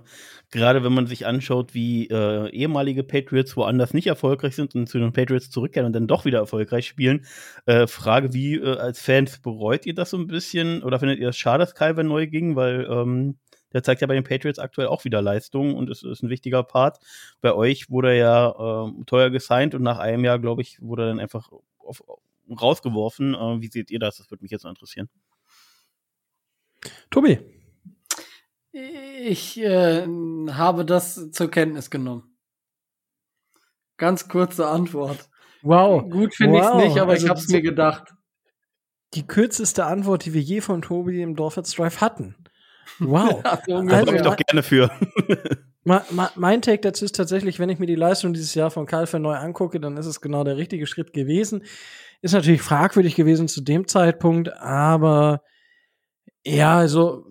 gerade, 0.51 0.83
wenn 0.83 0.93
man 0.93 1.05
sich 1.07 1.25
anschaut, 1.25 1.73
wie 1.73 2.07
äh, 2.07 2.49
ehemalige 2.51 3.03
Patriots 3.03 3.57
woanders 3.57 3.93
nicht 3.93 4.07
erfolgreich 4.07 4.55
sind 4.55 4.73
und 4.73 4.87
zu 4.87 4.99
den 4.99 5.11
Patriots 5.11 5.49
zurückkehren 5.49 5.85
und 5.85 5.93
dann 5.93 6.07
doch 6.07 6.23
wieder 6.23 6.39
erfolgreich 6.39 6.87
spielen. 6.87 7.25
Äh, 7.65 7.87
Frage, 7.87 8.33
wie 8.33 8.55
äh, 8.55 8.77
als 8.77 9.01
Fans 9.01 9.39
bereut 9.39 9.85
ihr 9.85 9.95
das 9.95 10.11
so 10.11 10.17
ein 10.17 10.27
bisschen 10.27 10.81
oder 10.81 10.99
findet 10.99 11.19
ihr 11.19 11.29
es 11.29 11.37
schade, 11.37 11.59
dass 11.59 11.75
Calvin 11.75 12.07
neu 12.07 12.27
ging, 12.27 12.55
weil 12.55 12.87
ähm, 12.89 13.37
der 13.73 13.83
zeigt 13.83 13.99
ja 13.99 14.07
bei 14.07 14.13
den 14.13 14.23
Patriots 14.23 14.59
aktuell 14.59 14.87
auch 14.87 15.03
wieder 15.03 15.21
Leistung 15.21 15.75
und 15.75 15.89
es 15.89 16.03
ist 16.03 16.23
ein 16.23 16.29
wichtiger 16.29 16.63
Part. 16.63 16.99
Bei 17.41 17.53
euch 17.53 17.89
wurde 17.89 18.09
er 18.09 18.15
ja 18.15 18.87
äh, 18.87 19.03
teuer 19.05 19.29
gesigned 19.29 19.75
und 19.75 19.83
nach 19.83 19.99
einem 19.99 20.23
Jahr, 20.23 20.39
glaube 20.39 20.61
ich, 20.61 20.81
wurde 20.81 21.03
er 21.03 21.07
dann 21.09 21.19
einfach 21.19 21.51
auf, 21.79 22.01
rausgeworfen. 22.49 23.33
Äh, 23.33 23.61
wie 23.61 23.67
seht 23.67 23.91
ihr 23.91 23.99
das? 23.99 24.17
Das 24.17 24.29
würde 24.31 24.43
mich 24.43 24.51
jetzt 24.51 24.65
interessieren. 24.65 25.09
Tobi. 27.09 27.39
Ich 28.71 29.57
äh, 29.59 30.05
habe 30.05 30.85
das 30.85 31.31
zur 31.31 31.49
Kenntnis 31.49 31.89
genommen. 31.89 32.37
Ganz 33.97 34.27
kurze 34.27 34.67
Antwort. 34.67 35.29
Wow. 35.63 36.07
Gut 36.09 36.35
finde 36.35 36.59
wow. 36.59 36.61
ich 36.61 36.67
es 36.67 36.87
nicht, 36.87 37.01
aber 37.01 37.13
also 37.13 37.25
ich 37.25 37.29
habe 37.29 37.39
es 37.39 37.47
mir 37.49 37.61
gedacht. 37.61 38.13
Die 39.13 39.25
kürzeste 39.25 39.85
Antwort, 39.85 40.25
die 40.25 40.33
wir 40.33 40.41
je 40.41 40.61
von 40.61 40.81
Tobi 40.81 41.21
im 41.21 41.35
Dorfwitz 41.35 41.73
Drive 41.73 42.01
hatten. 42.01 42.35
Wow. 42.99 43.41
Ja, 43.43 43.61
so 43.65 43.75
also, 43.75 44.13
ich 44.13 44.21
doch 44.21 44.37
gerne 44.37 44.63
für. 44.63 44.91
mein 46.35 46.61
Take 46.61 46.81
dazu 46.81 47.05
ist 47.05 47.15
tatsächlich, 47.15 47.59
wenn 47.59 47.69
ich 47.69 47.79
mir 47.79 47.85
die 47.85 47.95
Leistung 47.95 48.33
dieses 48.33 48.53
Jahr 48.53 48.69
von 48.69 48.85
Calvin 48.85 49.21
neu 49.21 49.35
angucke, 49.35 49.79
dann 49.79 49.97
ist 49.97 50.05
es 50.05 50.21
genau 50.21 50.43
der 50.43 50.57
richtige 50.57 50.85
Schritt 50.85 51.13
gewesen. 51.13 51.63
Ist 52.21 52.33
natürlich 52.33 52.61
fragwürdig 52.61 53.15
gewesen 53.15 53.47
zu 53.47 53.61
dem 53.61 53.87
Zeitpunkt, 53.87 54.51
aber 54.53 55.41
ja, 56.43 56.77
also 56.77 57.25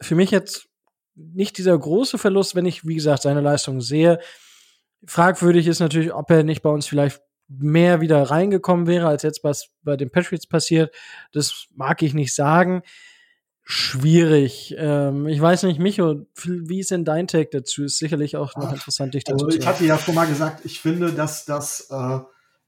für 0.00 0.14
mich 0.14 0.30
jetzt 0.30 0.68
nicht 1.14 1.58
dieser 1.58 1.78
große 1.78 2.18
Verlust, 2.18 2.54
wenn 2.54 2.66
ich, 2.66 2.86
wie 2.86 2.94
gesagt, 2.94 3.22
seine 3.22 3.40
Leistung 3.40 3.80
sehe. 3.80 4.18
Fragwürdig 5.06 5.66
ist 5.66 5.80
natürlich, 5.80 6.12
ob 6.12 6.30
er 6.30 6.42
nicht 6.42 6.62
bei 6.62 6.70
uns 6.70 6.86
vielleicht 6.86 7.20
mehr 7.48 8.00
wieder 8.00 8.22
reingekommen 8.22 8.86
wäre, 8.86 9.06
als 9.06 9.22
jetzt 9.22 9.44
was 9.44 9.68
bei 9.82 9.96
den 9.96 10.10
Patriots 10.10 10.46
passiert. 10.46 10.94
Das 11.32 11.66
mag 11.74 12.02
ich 12.02 12.14
nicht 12.14 12.34
sagen. 12.34 12.82
Schwierig. 13.62 14.74
Ähm, 14.76 15.26
ich 15.26 15.40
weiß 15.40 15.62
nicht, 15.64 15.78
Micho, 15.78 16.26
wie 16.42 16.80
ist 16.80 16.90
denn 16.90 17.04
dein 17.04 17.26
Take 17.26 17.50
dazu? 17.50 17.84
Ist 17.84 17.98
sicherlich 17.98 18.36
auch 18.36 18.54
noch 18.56 18.72
interessant, 18.72 19.14
dich 19.14 19.24
dazu 19.24 19.46
also, 19.46 19.58
Ich 19.58 19.66
hatte 19.66 19.86
ja 19.86 19.98
schon 19.98 20.14
mal 20.14 20.26
gesagt, 20.26 20.64
ich 20.64 20.80
finde, 20.80 21.12
dass 21.12 21.44
das, 21.44 21.88
äh, 21.90 22.18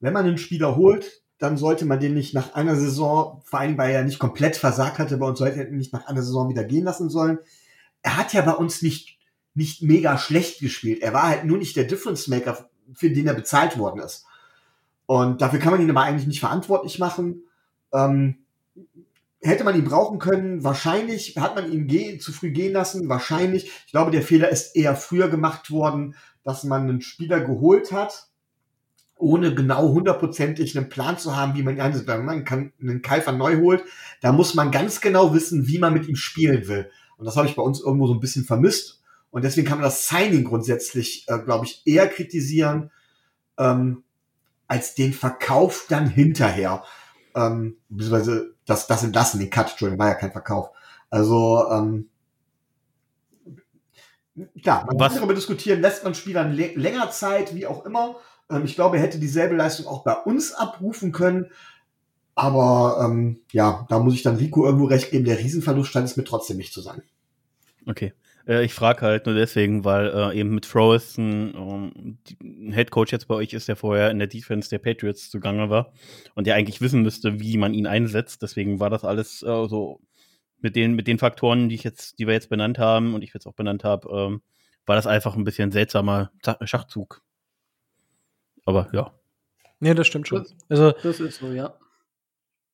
wenn 0.01 0.13
man 0.13 0.27
einen 0.27 0.39
Spieler 0.39 0.77
holt, 0.77 1.23
dann 1.39 1.57
sollte 1.57 1.85
man 1.85 2.01
den 2.01 2.15
nicht 2.15 2.35
nach 2.35 2.55
einer 2.55 2.77
Saison, 2.77 3.43
vor 3.45 3.61
allem 3.61 3.77
weil 3.77 3.93
er 3.93 4.05
nicht 4.05 4.19
komplett 4.19 4.57
versagt 4.57 4.99
hatte 4.99 5.19
bei 5.19 5.27
uns, 5.27 5.39
sollte 5.39 5.65
er 5.65 5.71
nicht 5.71 5.93
nach 5.93 6.07
einer 6.07 6.23
Saison 6.23 6.49
wieder 6.49 6.65
gehen 6.65 6.85
lassen 6.85 7.11
sollen. 7.11 7.39
Er 8.03 8.17
hat 8.17 8.33
ja 8.33 8.43
bei 8.43 8.53
uns 8.53 8.83
nicht, 8.83 9.19
nicht 9.55 9.83
mega 9.83 10.17
schlecht 10.17 10.61
gespielt. 10.61 11.03
Er 11.03 11.13
war 11.13 11.25
halt 11.25 11.45
nur 11.45 11.59
nicht 11.59 11.77
der 11.77 11.85
Difference 11.85 12.29
Maker, 12.29 12.71
für 12.95 13.11
den 13.11 13.27
er 13.27 13.35
bezahlt 13.35 13.79
worden 13.79 14.01
ist. 14.01 14.25
Und 15.07 15.41
dafür 15.41 15.59
kann 15.59 15.73
man 15.73 15.83
ihn 15.83 15.91
aber 15.91 16.03
eigentlich 16.03 16.27
nicht 16.27 16.41
verantwortlich 16.41 16.99
machen. 16.99 17.45
Ähm, 17.93 18.39
hätte 19.41 19.65
man 19.65 19.77
ihn 19.77 19.85
brauchen 19.85 20.19
können? 20.19 20.65
Wahrscheinlich. 20.65 21.37
Hat 21.37 21.55
man 21.55 21.71
ihn 21.71 21.87
gehen, 21.87 22.21
zu 22.21 22.33
früh 22.33 22.51
gehen 22.51 22.73
lassen? 22.73 23.09
Wahrscheinlich. 23.09 23.71
Ich 23.87 23.93
glaube, 23.93 24.11
der 24.11 24.23
Fehler 24.23 24.49
ist 24.49 24.75
eher 24.75 24.97
früher 24.97 25.29
gemacht 25.29 25.71
worden, 25.71 26.17
dass 26.45 26.65
man 26.65 26.83
einen 26.83 27.01
Spieler 27.01 27.41
geholt 27.41 27.93
hat, 27.93 28.29
ohne 29.19 29.55
genau 29.55 29.89
hundertprozentig 29.89 30.77
einen 30.77 30.89
Plan 30.89 31.19
zu 31.19 31.37
haben, 31.37 31.55
wie 31.55 31.63
man 31.63 31.75
ihn 31.75 31.81
einsetzt. 31.81 32.07
Wenn 32.07 32.25
man 32.25 32.45
einen 32.47 33.03
Kaifer 33.03 33.33
neu 33.33 33.59
holt, 33.59 33.83
da 34.21 34.33
muss 34.33 34.55
man 34.55 34.71
ganz 34.71 35.01
genau 35.01 35.35
wissen, 35.35 35.67
wie 35.67 35.79
man 35.79 35.95
mit 35.95 36.07
ihm 36.09 36.17
spielen 36.17 36.69
will. 36.69 36.91
Und 37.17 37.25
das 37.25 37.37
habe 37.37 37.49
ich 37.49 37.57
bei 37.57 37.63
uns 37.63 37.81
irgendwo 37.81 38.07
so 38.07 38.15
ein 38.15 38.21
bisschen 38.21 38.45
vermisst. 38.45 39.03
Und 39.31 39.45
deswegen 39.45 39.67
kann 39.67 39.79
man 39.79 39.85
das 39.85 40.09
Signing 40.09 40.45
grundsätzlich, 40.45 41.25
äh, 41.29 41.39
glaube 41.39 41.67
ich, 41.67 41.83
eher 41.85 42.09
kritisieren, 42.09 42.91
ähm, 43.59 44.03
als 44.69 44.95
den 44.95 45.13
Verkauf 45.13 45.87
dann 45.89 46.09
hinterher. 46.09 46.85
Ähm, 47.35 47.77
beziehungsweise 47.89 48.55
das, 48.67 48.87
das 48.87 49.03
Entlassen, 49.03 49.41
den 49.41 49.51
Cut, 49.51 49.71
Entschuldigung, 49.71 49.99
war 49.99 50.09
ja 50.09 50.15
kein 50.15 50.33
Verkauf. 50.33 50.71
Also, 51.11 51.67
ähm, 51.71 52.09
klar, 54.63 54.87
man 54.87 54.99
Was? 54.99 55.13
kann 55.13 55.19
darüber 55.19 55.35
diskutieren, 55.35 55.81
lässt 55.81 56.05
man 56.05 56.15
Spielern 56.15 56.53
länger 56.53 57.11
Zeit, 57.11 57.55
wie 57.55 57.67
auch 57.67 57.85
immer. 57.87 58.17
Ähm, 58.51 58.65
ich 58.65 58.75
glaube, 58.75 58.97
er 58.97 59.03
hätte 59.03 59.19
dieselbe 59.19 59.57
Leistung 59.57 59.87
auch 59.87 60.05
bei 60.05 60.15
uns 60.15 60.53
abrufen 60.53 61.13
können. 61.13 61.47
Aber 62.35 63.03
ähm, 63.03 63.41
ja, 63.53 63.87
da 63.89 63.99
muss 63.99 64.15
ich 64.15 64.23
dann 64.23 64.37
Rico 64.37 64.67
irgendwo 64.67 64.85
recht 64.85 65.11
geben. 65.11 65.25
Der 65.25 65.39
Riesenverlust 65.39 65.91
scheint 65.91 66.07
es 66.07 66.17
mir 66.17 66.25
trotzdem 66.25 66.59
nicht 66.59 66.73
zu 66.73 66.83
sein. 66.83 67.03
Okay. 67.87 68.13
Äh, 68.47 68.65
ich 68.65 68.75
frage 68.75 69.03
halt 69.03 69.27
nur 69.27 69.35
deswegen, 69.35 69.85
weil 69.85 70.09
äh, 70.09 70.39
eben 70.39 70.55
mit 70.55 70.67
Frost 70.67 71.19
ein, 71.19 71.55
um, 71.55 72.19
ein 72.43 72.73
Head 72.73 72.91
Coach 72.91 73.13
jetzt 73.13 73.29
bei 73.29 73.35
euch 73.35 73.53
ist, 73.53 73.69
der 73.69 73.77
vorher 73.77 74.11
in 74.11 74.19
der 74.19 74.29
Defense 74.29 74.69
der 74.69 74.79
Patriots 74.79 75.31
zugange 75.31 75.71
war 75.71 75.93
und 76.35 76.47
der 76.47 76.55
eigentlich 76.55 76.81
wissen 76.81 77.03
müsste, 77.03 77.41
wie 77.41 77.57
man 77.57 77.75
ihn 77.75 77.87
einsetzt. 77.87 78.43
Deswegen 78.43 78.81
war 78.81 78.91
das 78.91 79.05
alles 79.05 79.43
äh, 79.43 79.67
so 79.69 80.01
mit 80.61 80.77
den, 80.77 80.95
mit 80.95 81.07
den 81.07 81.19
Faktoren, 81.19 81.69
die 81.69 81.75
ich 81.75 81.85
jetzt, 81.85 82.19
die 82.19 82.27
wir 82.27 82.35
jetzt 82.35 82.49
benannt 82.49 82.79
haben 82.79 83.15
und 83.15 83.23
ich 83.23 83.35
jetzt 83.35 83.47
auch 83.47 83.55
benannt 83.55 83.85
habe, 83.85 84.09
ähm, 84.11 84.43
war 84.87 84.97
das 84.97 85.07
einfach 85.07 85.37
ein 85.37 85.45
bisschen 85.45 85.73
seltsamer 85.73 86.31
Schachzug. 86.65 87.23
Aber 88.67 88.89
ja. 88.93 89.13
Nee, 89.81 89.95
das 89.95 90.07
stimmt 90.07 90.29
schon. 90.29 90.43
Das, 90.43 90.55
also, 90.69 90.93
das 91.03 91.21
ist 91.21 91.39
so, 91.39 91.53
ja. 91.53 91.75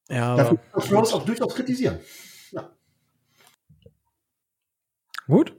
Ja, 0.08 0.36
Dafür 0.36 0.58
kann 0.58 0.96
Rose 0.96 1.14
auch 1.14 1.24
durchaus 1.24 1.54
kritisieren. 1.54 1.98
Ja. 2.50 2.70
Gut. 5.26 5.54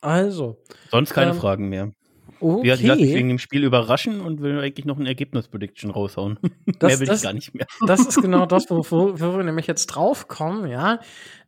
Also. 0.00 0.62
Sonst 0.90 1.12
keine 1.12 1.32
ähm, 1.32 1.36
Fragen 1.36 1.68
mehr. 1.68 1.92
Okay. 2.40 2.68
Ja, 2.68 2.74
ich 2.74 2.82
lasse 2.82 3.00
mich 3.02 3.14
wegen 3.14 3.28
dem 3.28 3.38
Spiel 3.38 3.64
überraschen 3.64 4.20
und 4.20 4.40
will 4.40 4.58
eigentlich 4.60 4.86
noch 4.86 4.98
ein 4.98 5.06
Ergebnis-Prediction 5.06 5.90
raushauen. 5.90 6.38
Das, 6.78 6.92
mehr 6.92 7.00
will 7.00 7.06
das, 7.08 7.18
ich 7.18 7.22
gar 7.24 7.32
nicht 7.34 7.54
mehr. 7.54 7.66
Das 7.86 8.00
ist 8.00 8.16
genau 8.22 8.46
das, 8.46 8.70
wo, 8.70 8.78
wo, 8.78 9.20
wo 9.20 9.36
wir 9.36 9.42
nämlich 9.42 9.66
jetzt 9.66 9.86
draufkommen, 9.88 10.70
ja. 10.70 11.00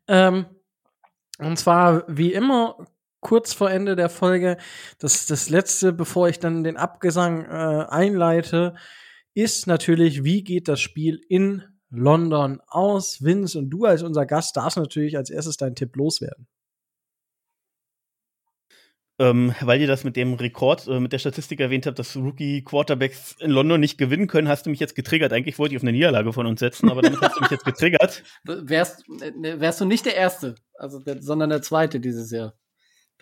Ähm, 0.08 0.44
und 1.38 1.58
zwar, 1.58 2.04
wie 2.08 2.34
immer, 2.34 2.76
kurz 3.22 3.54
vor 3.54 3.70
Ende 3.70 3.96
der 3.96 4.10
Folge, 4.10 4.58
das, 4.98 5.24
das 5.24 5.48
letzte, 5.48 5.94
bevor 5.94 6.28
ich 6.28 6.38
dann 6.38 6.64
den 6.64 6.76
Abgesang 6.76 7.46
äh, 7.46 7.86
einleite, 7.88 8.74
ist 9.32 9.66
natürlich, 9.66 10.24
wie 10.24 10.44
geht 10.44 10.68
das 10.68 10.80
Spiel 10.80 11.18
in 11.30 11.62
London 11.88 12.60
aus? 12.66 13.24
Vince 13.24 13.58
und 13.58 13.70
du 13.70 13.86
als 13.86 14.02
unser 14.02 14.26
Gast 14.26 14.58
darfst 14.58 14.76
natürlich 14.76 15.16
als 15.16 15.30
erstes 15.30 15.56
deinen 15.56 15.74
Tipp 15.74 15.96
loswerden. 15.96 16.46
ähm, 19.22 19.54
weil 19.60 19.80
ihr 19.80 19.86
das 19.86 20.02
mit 20.02 20.16
dem 20.16 20.34
Rekord, 20.34 20.88
äh, 20.88 20.98
mit 20.98 21.12
der 21.12 21.18
Statistik 21.18 21.60
erwähnt 21.60 21.86
habt, 21.86 21.98
dass 21.98 22.16
Rookie-Quarterbacks 22.16 23.36
in 23.38 23.50
London 23.50 23.78
nicht 23.78 23.96
gewinnen 23.96 24.26
können, 24.26 24.48
hast 24.48 24.66
du 24.66 24.70
mich 24.70 24.80
jetzt 24.80 24.96
getriggert. 24.96 25.32
Eigentlich 25.32 25.58
wollte 25.58 25.74
ich 25.74 25.78
auf 25.78 25.84
eine 25.84 25.92
Niederlage 25.92 26.32
von 26.32 26.46
uns 26.46 26.58
setzen, 26.58 26.90
aber 26.90 27.02
damit 27.02 27.20
hast 27.20 27.36
du 27.36 27.40
mich 27.40 27.50
jetzt 27.50 27.64
getriggert. 27.64 28.24
Wärst, 28.44 29.04
äh, 29.20 29.60
wärst 29.60 29.80
du 29.80 29.84
nicht 29.84 30.06
der 30.06 30.16
Erste, 30.16 30.56
also 30.74 30.98
der, 30.98 31.22
sondern 31.22 31.50
der 31.50 31.62
Zweite 31.62 32.00
dieses 32.00 32.32
Jahr. 32.32 32.54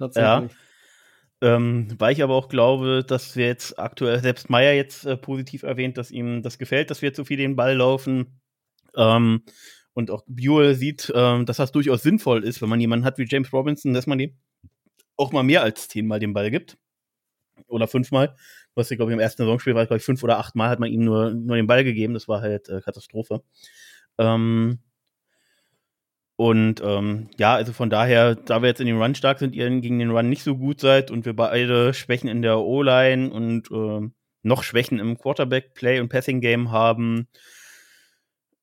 Tatsächlich. 0.00 0.50
Ja. 1.42 1.56
Ähm, 1.56 1.88
weil 1.98 2.12
ich 2.12 2.22
aber 2.22 2.34
auch 2.34 2.48
glaube, 2.48 3.04
dass 3.06 3.36
wir 3.36 3.46
jetzt 3.46 3.78
aktuell, 3.78 4.20
selbst 4.20 4.50
Meyer 4.50 4.74
jetzt 4.74 5.06
äh, 5.06 5.16
positiv 5.16 5.62
erwähnt, 5.62 5.96
dass 5.96 6.10
ihm 6.10 6.42
das 6.42 6.58
gefällt, 6.58 6.90
dass 6.90 7.02
wir 7.02 7.14
zu 7.14 7.24
viel 7.24 7.36
den 7.36 7.56
Ball 7.56 7.76
laufen. 7.76 8.40
Ähm, 8.96 9.42
und 9.92 10.10
auch 10.10 10.22
Buell 10.26 10.74
sieht, 10.74 11.12
ähm, 11.14 11.46
dass 11.46 11.58
das 11.58 11.72
durchaus 11.72 12.02
sinnvoll 12.02 12.44
ist, 12.44 12.62
wenn 12.62 12.68
man 12.68 12.80
jemanden 12.80 13.04
hat 13.04 13.18
wie 13.18 13.26
James 13.28 13.52
Robinson, 13.52 13.94
dass 13.94 14.06
man 14.06 14.18
dem 14.18 14.36
auch 15.16 15.32
mal 15.32 15.42
mehr 15.42 15.62
als 15.62 15.88
zehnmal 15.88 16.18
den 16.18 16.32
Ball 16.32 16.50
gibt. 16.50 16.78
Oder 17.66 17.86
fünfmal. 17.86 18.34
Was 18.74 18.90
ich 18.90 18.96
glaube, 18.96 19.12
im 19.12 19.18
ersten 19.18 19.42
Saisonspiel 19.42 19.74
war, 19.74 19.84
glaube 19.84 19.98
ich, 19.98 20.04
fünf 20.04 20.22
oder 20.22 20.38
achtmal 20.38 20.70
hat 20.70 20.80
man 20.80 20.90
ihm 20.90 21.04
nur, 21.04 21.30
nur 21.30 21.56
den 21.56 21.66
Ball 21.66 21.84
gegeben. 21.84 22.14
Das 22.14 22.26
war 22.26 22.40
halt 22.40 22.68
äh, 22.70 22.80
Katastrophe. 22.80 23.42
Ähm, 24.18 24.78
und 26.40 26.80
ähm, 26.82 27.28
ja, 27.36 27.54
also 27.54 27.74
von 27.74 27.90
daher, 27.90 28.34
da 28.34 28.62
wir 28.62 28.70
jetzt 28.70 28.80
in 28.80 28.86
den 28.86 28.96
Run 28.96 29.14
stark 29.14 29.40
sind, 29.40 29.54
ihr 29.54 29.68
gegen 29.68 29.98
den 29.98 30.10
Run 30.10 30.30
nicht 30.30 30.42
so 30.42 30.56
gut 30.56 30.80
seid 30.80 31.10
und 31.10 31.26
wir 31.26 31.36
beide 31.36 31.92
Schwächen 31.92 32.30
in 32.30 32.40
der 32.40 32.60
O-Line 32.60 33.30
und 33.30 33.70
äh, 33.70 34.08
noch 34.40 34.62
Schwächen 34.62 34.98
im 35.00 35.18
Quarterback-Play 35.18 36.00
und 36.00 36.08
Passing-Game 36.08 36.70
haben, 36.70 37.28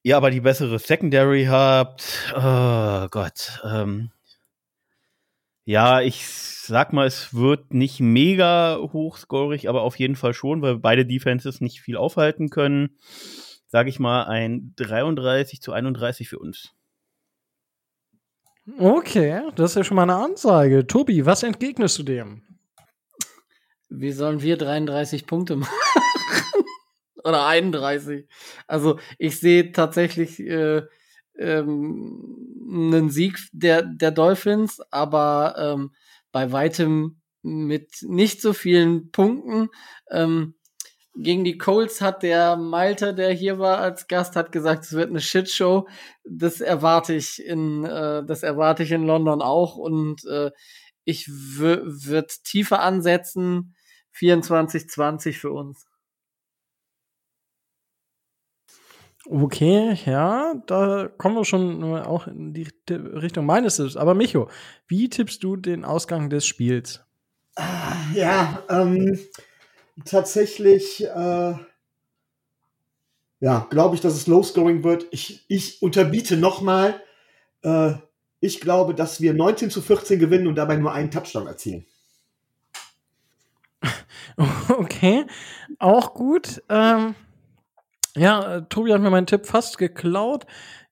ihr 0.01 0.17
aber 0.17 0.31
die 0.31 0.41
bessere 0.41 0.79
Secondary 0.79 1.45
habt, 1.45 2.33
oh 2.35 3.09
Gott, 3.11 3.61
ähm, 3.63 4.09
ja, 5.63 6.01
ich 6.01 6.27
sag 6.27 6.93
mal, 6.93 7.05
es 7.05 7.35
wird 7.35 7.75
nicht 7.75 7.99
mega 7.99 8.79
hochscorig, 8.81 9.69
aber 9.69 9.83
auf 9.83 9.99
jeden 9.99 10.15
Fall 10.15 10.33
schon, 10.33 10.63
weil 10.63 10.79
beide 10.79 11.05
Defenses 11.05 11.61
nicht 11.61 11.81
viel 11.81 11.95
aufhalten 11.97 12.49
können. 12.49 12.97
Sag 13.67 13.87
ich 13.87 13.99
mal, 13.99 14.23
ein 14.23 14.73
33 14.77 15.61
zu 15.61 15.73
31 15.73 16.27
für 16.27 16.39
uns. 16.39 16.73
Okay, 18.75 19.43
das 19.55 19.71
ist 19.71 19.75
ja 19.77 19.83
schon 19.83 19.95
mal 19.95 20.03
eine 20.03 20.15
Ansage. 20.15 20.85
Tobi, 20.85 21.25
was 21.25 21.43
entgegnest 21.43 21.99
du 21.99 22.03
dem? 22.03 22.41
Wie 23.89 24.11
sollen 24.11 24.41
wir 24.41 24.57
33 24.57 25.25
Punkte 25.25 25.55
machen? 25.55 25.71
Oder 27.23 27.45
31? 27.45 28.27
Also, 28.67 28.99
ich 29.17 29.39
sehe 29.39 29.71
tatsächlich 29.71 30.39
äh, 30.41 30.81
ähm, 31.37 32.57
einen 32.69 33.09
Sieg 33.09 33.39
der, 33.53 33.83
der 33.83 34.11
Dolphins, 34.11 34.81
aber 34.91 35.55
ähm, 35.57 35.91
bei 36.33 36.51
weitem 36.51 37.21
mit 37.41 37.99
nicht 38.01 38.41
so 38.41 38.51
vielen 38.51 39.11
Punkten. 39.11 39.69
Ähm, 40.11 40.55
gegen 41.19 41.43
die 41.43 41.57
Colts 41.57 42.01
hat 42.01 42.23
der 42.23 42.55
Malte, 42.55 43.13
der 43.13 43.31
hier 43.31 43.59
war 43.59 43.79
als 43.79 44.07
Gast, 44.07 44.35
hat 44.35 44.51
gesagt, 44.51 44.85
es 44.85 44.93
wird 44.93 45.09
eine 45.09 45.21
Shitshow. 45.21 45.87
Das 46.23 46.61
erwarte 46.61 47.13
ich 47.13 47.43
in, 47.43 47.85
äh, 47.85 48.23
das 48.25 48.43
erwarte 48.43 48.83
ich 48.83 48.91
in 48.91 49.05
London 49.05 49.41
auch 49.41 49.75
und 49.77 50.23
äh, 50.25 50.51
ich 51.03 51.27
würde 51.29 52.27
tiefer 52.43 52.81
ansetzen. 52.81 53.73
24-20 54.15 55.33
für 55.33 55.51
uns. 55.51 55.85
Okay, 59.29 59.97
ja, 60.05 60.55
da 60.67 61.09
kommen 61.17 61.35
wir 61.35 61.43
schon 61.43 61.83
äh, 61.83 62.01
auch 62.01 62.27
in 62.27 62.53
die 62.53 62.67
Richtung 62.89 63.45
meines 63.45 63.75
Tipps. 63.75 63.97
Aber 63.97 64.13
Micho, 64.13 64.49
wie 64.87 65.09
tippst 65.09 65.43
du 65.43 65.57
den 65.57 65.83
Ausgang 65.83 66.29
des 66.29 66.45
Spiels? 66.45 67.03
Ah, 67.55 67.95
ja, 68.13 68.63
ähm, 68.69 69.19
tatsächlich, 70.05 71.03
äh, 71.03 71.53
ja, 73.39 73.67
glaube 73.69 73.95
ich, 73.95 74.01
dass 74.01 74.13
es 74.13 74.27
low-scoring 74.27 74.83
wird. 74.83 75.05
Ich, 75.11 75.45
ich 75.47 75.81
unterbiete 75.81 76.37
nochmal. 76.37 77.01
Äh, 77.61 77.93
ich 78.39 78.61
glaube, 78.61 78.93
dass 78.93 79.21
wir 79.21 79.33
19 79.33 79.69
zu 79.69 79.81
14 79.81 80.19
gewinnen 80.19 80.47
und 80.47 80.55
dabei 80.55 80.77
nur 80.77 80.93
einen 80.93 81.11
Touchdown 81.11 81.47
erzielen. 81.47 81.85
Okay, 84.69 85.25
auch 85.79 86.13
gut. 86.13 86.61
Ähm 86.69 87.15
ja, 88.15 88.61
Tobi 88.61 88.93
hat 88.93 89.01
mir 89.01 89.09
meinen 89.09 89.27
Tipp 89.27 89.45
fast 89.45 89.77
geklaut. 89.77 90.45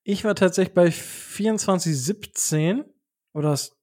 Ich 0.04 0.24
war 0.24 0.36
tatsächlich 0.36 0.74
bei 0.74 0.88
24,17. 0.88 2.86
Oder 3.34 3.50
hast. 3.50 3.76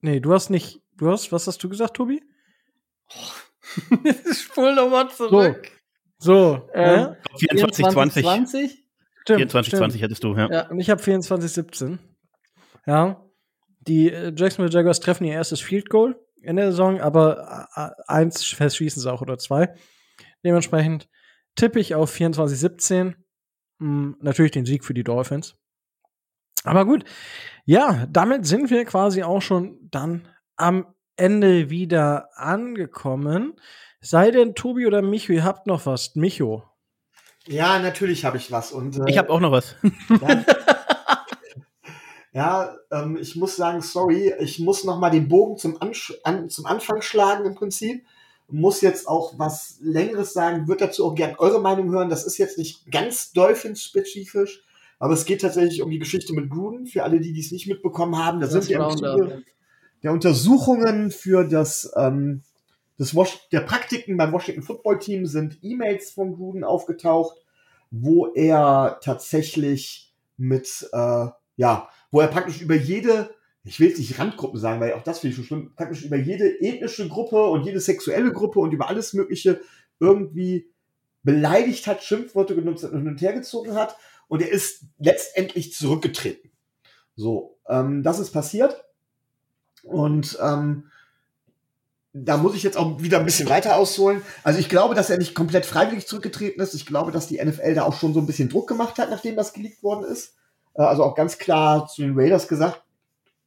Nee, 0.00 0.20
du 0.20 0.32
hast 0.32 0.50
nicht. 0.50 0.82
Du 0.96 1.10
hast, 1.10 1.32
was 1.32 1.46
hast 1.46 1.62
du 1.62 1.68
gesagt, 1.68 1.96
Tobi? 1.96 2.22
Spul 4.32 4.74
nochmal 4.74 5.10
zurück. 5.10 5.70
So. 6.18 6.54
so 6.54 6.68
ähm, 6.74 7.14
äh? 7.34 7.38
24, 7.38 7.86
20. 7.86 8.22
20? 8.24 8.84
Stimmt, 9.22 9.38
24, 9.38 9.66
stimmt. 9.66 9.78
20 9.80 10.02
hättest 10.02 10.24
du, 10.24 10.34
ja. 10.34 10.50
Ja, 10.50 10.68
und 10.68 10.80
ich 10.80 10.90
habe 10.90 11.02
24-17. 11.02 11.98
Ja. 12.86 13.24
Die 13.80 14.10
äh, 14.10 14.32
Jacksonville 14.34 14.72
Jaguars 14.72 15.00
treffen 15.00 15.24
ihr 15.24 15.34
erstes 15.34 15.60
Field 15.60 15.90
Goal 15.90 16.18
in 16.42 16.56
der 16.56 16.70
Saison, 16.70 17.00
aber 17.00 17.68
äh, 17.74 17.90
eins 18.06 18.44
verschießen 18.44 19.02
sie 19.02 19.12
auch 19.12 19.22
oder 19.22 19.38
zwei. 19.38 19.74
Dementsprechend 20.44 21.08
tippe 21.56 21.80
ich 21.80 21.94
auf 21.94 22.14
24-17. 22.14 23.14
Hm, 23.80 24.16
natürlich 24.20 24.52
den 24.52 24.64
Sieg 24.64 24.84
für 24.84 24.94
die 24.94 25.04
Dolphins. 25.04 25.56
Aber 26.64 26.84
gut, 26.84 27.04
ja, 27.64 28.06
damit 28.10 28.46
sind 28.46 28.70
wir 28.70 28.84
quasi 28.84 29.22
auch 29.22 29.42
schon 29.42 29.78
dann 29.90 30.28
am 30.56 30.86
Ende 31.18 31.70
wieder 31.70 32.28
angekommen. 32.36 33.54
Sei 34.00 34.30
denn 34.30 34.54
Tobi 34.54 34.86
oder 34.86 35.02
Micho, 35.02 35.32
ihr 35.32 35.44
habt 35.44 35.66
noch 35.66 35.84
was. 35.86 36.14
Micho. 36.14 36.62
Ja, 37.46 37.78
natürlich 37.78 38.24
habe 38.24 38.36
ich 38.36 38.52
was. 38.52 38.72
Und, 38.72 38.98
äh, 38.98 39.04
Ich 39.08 39.18
habe 39.18 39.30
auch 39.30 39.40
noch 39.40 39.50
was. 39.50 39.74
Ja, 40.08 40.44
ja 42.32 42.76
ähm, 42.92 43.18
ich 43.20 43.34
muss 43.36 43.56
sagen, 43.56 43.80
sorry, 43.80 44.32
ich 44.38 44.60
muss 44.60 44.84
noch 44.84 44.98
mal 44.98 45.10
den 45.10 45.28
Bogen 45.28 45.56
zum, 45.56 45.80
Ansch 45.82 46.14
an, 46.22 46.48
zum 46.48 46.66
Anfang 46.66 47.02
schlagen 47.02 47.46
im 47.46 47.54
Prinzip. 47.54 48.04
Muss 48.50 48.80
jetzt 48.80 49.08
auch 49.08 49.38
was 49.38 49.78
Längeres 49.82 50.32
sagen, 50.32 50.68
würde 50.68 50.86
dazu 50.86 51.04
auch 51.04 51.14
gern 51.14 51.34
eure 51.36 51.60
Meinung 51.60 51.90
hören. 51.90 52.08
Das 52.08 52.24
ist 52.24 52.38
jetzt 52.38 52.56
nicht 52.56 52.90
ganz 52.90 53.32
Dolphins-spezifisch, 53.32 54.62
aber 54.98 55.12
es 55.12 55.26
geht 55.26 55.42
tatsächlich 55.42 55.82
um 55.82 55.90
die 55.90 55.98
Geschichte 55.98 56.32
mit 56.32 56.48
Gruden. 56.48 56.86
Für 56.86 57.02
alle, 57.02 57.20
die 57.20 57.32
dies 57.32 57.52
nicht 57.52 57.66
mitbekommen 57.66 58.16
haben, 58.16 58.40
da 58.40 58.46
Das 58.46 58.52
sind 58.52 58.68
wir 58.68 58.88
im. 58.88 58.96
Zuge 58.96 59.42
der 60.02 60.12
Untersuchungen 60.12 61.10
für 61.10 61.44
das, 61.44 61.92
ähm, 61.96 62.42
das 62.96 63.14
Wash 63.14 63.48
der 63.50 63.60
Praktiken 63.60 64.16
beim 64.16 64.32
Washington 64.32 64.62
Football 64.62 64.98
Team 64.98 65.26
sind 65.26 65.58
E-Mails 65.62 66.10
von 66.10 66.34
Gruden 66.34 66.64
aufgetaucht, 66.64 67.36
wo 67.90 68.26
er 68.34 68.98
tatsächlich 69.02 70.12
mit, 70.36 70.88
äh, 70.92 71.26
ja, 71.56 71.88
wo 72.10 72.20
er 72.20 72.28
praktisch 72.28 72.60
über 72.60 72.74
jede, 72.74 73.30
ich 73.64 73.80
will 73.80 73.88
jetzt 73.88 73.98
nicht 73.98 74.18
Randgruppen 74.18 74.58
sagen, 74.58 74.80
weil 74.80 74.92
auch 74.94 75.02
das 75.02 75.20
finde 75.20 75.30
ich 75.32 75.36
schon 75.36 75.44
schlimm, 75.44 75.72
praktisch 75.74 76.04
über 76.04 76.16
jede 76.16 76.60
ethnische 76.60 77.08
Gruppe 77.08 77.42
und 77.44 77.64
jede 77.64 77.80
sexuelle 77.80 78.32
Gruppe 78.32 78.60
und 78.60 78.72
über 78.72 78.88
alles 78.88 79.12
Mögliche 79.14 79.60
irgendwie 80.00 80.70
beleidigt 81.22 81.86
hat, 81.86 82.02
Schimpfworte 82.02 82.54
genutzt 82.54 82.84
hat 82.84 82.92
und 82.92 83.00
hin 83.00 83.08
und 83.08 83.20
her 83.20 83.32
gezogen 83.32 83.74
hat. 83.74 83.96
Und 84.28 84.42
er 84.42 84.50
ist 84.50 84.84
letztendlich 84.98 85.72
zurückgetreten. 85.72 86.50
So, 87.16 87.58
ähm, 87.68 88.02
das 88.02 88.18
ist 88.18 88.30
passiert. 88.30 88.84
Und 89.88 90.38
ähm, 90.40 90.84
da 92.12 92.36
muss 92.36 92.54
ich 92.54 92.62
jetzt 92.62 92.76
auch 92.76 93.00
wieder 93.02 93.18
ein 93.18 93.24
bisschen 93.24 93.48
weiter 93.48 93.76
ausholen. 93.76 94.22
Also 94.42 94.58
ich 94.58 94.68
glaube, 94.68 94.94
dass 94.94 95.10
er 95.10 95.18
nicht 95.18 95.34
komplett 95.34 95.66
freiwillig 95.66 96.06
zurückgetreten 96.06 96.60
ist. 96.60 96.74
Ich 96.74 96.86
glaube, 96.86 97.12
dass 97.12 97.28
die 97.28 97.42
NFL 97.42 97.74
da 97.74 97.84
auch 97.84 97.94
schon 97.94 98.14
so 98.14 98.20
ein 98.20 98.26
bisschen 98.26 98.48
Druck 98.48 98.68
gemacht 98.68 98.98
hat, 98.98 99.10
nachdem 99.10 99.36
das 99.36 99.52
geleakt 99.52 99.82
worden 99.82 100.04
ist. 100.04 100.34
Äh, 100.74 100.82
also 100.82 101.04
auch 101.04 101.14
ganz 101.14 101.38
klar 101.38 101.86
zu 101.86 102.02
den 102.02 102.18
Raiders 102.18 102.48
gesagt, 102.48 102.82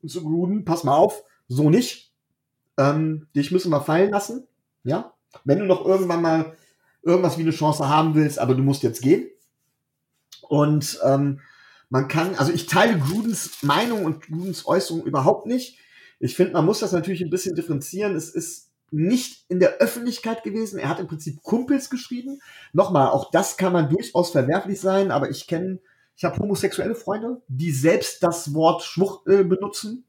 zu 0.05 0.23
Gruden, 0.23 0.65
pass 0.65 0.83
mal 0.83 0.95
auf, 0.95 1.23
so 1.47 1.69
nicht. 1.69 2.11
Ähm, 2.77 3.27
dich 3.35 3.51
müssen 3.51 3.71
wir 3.71 3.81
fallen 3.81 4.09
lassen. 4.09 4.47
Ja. 4.83 5.13
Wenn 5.43 5.59
du 5.59 5.65
noch 5.65 5.85
irgendwann 5.85 6.21
mal 6.21 6.57
irgendwas 7.03 7.37
wie 7.37 7.43
eine 7.43 7.51
Chance 7.51 7.87
haben 7.87 8.15
willst, 8.15 8.39
aber 8.39 8.55
du 8.55 8.63
musst 8.63 8.83
jetzt 8.83 9.01
gehen. 9.01 9.27
Und 10.41 10.99
ähm, 11.03 11.39
man 11.89 12.07
kann, 12.07 12.35
also 12.35 12.51
ich 12.51 12.67
teile 12.67 12.97
Grudens 12.97 13.63
Meinung 13.63 14.05
und 14.05 14.21
Grudens 14.21 14.65
Äußerung 14.65 15.03
überhaupt 15.03 15.45
nicht. 15.45 15.77
Ich 16.21 16.35
finde, 16.35 16.53
man 16.53 16.65
muss 16.65 16.79
das 16.79 16.91
natürlich 16.91 17.21
ein 17.23 17.31
bisschen 17.31 17.55
differenzieren. 17.55 18.15
Es 18.15 18.29
ist 18.29 18.69
nicht 18.91 19.45
in 19.49 19.59
der 19.59 19.77
Öffentlichkeit 19.77 20.43
gewesen. 20.43 20.77
Er 20.77 20.89
hat 20.89 20.99
im 20.99 21.07
Prinzip 21.07 21.41
Kumpels 21.41 21.89
geschrieben. 21.89 22.39
Nochmal, 22.73 23.09
auch 23.09 23.31
das 23.31 23.57
kann 23.57 23.73
man 23.73 23.89
durchaus 23.89 24.31
verwerflich 24.31 24.79
sein, 24.79 25.11
aber 25.11 25.29
ich 25.29 25.47
kenne, 25.47 25.79
ich 26.15 26.23
habe 26.23 26.37
homosexuelle 26.37 26.93
Freunde, 26.93 27.41
die 27.47 27.71
selbst 27.71 28.21
das 28.21 28.53
Wort 28.53 28.83
Schwuchtel 28.83 29.45
benutzen. 29.45 30.05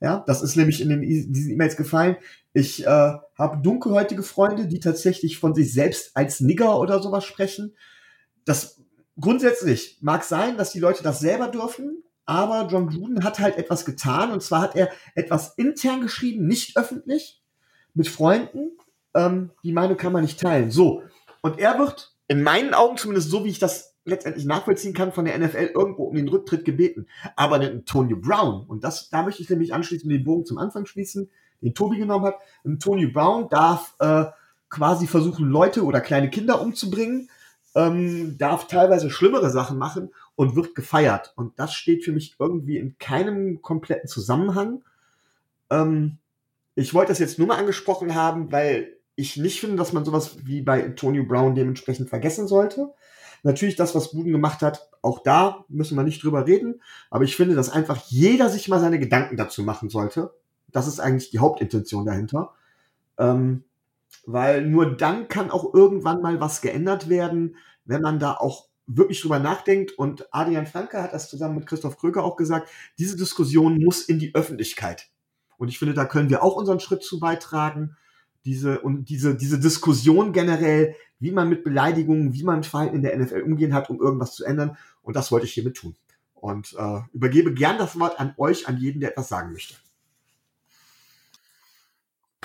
Ja, 0.00 0.24
das 0.26 0.42
ist 0.42 0.56
nämlich 0.56 0.80
in 0.80 0.88
den, 0.88 1.02
diesen 1.02 1.52
E-Mails 1.52 1.76
gefallen. 1.76 2.16
Ich 2.52 2.84
äh, 2.84 3.12
habe 3.38 3.62
dunkelhäutige 3.62 4.22
Freunde, 4.22 4.66
die 4.66 4.80
tatsächlich 4.80 5.38
von 5.38 5.54
sich 5.54 5.72
selbst 5.72 6.16
als 6.16 6.40
Nigger 6.40 6.80
oder 6.80 7.00
sowas 7.00 7.24
sprechen. 7.24 7.76
Das 8.44 8.82
grundsätzlich 9.20 9.98
mag 10.00 10.24
sein, 10.24 10.56
dass 10.56 10.72
die 10.72 10.80
Leute 10.80 11.02
das 11.02 11.20
selber 11.20 11.48
dürfen, 11.48 12.02
aber 12.26 12.68
John 12.70 12.88
Gruden 12.88 13.24
hat 13.24 13.38
halt 13.38 13.56
etwas 13.58 13.84
getan 13.84 14.30
und 14.32 14.42
zwar 14.42 14.62
hat 14.62 14.76
er 14.76 14.90
etwas 15.14 15.54
intern 15.56 16.00
geschrieben, 16.00 16.46
nicht 16.46 16.76
öffentlich, 16.76 17.42
mit 17.94 18.08
Freunden. 18.08 18.72
Ähm, 19.14 19.50
die 19.62 19.72
Meinung 19.72 19.96
kann 19.96 20.12
man 20.12 20.22
nicht 20.22 20.40
teilen. 20.40 20.70
So. 20.70 21.02
Und 21.40 21.58
er 21.58 21.78
wird 21.78 22.14
in 22.28 22.42
meinen 22.42 22.74
Augen 22.74 22.96
zumindest 22.96 23.30
so, 23.30 23.44
wie 23.44 23.50
ich 23.50 23.58
das 23.58 23.94
letztendlich 24.04 24.44
nachvollziehen 24.44 24.94
kann, 24.94 25.12
von 25.12 25.24
der 25.24 25.38
NFL 25.38 25.70
irgendwo 25.74 26.04
um 26.04 26.14
den 26.14 26.28
Rücktritt 26.28 26.64
gebeten. 26.64 27.06
Aber 27.36 27.58
den 27.58 27.78
Antonio 27.78 28.16
Brown, 28.16 28.66
und 28.66 28.84
das, 28.84 29.08
da 29.10 29.22
möchte 29.22 29.42
ich 29.42 29.50
nämlich 29.50 29.72
anschließend 29.72 30.10
den 30.10 30.24
Bogen 30.24 30.44
zum 30.44 30.58
Anfang 30.58 30.86
schließen, 30.86 31.30
den 31.62 31.74
Tobi 31.74 31.98
genommen 31.98 32.26
hat. 32.26 32.36
Antonio 32.64 33.10
Brown 33.10 33.48
darf 33.48 33.94
äh, 34.00 34.24
quasi 34.68 35.06
versuchen, 35.06 35.48
Leute 35.48 35.84
oder 35.84 36.00
kleine 36.00 36.30
Kinder 36.30 36.60
umzubringen, 36.60 37.30
ähm, 37.74 38.36
darf 38.38 38.66
teilweise 38.66 39.10
schlimmere 39.10 39.50
Sachen 39.50 39.78
machen 39.78 40.10
und 40.36 40.56
wird 40.56 40.74
gefeiert. 40.74 41.32
Und 41.36 41.58
das 41.58 41.74
steht 41.74 42.04
für 42.04 42.12
mich 42.12 42.36
irgendwie 42.38 42.78
in 42.78 42.98
keinem 42.98 43.62
kompletten 43.62 44.08
Zusammenhang. 44.08 44.82
Ähm, 45.70 46.18
ich 46.74 46.94
wollte 46.94 47.12
das 47.12 47.18
jetzt 47.18 47.38
nur 47.38 47.48
mal 47.48 47.58
angesprochen 47.58 48.14
haben, 48.14 48.50
weil 48.50 48.96
ich 49.16 49.36
nicht 49.36 49.60
finde, 49.60 49.76
dass 49.76 49.92
man 49.92 50.04
sowas 50.04 50.44
wie 50.44 50.62
bei 50.62 50.84
Antonio 50.84 51.24
Brown 51.24 51.54
dementsprechend 51.54 52.08
vergessen 52.08 52.48
sollte. 52.48 52.92
Natürlich 53.44 53.76
das, 53.76 53.94
was 53.94 54.12
Buden 54.12 54.32
gemacht 54.32 54.62
hat, 54.62 54.88
auch 55.02 55.22
da 55.22 55.64
müssen 55.68 55.96
wir 55.96 56.02
nicht 56.02 56.22
drüber 56.22 56.46
reden. 56.46 56.80
Aber 57.10 57.24
ich 57.24 57.36
finde, 57.36 57.54
dass 57.54 57.70
einfach 57.70 57.98
jeder 58.06 58.48
sich 58.48 58.68
mal 58.68 58.80
seine 58.80 58.98
Gedanken 58.98 59.36
dazu 59.36 59.62
machen 59.62 59.90
sollte. 59.90 60.32
Das 60.72 60.88
ist 60.88 60.98
eigentlich 60.98 61.30
die 61.30 61.38
Hauptintention 61.38 62.06
dahinter. 62.06 62.54
Ähm, 63.18 63.64
weil 64.26 64.66
nur 64.66 64.96
dann 64.96 65.28
kann 65.28 65.50
auch 65.50 65.74
irgendwann 65.74 66.22
mal 66.22 66.40
was 66.40 66.62
geändert 66.62 67.08
werden, 67.08 67.56
wenn 67.84 68.00
man 68.00 68.18
da 68.18 68.32
auch 68.34 68.68
wirklich 68.86 69.20
drüber 69.20 69.38
nachdenkt. 69.38 69.92
Und 69.92 70.26
Adrian 70.32 70.66
Franke 70.66 71.02
hat 71.02 71.12
das 71.12 71.28
zusammen 71.28 71.56
mit 71.56 71.66
Christoph 71.66 71.98
Kröger 71.98 72.24
auch 72.24 72.36
gesagt, 72.36 72.68
diese 72.98 73.16
Diskussion 73.16 73.82
muss 73.82 74.02
in 74.02 74.18
die 74.18 74.34
Öffentlichkeit. 74.34 75.10
Und 75.56 75.68
ich 75.68 75.78
finde, 75.78 75.94
da 75.94 76.04
können 76.04 76.30
wir 76.30 76.42
auch 76.42 76.56
unseren 76.56 76.80
Schritt 76.80 77.02
zu 77.02 77.18
beitragen. 77.20 77.96
Diese, 78.44 78.80
und 78.80 79.08
diese, 79.08 79.34
diese 79.34 79.58
Diskussion 79.58 80.32
generell, 80.32 80.94
wie 81.18 81.30
man 81.30 81.48
mit 81.48 81.64
Beleidigungen, 81.64 82.34
wie 82.34 82.42
man 82.42 82.56
mit 82.56 82.66
Verhalten 82.66 82.96
in 82.96 83.02
der 83.02 83.16
NFL 83.16 83.40
umgehen 83.40 83.72
hat, 83.72 83.88
um 83.88 84.00
irgendwas 84.00 84.34
zu 84.34 84.44
ändern. 84.44 84.76
Und 85.02 85.16
das 85.16 85.32
wollte 85.32 85.46
ich 85.46 85.54
hiermit 85.54 85.76
tun. 85.76 85.96
Und 86.34 86.74
äh, 86.78 87.00
übergebe 87.12 87.54
gern 87.54 87.78
das 87.78 87.98
Wort 87.98 88.20
an 88.20 88.34
euch, 88.36 88.68
an 88.68 88.76
jeden, 88.76 89.00
der 89.00 89.12
etwas 89.12 89.28
sagen 89.28 89.52
möchte. 89.52 89.74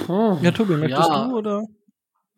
Ja, 0.07 0.51
Tobi, 0.51 0.77
möchtest 0.77 1.09
ja. 1.09 1.27
du 1.27 1.37
oder? 1.37 1.67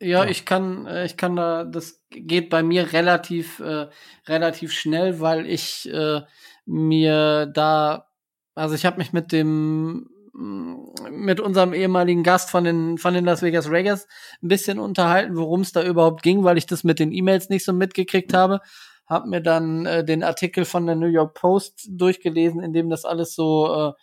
Ja, 0.01 0.25
ich 0.25 0.45
kann, 0.45 0.87
äh, 0.87 1.05
ich 1.05 1.15
kann 1.15 1.35
da, 1.35 1.63
das 1.63 2.01
geht 2.09 2.49
bei 2.49 2.63
mir 2.63 2.91
relativ, 2.91 3.59
äh, 3.59 3.87
relativ 4.27 4.73
schnell, 4.73 5.19
weil 5.19 5.45
ich 5.45 5.87
äh, 5.93 6.21
mir 6.65 7.45
da, 7.45 8.07
also 8.55 8.73
ich 8.75 8.85
habe 8.85 8.97
mich 8.97 9.13
mit 9.13 9.31
dem 9.31 10.09
mit 10.33 11.39
unserem 11.41 11.73
ehemaligen 11.73 12.23
Gast 12.23 12.49
von 12.49 12.63
den, 12.63 12.97
von 12.97 13.13
den 13.13 13.25
Las 13.25 13.41
Vegas 13.41 13.69
Raiders 13.69 14.07
ein 14.41 14.47
bisschen 14.47 14.79
unterhalten, 14.79 15.35
worum 15.35 15.61
es 15.61 15.73
da 15.73 15.83
überhaupt 15.83 16.23
ging, 16.23 16.43
weil 16.43 16.57
ich 16.57 16.65
das 16.65 16.83
mit 16.85 16.99
den 16.99 17.11
E-Mails 17.11 17.49
nicht 17.49 17.65
so 17.65 17.73
mitgekriegt 17.73 18.33
habe. 18.33 18.61
Hab 19.07 19.25
mir 19.25 19.41
dann 19.41 19.85
äh, 19.85 20.05
den 20.05 20.23
Artikel 20.23 20.63
von 20.63 20.85
der 20.85 20.95
New 20.95 21.07
York 21.07 21.33
Post 21.33 21.85
durchgelesen, 21.89 22.61
in 22.61 22.71
dem 22.71 22.89
das 22.89 23.03
alles 23.03 23.35
so 23.35 23.89
äh, 23.89 23.93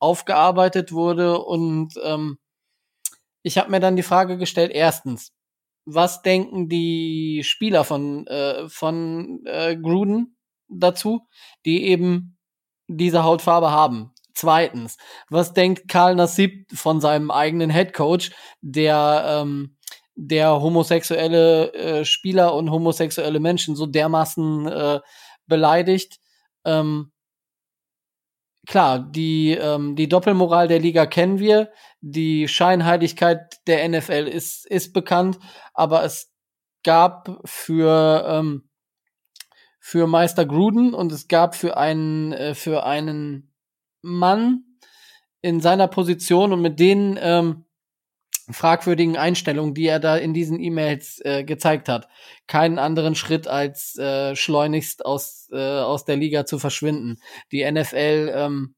aufgearbeitet 0.00 0.90
wurde. 0.92 1.38
Und 1.38 1.94
ähm, 2.02 2.38
ich 3.42 3.58
habe 3.58 3.70
mir 3.70 3.78
dann 3.78 3.94
die 3.94 4.02
Frage 4.02 4.38
gestellt, 4.38 4.72
erstens, 4.74 5.35
was 5.86 6.22
denken 6.22 6.68
die 6.68 7.42
Spieler 7.44 7.84
von, 7.84 8.26
äh, 8.26 8.68
von 8.68 9.40
äh, 9.46 9.76
Gruden 9.76 10.36
dazu, 10.68 11.26
die 11.64 11.84
eben 11.84 12.36
diese 12.88 13.24
Hautfarbe 13.24 13.70
haben? 13.70 14.12
Zweitens, 14.34 14.98
was 15.30 15.54
denkt 15.54 15.88
Karl 15.88 16.14
Nassib 16.14 16.70
von 16.74 17.00
seinem 17.00 17.30
eigenen 17.30 17.70
Head 17.70 17.94
Coach, 17.94 18.32
der 18.60 19.24
ähm, 19.26 19.78
der 20.14 20.60
homosexuelle 20.60 21.72
äh, 21.72 22.04
Spieler 22.04 22.54
und 22.54 22.70
homosexuelle 22.70 23.40
Menschen 23.40 23.76
so 23.76 23.86
dermaßen 23.86 24.66
äh, 24.66 25.00
beleidigt? 25.46 26.18
Ähm, 26.64 27.12
klar, 28.66 28.98
die, 28.98 29.52
ähm, 29.52 29.96
die 29.96 30.08
Doppelmoral 30.08 30.68
der 30.68 30.80
Liga 30.80 31.06
kennen 31.06 31.38
wir, 31.38 31.70
die 32.00 32.48
Scheinheiligkeit 32.48 33.60
der 33.66 33.88
NFL 33.88 34.28
ist, 34.28 34.66
ist 34.66 34.92
bekannt, 34.92 35.38
aber 35.74 36.04
es 36.04 36.32
gab 36.82 37.40
für, 37.44 38.24
ähm, 38.28 38.68
für 39.78 40.06
Meister 40.06 40.46
Gruden 40.46 40.94
und 40.94 41.12
es 41.12 41.28
gab 41.28 41.54
für 41.54 41.76
einen, 41.76 42.32
äh, 42.32 42.54
für 42.54 42.84
einen 42.84 43.54
Mann 44.02 44.64
in 45.42 45.60
seiner 45.60 45.88
Position 45.88 46.52
und 46.52 46.60
mit 46.60 46.80
den 46.80 47.18
ähm, 47.20 47.65
fragwürdigen 48.50 49.16
Einstellungen, 49.16 49.74
die 49.74 49.86
er 49.86 49.98
da 49.98 50.16
in 50.16 50.32
diesen 50.32 50.60
E-Mails 50.60 51.20
äh, 51.24 51.44
gezeigt 51.44 51.88
hat, 51.88 52.08
keinen 52.46 52.78
anderen 52.78 53.14
Schritt 53.14 53.48
als 53.48 53.96
äh, 53.98 54.36
schleunigst 54.36 55.04
aus, 55.04 55.48
äh, 55.52 55.80
aus 55.80 56.04
der 56.04 56.16
Liga 56.16 56.46
zu 56.46 56.58
verschwinden. 56.58 57.18
Die 57.50 57.68
NFL 57.70 58.32
ähm, 58.34 58.74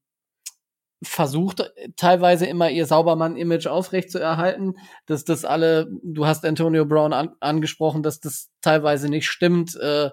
versucht 1.03 1.71
teilweise 1.97 2.47
immer 2.47 2.71
ihr 2.71 2.87
Saubermann-Image 2.87 3.67
aufrecht 3.67 4.11
zu 4.11 4.19
erhalten, 4.19 4.75
dass 5.07 5.25
das 5.25 5.45
alle, 5.45 5.89
du 6.03 6.27
hast 6.27 6.45
Antonio 6.45 6.85
Brown 6.87 7.13
an, 7.13 7.31
angesprochen, 7.41 8.03
dass 8.03 8.21
das 8.21 8.51
teilweise 8.63 9.09
nicht 9.09 9.29
stimmt, 9.29 9.77
äh, 9.77 10.11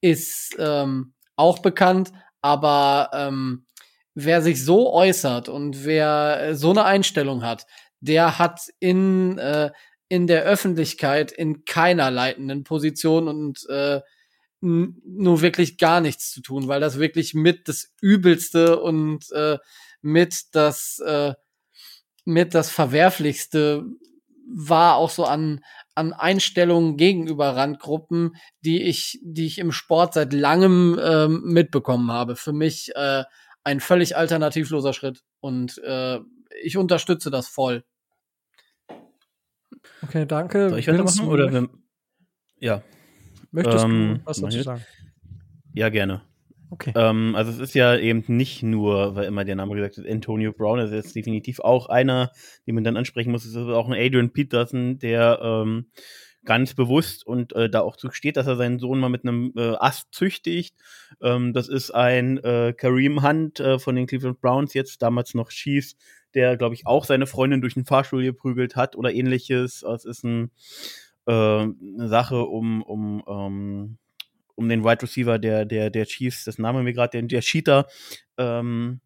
ist 0.00 0.56
ähm, 0.58 1.14
auch 1.36 1.58
bekannt, 1.58 2.12
aber 2.40 3.10
ähm, 3.12 3.66
wer 4.14 4.42
sich 4.42 4.64
so 4.64 4.92
äußert 4.92 5.48
und 5.48 5.84
wer 5.84 6.40
äh, 6.40 6.54
so 6.54 6.70
eine 6.70 6.84
Einstellung 6.84 7.44
hat, 7.44 7.66
der 8.00 8.38
hat 8.38 8.60
in, 8.78 9.38
äh, 9.38 9.70
in 10.08 10.26
der 10.26 10.44
Öffentlichkeit 10.44 11.32
in 11.32 11.64
keiner 11.64 12.10
leitenden 12.10 12.64
Position 12.64 13.28
und 13.28 13.66
äh, 13.68 14.00
nur 14.60 15.40
wirklich 15.40 15.78
gar 15.78 16.00
nichts 16.00 16.32
zu 16.32 16.42
tun, 16.42 16.66
weil 16.66 16.80
das 16.80 16.98
wirklich 16.98 17.34
mit 17.34 17.68
das 17.68 17.92
Übelste 18.00 18.80
und 18.80 19.30
äh, 19.32 19.58
mit 20.02 20.34
das 20.52 20.98
äh, 21.04 21.34
mit 22.24 22.54
das 22.54 22.70
Verwerflichste 22.70 23.84
war 24.50 24.96
auch 24.96 25.10
so 25.10 25.24
an 25.24 25.60
an 25.94 26.12
Einstellungen 26.12 26.96
gegenüber 26.96 27.54
Randgruppen, 27.54 28.36
die 28.62 28.82
ich 28.82 29.20
die 29.22 29.46
ich 29.46 29.58
im 29.58 29.72
Sport 29.72 30.14
seit 30.14 30.32
langem 30.32 30.98
äh, 30.98 31.28
mitbekommen 31.28 32.10
habe. 32.10 32.34
Für 32.34 32.52
mich 32.52 32.90
äh, 32.96 33.24
ein 33.64 33.80
völlig 33.80 34.16
alternativloser 34.16 34.92
Schritt. 34.92 35.22
Und 35.40 35.78
äh, 35.84 36.20
ich 36.62 36.76
unterstütze 36.76 37.30
das 37.30 37.48
voll. 37.48 37.84
Okay, 40.02 40.26
danke. 40.26 40.70
Soll 40.70 40.78
ich 40.78 40.88
weitermachen? 40.88 41.28
Oder 41.28 41.52
wenn, 41.52 41.68
ja. 42.58 42.82
Möchtest 43.50 43.84
ähm, 43.84 44.20
du 44.20 44.26
was 44.26 44.40
dazu 44.40 44.62
sagen? 44.62 44.84
Ja, 45.72 45.88
gerne. 45.88 46.22
Okay. 46.70 46.92
Ähm, 46.94 47.34
also 47.34 47.50
es 47.50 47.58
ist 47.58 47.74
ja 47.74 47.96
eben 47.96 48.24
nicht 48.26 48.62
nur, 48.62 49.14
weil 49.14 49.24
immer 49.24 49.44
der 49.44 49.56
Name 49.56 49.74
gesagt 49.74 49.96
wird, 49.96 50.08
Antonio 50.08 50.52
Brown, 50.52 50.78
das 50.78 50.90
ist 50.90 50.96
jetzt 50.96 51.16
definitiv 51.16 51.60
auch 51.60 51.88
einer, 51.88 52.30
den 52.66 52.74
man 52.74 52.84
dann 52.84 52.96
ansprechen 52.96 53.32
muss. 53.32 53.44
Es 53.44 53.54
ist 53.54 53.56
auch 53.56 53.88
ein 53.88 53.94
Adrian 53.94 54.32
Peterson, 54.32 54.98
der 54.98 55.40
ähm, 55.42 55.86
ganz 56.44 56.74
bewusst 56.74 57.26
und 57.26 57.52
äh, 57.54 57.70
da 57.70 57.80
auch 57.80 57.96
zu 57.96 58.10
steht, 58.10 58.36
dass 58.36 58.46
er 58.46 58.56
seinen 58.56 58.78
Sohn 58.78 58.98
mal 58.98 59.08
mit 59.08 59.24
einem 59.24 59.52
äh, 59.56 59.76
Ast 59.78 60.08
züchtigt. 60.12 60.74
Ähm, 61.22 61.52
das 61.52 61.68
ist 61.68 61.90
ein 61.90 62.38
äh, 62.38 62.74
Kareem 62.76 63.22
Hunt 63.22 63.60
äh, 63.60 63.78
von 63.78 63.96
den 63.96 64.06
Cleveland 64.06 64.40
Browns, 64.40 64.74
jetzt 64.74 65.02
damals 65.02 65.34
noch 65.34 65.50
Chiefs, 65.50 65.96
der, 66.34 66.56
glaube 66.56 66.74
ich, 66.74 66.86
auch 66.86 67.04
seine 67.04 67.26
Freundin 67.26 67.60
durch 67.60 67.74
den 67.74 67.84
Fahrstuhl 67.84 68.22
geprügelt 68.22 68.76
hat 68.76 68.96
oder 68.96 69.12
ähnliches. 69.12 69.82
Es 69.82 70.04
ist 70.04 70.24
ein, 70.24 70.50
äh, 71.26 71.32
eine 71.32 72.08
Sache 72.08 72.44
um, 72.44 72.82
um, 72.82 73.20
um, 73.22 73.98
um 74.54 74.68
den 74.68 74.84
Wide 74.84 75.02
Receiver 75.02 75.38
der, 75.38 75.64
der, 75.64 75.90
der 75.90 76.06
Chiefs, 76.06 76.44
das 76.44 76.58
Name 76.58 76.82
mir 76.82 76.92
gerade, 76.92 77.10
der, 77.12 77.22
der 77.22 77.40
Cheater, 77.40 77.86
ähm, 78.36 79.00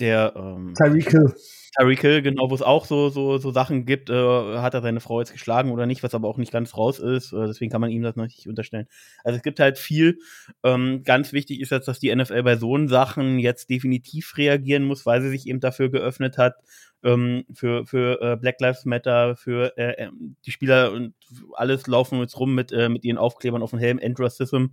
der 0.00 0.32
ähm, 0.36 0.74
Tyreek 0.74 1.10
Hill. 1.10 1.34
Tyreek 1.78 2.00
Hill, 2.00 2.22
genau, 2.22 2.50
wo 2.50 2.54
es 2.54 2.62
auch 2.62 2.84
so, 2.84 3.10
so, 3.10 3.38
so 3.38 3.52
Sachen 3.52 3.86
gibt, 3.86 4.10
äh, 4.10 4.58
hat 4.58 4.74
er 4.74 4.82
seine 4.82 5.00
Frau 5.00 5.20
jetzt 5.20 5.32
geschlagen 5.32 5.70
oder 5.70 5.86
nicht, 5.86 6.02
was 6.02 6.14
aber 6.14 6.28
auch 6.28 6.36
nicht 6.36 6.52
ganz 6.52 6.76
raus 6.76 6.98
ist. 6.98 7.32
Äh, 7.32 7.46
deswegen 7.46 7.70
kann 7.70 7.80
man 7.80 7.90
ihm 7.90 8.02
das 8.02 8.16
noch 8.16 8.24
nicht 8.24 8.48
unterstellen. 8.48 8.86
Also 9.22 9.36
es 9.36 9.42
gibt 9.42 9.60
halt 9.60 9.78
viel. 9.78 10.18
Ähm, 10.64 11.02
ganz 11.04 11.32
wichtig 11.32 11.60
ist 11.60 11.70
jetzt, 11.70 11.86
dass 11.86 12.00
die 12.00 12.14
NFL 12.14 12.42
bei 12.42 12.56
so 12.56 12.70
Sachen 12.88 13.38
jetzt 13.38 13.70
definitiv 13.70 14.36
reagieren 14.36 14.84
muss, 14.84 15.06
weil 15.06 15.22
sie 15.22 15.30
sich 15.30 15.46
eben 15.46 15.60
dafür 15.60 15.90
geöffnet 15.90 16.38
hat, 16.38 16.54
ähm, 17.02 17.44
für, 17.52 17.86
für 17.86 18.20
äh, 18.20 18.36
Black 18.36 18.60
Lives 18.60 18.84
Matter, 18.84 19.36
für 19.36 19.76
äh, 19.76 20.04
ähm, 20.04 20.36
die 20.44 20.52
Spieler 20.52 20.92
und 20.92 21.14
alles 21.54 21.86
laufen 21.86 22.20
jetzt 22.20 22.38
rum 22.38 22.54
mit, 22.54 22.72
äh, 22.72 22.88
mit 22.88 23.04
ihren 23.04 23.18
Aufklebern 23.18 23.62
auf 23.62 23.70
dem 23.70 23.78
Helm, 23.78 23.98
End 23.98 24.18
Racism. 24.20 24.66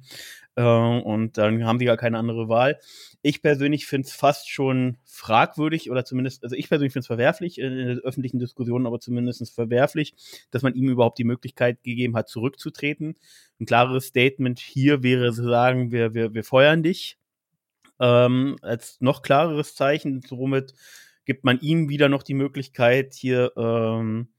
Äh, 0.57 0.63
und 0.63 1.37
dann 1.37 1.63
haben 1.65 1.79
sie 1.79 1.85
gar 1.85 1.97
keine 1.97 2.17
andere 2.17 2.49
Wahl. 2.49 2.79
Ich 3.21 3.41
persönlich 3.41 3.85
finde 3.85 4.07
es 4.07 4.13
fast 4.13 4.49
schon 4.49 4.97
fragwürdig 5.05 5.91
oder 5.91 6.03
zumindest, 6.03 6.43
also 6.43 6.55
ich 6.55 6.67
persönlich 6.67 6.93
finde 6.93 7.01
es 7.01 7.07
verwerflich 7.07 7.59
in 7.59 7.75
der 7.75 7.97
öffentlichen 7.97 8.39
Diskussion, 8.39 8.87
aber 8.87 8.99
zumindest 8.99 9.53
verwerflich, 9.53 10.15
dass 10.49 10.63
man 10.63 10.73
ihm 10.73 10.89
überhaupt 10.89 11.19
die 11.19 11.23
Möglichkeit 11.25 11.83
gegeben 11.83 12.15
hat, 12.15 12.27
zurückzutreten. 12.27 13.15
Ein 13.59 13.65
klares 13.67 14.07
Statement 14.07 14.59
hier 14.59 15.03
wäre 15.03 15.31
zu 15.31 15.43
sagen, 15.43 15.91
wir, 15.91 16.15
wir, 16.15 16.33
wir 16.33 16.43
feuern 16.43 16.81
dich 16.81 17.19
ähm, 17.99 18.57
als 18.63 18.99
noch 18.99 19.21
klareres 19.21 19.75
Zeichen. 19.75 20.21
Somit 20.21 20.73
gibt 21.25 21.43
man 21.43 21.59
ihm 21.59 21.87
wieder 21.87 22.09
noch 22.09 22.23
die 22.23 22.33
Möglichkeit, 22.33 23.13
hier 23.13 23.51
ähm, 23.57 24.29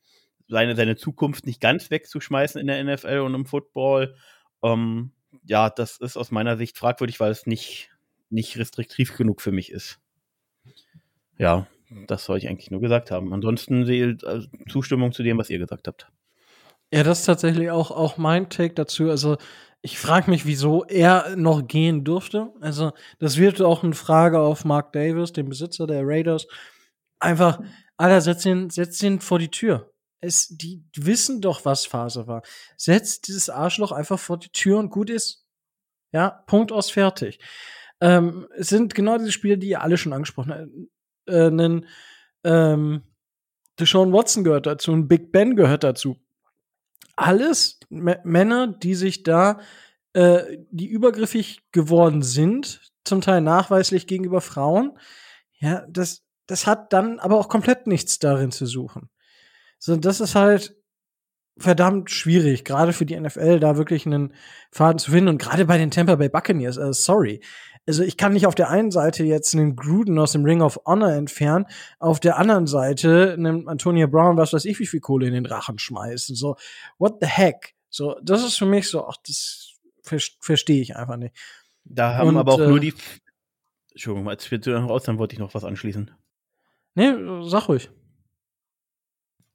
seine, 0.49 0.75
seine 0.75 0.97
Zukunft 0.97 1.47
nicht 1.47 1.61
ganz 1.61 1.91
wegzuschmeißen 1.91 2.61
in 2.61 2.67
der 2.67 2.83
NFL 2.83 3.21
und 3.21 3.35
im 3.35 3.47
Football. 3.47 4.17
Ähm, 4.65 5.13
ja, 5.45 5.71
das 5.71 5.99
ist 5.99 6.17
aus 6.17 6.31
meiner 6.31 6.57
Sicht 6.57 6.79
fragwürdig, 6.79 7.21
weil 7.21 7.31
es 7.31 7.47
nicht, 7.47 7.91
nicht 8.31 8.59
restriktiv 8.59 9.17
genug 9.17 9.41
für 9.41 9.53
mich 9.53 9.71
ist. 9.71 9.99
Ja, 11.39 11.67
das 12.07 12.25
soll 12.25 12.39
ich 12.39 12.49
eigentlich 12.49 12.71
nur 12.71 12.81
gesagt 12.81 13.11
haben. 13.11 13.33
Ansonsten 13.33 13.85
also 14.25 14.49
Zustimmung 14.69 15.13
zu 15.13 15.23
dem, 15.23 15.39
was 15.39 15.51
ihr 15.51 15.59
gesagt 15.59 15.89
habt. 15.89 16.09
Ja, 16.93 17.03
das 17.03 17.21
ist 17.21 17.27
tatsächlich 17.27 17.71
auch, 17.71 17.91
auch 17.91 18.17
mein 18.17 18.49
Take 18.49 18.75
dazu. 18.75 19.11
Also, 19.11 19.37
ich 19.83 19.99
frage 19.99 20.31
mich, 20.31 20.47
wieso 20.47 20.85
er 20.85 21.37
noch 21.37 21.67
gehen 21.67 22.03
durfte. 22.03 22.51
Also, 22.61 22.93
das 23.19 23.37
wird 23.37 23.61
auch 23.63 23.85
eine 23.85 23.95
Frage 23.95 24.41
auf 24.41 24.65
Mark 24.65 24.93
Davis, 24.93 25.33
den 25.33 25.49
Besitzer 25.49 25.87
der 25.87 26.03
Raiders. 26.05 26.47
Einfach, 27.21 27.61
Alter, 27.97 28.21
setz 28.21 28.45
ihn, 28.47 28.71
setz 28.71 29.03
ihn 29.03 29.21
vor 29.21 29.39
die 29.39 29.51
Tür. 29.51 29.93
Es, 30.21 30.49
die 30.49 30.85
wissen 30.97 31.41
doch, 31.41 31.65
was 31.65 31.87
Phase 31.87 32.27
war. 32.27 32.43
Setz 32.77 33.21
dieses 33.21 33.51
Arschloch 33.51 33.93
einfach 33.93 34.19
vor 34.19 34.39
die 34.39 34.51
Tür 34.51 34.79
und 34.79 34.91
gut 34.91 35.11
ist. 35.11 35.47
Ja, 36.13 36.31
Punkt 36.47 36.73
aus, 36.73 36.91
fertig. 36.91 37.39
Ähm, 38.01 38.49
es 38.57 38.69
sind 38.69 38.95
genau 38.95 39.19
diese 39.19 39.33
Spiele, 39.33 39.59
die 39.59 39.69
ihr 39.69 39.83
alle 39.83 39.97
schon 39.97 40.13
angesprochen 40.13 40.53
habt. 40.53 40.71
Äh, 41.27 41.47
einen, 41.47 41.87
ähm, 42.45 43.03
Deshaun 43.79 44.13
Watson 44.13 44.45
gehört 44.45 44.67
dazu, 44.67 44.93
ein 44.93 45.09
Big 45.09 45.33
Ben 45.33 45.57
gehört 45.57 45.85
dazu. 45.85 46.17
Alles 47.17 47.79
M 47.91 48.15
Männer, 48.25 48.67
die 48.67 48.95
sich 48.95 49.23
da, 49.23 49.61
äh, 50.13 50.59
die 50.71 50.87
übergriffig 50.87 51.71
geworden 51.73 52.23
sind, 52.23 52.81
zum 53.05 53.21
Teil 53.21 53.41
nachweislich 53.41 54.07
gegenüber 54.07 54.41
Frauen. 54.41 54.99
Ja, 55.59 55.87
das, 55.89 56.25
das 56.47 56.67
hat 56.67 56.93
dann 56.93 57.19
aber 57.19 57.39
auch 57.39 57.49
komplett 57.49 57.87
nichts 57.87 58.19
darin 58.19 58.53
zu 58.53 58.67
suchen. 58.67 59.11
So, 59.79 59.97
das 59.97 60.21
ist 60.21 60.35
halt 60.35 60.77
verdammt 61.59 62.11
schwierig, 62.11 62.65
gerade 62.65 62.93
für 62.93 63.05
die 63.05 63.19
NFL, 63.19 63.59
da 63.59 63.77
wirklich 63.77 64.07
einen 64.07 64.33
Faden 64.71 64.99
zu 64.99 65.11
finden 65.11 65.29
und 65.29 65.39
gerade 65.39 65.65
bei 65.65 65.77
den 65.77 65.91
Tampa 65.91 66.17
Bay 66.17 66.29
Buccaneers, 66.29 66.77
äh, 66.77 66.93
sorry. 66.93 67.41
Also 67.87 68.03
ich 68.03 68.17
kann 68.17 68.35
nicht 68.35 68.47
auf 68.47 68.55
der 68.55 68.69
einen 68.69 68.91
Seite 68.91 69.25
jetzt 69.25 69.55
einen 69.55 69.75
Gruden 69.75 70.19
aus 70.19 70.33
dem 70.33 70.45
Ring 70.45 70.61
of 70.61 70.79
Honor 70.85 71.13
entfernen, 71.13 71.67
auf 71.99 72.21
der 72.21 72.39
anderen 72.39 72.67
Seite 72.67 73.37
nimmt 73.39 73.67
Antonia 73.67 74.07
Brown, 74.07 74.37
was 74.37 74.53
weiß 74.53 74.67
ich, 74.67 74.79
wie 74.79 74.87
viel 74.87 75.01
Kohle 75.01 75.27
in 75.27 75.33
den 75.33 75.47
Rachen 75.47 75.79
schmeißen. 75.79 76.37
So, 76.37 76.57
what 76.99 77.17
the 77.21 77.27
heck? 77.27 77.75
So, 77.89 78.17
das 78.23 78.45
ist 78.45 78.59
für 78.59 78.67
mich 78.67 78.89
so, 78.89 79.07
ach, 79.07 79.17
das 79.27 79.75
verstehe 80.03 80.83
ich 80.83 80.97
einfach 80.97 81.17
nicht. 81.17 81.35
Da 81.85 82.15
haben 82.15 82.29
und, 82.29 82.37
aber 82.37 82.53
auch 82.53 82.61
äh, 82.61 82.69
nur 82.69 82.81
die. 82.81 82.95
Entschuldigung, 83.93 84.29
als 84.29 84.51
wir 84.51 84.77
raus, 84.77 85.05
dann 85.05 85.19
wollte 85.19 85.33
ich 85.33 85.39
noch 85.39 85.55
was 85.55 85.65
anschließen. 85.65 86.11
Nee, 86.95 87.15
sag 87.43 87.69
ruhig. 87.69 87.91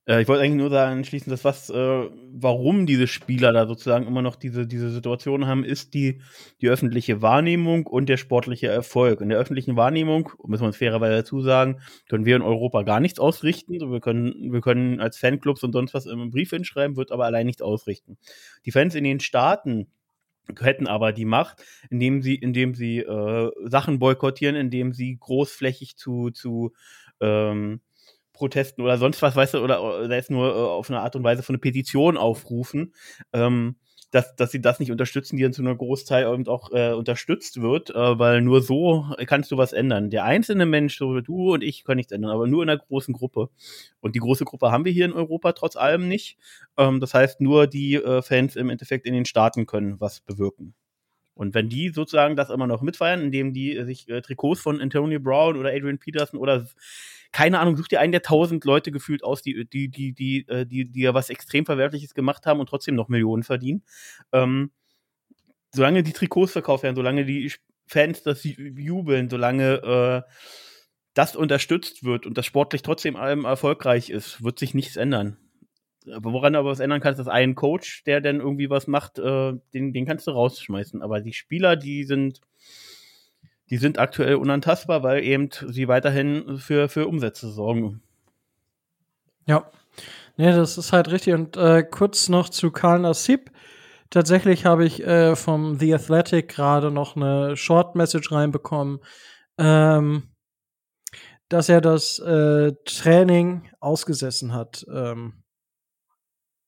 Äh, 0.05 0.21
ich 0.21 0.27
wollte 0.27 0.43
eigentlich 0.43 0.57
nur 0.57 0.69
da 0.69 0.89
anschließen, 0.89 1.29
dass 1.29 1.43
was, 1.43 1.69
äh, 1.69 2.09
warum 2.31 2.85
diese 2.85 3.07
Spieler 3.07 3.53
da 3.53 3.67
sozusagen 3.67 4.07
immer 4.07 4.21
noch 4.21 4.35
diese, 4.35 4.67
diese 4.67 4.89
Situation 4.89 5.47
haben, 5.47 5.63
ist 5.63 5.93
die, 5.93 6.21
die 6.61 6.69
öffentliche 6.69 7.21
Wahrnehmung 7.21 7.85
und 7.85 8.09
der 8.09 8.17
sportliche 8.17 8.67
Erfolg. 8.67 9.21
In 9.21 9.29
der 9.29 9.37
öffentlichen 9.37 9.75
Wahrnehmung, 9.75 10.29
müssen 10.45 10.63
wir 10.63 10.67
uns 10.67 10.77
fairerweise 10.77 11.17
dazu 11.17 11.41
sagen, 11.41 11.79
können 12.09 12.25
wir 12.25 12.35
in 12.35 12.41
Europa 12.41 12.83
gar 12.83 12.99
nichts 12.99 13.19
ausrichten. 13.19 13.73
Wir 13.73 13.99
können, 13.99 14.51
wir 14.51 14.61
können 14.61 14.99
als 14.99 15.17
Fanclubs 15.17 15.63
und 15.63 15.73
sonst 15.73 15.93
was 15.93 16.05
im 16.05 16.31
Brief 16.31 16.49
hinschreiben, 16.49 16.97
wird 16.97 17.11
aber 17.11 17.25
allein 17.25 17.45
nichts 17.45 17.61
ausrichten. 17.61 18.17
Die 18.65 18.71
Fans 18.71 18.95
in 18.95 19.03
den 19.03 19.19
Staaten 19.19 19.87
hätten 20.59 20.87
aber 20.87 21.13
die 21.13 21.25
Macht, 21.25 21.63
indem 21.89 22.21
sie, 22.21 22.35
indem 22.35 22.75
sie 22.75 22.99
äh, 22.99 23.51
Sachen 23.63 23.99
boykottieren, 23.99 24.57
indem 24.57 24.91
sie 24.91 25.17
großflächig 25.17 25.95
zu, 25.95 26.31
zu 26.31 26.73
ähm, 27.21 27.79
Protesten 28.33 28.81
oder 28.81 28.97
sonst 28.97 29.21
was, 29.21 29.35
weißt 29.35 29.53
du, 29.53 29.59
oder 29.59 30.07
sei 30.07 30.17
es 30.17 30.29
nur 30.29 30.49
äh, 30.49 30.57
auf 30.57 30.89
eine 30.89 31.01
Art 31.01 31.15
und 31.15 31.23
Weise 31.23 31.43
von 31.43 31.55
einer 31.55 31.61
Petition 31.61 32.17
aufrufen, 32.17 32.93
ähm, 33.31 33.75
dass, 34.13 34.35
dass 34.35 34.51
sie 34.51 34.61
das 34.61 34.79
nicht 34.79 34.91
unterstützen, 34.91 35.37
die 35.37 35.43
dann 35.43 35.53
zu 35.53 35.63
einer 35.63 35.75
Großteil 35.75 36.31
eben 36.31 36.47
auch 36.47 36.71
äh, 36.71 36.93
unterstützt 36.93 37.61
wird, 37.61 37.89
äh, 37.89 38.19
weil 38.19 38.41
nur 38.41 38.61
so 38.61 39.07
kannst 39.25 39.51
du 39.51 39.57
was 39.57 39.73
ändern. 39.73 40.11
Der 40.11 40.23
einzelne 40.23 40.67
Mensch, 40.67 40.97
so 40.97 41.19
du 41.19 41.53
und 41.53 41.63
ich, 41.63 41.83
kann 41.83 41.97
nichts 41.97 42.11
ändern, 42.11 42.31
aber 42.31 42.45
nur 42.45 42.61
in 42.61 42.69
einer 42.69 42.79
großen 42.79 43.13
Gruppe. 43.13 43.49
Und 44.01 44.15
die 44.15 44.19
große 44.19 44.45
Gruppe 44.45 44.71
haben 44.71 44.85
wir 44.85 44.91
hier 44.91 45.05
in 45.05 45.13
Europa 45.13 45.53
trotz 45.53 45.75
allem 45.75 46.07
nicht. 46.07 46.37
Ähm, 46.77 46.99
das 46.99 47.15
heißt, 47.15 47.41
nur 47.41 47.65
die 47.65 47.95
äh, 47.95 48.21
Fans 48.21 48.55
im 48.55 48.69
Endeffekt 48.69 49.07
in 49.07 49.15
den 49.15 49.25
Staaten 49.25 49.65
können 49.65 49.99
was 49.99 50.19
bewirken. 50.19 50.75
Und 51.35 51.55
wenn 51.55 51.67
die 51.67 51.89
sozusagen 51.89 52.35
das 52.35 52.51
immer 52.51 52.67
noch 52.67 52.83
mitfeiern, 52.83 53.21
indem 53.21 53.53
die 53.53 53.83
sich 53.83 54.07
äh, 54.09 54.21
Trikots 54.21 54.61
von 54.61 54.79
Antonio 54.79 55.19
Brown 55.19 55.57
oder 55.57 55.69
Adrian 55.69 55.97
Peterson 55.97 56.39
oder 56.39 56.67
keine 57.33 57.59
Ahnung, 57.59 57.75
such 57.75 57.87
dir 57.87 57.99
einen 57.99 58.11
der 58.11 58.21
tausend 58.21 58.63
Leute 58.63 58.91
gefühlt 58.91 59.23
aus, 59.23 59.41
die, 59.41 59.65
die, 59.65 59.89
die, 59.89 60.13
die, 60.13 60.47
äh, 60.47 60.65
die, 60.65 60.89
die 60.89 61.01
ja 61.01 61.13
was 61.13 61.29
extrem 61.29 61.65
Verwerfliches 61.65 62.13
gemacht 62.13 62.45
haben 62.45 62.59
und 62.59 62.69
trotzdem 62.69 62.95
noch 62.95 63.09
Millionen 63.09 63.43
verdienen. 63.43 63.83
Ähm, 64.31 64.71
solange 65.71 66.03
die 66.03 66.13
Trikots 66.13 66.53
verkauft 66.53 66.83
werden, 66.83 66.95
solange 66.95 67.25
die 67.25 67.51
Fans 67.87 68.21
das 68.21 68.43
jubeln, 68.43 69.29
solange 69.29 70.23
äh, 70.25 70.31
das 71.15 71.35
unterstützt 71.35 72.03
wird 72.03 72.25
und 72.25 72.37
das 72.37 72.45
sportlich 72.45 72.83
trotzdem 72.83 73.15
allem 73.15 73.45
erfolgreich 73.45 74.09
ist, 74.09 74.43
wird 74.43 74.59
sich 74.59 74.73
nichts 74.75 74.95
ändern. 74.95 75.37
Woran 76.05 76.55
aber 76.55 76.69
was 76.69 76.81
ändern 76.81 77.01
kannst, 77.01 77.19
ist 77.19 77.27
ein 77.27 77.55
Coach, 77.55 78.03
der 78.03 78.21
dann 78.21 78.41
irgendwie 78.41 78.69
was 78.69 78.87
macht, 78.87 79.19
äh, 79.19 79.53
den, 79.73 79.93
den 79.93 80.05
kannst 80.05 80.27
du 80.27 80.31
rausschmeißen. 80.31 81.01
Aber 81.01 81.21
die 81.21 81.33
Spieler, 81.33 81.75
die 81.77 82.03
sind 82.03 82.41
die 83.69 83.77
sind 83.77 83.97
aktuell 83.97 84.35
unantastbar, 84.35 85.03
weil 85.03 85.23
eben 85.23 85.49
sie 85.67 85.87
weiterhin 85.87 86.57
für, 86.57 86.89
für 86.89 87.07
Umsätze 87.07 87.49
sorgen. 87.49 88.01
Ja. 89.45 89.69
Nee, 90.35 90.51
das 90.51 90.77
ist 90.77 90.93
halt 90.93 91.11
richtig. 91.11 91.33
Und 91.33 91.57
äh, 91.57 91.83
kurz 91.83 92.29
noch 92.29 92.49
zu 92.49 92.71
Karl 92.71 92.99
Nassib. 92.99 93.51
Tatsächlich 94.09 94.65
habe 94.65 94.85
ich 94.85 95.03
äh, 95.03 95.35
vom 95.35 95.79
The 95.79 95.95
Athletic 95.95 96.47
gerade 96.49 96.91
noch 96.91 97.15
eine 97.15 97.57
Short 97.57 97.95
Message 97.95 98.31
reinbekommen, 98.31 98.99
ähm, 99.57 100.29
dass 101.49 101.69
er 101.69 101.81
das 101.81 102.19
äh, 102.19 102.73
Training 102.85 103.69
ausgesessen 103.79 104.53
hat 104.53 104.85
ähm, 104.91 105.43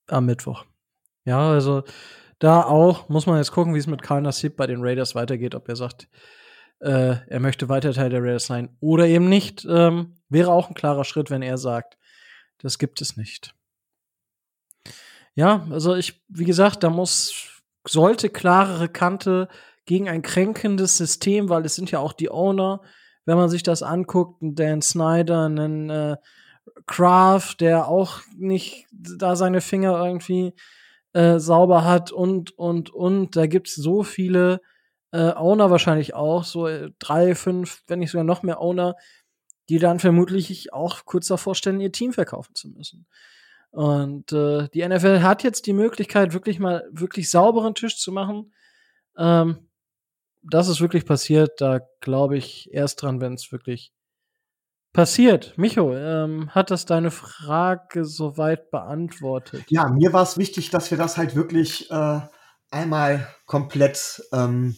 am 0.07 0.25
Mittwoch. 0.25 0.65
Ja, 1.23 1.49
also 1.49 1.83
da 2.39 2.63
auch 2.63 3.09
muss 3.09 3.25
man 3.25 3.37
jetzt 3.37 3.51
gucken, 3.51 3.73
wie 3.73 3.79
es 3.79 3.87
mit 3.87 4.01
Karl 4.01 4.21
Nassib 4.21 4.55
bei 4.55 4.67
den 4.67 4.81
Raiders 4.81 5.15
weitergeht, 5.15 5.55
ob 5.55 5.67
er 5.69 5.75
sagt, 5.75 6.07
äh, 6.79 7.15
er 7.27 7.39
möchte 7.39 7.69
weiter 7.69 7.93
Teil 7.93 8.09
der 8.09 8.21
Raiders 8.21 8.45
sein 8.45 8.75
oder 8.79 9.07
eben 9.07 9.29
nicht, 9.29 9.65
ähm, 9.69 10.15
wäre 10.29 10.51
auch 10.51 10.69
ein 10.69 10.75
klarer 10.75 11.03
Schritt, 11.03 11.29
wenn 11.29 11.41
er 11.41 11.57
sagt, 11.57 11.97
das 12.59 12.79
gibt 12.79 13.01
es 13.01 13.17
nicht. 13.17 13.53
Ja, 15.35 15.67
also 15.69 15.95
ich, 15.95 16.23
wie 16.29 16.45
gesagt, 16.45 16.83
da 16.83 16.89
muss, 16.89 17.61
sollte 17.85 18.29
klarere 18.29 18.87
Kante 18.87 19.49
gegen 19.85 20.09
ein 20.09 20.21
kränkendes 20.21 20.97
System, 20.97 21.49
weil 21.49 21.65
es 21.65 21.75
sind 21.75 21.91
ja 21.91 21.99
auch 21.99 22.13
die 22.13 22.31
Owner, 22.31 22.81
wenn 23.25 23.37
man 23.37 23.49
sich 23.49 23.63
das 23.63 23.83
anguckt, 23.83 24.41
ein 24.41 24.55
Dan 24.55 24.81
Snyder, 24.81 25.45
einen 25.45 25.89
äh, 25.89 26.17
Kraft, 26.85 27.61
der 27.61 27.87
auch 27.87 28.21
nicht 28.37 28.85
da 28.91 29.35
seine 29.35 29.61
Finger 29.61 30.03
irgendwie 30.03 30.53
äh, 31.13 31.39
sauber 31.39 31.83
hat 31.83 32.11
und, 32.11 32.57
und, 32.57 32.91
und. 32.91 33.35
Da 33.35 33.47
gibt's 33.47 33.75
so 33.75 34.03
viele 34.03 34.61
äh, 35.15 35.33
Owner 35.35 35.71
wahrscheinlich 35.71 36.13
auch, 36.13 36.43
so 36.43 36.67
äh, 36.67 36.91
drei, 36.99 37.35
fünf, 37.35 37.83
wenn 37.87 37.99
nicht 37.99 38.11
sogar 38.11 38.25
noch 38.25 38.43
mehr 38.43 38.59
Owner, 38.59 38.95
die 39.69 39.79
dann 39.79 39.99
vermutlich 39.99 40.73
auch 40.73 41.05
kurz 41.05 41.27
davor 41.27 41.55
stellen, 41.55 41.79
ihr 41.79 41.91
Team 41.91 42.11
verkaufen 42.11 42.53
zu 42.53 42.67
müssen. 42.69 43.07
Und 43.71 44.33
äh, 44.33 44.67
die 44.73 44.87
NFL 44.87 45.21
hat 45.21 45.43
jetzt 45.43 45.67
die 45.67 45.73
Möglichkeit, 45.73 46.33
wirklich 46.33 46.59
mal 46.59 46.87
wirklich 46.91 47.29
sauberen 47.29 47.75
Tisch 47.75 47.97
zu 47.97 48.11
machen. 48.11 48.53
Ähm, 49.17 49.69
das 50.43 50.67
ist 50.67 50.81
wirklich 50.81 51.05
passiert, 51.05 51.61
da 51.61 51.79
glaube 52.01 52.37
ich 52.37 52.69
erst 52.73 53.01
dran, 53.01 53.21
wenn 53.21 53.33
es 53.33 53.51
wirklich 53.51 53.93
passiert. 54.93 55.57
Micho, 55.57 55.95
ähm, 55.95 56.49
hat 56.51 56.71
das 56.71 56.85
deine 56.85 57.11
Frage 57.11 58.05
soweit 58.05 58.69
beantwortet? 58.69 59.63
Ja, 59.69 59.87
mir 59.89 60.13
war 60.13 60.23
es 60.23 60.37
wichtig, 60.37 60.69
dass 60.69 60.91
wir 60.91 60.97
das 60.97 61.17
halt 61.17 61.35
wirklich 61.35 61.89
äh, 61.89 62.19
einmal 62.69 63.27
komplett 63.45 64.21
ähm, 64.31 64.75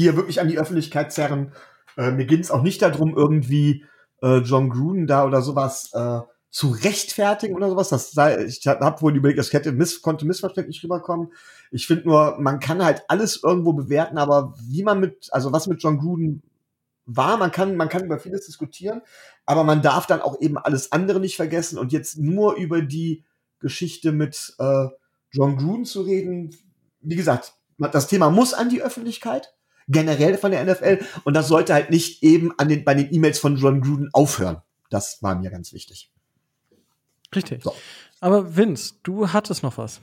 hier 0.00 0.16
wirklich 0.16 0.40
an 0.40 0.48
die 0.48 0.58
Öffentlichkeit 0.58 1.12
zerren. 1.12 1.52
Äh, 1.96 2.10
mir 2.10 2.26
ging 2.26 2.40
es 2.40 2.50
auch 2.50 2.62
nicht 2.62 2.82
darum, 2.82 3.16
irgendwie 3.16 3.84
äh, 4.22 4.38
John 4.38 4.70
Gruden 4.70 5.06
da 5.06 5.24
oder 5.24 5.42
sowas 5.42 5.90
äh, 5.92 6.20
zu 6.50 6.70
rechtfertigen 6.70 7.54
oder 7.54 7.68
sowas. 7.68 7.88
Das 7.88 8.10
sei, 8.10 8.44
ich 8.44 8.66
habe 8.66 9.02
wohl 9.02 9.16
überlegt, 9.16 9.38
das 9.38 9.52
hätte 9.52 9.72
miss, 9.72 10.02
konnte 10.02 10.26
missverständlich 10.26 10.82
rüberkommen. 10.82 11.32
Ich 11.70 11.86
finde 11.86 12.08
nur, 12.08 12.36
man 12.40 12.58
kann 12.58 12.84
halt 12.84 13.04
alles 13.08 13.42
irgendwo 13.42 13.72
bewerten, 13.72 14.18
aber 14.18 14.54
wie 14.68 14.82
man 14.82 15.00
mit, 15.00 15.28
also 15.32 15.52
was 15.52 15.66
mit 15.66 15.82
John 15.82 15.98
Gruden 15.98 16.42
war, 17.06 17.36
man 17.36 17.50
kann, 17.50 17.76
man 17.76 17.88
kann 17.88 18.04
über 18.04 18.18
vieles 18.18 18.46
diskutieren, 18.46 19.02
aber 19.46 19.64
man 19.64 19.82
darf 19.82 20.06
dann 20.06 20.20
auch 20.20 20.40
eben 20.40 20.58
alles 20.58 20.92
andere 20.92 21.20
nicht 21.20 21.36
vergessen 21.36 21.78
und 21.78 21.92
jetzt 21.92 22.18
nur 22.18 22.56
über 22.56 22.82
die 22.82 23.24
Geschichte 23.58 24.12
mit 24.12 24.54
äh, 24.58 24.86
John 25.32 25.56
Gruden 25.56 25.84
zu 25.84 26.02
reden. 26.02 26.54
Wie 27.00 27.16
gesagt, 27.16 27.54
das 27.78 28.08
Thema 28.08 28.30
muss 28.30 28.54
an 28.54 28.68
die 28.68 28.82
Öffentlichkeit 28.82 29.54
generell 29.90 30.38
von 30.38 30.52
der 30.52 30.64
NFL. 30.64 31.04
Und 31.24 31.34
das 31.34 31.48
sollte 31.48 31.74
halt 31.74 31.90
nicht 31.90 32.22
eben 32.22 32.52
an 32.58 32.68
den, 32.68 32.84
bei 32.84 32.94
den 32.94 33.12
E-Mails 33.12 33.38
von 33.38 33.56
John 33.56 33.80
Gruden 33.80 34.08
aufhören. 34.12 34.62
Das 34.88 35.22
war 35.22 35.34
mir 35.36 35.50
ganz 35.50 35.72
wichtig. 35.72 36.10
Richtig. 37.34 37.62
So. 37.62 37.74
Aber 38.20 38.56
Vince, 38.56 38.94
du 39.02 39.32
hattest 39.32 39.62
noch 39.62 39.78
was. 39.78 40.00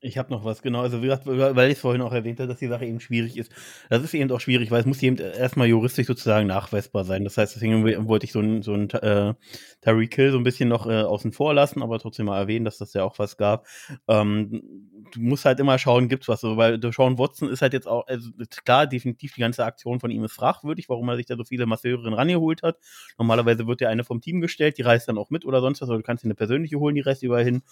Ich 0.00 0.16
habe 0.16 0.30
noch 0.30 0.44
was, 0.44 0.62
genau. 0.62 0.82
Also, 0.82 1.02
weil 1.02 1.72
ich 1.72 1.78
vorhin 1.78 2.02
auch 2.02 2.12
erwähnt 2.12 2.38
habe, 2.38 2.48
dass 2.48 2.60
die 2.60 2.68
Sache 2.68 2.84
eben 2.86 3.00
schwierig 3.00 3.36
ist. 3.36 3.50
Das 3.90 4.04
ist 4.04 4.14
eben 4.14 4.30
auch 4.30 4.38
schwierig, 4.38 4.70
weil 4.70 4.78
es 4.80 4.86
muss 4.86 5.02
eben 5.02 5.16
erstmal 5.18 5.66
juristisch 5.66 6.06
sozusagen 6.06 6.46
nachweisbar 6.46 7.04
sein. 7.04 7.24
Das 7.24 7.36
heißt, 7.36 7.56
deswegen 7.56 7.84
wollte 8.06 8.24
ich 8.24 8.30
so 8.30 8.38
ein, 8.38 8.62
so 8.62 8.74
ein 8.74 8.88
äh, 8.90 9.34
Tariq 9.80 10.14
Hill 10.14 10.30
so 10.30 10.38
ein 10.38 10.44
bisschen 10.44 10.68
noch 10.68 10.86
äh, 10.86 11.02
außen 11.02 11.32
vor 11.32 11.52
lassen, 11.52 11.82
aber 11.82 11.98
trotzdem 11.98 12.26
mal 12.26 12.38
erwähnen, 12.38 12.64
dass 12.64 12.78
das 12.78 12.92
ja 12.94 13.02
auch 13.02 13.18
was 13.18 13.36
gab. 13.36 13.66
Ähm, 14.06 14.62
du 15.12 15.20
musst 15.20 15.44
halt 15.44 15.58
immer 15.58 15.76
schauen, 15.80 16.08
gibt's 16.08 16.28
was. 16.28 16.42
So, 16.42 16.56
weil 16.56 16.80
Sean 16.92 17.18
Watson 17.18 17.48
ist 17.48 17.62
halt 17.62 17.72
jetzt 17.72 17.88
auch, 17.88 18.06
also 18.06 18.30
klar, 18.64 18.86
definitiv 18.86 19.34
die 19.34 19.40
ganze 19.40 19.64
Aktion 19.64 19.98
von 19.98 20.12
ihm 20.12 20.22
ist 20.22 20.32
fragwürdig, 20.32 20.88
warum 20.88 21.08
er 21.08 21.16
sich 21.16 21.26
da 21.26 21.36
so 21.36 21.42
viele 21.42 21.66
Masseurinnen 21.66 22.14
rangeholt 22.14 22.62
hat. 22.62 22.78
Normalerweise 23.18 23.66
wird 23.66 23.80
ja 23.80 23.88
eine 23.88 24.04
vom 24.04 24.20
Team 24.20 24.40
gestellt, 24.40 24.78
die 24.78 24.82
reist 24.82 25.08
dann 25.08 25.18
auch 25.18 25.30
mit 25.30 25.44
oder 25.44 25.60
sonst 25.60 25.80
was, 25.80 25.88
oder 25.88 25.98
du 25.98 26.04
kannst 26.04 26.22
dir 26.22 26.28
eine 26.28 26.36
persönliche 26.36 26.78
holen, 26.78 26.94
die 26.94 27.00
reist 27.00 27.24
überall 27.24 27.42
hin. 27.42 27.62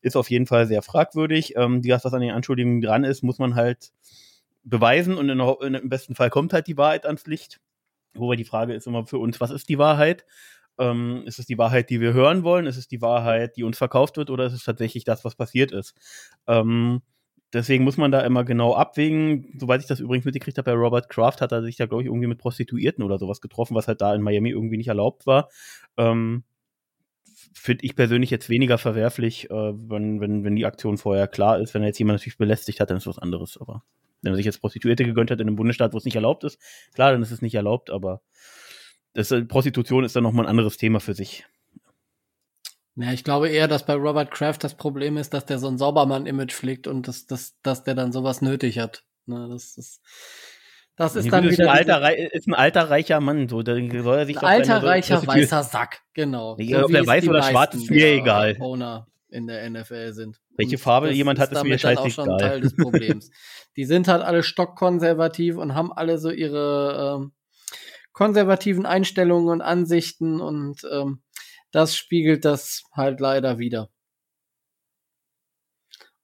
Ist 0.00 0.16
auf 0.16 0.30
jeden 0.30 0.46
Fall 0.48 0.66
sehr 0.66 0.82
fragwürdig 0.82 1.56
ähm, 1.60 1.82
das, 1.82 2.04
was 2.04 2.14
an 2.14 2.22
den 2.22 2.32
Anschuldigungen 2.32 2.80
dran 2.80 3.04
ist, 3.04 3.22
muss 3.22 3.38
man 3.38 3.54
halt 3.54 3.92
beweisen 4.64 5.16
und 5.16 5.28
in, 5.28 5.40
in, 5.40 5.74
im 5.74 5.88
besten 5.88 6.14
Fall 6.14 6.30
kommt 6.30 6.52
halt 6.52 6.66
die 6.66 6.76
Wahrheit 6.76 7.06
ans 7.06 7.26
Licht. 7.26 7.60
Wobei 8.14 8.36
die 8.36 8.44
Frage 8.44 8.74
ist 8.74 8.86
immer 8.86 9.06
für 9.06 9.18
uns, 9.18 9.40
was 9.40 9.50
ist 9.50 9.68
die 9.68 9.78
Wahrheit? 9.78 10.24
Ähm, 10.78 11.22
ist 11.26 11.38
es 11.38 11.46
die 11.46 11.58
Wahrheit, 11.58 11.90
die 11.90 12.00
wir 12.00 12.12
hören 12.12 12.42
wollen? 12.42 12.66
Ist 12.66 12.76
es 12.76 12.88
die 12.88 13.02
Wahrheit, 13.02 13.56
die 13.56 13.64
uns 13.64 13.78
verkauft 13.78 14.16
wird? 14.16 14.30
Oder 14.30 14.46
ist 14.46 14.54
es 14.54 14.64
tatsächlich 14.64 15.04
das, 15.04 15.24
was 15.24 15.36
passiert 15.36 15.72
ist? 15.72 15.94
Ähm, 16.46 17.02
deswegen 17.52 17.84
muss 17.84 17.96
man 17.96 18.10
da 18.10 18.22
immer 18.22 18.44
genau 18.44 18.74
abwägen. 18.74 19.54
Soweit 19.58 19.82
ich 19.82 19.86
das 19.86 20.00
übrigens 20.00 20.24
mitgekriegt 20.24 20.58
habe, 20.58 20.70
bei 20.70 20.76
Robert 20.76 21.08
Kraft 21.08 21.40
hat 21.40 21.52
er 21.52 21.62
sich 21.62 21.76
da, 21.76 21.86
glaube 21.86 22.02
ich, 22.02 22.06
irgendwie 22.06 22.26
mit 22.26 22.38
Prostituierten 22.38 23.04
oder 23.04 23.18
sowas 23.18 23.40
getroffen, 23.40 23.74
was 23.74 23.88
halt 23.88 24.00
da 24.00 24.14
in 24.14 24.22
Miami 24.22 24.50
irgendwie 24.50 24.78
nicht 24.78 24.88
erlaubt 24.88 25.26
war. 25.26 25.48
Ähm, 25.96 26.44
finde 27.52 27.84
ich 27.84 27.96
persönlich 27.96 28.30
jetzt 28.30 28.48
weniger 28.48 28.78
verwerflich, 28.78 29.50
äh, 29.50 29.54
wenn, 29.54 30.20
wenn, 30.20 30.44
wenn 30.44 30.56
die 30.56 30.66
Aktion 30.66 30.98
vorher 30.98 31.28
klar 31.28 31.60
ist. 31.60 31.74
Wenn 31.74 31.82
er 31.82 31.88
jetzt 31.88 31.98
jemand 31.98 32.18
natürlich 32.18 32.38
belästigt 32.38 32.80
hat, 32.80 32.90
dann 32.90 32.98
ist 32.98 33.06
was 33.06 33.18
anderes. 33.18 33.58
Aber 33.60 33.82
wenn 34.22 34.32
er 34.32 34.36
sich 34.36 34.46
jetzt 34.46 34.60
Prostituierte 34.60 35.04
gegönnt 35.04 35.30
hat 35.30 35.40
in 35.40 35.48
einem 35.48 35.56
Bundesstaat, 35.56 35.92
wo 35.92 35.98
es 35.98 36.04
nicht 36.04 36.16
erlaubt 36.16 36.44
ist, 36.44 36.58
klar, 36.94 37.12
dann 37.12 37.22
ist 37.22 37.30
es 37.30 37.42
nicht 37.42 37.54
erlaubt, 37.54 37.90
aber 37.90 38.22
das, 39.14 39.30
äh, 39.30 39.42
Prostitution 39.42 40.04
ist 40.04 40.14
dann 40.14 40.22
nochmal 40.22 40.46
ein 40.46 40.50
anderes 40.50 40.76
Thema 40.76 41.00
für 41.00 41.14
sich. 41.14 41.44
Ja, 42.96 43.12
ich 43.12 43.24
glaube 43.24 43.48
eher, 43.48 43.68
dass 43.68 43.86
bei 43.86 43.94
Robert 43.94 44.30
Kraft 44.30 44.62
das 44.62 44.76
Problem 44.76 45.16
ist, 45.16 45.32
dass 45.32 45.46
der 45.46 45.58
so 45.58 45.68
ein 45.68 45.78
Saubermann-Image 45.78 46.52
pflegt 46.52 46.86
und 46.86 47.08
dass, 47.08 47.26
dass, 47.26 47.60
dass 47.62 47.84
der 47.84 47.94
dann 47.94 48.12
sowas 48.12 48.42
nötig 48.42 48.78
hat. 48.78 49.04
Ne, 49.26 49.48
das 49.48 49.78
ist 49.78 50.02
das 51.00 51.16
ist 51.16 51.32
dann 51.32 51.44
wieder 51.44 51.52
ist 51.52 51.60
ein, 51.60 51.68
alter, 51.68 52.34
ist 52.34 52.46
ein 52.46 52.52
alter 52.52 52.90
reicher 52.90 53.20
Mann, 53.20 53.48
so 53.48 53.62
da 53.62 53.74
soll 53.74 54.18
er 54.18 54.26
sich 54.26 54.36
ein 54.36 54.44
alter 54.44 54.82
reicher 54.82 55.26
weißer 55.26 55.62
Sack, 55.62 56.02
genau. 56.12 56.56
Nee, 56.58 56.74
so 56.74 56.84
ob 56.84 56.90
der 56.90 57.06
weiß 57.06 57.26
oder 57.26 57.42
schwarz 57.42 57.74
ist 57.74 57.90
mir 57.90 58.12
egal. 58.12 58.58
Owner 58.60 59.06
in 59.30 59.46
der 59.46 59.70
NFL 59.70 60.12
sind. 60.12 60.36
Welche 60.58 60.76
Farbe 60.76 61.10
jemand 61.10 61.38
hat, 61.38 61.52
ist 61.52 61.64
mir 61.64 61.78
scheißegal. 61.78 62.04
Das 62.04 62.12
ist 62.12 62.18
auch 62.18 62.24
schon 62.26 62.38
Teil 62.38 62.60
des 62.60 62.76
Problems. 62.76 63.30
Die 63.76 63.86
sind 63.86 64.08
halt 64.08 64.22
alle 64.22 64.42
stockkonservativ 64.42 65.56
und 65.56 65.74
haben 65.74 65.90
alle 65.90 66.18
so 66.18 66.30
ihre 66.30 67.18
ähm, 67.18 67.32
konservativen 68.12 68.84
Einstellungen 68.84 69.48
und 69.48 69.62
Ansichten 69.62 70.38
und 70.42 70.86
ähm, 70.92 71.22
das 71.72 71.96
spiegelt 71.96 72.44
das 72.44 72.82
halt 72.92 73.20
leider 73.20 73.58
wieder. 73.58 73.88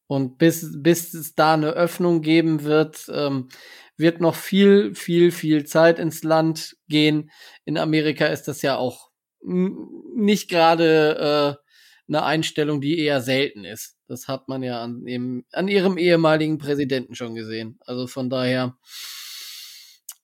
Und 0.06 0.36
bis, 0.36 0.70
bis 0.82 1.14
es 1.14 1.34
da 1.34 1.54
eine 1.54 1.70
Öffnung 1.70 2.20
geben 2.20 2.62
wird, 2.62 3.06
ähm, 3.10 3.48
wird 3.96 4.20
noch 4.20 4.34
viel, 4.34 4.94
viel, 4.94 5.32
viel 5.32 5.64
Zeit 5.64 5.98
ins 5.98 6.22
Land 6.22 6.76
gehen. 6.88 7.30
In 7.64 7.78
Amerika 7.78 8.26
ist 8.26 8.44
das 8.44 8.62
ja 8.62 8.76
auch 8.76 9.10
nicht 9.42 10.48
gerade 10.48 11.58
äh, 11.58 11.66
eine 12.08 12.24
Einstellung, 12.24 12.80
die 12.80 12.98
eher 12.98 13.20
selten 13.20 13.64
ist. 13.64 13.96
Das 14.08 14.28
hat 14.28 14.48
man 14.48 14.62
ja 14.62 14.82
an, 14.82 15.04
dem, 15.04 15.44
an 15.52 15.68
ihrem 15.68 15.98
ehemaligen 15.98 16.58
Präsidenten 16.58 17.14
schon 17.14 17.34
gesehen. 17.34 17.78
Also 17.84 18.06
von 18.06 18.30
daher, 18.30 18.76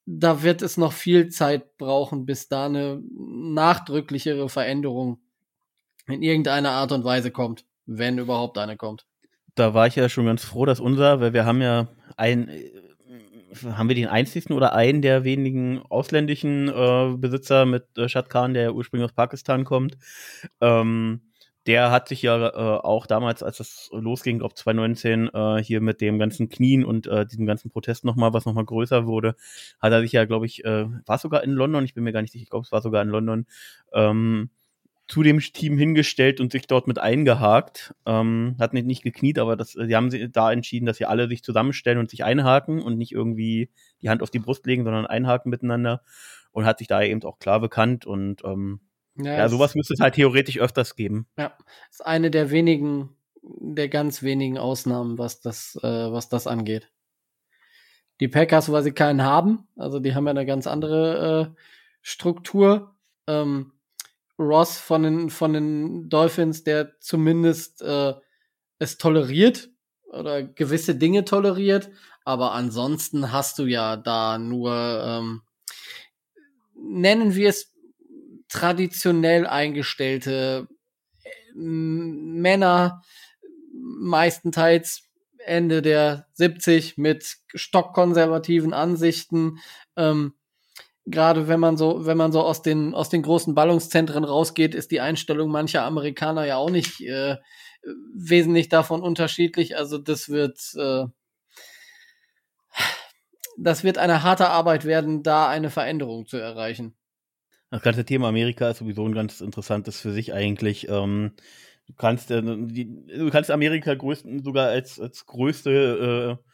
da 0.07 0.43
wird 0.43 0.62
es 0.62 0.77
noch 0.77 0.93
viel 0.93 1.28
Zeit 1.28 1.77
brauchen, 1.78 2.27
bis 2.27 2.49
da 2.49 2.66
eine 2.66 3.03
nachdrücklichere 3.12 4.49
Veränderung 4.49 5.20
in 6.07 6.23
irgendeiner 6.23 6.70
Art 6.70 6.93
und 6.93 7.05
Weise 7.05 7.31
kommt, 7.31 7.65
wenn 7.86 8.19
überhaupt 8.19 8.59
eine 8.59 8.77
kommt. 8.77 9.07
Da 9.55 9.74
war 9.74 9.86
ich 9.86 9.97
ja 9.97 10.09
schon 10.09 10.27
ganz 10.27 10.44
froh, 10.44 10.65
dass 10.65 10.81
unser, 10.81 11.20
weil 11.20 11.32
wir 11.32 11.44
haben 11.44 11.61
ja 11.61 11.89
ein 12.16 12.49
haben 13.65 13.89
wir 13.89 13.97
den 13.97 14.09
einzigsten 14.09 14.55
oder 14.55 14.74
einen 14.74 15.03
der 15.03 15.24
wenigen 15.24 15.81
ausländischen 15.89 16.69
äh, 16.69 17.16
Besitzer 17.16 17.66
mit 17.66 17.87
äh, 17.97 18.09
Shad 18.09 18.33
der 18.55 18.74
ursprünglich 18.74 19.11
aus 19.11 19.15
Pakistan 19.15 19.65
kommt. 19.65 19.97
Ähm, 20.61 21.23
der 21.66 21.91
hat 21.93 22.09
sich 22.09 22.23
ja 22.23 22.49
äh, 22.49 22.81
auch 22.81 23.07
damals, 23.07 23.43
als 23.43 23.59
das 23.59 23.89
losging, 23.93 24.39
glaube 24.41 24.55
2019, 24.55 25.31
äh, 25.33 25.62
hier 25.62 25.81
mit 25.81 26.01
dem 26.01 26.19
ganzen 26.19 26.49
Knien 26.49 26.85
und 26.85 27.07
äh, 27.07 27.24
diesem 27.24 27.47
ganzen 27.47 27.70
Protest 27.70 28.05
nochmal, 28.05 28.33
was 28.33 28.47
nochmal 28.47 28.65
größer 28.65 29.07
wurde, 29.07 29.37
hat 29.81 29.93
er 29.93 30.01
sich 30.01 30.12
ja, 30.12 30.24
glaube 30.24 30.47
ich, 30.47 30.65
äh, 30.65 30.87
war 31.07 31.19
sogar 31.19 31.45
in 31.45 31.53
London, 31.53 31.85
ich 31.85 31.95
bin 31.95 32.03
mir 32.05 32.12
gar 32.12 32.23
nicht 32.23 32.33
sicher, 32.33 32.43
ich 32.43 32.51
glaube, 32.51 32.65
es 32.65 32.73
war 32.73 32.83
sogar 32.83 33.03
in 33.03 33.09
London, 33.09 33.47
ähm, 33.93 34.51
zu 35.12 35.22
dem 35.22 35.40
Team 35.40 35.76
hingestellt 35.76 36.40
und 36.40 36.52
sich 36.52 36.66
dort 36.66 36.89
mit 36.89 36.98
eingehakt. 36.98 37.94
Ähm, 38.06 38.56
hat 38.59 38.72
nicht, 38.72 38.86
nicht 38.86 39.02
gekniet, 39.02 39.39
aber 39.39 39.56
das, 39.56 39.72
sie 39.72 39.94
haben 39.94 40.09
da 40.32 40.51
entschieden, 40.51 40.86
dass 40.86 40.97
sie 40.97 41.05
alle 41.05 41.28
sich 41.28 41.43
zusammenstellen 41.43 41.98
und 41.98 42.09
sich 42.09 42.24
einhaken 42.24 42.80
und 42.80 42.97
nicht 42.97 43.12
irgendwie 43.12 43.68
die 44.01 44.09
Hand 44.09 44.22
auf 44.22 44.30
die 44.30 44.39
Brust 44.39 44.64
legen, 44.64 44.84
sondern 44.84 45.05
einhaken 45.05 45.51
miteinander. 45.51 46.01
Und 46.51 46.64
hat 46.64 46.78
sich 46.78 46.89
da 46.89 47.02
eben 47.02 47.22
auch 47.24 47.39
klar 47.39 47.60
bekannt 47.60 48.06
und 48.06 48.43
ähm, 48.43 48.80
ja, 49.16 49.36
ja 49.36 49.48
sowas 49.51 49.74
müsste 49.74 49.93
es 49.93 50.01
halt 50.01 50.14
theoretisch 50.14 50.59
öfters 50.59 50.97
geben. 50.97 51.26
Ja, 51.36 51.59
ist 51.90 52.06
eine 52.06 52.30
der 52.30 52.51
wenigen, 52.51 53.10
der 53.43 53.90
ganz 53.90 54.22
wenigen 54.22 54.56
Ausnahmen, 54.56 55.18
was 55.18 55.43
das, 55.43 55.78
äh, 55.82 55.86
was 55.86 56.30
das 56.30 56.47
angeht. 56.47 56.90
Die 58.20 58.28
Packers, 58.28 58.72
weil 58.72 58.82
sie 58.82 58.93
keinen 58.93 59.20
haben, 59.20 59.68
also 59.76 60.01
die 60.01 60.14
haben 60.14 60.24
ja 60.24 60.30
eine 60.30 60.47
ganz 60.47 60.66
andere 60.66 61.52
äh, 61.52 61.60
Struktur. 62.01 62.94
Ähm, 63.26 63.72
Ross 64.38 64.78
von 64.78 65.02
den, 65.02 65.30
von 65.30 65.52
den 65.52 66.09
Dolphins, 66.09 66.64
der 66.64 66.98
zumindest 67.00 67.82
äh, 67.82 68.14
es 68.78 68.98
toleriert 68.98 69.70
oder 70.06 70.42
gewisse 70.42 70.94
Dinge 70.94 71.24
toleriert. 71.24 71.90
Aber 72.24 72.52
ansonsten 72.52 73.32
hast 73.32 73.59
du 73.59 73.64
ja 73.64 73.96
da 73.96 74.38
nur, 74.38 74.72
ähm, 75.04 75.42
nennen 76.74 77.34
wir 77.34 77.48
es 77.48 77.72
traditionell 78.48 79.46
eingestellte 79.46 80.68
äh, 81.24 81.30
Männer, 81.54 83.02
meistenteils 83.72 85.09
Ende 85.38 85.82
der 85.82 86.28
70 86.34 86.98
mit 86.98 87.38
stockkonservativen 87.54 88.72
Ansichten, 88.72 89.59
ähm, 89.96 90.34
gerade 91.07 91.49
wenn 91.49 91.61
man 91.61 91.77
so, 91.77 92.07
wenn 92.07 92.16
man 92.16 92.33
so 92.33 92.43
aus 92.43 92.62
den, 92.62 92.95
aus 92.95 93.09
den 93.09 93.23
großen 93.23 93.55
Ballungszentren 93.55 94.24
rausgeht, 94.24 94.74
ist 94.74 94.91
die 94.91 95.01
Einstellung 95.01 95.51
mancher 95.51 95.85
Amerikaner 95.85 96.45
ja 96.47 96.57
auch 96.57 96.70
nicht 96.70 97.01
äh, 97.01 97.37
wesentlich 98.15 98.69
davon 98.69 99.03
unterschiedlich. 99.03 99.77
Also 99.77 99.99
das 99.99 100.29
wird, 100.29 100.59
äh, 100.77 101.05
das 103.59 103.85
wird 103.85 103.99
eine 103.99 104.23
harte 104.23 104.49
Arbeit 104.49 104.85
werden, 104.85 105.23
da 105.23 105.49
eine 105.49 105.70
Veränderung 105.70 106.27
zu 106.27 106.37
erreichen. 106.37 106.95
Das 107.70 107.83
ganze 107.83 108.05
Thema 108.05 108.29
Amerika 108.29 108.70
ist 108.70 108.79
sowieso 108.79 109.07
ein 109.07 109.15
ganz 109.15 109.41
interessantes 109.41 109.99
für 110.01 110.12
sich 110.12 110.35
eigentlich. 110.35 110.89
Ähm, 110.89 111.33
du 111.87 111.95
kannst, 111.95 112.31
äh, 112.31 112.43
die, 112.43 113.07
du 113.07 113.31
kannst 113.31 113.51
Amerika 113.51 113.95
größten, 113.95 114.45
sogar 114.45 114.69
als, 114.69 115.01
als 115.01 115.27
größte 115.27 116.39
äh, 116.39 116.52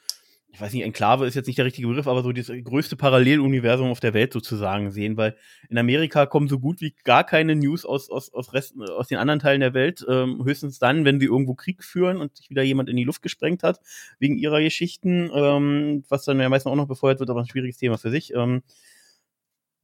ich 0.59 0.63
weiß 0.63 0.73
nicht, 0.73 0.83
Enklave 0.83 1.25
ist 1.25 1.37
jetzt 1.37 1.47
nicht 1.47 1.59
der 1.59 1.67
richtige 1.67 1.87
Begriff, 1.87 2.09
aber 2.09 2.25
so 2.25 2.33
das 2.33 2.51
größte 2.65 2.97
Paralleluniversum 2.97 3.93
auf 3.93 4.01
der 4.01 4.13
Welt 4.13 4.33
sozusagen 4.33 4.91
sehen, 4.91 5.17
weil 5.17 5.37
in 5.69 5.79
Amerika 5.79 6.27
kommen 6.27 6.49
so 6.49 6.59
gut 6.59 6.81
wie 6.81 6.97
gar 7.05 7.23
keine 7.23 7.55
News 7.55 7.85
aus, 7.85 8.11
aus, 8.11 8.35
aus, 8.35 8.53
Resten, 8.55 8.83
aus 8.83 9.07
den 9.07 9.19
anderen 9.19 9.39
Teilen 9.39 9.61
der 9.61 9.73
Welt, 9.73 10.05
ähm, 10.09 10.43
höchstens 10.45 10.81
dann, 10.81 11.05
wenn 11.05 11.21
sie 11.21 11.27
irgendwo 11.27 11.55
Krieg 11.55 11.85
führen 11.85 12.17
und 12.17 12.37
sich 12.37 12.51
wieder 12.51 12.65
jemand 12.65 12.89
in 12.89 12.97
die 12.97 13.05
Luft 13.05 13.23
gesprengt 13.23 13.63
hat, 13.63 13.79
wegen 14.19 14.37
ihrer 14.37 14.61
Geschichten, 14.61 15.31
ähm, 15.33 16.03
was 16.09 16.25
dann 16.25 16.41
ja 16.41 16.49
meistens 16.49 16.73
auch 16.73 16.77
noch 16.77 16.89
befeuert 16.89 17.21
wird, 17.21 17.31
aber 17.31 17.39
ein 17.39 17.47
schwieriges 17.47 17.77
Thema 17.77 17.97
für 17.97 18.11
sich. 18.11 18.35
Ähm, 18.35 18.63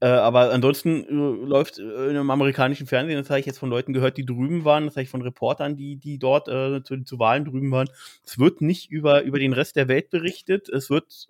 äh, 0.00 0.06
aber 0.06 0.52
ansonsten 0.52 1.04
äh, 1.04 1.46
läuft 1.46 1.78
äh, 1.78 2.10
einem 2.10 2.30
amerikanischen 2.30 2.86
Fernsehen, 2.86 3.18
das 3.18 3.30
habe 3.30 3.40
ich 3.40 3.46
jetzt 3.46 3.58
von 3.58 3.70
Leuten 3.70 3.92
gehört, 3.92 4.16
die 4.16 4.26
drüben 4.26 4.64
waren, 4.64 4.84
das 4.86 4.96
habe 4.96 5.02
ich 5.04 5.08
von 5.08 5.22
Reportern, 5.22 5.76
die, 5.76 5.96
die 5.96 6.18
dort 6.18 6.48
äh, 6.48 6.82
zu, 6.82 7.02
zu 7.04 7.18
Wahlen 7.18 7.44
drüben 7.44 7.70
waren. 7.70 7.88
Es 8.24 8.38
wird 8.38 8.60
nicht 8.60 8.90
über, 8.90 9.22
über 9.22 9.38
den 9.38 9.52
Rest 9.52 9.76
der 9.76 9.88
Welt 9.88 10.10
berichtet. 10.10 10.68
Es 10.68 10.90
wird 10.90 11.28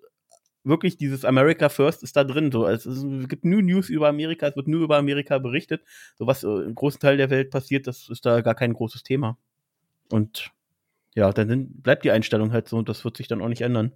wirklich 0.65 0.97
dieses 0.97 1.23
America 1.23 1.69
First 1.69 2.03
ist 2.03 2.15
da 2.15 2.23
drin. 2.23 2.51
So, 2.51 2.67
es, 2.67 2.85
es 2.85 3.29
gibt 3.29 3.45
nur 3.45 3.61
News 3.61 3.89
über 3.89 4.09
Amerika, 4.09 4.47
es 4.47 4.55
wird 4.55 4.67
nur 4.67 4.81
über 4.81 4.97
Amerika 4.97 5.37
berichtet. 5.37 5.83
So 6.17 6.27
was 6.27 6.43
äh, 6.43 6.47
im 6.47 6.75
großen 6.75 6.99
Teil 6.99 7.17
der 7.17 7.29
Welt 7.29 7.51
passiert, 7.51 7.87
das 7.87 8.09
ist 8.09 8.25
da 8.25 8.41
gar 8.41 8.55
kein 8.55 8.73
großes 8.73 9.03
Thema. 9.03 9.37
Und 10.11 10.51
ja, 11.15 11.31
dann 11.31 11.69
bleibt 11.81 12.03
die 12.03 12.11
Einstellung 12.11 12.51
halt 12.51 12.67
so 12.67 12.77
und 12.77 12.89
das 12.89 13.05
wird 13.05 13.15
sich 13.15 13.27
dann 13.27 13.41
auch 13.41 13.47
nicht 13.47 13.61
ändern. 13.61 13.93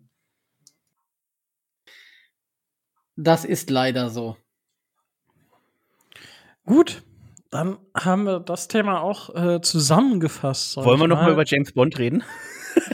Das 3.18 3.44
ist 3.44 3.70
leider 3.70 4.10
so. 4.10 4.38
Gut, 6.70 7.02
dann 7.50 7.80
haben 7.98 8.26
wir 8.26 8.40
das 8.40 8.68
Thema 8.68 9.02
auch 9.02 9.34
äh, 9.34 9.60
zusammengefasst. 9.60 10.78
Wollen 10.78 11.00
wir 11.00 11.08
noch 11.08 11.20
mal 11.20 11.32
über 11.32 11.44
James 11.44 11.72
Bond 11.72 11.98
reden? 11.98 12.22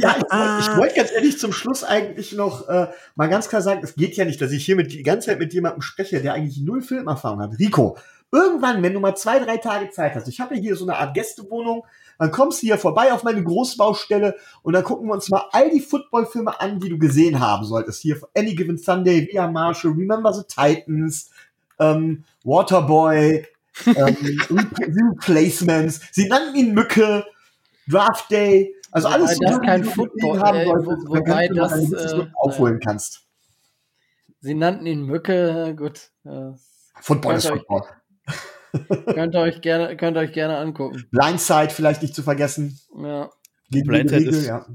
ja, 0.00 0.16
ich, 0.18 0.32
wollte 0.32 0.76
wollt 0.78 0.94
ganz 0.96 1.12
ehrlich 1.12 1.38
zum 1.38 1.52
Schluss 1.52 1.84
eigentlich 1.84 2.32
noch 2.32 2.68
äh, 2.68 2.88
mal 3.14 3.28
ganz 3.28 3.48
klar 3.48 3.62
sagen, 3.62 3.82
es 3.84 3.94
geht 3.94 4.16
ja 4.16 4.24
nicht, 4.24 4.40
dass 4.40 4.50
ich 4.50 4.64
hier 4.64 4.74
mit, 4.74 4.92
die 4.92 5.04
ganze 5.04 5.28
Zeit 5.28 5.38
mit 5.38 5.54
jemandem 5.54 5.80
spreche, 5.80 6.20
der 6.20 6.34
eigentlich 6.34 6.60
null 6.60 6.82
Filmerfahrung 6.82 7.40
hat. 7.40 7.56
Rico, 7.60 7.96
irgendwann, 8.32 8.82
wenn 8.82 8.94
du 8.94 8.98
mal 8.98 9.14
zwei, 9.14 9.38
drei 9.38 9.58
Tage 9.58 9.90
Zeit 9.90 10.16
hast, 10.16 10.26
ich 10.26 10.40
habe 10.40 10.56
hier 10.56 10.74
so 10.74 10.84
eine 10.84 10.96
Art 10.96 11.14
Gästewohnung, 11.14 11.86
dann 12.18 12.32
kommst 12.32 12.62
du 12.62 12.66
hier 12.66 12.78
vorbei 12.78 13.12
auf 13.12 13.22
meine 13.22 13.44
Großbaustelle 13.44 14.34
und 14.62 14.72
dann 14.72 14.82
gucken 14.82 15.06
wir 15.06 15.14
uns 15.14 15.28
mal 15.28 15.44
all 15.52 15.70
die 15.70 15.80
Footballfilme 15.80 16.60
an, 16.60 16.80
die 16.80 16.88
du 16.88 16.98
gesehen 16.98 17.38
haben 17.38 17.64
solltest. 17.64 18.02
Hier 18.02 18.20
Any 18.36 18.56
Given 18.56 18.76
Sunday, 18.76 19.28
Via 19.30 19.48
Marshall, 19.48 19.92
Remember 19.92 20.34
the 20.34 20.42
Titans, 20.48 21.30
ähm, 21.78 22.24
Waterboy, 22.44 23.46
ähm, 23.86 24.16
Replacements. 25.20 26.00
Sie 26.12 26.28
nannten 26.28 26.56
ihn 26.56 26.74
Mücke, 26.74 27.24
Draft 27.88 28.30
Day. 28.30 28.74
Also 28.90 29.08
alles, 29.08 29.36
so, 29.36 29.44
das 29.44 29.60
kein 29.60 29.84
Football 29.84 30.40
haben 30.40 30.58
äh, 30.58 30.64
solltest, 30.64 31.08
wo, 31.08 31.16
wobei 31.16 31.48
das, 31.48 31.92
äh, 31.92 32.26
aufholen 32.36 32.80
kannst. 32.80 33.26
Sie 34.40 34.54
nannten 34.54 34.86
ihn 34.86 35.04
Mücke, 35.04 35.74
gut. 35.76 36.10
Äh, 36.24 36.52
Football 37.00 37.36
ist 37.36 37.48
Football. 37.48 37.82
könnt 39.06 39.34
ihr 39.34 39.40
euch 39.40 39.60
gerne, 39.60 39.96
könnt 39.96 40.16
ihr 40.16 40.20
euch 40.20 40.32
gerne 40.32 40.58
angucken. 40.58 41.04
Blindside 41.10 41.70
vielleicht 41.70 42.02
nicht 42.02 42.14
zu 42.14 42.22
vergessen. 42.22 42.78
Ja. 42.96 43.30
Blindside 43.70 44.28
ist, 44.30 44.46
ja. 44.46 44.66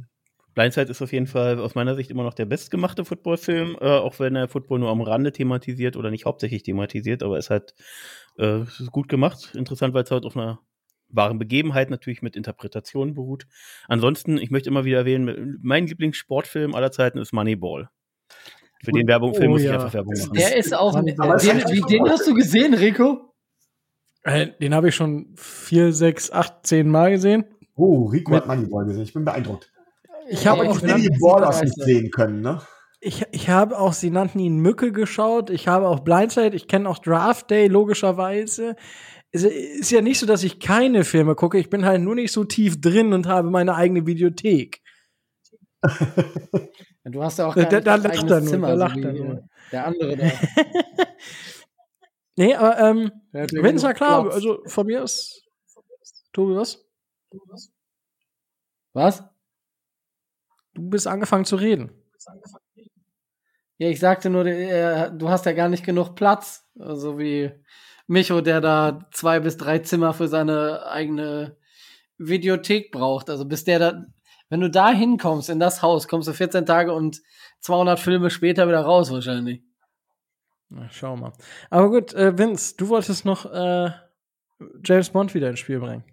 Blindside 0.53 0.89
ist 0.89 1.01
auf 1.01 1.11
jeden 1.11 1.27
Fall 1.27 1.59
aus 1.59 1.75
meiner 1.75 1.95
Sicht 1.95 2.11
immer 2.11 2.23
noch 2.23 2.33
der 2.33 2.45
bestgemachte 2.45 3.05
Footballfilm, 3.05 3.77
äh, 3.81 3.85
auch 3.85 4.19
wenn 4.19 4.35
er 4.35 4.47
Football 4.47 4.79
nur 4.79 4.89
am 4.89 5.01
Rande 5.01 5.31
thematisiert 5.31 5.95
oder 5.95 6.11
nicht 6.11 6.25
hauptsächlich 6.25 6.63
thematisiert, 6.63 7.23
aber 7.23 7.37
es 7.37 7.49
hat 7.49 7.73
äh, 8.37 8.61
gut 8.91 9.09
gemacht. 9.09 9.53
Interessant, 9.55 9.93
weil 9.93 10.03
es 10.03 10.11
halt 10.11 10.25
auf 10.25 10.37
einer 10.37 10.59
wahren 11.09 11.39
Begebenheit 11.39 11.89
natürlich 11.89 12.21
mit 12.21 12.35
Interpretation 12.35 13.13
beruht. 13.13 13.45
Ansonsten, 13.87 14.37
ich 14.37 14.51
möchte 14.51 14.69
immer 14.69 14.85
wieder 14.85 14.99
erwähnen, 14.99 15.59
mein 15.61 15.87
Lieblingssportfilm 15.87 16.75
aller 16.75 16.91
Zeiten 16.91 17.19
ist 17.19 17.33
Moneyball. 17.33 17.89
Für 18.83 18.91
den 18.91 19.07
Werbung, 19.07 19.33
Film 19.33 19.51
oh, 19.51 19.53
muss 19.53 19.63
ja. 19.63 19.69
ich 19.69 19.75
einfach 19.75 19.93
Werbung 19.93 20.13
machen. 20.13 20.33
Der 20.33 20.57
ist 20.57 20.73
auch, 20.75 20.93
den, 20.95 21.05
den, 21.05 21.85
den 21.85 22.09
hast 22.09 22.27
du 22.27 22.33
gesehen, 22.33 22.73
Rico? 22.73 23.33
Äh, 24.23 24.47
den 24.59 24.73
habe 24.73 24.89
ich 24.89 24.95
schon 24.95 25.33
vier, 25.37 25.93
sechs, 25.93 26.31
acht, 26.31 26.65
zehn 26.65 26.89
Mal 26.89 27.11
gesehen. 27.11 27.45
Oh, 27.75 28.05
Rico 28.05 28.35
hat 28.35 28.47
Moneyball 28.47 28.85
gesehen. 28.85 29.03
Ich 29.03 29.13
bin 29.13 29.23
beeindruckt. 29.23 29.72
Ich 30.33 30.47
habe 30.47 30.69
auch 30.69 30.79
die 30.79 31.09
Ballers 31.19 31.61
nicht 31.61 31.75
sehen 31.75 32.11
können, 32.11 32.41
ne? 32.41 32.61
Ich, 32.99 33.25
ich 33.31 33.49
habe 33.49 33.77
auch, 33.77 33.93
sie 33.93 34.09
nannten 34.09 34.39
ihn 34.39 34.59
Mücke 34.59 34.91
geschaut. 34.91 35.49
Ich 35.49 35.67
habe 35.67 35.89
auch 35.89 35.99
Blindside. 35.99 36.55
Ich 36.55 36.67
kenne 36.67 36.87
auch 36.87 36.99
Draft 36.99 37.51
Day, 37.51 37.67
logischerweise 37.67 38.75
es 39.33 39.43
ist 39.43 39.91
ja 39.91 40.01
nicht 40.01 40.19
so, 40.19 40.27
dass 40.27 40.43
ich 40.43 40.59
keine 40.59 41.03
Filme 41.03 41.33
gucke. 41.33 41.57
Ich 41.57 41.69
bin 41.69 41.85
halt 41.85 42.01
nur 42.01 42.13
nicht 42.13 42.31
so 42.31 42.43
tief 42.43 42.79
drin 42.79 43.13
und 43.13 43.25
habe 43.25 43.49
meine 43.49 43.73
eigene 43.73 44.05
Videothek. 44.05 44.83
du 47.03 47.23
hast 47.23 47.39
ja 47.39 47.47
auch 47.47 47.55
kein 47.55 47.67
da, 47.67 47.81
da 47.81 47.95
lacht 47.95 48.29
er 48.29 48.41
nur, 48.41 48.43
Zimmer, 48.43 48.67
da 48.69 48.73
lacht 48.75 49.01
so 49.01 49.07
er 49.07 49.13
nur. 49.13 49.49
der 49.71 49.87
andere 49.87 50.17
da. 50.17 50.31
nee, 52.37 52.53
aber 52.53 52.79
ähm, 52.79 53.11
wenn 53.31 53.75
es 53.75 53.81
ja 53.81 53.93
klar, 53.93 54.21
Platz. 54.21 54.35
also 54.35 54.61
von 54.67 54.85
mir 54.85 55.01
ist 55.03 55.43
Tobi, 56.31 56.55
was? 56.55 56.85
Was? 58.93 59.23
Du 60.73 60.89
bist 60.89 61.07
angefangen 61.07 61.45
zu 61.45 61.55
reden. 61.55 61.91
Ja, 63.77 63.89
ich 63.89 63.99
sagte 63.99 64.29
nur, 64.29 64.43
du 64.43 65.29
hast 65.29 65.45
ja 65.45 65.51
gar 65.51 65.69
nicht 65.69 65.85
genug 65.85 66.15
Platz, 66.15 66.65
so 66.75 66.83
also 66.83 67.19
wie 67.19 67.51
Micho, 68.07 68.41
der 68.41 68.61
da 68.61 69.07
zwei 69.11 69.39
bis 69.39 69.57
drei 69.57 69.79
Zimmer 69.79 70.13
für 70.13 70.27
seine 70.27 70.85
eigene 70.87 71.57
Videothek 72.17 72.91
braucht. 72.91 73.29
Also 73.29 73.45
bis 73.45 73.63
der 73.63 73.79
da, 73.79 74.05
wenn 74.49 74.61
du 74.61 74.69
da 74.69 74.91
hinkommst 74.91 75.49
in 75.49 75.59
das 75.59 75.81
Haus, 75.81 76.07
kommst 76.07 76.27
du 76.27 76.33
14 76.33 76.65
Tage 76.65 76.93
und 76.93 77.21
200 77.61 77.99
Filme 77.99 78.29
später 78.29 78.67
wieder 78.67 78.81
raus 78.81 79.11
wahrscheinlich. 79.11 79.63
Na, 80.69 80.89
schau 80.89 81.15
mal. 81.15 81.33
Aber 81.69 81.89
gut, 81.89 82.13
äh, 82.13 82.37
Vince, 82.37 82.75
du 82.77 82.89
wolltest 82.89 83.25
noch 83.25 83.45
äh, 83.51 83.91
James 84.83 85.09
Bond 85.09 85.33
wieder 85.33 85.49
ins 85.49 85.59
Spiel 85.59 85.79
bringen. 85.79 86.03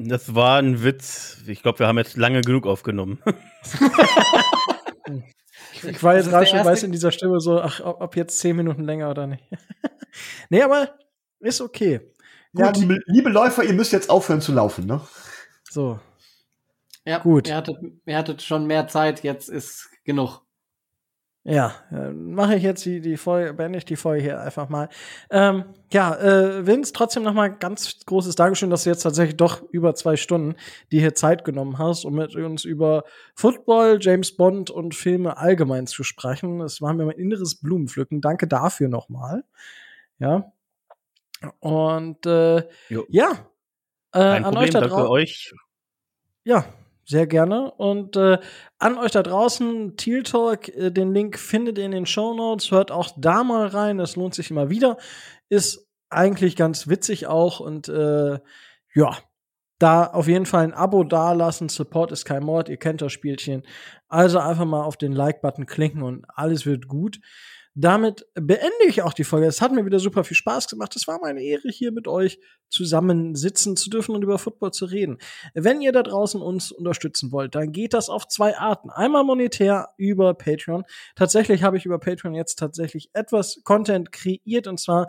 Das 0.00 0.32
war 0.36 0.60
ein 0.60 0.84
Witz. 0.84 1.38
Ich 1.48 1.60
glaube, 1.60 1.80
wir 1.80 1.88
haben 1.88 1.98
jetzt 1.98 2.16
lange 2.16 2.40
genug 2.42 2.68
aufgenommen. 2.68 3.20
ich 5.82 6.00
war 6.04 6.14
jetzt 6.14 6.28
gerade 6.28 6.46
schon 6.46 6.64
weiß 6.64 6.84
in 6.84 6.92
dieser 6.92 7.10
Stimme 7.10 7.40
so, 7.40 7.60
ach, 7.60 7.80
ob 7.80 8.14
jetzt 8.14 8.38
zehn 8.38 8.54
Minuten 8.54 8.84
länger 8.84 9.10
oder 9.10 9.26
nicht. 9.26 9.42
nee, 10.50 10.62
aber 10.62 10.96
ist 11.40 11.60
okay. 11.60 11.98
Gut. 12.54 12.64
Ja, 12.64 12.70
liebe, 12.70 13.00
liebe 13.06 13.28
Läufer, 13.28 13.64
ihr 13.64 13.72
müsst 13.72 13.92
jetzt 13.92 14.08
aufhören 14.08 14.40
zu 14.40 14.52
laufen, 14.52 14.86
ne? 14.86 15.00
So. 15.68 15.98
Ja, 17.04 17.18
gut. 17.18 17.48
Ihr 17.48 17.56
hattet, 17.56 17.78
ihr 18.06 18.16
hattet 18.16 18.42
schon 18.42 18.68
mehr 18.68 18.86
Zeit, 18.86 19.24
jetzt 19.24 19.48
ist 19.48 19.90
genug. 20.04 20.42
Ja, 21.44 21.74
äh, 21.90 22.10
mache 22.10 22.56
ich 22.56 22.62
jetzt 22.62 22.84
die, 22.84 23.00
die 23.00 23.16
Folge, 23.16 23.54
beende 23.54 23.78
ich 23.78 23.84
die 23.84 23.96
Folge 23.96 24.22
hier 24.22 24.40
einfach 24.40 24.68
mal. 24.68 24.88
Ähm, 25.30 25.64
ja, 25.90 26.14
äh, 26.16 26.66
Vince, 26.66 26.92
trotzdem 26.92 27.22
noch 27.22 27.32
mal 27.32 27.48
ganz 27.48 28.00
großes 28.04 28.34
Dankeschön, 28.34 28.68
dass 28.68 28.84
du 28.84 28.90
jetzt 28.90 29.02
tatsächlich 29.02 29.36
doch 29.36 29.62
über 29.70 29.94
zwei 29.94 30.16
Stunden 30.16 30.56
die 30.92 31.00
hier 31.00 31.14
Zeit 31.14 31.44
genommen 31.44 31.78
hast, 31.78 32.04
um 32.04 32.16
mit 32.16 32.36
uns 32.36 32.64
über 32.64 33.04
Football, 33.34 33.98
James 34.00 34.36
Bond 34.36 34.70
und 34.70 34.94
Filme 34.94 35.38
allgemein 35.38 35.86
zu 35.86 36.04
sprechen. 36.04 36.60
Es 36.60 36.82
war 36.82 36.92
mir 36.92 37.06
mein 37.06 37.16
inneres 37.16 37.54
Blumenpflücken. 37.54 38.20
Danke 38.20 38.46
dafür 38.46 38.88
nochmal. 38.88 39.44
Ja. 40.18 40.52
Und 41.60 42.26
äh, 42.26 42.68
ja, 42.88 43.30
äh, 44.12 44.18
Kein 44.18 44.44
an 44.44 44.54
Problem, 44.54 44.64
euch 44.64 44.70
da 44.70 44.80
danke 44.80 45.08
euch. 45.08 45.54
Ja, 46.44 46.64
sehr 47.08 47.26
gerne. 47.26 47.70
Und 47.72 48.16
äh, 48.16 48.38
an 48.78 48.98
euch 48.98 49.12
da 49.12 49.22
draußen, 49.22 49.96
Teal 49.96 50.22
Talk, 50.22 50.68
äh, 50.68 50.90
den 50.90 51.14
Link 51.14 51.38
findet 51.38 51.78
ihr 51.78 51.86
in 51.86 51.92
den 51.92 52.06
Show 52.06 52.34
Notes. 52.34 52.70
Hört 52.70 52.90
auch 52.90 53.10
da 53.16 53.42
mal 53.42 53.66
rein, 53.66 53.96
das 53.96 54.14
lohnt 54.14 54.34
sich 54.34 54.50
immer 54.50 54.68
wieder. 54.68 54.98
Ist 55.48 55.88
eigentlich 56.10 56.54
ganz 56.54 56.86
witzig 56.88 57.26
auch 57.26 57.60
und 57.60 57.88
äh, 57.88 58.38
ja, 58.94 59.16
da 59.78 60.04
auf 60.04 60.28
jeden 60.28 60.46
Fall 60.46 60.64
ein 60.64 60.74
Abo 60.74 61.02
dalassen. 61.02 61.68
Support 61.68 62.12
ist 62.12 62.26
kein 62.26 62.44
Mord, 62.44 62.68
ihr 62.68 62.76
kennt 62.76 63.00
das 63.00 63.12
Spielchen. 63.12 63.62
Also 64.08 64.38
einfach 64.38 64.66
mal 64.66 64.82
auf 64.82 64.96
den 64.96 65.12
Like-Button 65.12 65.66
klicken 65.66 66.02
und 66.02 66.26
alles 66.28 66.66
wird 66.66 66.88
gut 66.88 67.20
damit 67.80 68.26
beende 68.34 68.86
ich 68.88 69.02
auch 69.02 69.12
die 69.12 69.22
Folge. 69.22 69.46
Es 69.46 69.60
hat 69.60 69.70
mir 69.70 69.86
wieder 69.86 70.00
super 70.00 70.24
viel 70.24 70.36
Spaß 70.36 70.66
gemacht. 70.66 70.96
Es 70.96 71.06
war 71.06 71.20
meine 71.20 71.40
Ehre, 71.40 71.68
hier 71.68 71.92
mit 71.92 72.08
euch 72.08 72.40
zusammen 72.68 73.36
sitzen 73.36 73.76
zu 73.76 73.88
dürfen 73.88 74.16
und 74.16 74.22
über 74.22 74.38
Football 74.38 74.72
zu 74.72 74.86
reden. 74.86 75.18
Wenn 75.54 75.80
ihr 75.80 75.92
da 75.92 76.02
draußen 76.02 76.42
uns 76.42 76.72
unterstützen 76.72 77.30
wollt, 77.30 77.54
dann 77.54 77.70
geht 77.70 77.94
das 77.94 78.08
auf 78.08 78.26
zwei 78.26 78.58
Arten. 78.58 78.90
Einmal 78.90 79.22
monetär 79.22 79.90
über 79.96 80.34
Patreon. 80.34 80.82
Tatsächlich 81.14 81.62
habe 81.62 81.76
ich 81.76 81.86
über 81.86 82.00
Patreon 82.00 82.34
jetzt 82.34 82.58
tatsächlich 82.58 83.10
etwas 83.12 83.60
Content 83.62 84.10
kreiert 84.10 84.66
und 84.66 84.80
zwar 84.80 85.06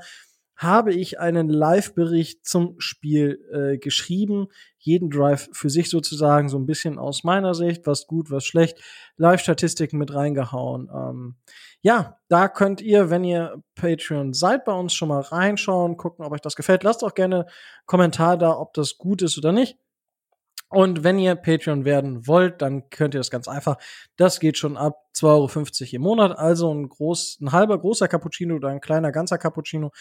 habe 0.60 0.94
ich 0.94 1.22
einen 1.22 1.48
Live-Bericht 1.48 2.46
zum 2.46 2.76
Spiel 2.80 3.40
äh, 3.50 3.78
geschrieben. 3.78 4.48
Jeden 4.78 5.10
Drive 5.10 5.48
für 5.54 5.70
sich 5.70 5.90
sozusagen, 5.90 6.50
so 6.50 6.60
ein 6.60 6.66
bisschen 6.66 7.00
aus 7.00 7.24
meiner 7.24 7.54
Sicht, 7.56 7.88
was 7.88 8.08
gut, 8.08 8.30
was 8.30 8.44
schlecht. 8.44 8.78
Live-Statistiken 9.16 9.98
mit 9.98 10.14
reingehauen. 10.14 10.90
Ähm, 10.94 11.36
ja, 11.82 12.18
da 12.28 12.48
könnt 12.50 12.82
ihr, 12.82 13.10
wenn 13.10 13.24
ihr 13.24 13.64
Patreon 13.76 14.34
seid, 14.34 14.66
bei 14.66 14.74
uns 14.74 14.94
schon 14.94 15.10
mal 15.10 15.22
reinschauen, 15.22 15.98
gucken, 15.98 16.26
ob 16.26 16.34
euch 16.34 16.42
das 16.42 16.56
gefällt. 16.56 16.84
Lasst 16.84 17.04
auch 17.04 17.14
gerne 17.14 17.46
Kommentar 17.86 18.38
da, 18.38 18.58
ob 18.58 18.74
das 18.74 18.98
gut 18.98 19.22
ist 19.22 19.38
oder 19.38 19.52
nicht. 19.52 19.78
Und 20.72 21.04
wenn 21.04 21.18
ihr 21.18 21.34
Patreon 21.34 21.84
werden 21.84 22.28
wollt, 22.28 22.62
dann 22.62 22.90
könnt 22.92 23.16
ihr 23.16 23.20
das 23.20 23.32
ganz 23.32 23.48
einfach. 23.48 23.78
Das 24.18 24.40
geht 24.40 24.58
schon 24.58 24.78
ab 24.78 25.04
2,50 25.16 25.82
Euro 25.82 25.96
im 25.96 26.02
Monat, 26.04 26.38
also 26.38 26.72
ein, 26.72 26.90
groß, 26.90 27.40
ein 27.42 27.52
halber 27.52 27.80
großer 27.80 28.08
Cappuccino 28.08 28.56
oder 28.56 28.70
ein 28.70 28.80
kleiner 28.80 29.12
ganzer 29.12 29.40
Cappuccino, 29.40 29.92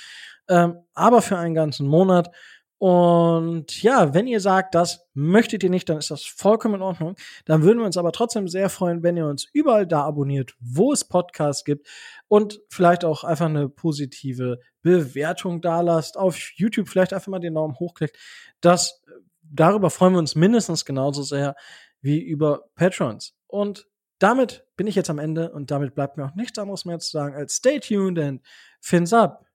ähm, 0.48 0.76
aber 0.92 1.22
für 1.22 1.38
einen 1.38 1.54
ganzen 1.54 1.86
Monat. 1.86 2.30
Und 2.78 3.82
ja, 3.82 4.14
wenn 4.14 4.28
ihr 4.28 4.38
sagt, 4.38 4.76
das 4.76 5.04
möchtet 5.12 5.64
ihr 5.64 5.70
nicht, 5.70 5.88
dann 5.88 5.98
ist 5.98 6.12
das 6.12 6.24
vollkommen 6.24 6.76
in 6.76 6.82
Ordnung. 6.82 7.16
Dann 7.44 7.62
würden 7.62 7.78
wir 7.78 7.86
uns 7.86 7.96
aber 7.96 8.12
trotzdem 8.12 8.46
sehr 8.46 8.70
freuen, 8.70 9.02
wenn 9.02 9.16
ihr 9.16 9.26
uns 9.26 9.48
überall 9.52 9.84
da 9.84 10.04
abonniert, 10.04 10.54
wo 10.60 10.92
es 10.92 11.04
Podcasts 11.04 11.64
gibt 11.64 11.88
und 12.28 12.60
vielleicht 12.68 13.04
auch 13.04 13.24
einfach 13.24 13.46
eine 13.46 13.68
positive 13.68 14.60
Bewertung 14.82 15.60
da 15.60 15.80
lasst. 15.80 16.16
Auf 16.16 16.38
YouTube 16.54 16.88
vielleicht 16.88 17.12
einfach 17.12 17.28
mal 17.28 17.40
den 17.40 17.54
Daumen 17.54 17.78
hochklickt. 17.80 18.16
Das, 18.60 19.02
darüber 19.42 19.90
freuen 19.90 20.12
wir 20.12 20.20
uns 20.20 20.36
mindestens 20.36 20.84
genauso 20.84 21.22
sehr 21.22 21.56
wie 22.00 22.20
über 22.20 22.70
Patrons. 22.76 23.34
Und 23.48 23.88
damit 24.20 24.64
bin 24.76 24.86
ich 24.86 24.94
jetzt 24.94 25.10
am 25.10 25.18
Ende 25.18 25.50
und 25.50 25.72
damit 25.72 25.96
bleibt 25.96 26.16
mir 26.16 26.26
auch 26.26 26.34
nichts 26.36 26.58
anderes 26.58 26.84
mehr 26.84 27.00
zu 27.00 27.10
sagen 27.10 27.34
als 27.34 27.56
stay 27.56 27.80
tuned 27.80 28.20
and 28.20 28.40
fins 28.80 29.12
up. 29.12 29.47